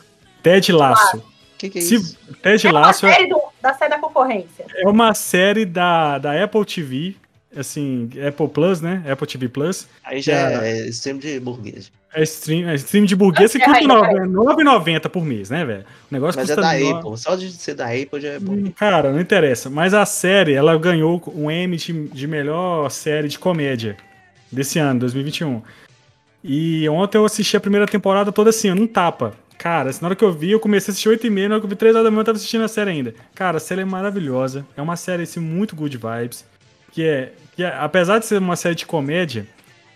Ted 0.43 0.71
Laço. 0.71 1.23
Que 1.57 1.69
que 1.69 1.79
é 1.79 1.81
isso? 1.81 2.09
Se, 2.09 2.33
Ted 2.35 2.67
é 2.67 2.71
Laço. 2.71 3.05
Uma 3.05 3.13
série 3.13 3.27
do, 3.27 3.41
da 3.59 3.73
série 3.73 3.89
da 3.89 3.99
concorrência. 3.99 4.65
É 4.75 4.87
uma 4.87 5.13
série 5.15 5.65
da, 5.65 6.19
da 6.19 6.43
Apple 6.43 6.63
TV 6.63 7.15
assim, 7.55 8.09
Apple 8.27 8.47
Plus, 8.49 8.81
né? 8.81 9.03
Apple 9.09 9.27
TV 9.27 9.47
Plus. 9.47 9.87
Aí 10.03 10.21
já 10.21 10.51
é, 10.51 10.79
é 10.81 10.87
stream 10.87 11.17
de 11.17 11.39
burguês. 11.39 11.91
É 12.13 12.23
stream, 12.23 12.69
é 12.69 12.75
stream 12.75 13.05
de 13.05 13.15
burguês 13.15 13.51
que 13.51 13.59
custa 13.59 13.79
R$ 13.79 13.85
9,90 13.85 15.09
por 15.09 15.23
mês, 15.23 15.49
né, 15.49 15.63
velho? 15.65 15.85
O 16.09 16.13
negócio 16.13 16.39
Mas 16.39 16.49
custa 16.49 16.61
é 16.61 16.79
da 16.79 16.79
no... 16.79 16.97
Apple, 16.97 17.17
só 17.17 17.35
de 17.35 17.51
ser 17.51 17.75
da 17.75 17.85
Apple 17.85 18.19
já 18.19 18.29
é 18.29 18.39
bom. 18.39 18.53
Hum, 18.53 18.71
cara, 18.75 19.11
não 19.11 19.19
interessa. 19.19 19.69
Mas 19.69 19.93
a 19.93 20.05
série, 20.05 20.53
ela 20.53 20.77
ganhou 20.77 21.21
um 21.35 21.51
Emmy 21.51 21.77
de, 21.77 22.07
de 22.07 22.27
melhor 22.27 22.89
série 22.89 23.27
de 23.27 23.37
comédia 23.37 23.97
desse 24.51 24.79
ano, 24.79 25.01
2021. 25.01 25.61
E 26.43 26.87
ontem 26.89 27.17
eu 27.17 27.25
assisti 27.25 27.57
a 27.57 27.59
primeira 27.59 27.85
temporada 27.85 28.31
toda 28.31 28.49
assim, 28.49 28.73
num 28.73 28.87
tapa. 28.87 29.33
Cara, 29.57 29.89
assim, 29.89 30.01
na 30.01 30.09
hora 30.09 30.15
que 30.15 30.23
eu 30.23 30.31
vi, 30.31 30.51
eu 30.51 30.59
comecei 30.59 30.91
a 30.91 30.93
assistir 30.93 31.09
8 31.09 31.27
e 31.27 31.29
meia, 31.29 31.49
na 31.49 31.55
hora 31.55 31.61
que 31.61 31.65
eu 31.65 31.69
vi 31.69 31.75
3 31.75 31.95
horas 31.95 32.05
da 32.05 32.11
manhã, 32.11 32.21
eu 32.21 32.25
tava 32.25 32.37
assistindo 32.37 32.63
a 32.63 32.67
série 32.67 32.91
ainda. 32.91 33.13
Cara, 33.33 33.57
a 33.57 33.59
série 33.59 33.81
é 33.81 33.85
maravilhosa. 33.85 34.65
É 34.77 34.81
uma 34.81 34.95
série, 34.95 35.23
assim, 35.23 35.39
muito 35.39 35.75
good 35.75 35.97
vibes. 35.97 36.45
Que 36.97 37.05
é, 37.05 37.31
que 37.55 37.63
é, 37.63 37.67
apesar 37.77 38.17
de 38.17 38.25
ser 38.25 38.39
uma 38.39 38.55
série 38.55 38.73
de 38.73 38.83
comédia, 38.83 39.45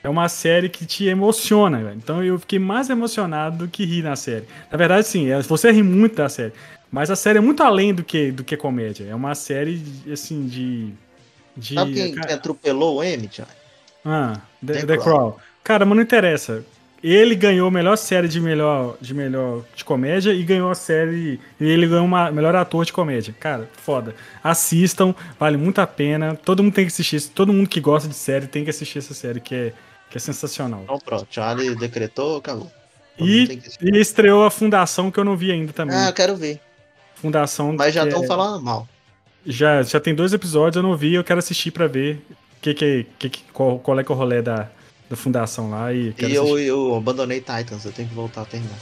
é 0.04 0.08
uma 0.08 0.30
série 0.30 0.70
que 0.70 0.86
te 0.86 1.08
emociona, 1.08 1.80
velho. 1.80 1.98
Então 1.98 2.24
eu 2.24 2.38
fiquei 2.38 2.60
mais 2.60 2.92
emocionado 2.92 3.66
do 3.66 3.68
que 3.68 3.84
rir 3.84 4.04
na 4.04 4.16
série. 4.16 4.46
Na 4.72 4.78
verdade, 4.78 5.08
sim, 5.08 5.28
é, 5.32 5.42
você 5.42 5.72
ri 5.72 5.82
muito 5.82 6.18
da 6.18 6.30
série. 6.30 6.54
Mas 6.92 7.10
a 7.10 7.16
série 7.16 7.40
é 7.40 7.42
muito 7.42 7.64
além 7.64 7.92
do 7.92 8.04
que, 8.04 8.32
do 8.32 8.44
que 8.44 8.56
comédia. 8.56 9.06
É 9.10 9.16
uma 9.16 9.34
série, 9.34 9.84
assim, 10.14 10.46
de. 10.46 10.94
de 11.58 11.74
Sabe 11.74 11.92
quem, 11.92 12.14
cara... 12.14 12.36
atropelou 12.36 12.98
o 12.98 13.04
Emmett? 13.04 13.46
Ah, 14.06 14.40
The, 14.64 14.74
The, 14.74 14.86
The 14.86 14.98
Crawl. 14.98 15.40
Cara, 15.64 15.84
mas 15.88 15.96
não 15.96 16.04
interessa. 16.04 16.64
Ele 17.04 17.34
ganhou 17.34 17.68
a 17.68 17.72
melhor 17.72 17.98
série 17.98 18.28
de 18.28 18.40
melhor 18.40 18.96
de 19.02 19.14
melhor 19.14 19.64
de 19.76 19.84
comédia 19.84 20.32
e 20.34 20.44
ganhou 20.44 20.70
a 20.70 20.76
série. 20.76 21.40
E 21.60 21.66
ele 21.66 21.88
ganhou 21.88 22.06
uma 22.06 22.32
melhor 22.32 22.56
ator 22.56 22.86
de 22.86 22.94
comédia. 22.94 23.34
Cara, 23.40 23.68
foda. 23.74 24.16
Assistam, 24.44 25.16
vale 25.40 25.58
muito 25.58 25.82
a 25.82 25.88
pena. 25.88 26.36
Todo 26.36 26.62
mundo 26.62 26.74
tem 26.74 26.86
que 26.86 26.92
assistir. 26.92 27.20
Todo 27.30 27.52
mundo 27.52 27.68
que 27.68 27.80
gosta 27.80 28.08
de 28.08 28.14
série 28.14 28.46
tem 28.46 28.64
que 28.64 28.70
assistir 28.70 29.00
essa 29.00 29.16
série, 29.16 29.40
que 29.40 29.56
é, 29.56 29.74
que 30.12 30.18
é 30.18 30.20
sensacional. 30.20 30.82
Então 30.84 31.00
pronto, 31.00 31.28
Charlie 31.32 31.76
decretou, 31.76 32.38
acabou. 32.38 32.72
E, 33.18 33.60
e, 33.82 33.98
estreou 34.00 34.46
a 34.46 34.52
Fundação 34.52 35.10
que 35.10 35.20
eu 35.20 35.24
não 35.24 35.36
vi 35.36 35.52
ainda 35.52 35.74
também. 35.74 35.96
Ah, 35.96 36.10
eu 36.10 36.14
quero 36.14 36.36
ver. 36.36 36.60
Fundação. 37.16 37.74
Mas 37.74 37.94
já 37.94 38.04
estão 38.04 38.24
é... 38.24 38.28
falando 38.28 38.62
mal. 38.64 38.88
Já, 39.46 39.82
já 39.82 40.00
tem 40.00 40.14
dois 40.14 40.34
episódios, 40.34 40.76
eu 40.76 40.84
não 40.84 40.96
vi, 40.96 41.16
eu 41.16 41.24
quero 41.24 41.40
assistir 41.40 41.72
para 41.72 41.88
ver 41.88 42.24
que, 42.62 42.76
que, 42.76 43.08
que, 43.18 43.44
qual, 43.52 43.80
qual 43.80 44.00
é 44.00 44.04
que 44.04 44.12
é 44.12 44.16
o 44.16 44.18
rolê 44.18 44.40
da, 44.40 44.70
da 45.12 45.18
fundação 45.18 45.70
lá 45.70 45.94
e. 45.94 46.16
E 46.18 46.34
eu, 46.34 46.58
eu 46.58 46.96
abandonei 46.96 47.40
Titans, 47.40 47.84
eu 47.84 47.92
tenho 47.92 48.08
que 48.08 48.16
voltar 48.16 48.44
a 48.44 48.46
terminar. 48.46 48.78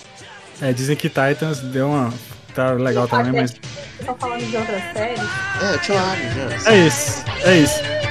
É, 0.62 0.72
dizem 0.72 0.96
que 0.96 1.10
Titans 1.10 1.60
deu 1.60 1.88
uma. 1.88 2.14
Tá 2.54 2.74
legal 2.74 3.08
também, 3.08 3.34
mas. 3.34 3.56
Estão 4.00 4.16
falando 4.16 4.48
de 4.48 4.56
outras 4.56 4.82
séries? 4.94 5.22
É, 5.62 5.78
Tio 5.80 5.96
já. 5.96 6.72
É 6.72 6.88
isso, 6.88 7.24
é 7.44 7.58
isso. 7.58 8.09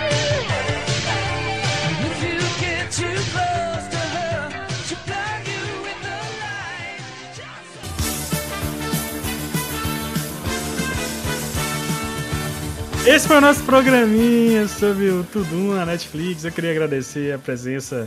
Esse 13.09 13.27
foi 13.27 13.39
o 13.39 13.41
nosso 13.41 13.65
programinha 13.65 14.69
sobre 14.69 15.09
o 15.09 15.25
Tudum 15.25 15.73
na 15.73 15.87
Netflix. 15.87 16.45
Eu 16.45 16.53
queria 16.53 16.73
agradecer 16.73 17.33
a 17.33 17.39
presença 17.39 18.07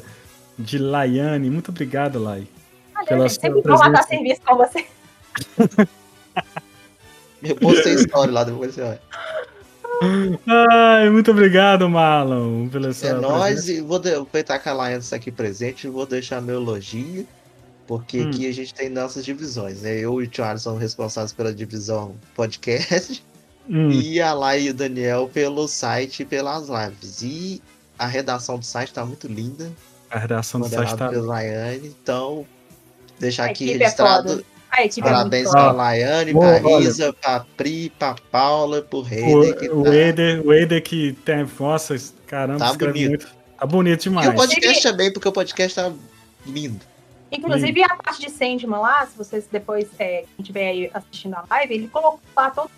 de 0.60 0.78
Laiane. 0.78 1.50
Muito 1.50 1.70
obrigado, 1.70 2.20
Lai. 2.20 2.48
Valeu, 2.94 3.08
pela 3.08 3.28
gente. 3.28 3.42
Sempre 3.42 3.62
vou 3.64 3.80
matar 3.80 4.04
serviço 4.04 4.42
com 4.46 4.58
você. 4.58 4.86
Eu 7.42 7.56
postei 7.56 7.96
história 7.96 8.32
lá, 8.32 8.44
depois 8.44 8.76
você 8.76 8.82
olha. 8.84 9.02
Ai, 10.70 11.10
muito 11.10 11.32
obrigado, 11.32 11.90
Marlon, 11.90 12.70
pela 12.70 12.94
sua 12.94 13.10
É 13.10 13.14
nóis, 13.14 13.68
e 13.68 13.82
vou 13.82 13.98
aproveitar 13.98 14.60
que 14.60 14.70
a 14.70 14.74
Laiane 14.74 15.02
está 15.02 15.16
aqui 15.16 15.32
presente, 15.32 15.88
vou 15.88 16.06
deixar 16.06 16.40
meu 16.44 16.58
elogio, 16.58 17.28
porque 17.88 18.22
hum. 18.22 18.30
aqui 18.30 18.48
a 18.48 18.54
gente 18.54 18.72
tem 18.72 18.88
nossas 18.88 19.26
divisões, 19.26 19.82
né? 19.82 19.98
Eu 19.98 20.22
e 20.22 20.28
o 20.28 20.30
Charles 20.32 20.62
são 20.62 20.78
responsáveis 20.78 21.34
pela 21.34 21.52
divisão 21.52 22.14
podcast. 22.36 23.24
Hum. 23.72 23.90
E 23.90 24.20
a 24.20 24.34
Lai 24.34 24.64
e 24.64 24.70
o 24.70 24.74
Daniel 24.74 25.32
pelo 25.34 25.66
site 25.66 26.24
e 26.24 26.26
pelas 26.26 26.68
lives. 26.68 27.22
E 27.22 27.62
a 27.98 28.06
redação 28.06 28.60
do 28.60 28.66
site 28.66 28.92
tá 28.92 29.06
muito 29.06 29.28
linda. 29.28 29.72
A 30.10 30.20
redação 30.20 30.60
do 30.60 30.68
site 30.68 30.94
tá. 30.98 31.08
Pela 31.08 31.26
Laiane, 31.26 31.88
então, 31.88 32.46
deixar 33.18 33.46
aqui 33.46 33.72
é 33.72 33.78
registrado. 33.78 34.46
É 34.78 34.88
Parabéns 35.02 35.48
é 35.48 35.52
pra 35.52 35.72
Laiane, 35.72 36.34
pra 36.34 36.58
Risa, 36.58 37.14
pra 37.14 37.46
Pri, 37.56 37.90
pra 37.98 38.16
Paula, 38.30 38.82
pro 38.82 39.02
Reder. 39.02 39.74
O, 39.74 39.84
tá... 39.84 39.96
Eder, 39.96 40.46
o 40.46 40.54
Eder 40.54 40.84
que 40.84 41.14
tem. 41.26 41.48
Nossa, 41.60 41.96
caramba, 42.28 42.60
tá 42.60 42.74
bonito. 42.74 43.10
Muito, 43.10 43.28
tá 43.58 43.66
bonito 43.66 44.04
demais. 44.04 44.28
E 44.28 44.30
o 44.30 44.36
podcast 44.36 44.84
também, 44.84 45.14
porque 45.14 45.28
o 45.28 45.32
podcast 45.32 45.76
tá 45.76 45.92
lindo. 46.46 46.80
Inclusive, 47.32 47.84
a 47.84 47.96
parte 47.96 48.22
de 48.22 48.30
Sandman 48.30 48.80
lá, 48.80 49.06
se 49.06 49.18
vocês 49.18 49.46
depois 49.50 49.88
é, 49.98 50.24
quem 50.24 50.28
estiver 50.40 50.70
aí 50.70 50.92
assistindo 50.94 51.36
a 51.36 51.46
live, 51.50 51.74
ele 51.74 51.88
colocou 51.88 52.20
lá 52.36 52.50
todo 52.50 52.70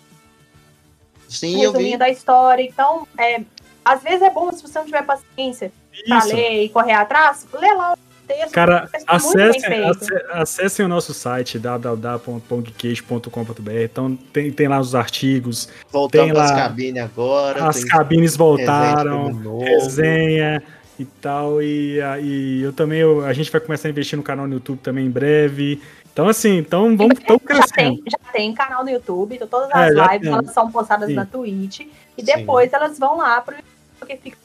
Sim, 1.34 1.58
resuminho 1.58 1.98
da 1.98 2.08
história. 2.08 2.62
Então, 2.62 3.06
é, 3.18 3.42
às 3.84 4.02
vezes 4.02 4.22
é 4.22 4.30
bom, 4.30 4.50
se 4.52 4.62
você 4.62 4.78
não 4.78 4.86
tiver 4.86 5.02
paciência 5.02 5.72
Isso. 6.06 6.28
ler 6.34 6.64
e 6.64 6.68
correr 6.68 6.92
atrás, 6.92 7.46
lê 7.52 7.72
lá 7.74 7.94
o 7.94 7.98
texto. 8.26 8.52
Cara, 8.52 8.86
tá 8.88 8.98
acessem, 9.06 9.84
acessem 10.32 10.86
o 10.86 10.88
nosso 10.88 11.12
site 11.12 11.58
www.pongqueijo.com.br. 11.58 13.70
Então 13.82 14.16
tem, 14.32 14.50
tem 14.50 14.68
lá 14.68 14.80
os 14.80 14.94
artigos, 14.94 15.68
Voltando 15.90 16.24
Tem 16.24 16.32
lá 16.32 16.44
às 16.44 16.50
cabines 16.52 17.02
agora. 17.02 17.66
as 17.66 17.76
tem 17.80 17.86
cabines 17.86 18.36
voltaram, 18.36 19.58
resenha 19.60 20.62
e 20.98 21.04
tal. 21.04 21.62
E, 21.62 21.98
e 22.22 22.62
eu 22.62 22.72
também, 22.72 23.00
eu- 23.00 23.24
a 23.24 23.32
gente 23.32 23.50
vai 23.50 23.60
começar 23.60 23.88
a 23.88 23.90
investir 23.90 24.16
no 24.16 24.22
canal 24.22 24.46
no 24.46 24.54
YouTube 24.54 24.78
também 24.78 25.06
em 25.06 25.10
breve. 25.10 25.80
Então, 26.14 26.28
assim, 26.28 26.58
então 26.58 26.96
vamos 26.96 27.18
tão 27.26 27.36
já 27.38 27.44
crescendo. 27.44 27.96
tem, 27.96 28.02
já 28.06 28.32
tem 28.32 28.54
canal 28.54 28.84
no 28.84 28.90
YouTube, 28.90 29.34
então 29.34 29.48
todas 29.48 29.68
É, 29.72 29.88
as 29.88 29.94
já 29.96 30.12
lives 30.12 30.28
elas 30.28 30.50
são 30.52 30.70
postadas 30.70 31.08
Sim. 31.08 31.14
na 31.14 31.26
Twitch 31.26 31.80
e 32.16 32.22
depois 32.22 32.72
elas 32.72 32.96
vão 32.98 33.16
lá 33.18 33.40
pro 33.40 33.56
YouTube, 33.56 33.74
porque 33.98 34.16
fica 34.16 34.38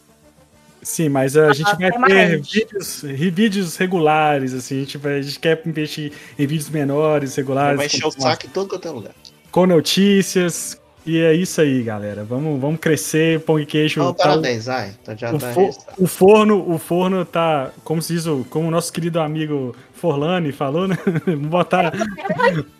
Sim, 0.82 1.09
mas 1.09 1.38
a 1.38 1.53
gente 1.53 1.76
vai 1.76 1.91
ter 1.91 2.41
vídeos, 2.41 3.01
vídeos 3.03 3.76
regulares, 3.78 4.53
assim, 4.53 4.78
a 4.78 4.80
gente, 4.80 4.97
vai, 4.97 5.20
a 5.20 5.22
gente 5.22 5.38
quer 5.39 5.61
investir 5.65 6.11
em 6.39 6.47
vídeos 6.47 6.70
menores, 6.70 7.36
regulares, 7.36 7.78
Vai 7.78 7.86
encher 7.86 8.07
o 8.07 8.11
saco 8.11 8.45
em 8.47 8.49
todo 8.49 8.70
quanto 8.70 8.88
é 8.88 8.91
lugar. 8.91 9.11
com 9.51 9.67
notícias. 9.67 10.80
E 11.06 11.18
é 11.20 11.34
isso 11.34 11.60
aí, 11.62 11.82
galera. 11.82 12.24
Vamos, 12.24 12.60
vamos 12.60 12.80
crescer, 12.80 13.39
pão 13.41 13.60
e 13.60 13.66
queijo. 13.66 14.00
Então, 14.02 14.14
tá- 14.14 14.24
parabéns, 14.26 14.66
vai. 14.66 14.93
Então 15.02 15.18
já 15.18 15.34
o, 15.34 15.39
tá 15.39 15.52
fo- 15.54 15.62
registrado. 15.62 16.04
o 16.04 16.08
forno, 16.08 16.72
o 16.72 16.78
forno 16.78 17.26
tá, 17.26 17.72
como 17.84 18.02
se 18.02 18.14
diz, 18.14 18.26
o- 18.28 18.45
como 18.50 18.68
o 18.68 18.72
nosso 18.72 18.91
querido 18.93 19.20
amigo 19.20 19.76
Forlani 19.93 20.52
falou, 20.52 20.88
né? 20.88 20.97
Vamos 21.26 21.47
botar. 21.47 21.91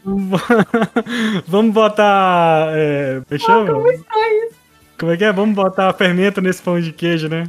vamos 1.48 1.74
botar. 1.74 2.68
É, 2.76 3.22
como 3.22 3.26
é 3.30 3.38
que 3.38 3.46
chama? 3.46 3.84
Como 5.00 5.12
é 5.12 5.18
que 5.18 5.24
é? 5.24 5.32
Vamos 5.32 5.56
botar 5.56 5.92
fermento 5.94 6.42
nesse 6.42 6.62
pão 6.62 6.80
de 6.80 6.92
queijo, 6.92 7.28
né? 7.30 7.48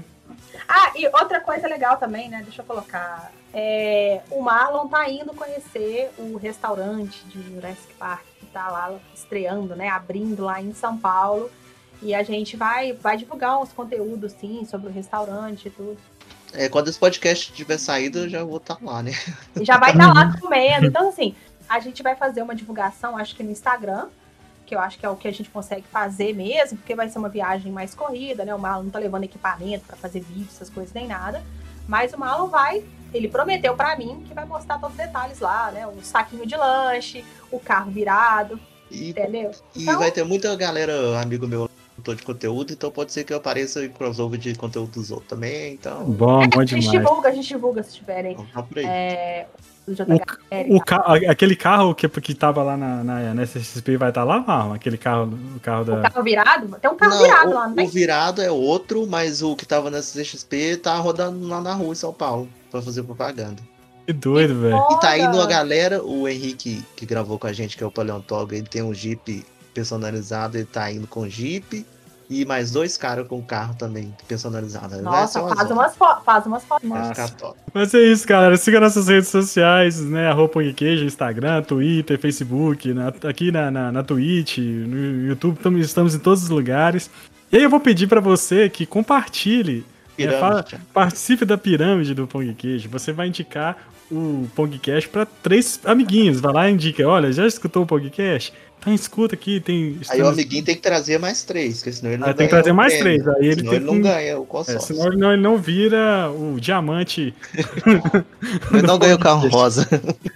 Ah, 0.69 0.93
e 0.97 1.07
outra 1.09 1.41
coisa 1.41 1.67
legal 1.67 1.97
também, 1.97 2.29
né? 2.29 2.43
Deixa 2.45 2.63
eu 2.63 2.67
colocar. 2.67 3.33
É, 3.53 4.21
o 4.31 4.41
Marlon 4.41 4.87
tá 4.87 5.09
indo 5.11 5.33
conhecer 5.35 6.11
o 6.17 6.37
restaurante 6.37 7.25
de 7.27 7.43
Jurassic 7.43 7.93
Park, 7.99 8.23
que 8.51 8.55
tá 8.55 8.69
lá 8.69 8.99
estreando, 9.15 9.77
né? 9.77 9.89
Abrindo 9.89 10.45
lá 10.45 10.61
em 10.61 10.75
São 10.75 10.99
Paulo. 10.99 11.49
E 12.03 12.15
a 12.15 12.23
gente 12.23 12.57
vai, 12.57 12.93
vai 12.93 13.17
divulgar 13.17 13.61
uns 13.61 13.73
conteúdos, 13.73 14.33
sim, 14.33 14.67
sobre 14.69 14.89
o 14.89 14.93
restaurante 14.93 15.69
e 15.69 15.71
tudo. 15.71 15.99
É, 16.53 16.69
quando 16.69 16.89
esse 16.89 16.99
podcast 16.99 17.53
tiver 17.53 17.79
saído, 17.79 18.21
eu 18.21 18.29
já 18.29 18.43
vou 18.43 18.57
estar 18.57 18.79
lá, 18.83 19.03
né? 19.03 19.13
Já 19.61 19.79
vai 19.79 19.93
estar 19.93 20.13
lá 20.13 20.35
comendo. 20.41 20.87
Então, 20.87 21.09
assim, 21.09 21.35
a 21.69 21.79
gente 21.79 22.03
vai 22.03 22.17
fazer 22.17 22.43
uma 22.43 22.55
divulgação, 22.55 23.17
acho 23.17 23.37
que 23.37 23.43
no 23.43 23.53
Instagram, 23.53 24.09
que 24.67 24.75
eu 24.75 24.81
acho 24.81 24.99
que 24.99 25.07
é 25.07 25.09
o 25.09 25.17
que 25.17 25.29
a 25.29 25.33
gente 25.33 25.49
consegue 25.51 25.87
fazer 25.87 26.35
mesmo, 26.35 26.79
porque 26.79 26.95
vai 26.95 27.09
ser 27.09 27.19
uma 27.19 27.29
viagem 27.29 27.71
mais 27.71 27.95
corrida, 27.95 28.45
né? 28.45 28.55
O 28.55 28.59
Marlon 28.59 28.85
não 28.85 28.91
tá 28.91 28.99
levando 28.99 29.25
equipamento 29.25 29.85
para 29.85 29.97
fazer 29.97 30.21
vídeo, 30.21 30.49
essas 30.51 30.71
coisas 30.71 30.93
nem 30.93 31.07
nada. 31.07 31.43
Mas 31.87 32.13
o 32.13 32.19
Marlon 32.19 32.49
vai, 32.49 32.83
ele 33.13 33.29
prometeu 33.29 33.75
para 33.75 33.97
mim 33.97 34.23
que 34.27 34.35
vai 34.35 34.45
mostrar 34.45 34.79
todos 34.79 34.97
os 34.99 35.03
detalhes 35.05 35.41
lá, 35.41 35.71
né? 35.71 35.87
O 35.87 36.01
saquinho 36.03 36.47
de 36.47 36.57
lanche, 36.57 37.25
o 37.51 37.59
carro 37.59 37.91
virado, 37.91 38.59
E, 38.91 39.11
entendeu? 39.11 39.51
e 39.75 39.83
Então- 39.83 39.99
vai 39.99 40.11
ter 40.11 40.25
muita 40.25 40.55
galera, 40.57 41.21
amigo 41.21 41.47
meu, 41.47 41.69
produtor 42.01 42.17
de 42.17 42.23
conteúdo, 42.23 42.73
então 42.73 42.91
pode 42.91 43.13
ser 43.13 43.25
que 43.25 43.33
eu 43.33 43.37
apareça 43.37 43.85
em 43.85 43.89
crossover 43.89 44.39
de 44.39 44.55
conteúdo 44.55 44.91
dos 44.93 45.11
outros 45.11 45.29
também, 45.29 45.75
então. 45.75 46.05
Bom, 46.05 46.47
bom 46.49 46.61
a 46.61 46.65
gente 46.65 46.81
demais. 46.81 46.91
divulga, 46.91 47.29
a 47.29 47.33
gente 47.33 47.49
divulga 47.49 47.83
se 47.83 47.97
tiverem. 47.97 48.37
Por 48.37 48.79
aí. 48.79 48.85
É, 48.85 49.47
o 49.87 49.93
O, 50.73 50.77
o 50.77 50.81
ca- 50.85 51.05
aquele 51.29 51.57
carro 51.57 51.95
que, 51.95 52.09
que 52.09 52.35
tava 52.35 52.63
lá 52.63 52.77
na, 52.77 53.03
na, 53.03 53.35
na 53.35 53.43
SXP 53.43 53.97
vai 53.97 54.11
estar 54.11 54.25
lá, 54.25 54.39
Marlon? 54.41 54.75
Aquele 54.75 54.97
carro, 54.99 55.33
o 55.57 55.61
carro 55.61 55.83
o 55.83 55.85
da. 55.85 56.03
carro 56.09 56.23
virado, 56.23 56.69
tem 56.81 56.91
um 56.91 56.97
carro 56.97 57.13
Não, 57.15 57.23
virado 57.23 57.51
o, 57.51 57.55
lá, 57.55 57.65
não 57.67 57.73
o 57.73 57.77
tem? 57.77 57.87
virado 57.89 58.43
é 58.43 58.51
outro, 58.51 59.07
mas 59.07 59.43
o 59.43 59.57
que 59.57 59.67
tava 59.67 59.91
na 59.91 59.99
CXP 60.01 60.77
tá 60.77 60.97
rodando 60.97 61.47
lá 61.49 61.61
na 61.61 61.75
rua 61.75 61.93
em 61.93 61.97
São 61.97 62.13
Paulo 62.13 62.49
pra 62.71 62.81
fazer 62.83 63.03
propaganda. 63.03 63.61
Que 64.07 64.13
doido, 64.13 64.61
velho. 64.61 64.77
E 64.93 65.01
tá 65.01 65.17
indo 65.19 65.41
a 65.41 65.47
galera, 65.47 66.03
o 66.03 66.27
Henrique 66.29 66.85
que 66.97 67.07
gravou 67.07 67.39
com 67.39 67.47
a 67.47 67.53
gente, 67.53 67.77
que 67.77 67.83
é 67.85 67.87
o 67.87 67.91
paleontólogo, 67.93 68.55
ele 68.55 68.67
tem 68.67 68.83
um 68.83 68.93
Jeep 68.95 69.45
personalizado, 69.75 70.57
ele 70.57 70.67
tá 70.67 70.91
indo 70.91 71.07
com 71.07 71.29
Jeep. 71.29 71.85
E 72.33 72.45
mais 72.45 72.71
dois 72.71 72.97
caras 72.97 73.27
com 73.27 73.43
carro 73.43 73.75
também 73.75 74.15
personalizado. 74.29 75.03
Nossa, 75.03 75.41
faz 75.41 75.69
zona. 75.69 75.75
umas, 75.75 75.97
faz 76.25 76.47
umas 76.47 76.63
fotos. 76.63 76.89
Mas 77.75 77.93
é 77.93 77.99
isso, 78.03 78.25
galera. 78.25 78.57
Siga 78.57 78.79
nossas 78.79 79.09
redes 79.09 79.29
sociais, 79.31 80.01
né? 80.01 80.29
Arroba 80.29 80.63
Queijo, 80.73 81.05
Instagram, 81.05 81.61
Twitter, 81.65 82.17
Facebook, 82.21 82.95
na- 82.95 83.09
aqui 83.29 83.51
na, 83.51 83.69
na, 83.69 83.91
na 83.91 84.03
Twitch, 84.05 84.59
no 84.59 85.27
YouTube, 85.27 85.59
tamo- 85.59 85.79
estamos 85.79 86.15
em 86.15 86.21
todos 86.21 86.45
os 86.45 86.49
lugares. 86.51 87.11
E 87.51 87.57
aí 87.57 87.65
eu 87.65 87.71
vou 87.71 87.81
pedir 87.81 88.07
pra 88.07 88.21
você 88.21 88.69
que 88.71 88.87
compartilhe, 88.87 89.85
Pirâmide, 90.29 90.41
fala- 90.41 90.65
participe 90.93 91.45
da 91.45 91.57
pirâmide 91.59 92.15
do 92.15 92.27
Pão 92.27 92.45
de 92.45 92.55
Queijo. 92.55 92.89
Você 92.91 93.13
vai 93.13 93.29
indicar 93.29 93.77
o 94.11 94.49
Pongcast 94.57 95.09
pra 95.09 95.25
três 95.25 95.81
amiguinhos. 95.85 96.41
Vai 96.41 96.53
lá 96.53 96.69
e 96.69 96.73
indica, 96.73 97.07
olha, 97.07 97.33
já 97.33 97.47
escutou 97.47 97.85
o 97.85 97.87
Pongcast? 97.87 98.53
Então 98.81 98.95
escuta 98.95 99.35
aqui, 99.35 99.61
tem... 99.61 99.99
Aí 100.09 100.23
o 100.23 100.29
amiguinho 100.29 100.65
tem 100.65 100.75
que 100.75 100.81
trazer 100.81 101.19
mais 101.19 101.45
três, 101.45 101.77
porque 101.79 101.93
senão 101.93 102.13
ele 102.13 102.21
não 102.23 102.29
Ah, 102.29 102.33
tem 102.33 102.47
que 102.47 102.51
ganha 102.51 102.63
trazer 102.63 102.71
o 102.71 102.75
mais 102.75 102.95
prêmio. 102.99 103.23
três, 103.23 103.37
aí 103.39 103.47
ele 103.49 103.61
senão 103.61 103.73
ele 103.75 103.85
não 103.85 103.93
que- 103.95 104.01
ganha 104.01 104.39
o 104.39 104.43
É, 104.43 104.47
consórcio. 104.47 104.95
senão 104.97 105.07
ele 105.09 105.17
não, 105.19 105.33
ele 105.35 105.43
não 105.43 105.59
vira 105.59 106.31
o 106.31 106.59
diamante, 106.59 107.35
Ele 108.73 108.83
não 108.87 108.99
ganha 108.99 109.17
o 109.17 109.19
carro 109.19 109.47
rosa. 109.53 109.87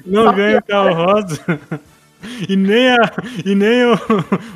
não 0.05 0.35
ganha 0.35 0.59
o 0.59 0.63
carro 0.63 0.95
rosa. 0.95 1.41
E 2.49 2.57
nem, 2.57 2.89
a, 2.91 3.13
e 3.45 3.55
nem 3.55 3.85
o, 3.87 3.95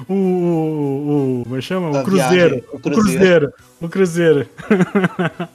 o, 0.09 0.15
o, 0.15 1.41
o- 1.41 1.43
Como 1.45 1.57
é 1.57 1.59
que 1.61 1.65
chama? 1.65 2.01
O 2.01 2.05
cruzeiro. 2.05 2.65
o 2.73 2.77
O 2.77 2.81
cruzeiro. 2.81 3.53
O 3.81 3.89
cruzeiro. 3.89 4.47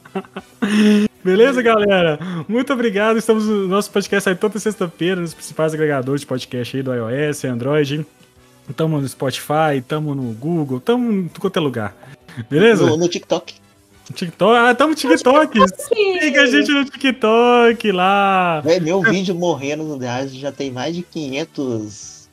Beleza, 1.24 1.62
galera? 1.62 2.20
Muito 2.48 2.72
obrigado. 2.74 3.18
Estamos 3.18 3.46
no 3.46 3.68
nosso 3.68 3.90
podcast 3.92 4.24
sai 4.26 4.36
toda 4.36 4.60
sexta-feira 4.60 5.22
nos 5.22 5.34
principais 5.34 5.74
agregadores 5.74 6.22
de 6.22 6.28
podcast 6.28 6.76
aí 6.78 6.84
do 6.84 6.94
iOS, 6.94 7.46
Android. 7.46 8.06
Estamos 8.70 9.02
no 9.02 9.08
Spotify, 9.08 9.78
estamos 9.78 10.16
no 10.16 10.24
Google, 10.34 10.78
estamos 10.78 11.14
em 11.14 11.28
quanto 11.40 11.58
é 11.58 11.62
lugar. 11.62 11.96
Beleza? 12.50 12.86
No, 12.86 12.98
no 12.98 13.08
TikTok. 13.10 13.56
TikTok. 14.12 14.58
Ah, 14.58 14.72
estamos 14.72 15.02
no 15.04 15.10
TikTok. 15.10 15.60
Siga 15.78 16.42
a 16.42 16.46
gente 16.46 16.72
no 16.72 16.86
TikTok 16.86 17.92
lá. 17.92 18.62
Véi, 18.62 18.80
meu 18.80 19.02
vídeo 19.02 19.34
morrendo 19.34 19.84
no 19.84 19.98
Reais 19.98 20.34
já 20.34 20.52
tem 20.52 20.72
mais 20.72 20.96
de 20.96 21.04
500 21.04 22.30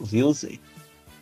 views 0.00 0.44
aí. 0.44 0.60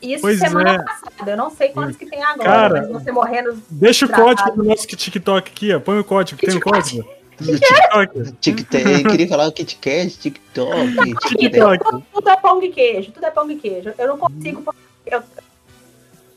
Isso 0.02 0.22
Pois 0.22 0.38
semana 0.38 0.74
é. 0.74 0.82
passada. 0.82 1.30
Eu 1.30 1.36
não 1.36 1.50
sei 1.50 1.68
quantos 1.68 1.96
que 1.96 2.06
tem 2.06 2.22
agora, 2.22 2.48
Cara, 2.50 2.80
mas 2.80 2.88
você 2.88 3.12
morrendo. 3.12 3.62
Deixa 3.70 4.06
o 4.06 4.08
código 4.08 4.50
do 4.52 4.64
nosso 4.64 4.86
TikTok 4.86 5.50
aqui, 5.50 5.74
ó. 5.74 5.80
Põe 5.80 5.98
o 5.98 6.04
código. 6.04 6.40
Tem 6.40 6.56
o 6.56 6.60
código? 6.60 7.06
Do 7.38 7.58
TikTok. 7.58 8.32
TikTok, 8.40 8.84
eu 8.84 9.10
queria 9.10 9.28
falar 9.28 9.48
o 9.48 9.52
KitKat, 9.52 10.18
TikTok, 10.18 10.92
TikTok. 10.92 11.36
TikTok. 11.36 11.84
Tudo, 11.84 12.06
tudo 12.12 12.28
é 12.28 12.36
pão 12.36 12.60
de 12.60 12.68
queijo, 12.68 13.12
tudo 13.12 13.24
é 13.24 13.30
pão 13.30 13.48
de 13.48 13.54
queijo. 13.56 13.92
Eu 13.98 14.08
não 14.08 14.18
consigo. 14.18 14.74
Eu, 15.06 15.22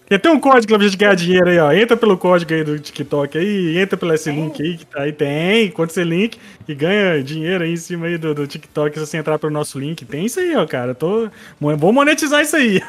Tem 0.08 0.18
até 0.18 0.30
um 0.30 0.40
código 0.40 0.76
pra 0.76 0.84
gente 0.86 0.98
ganhar 0.98 1.16
dinheiro 1.16 1.50
aí, 1.50 1.58
ó. 1.60 1.72
Entra 1.72 1.96
pelo 1.96 2.18
código 2.18 2.54
aí 2.54 2.64
do 2.64 2.78
TikTok 2.78 3.38
aí, 3.38 3.78
entra 3.78 3.98
pelo 3.98 4.14
esse 4.14 4.30
link 4.30 4.62
aí 4.62 4.78
que 4.78 4.86
tá 4.86 5.02
aí, 5.04 5.12
tem. 5.14 5.72
Conta 5.72 5.92
esse 5.94 6.04
link 6.04 6.38
e 6.68 6.76
ganha 6.76 7.24
dinheiro 7.24 7.64
aí 7.64 7.72
em 7.72 7.78
cima 7.78 8.08
aí 8.08 8.18
do, 8.18 8.34
do 8.34 8.46
TikTok 8.46 8.94
se 9.00 9.06
você 9.06 9.18
entrar 9.18 9.40
pelo 9.40 9.52
nosso 9.54 9.80
link. 9.80 10.04
Tem 10.06 10.26
isso 10.26 10.40
aí, 10.40 10.56
ó, 10.56 10.66
cara. 10.68 10.94
Tô... 10.94 11.30
Vou 11.60 11.94
monetizar 11.94 12.42
isso 12.42 12.56
aí. 12.56 12.82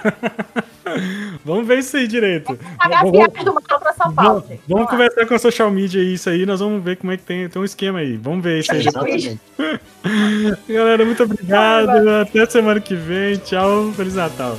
vamos 1.45 1.67
ver 1.67 1.79
isso 1.79 1.97
aí 1.97 2.07
direito. 2.09 2.59
pagar 2.79 2.99
Vamos- 3.05 3.13
viagem 3.13 3.45
do 3.45 3.55
Marlon 3.55 3.79
pra 3.81 3.93
São 3.93 4.13
Paulo, 4.13 4.31
Vamos, 4.41 4.49
gente. 4.49 4.61
vamos 4.69 4.85
lá. 4.85 4.91
conversar 4.91 5.27
com 5.27 5.35
a 5.35 5.39
social 5.39 5.71
media 5.71 6.01
aí, 6.03 6.15
isso 6.15 6.29
aí, 6.29 6.45
nós 6.45 6.61
vamos 6.61 6.83
ver 6.83 6.97
como 6.97 7.13
é 7.13 7.17
que 7.17 7.23
tem, 7.23 7.49
tem 7.49 7.63
um 7.63 7.65
esquema 7.65 8.01
aí. 8.01 8.17
Vamos 8.17 8.43
ver 8.43 8.59
isso 8.59 8.73
aí. 8.73 8.81
Exatamente. 8.81 9.41
Galera, 10.69 11.05
muito 11.05 11.23
obrigado. 11.23 12.09
Até 12.21 12.45
semana 12.47 12.81
que 12.81 12.95
vem. 12.95 13.37
Tchau. 13.37 13.93
Feliz 13.97 14.15
Natal. 14.15 14.59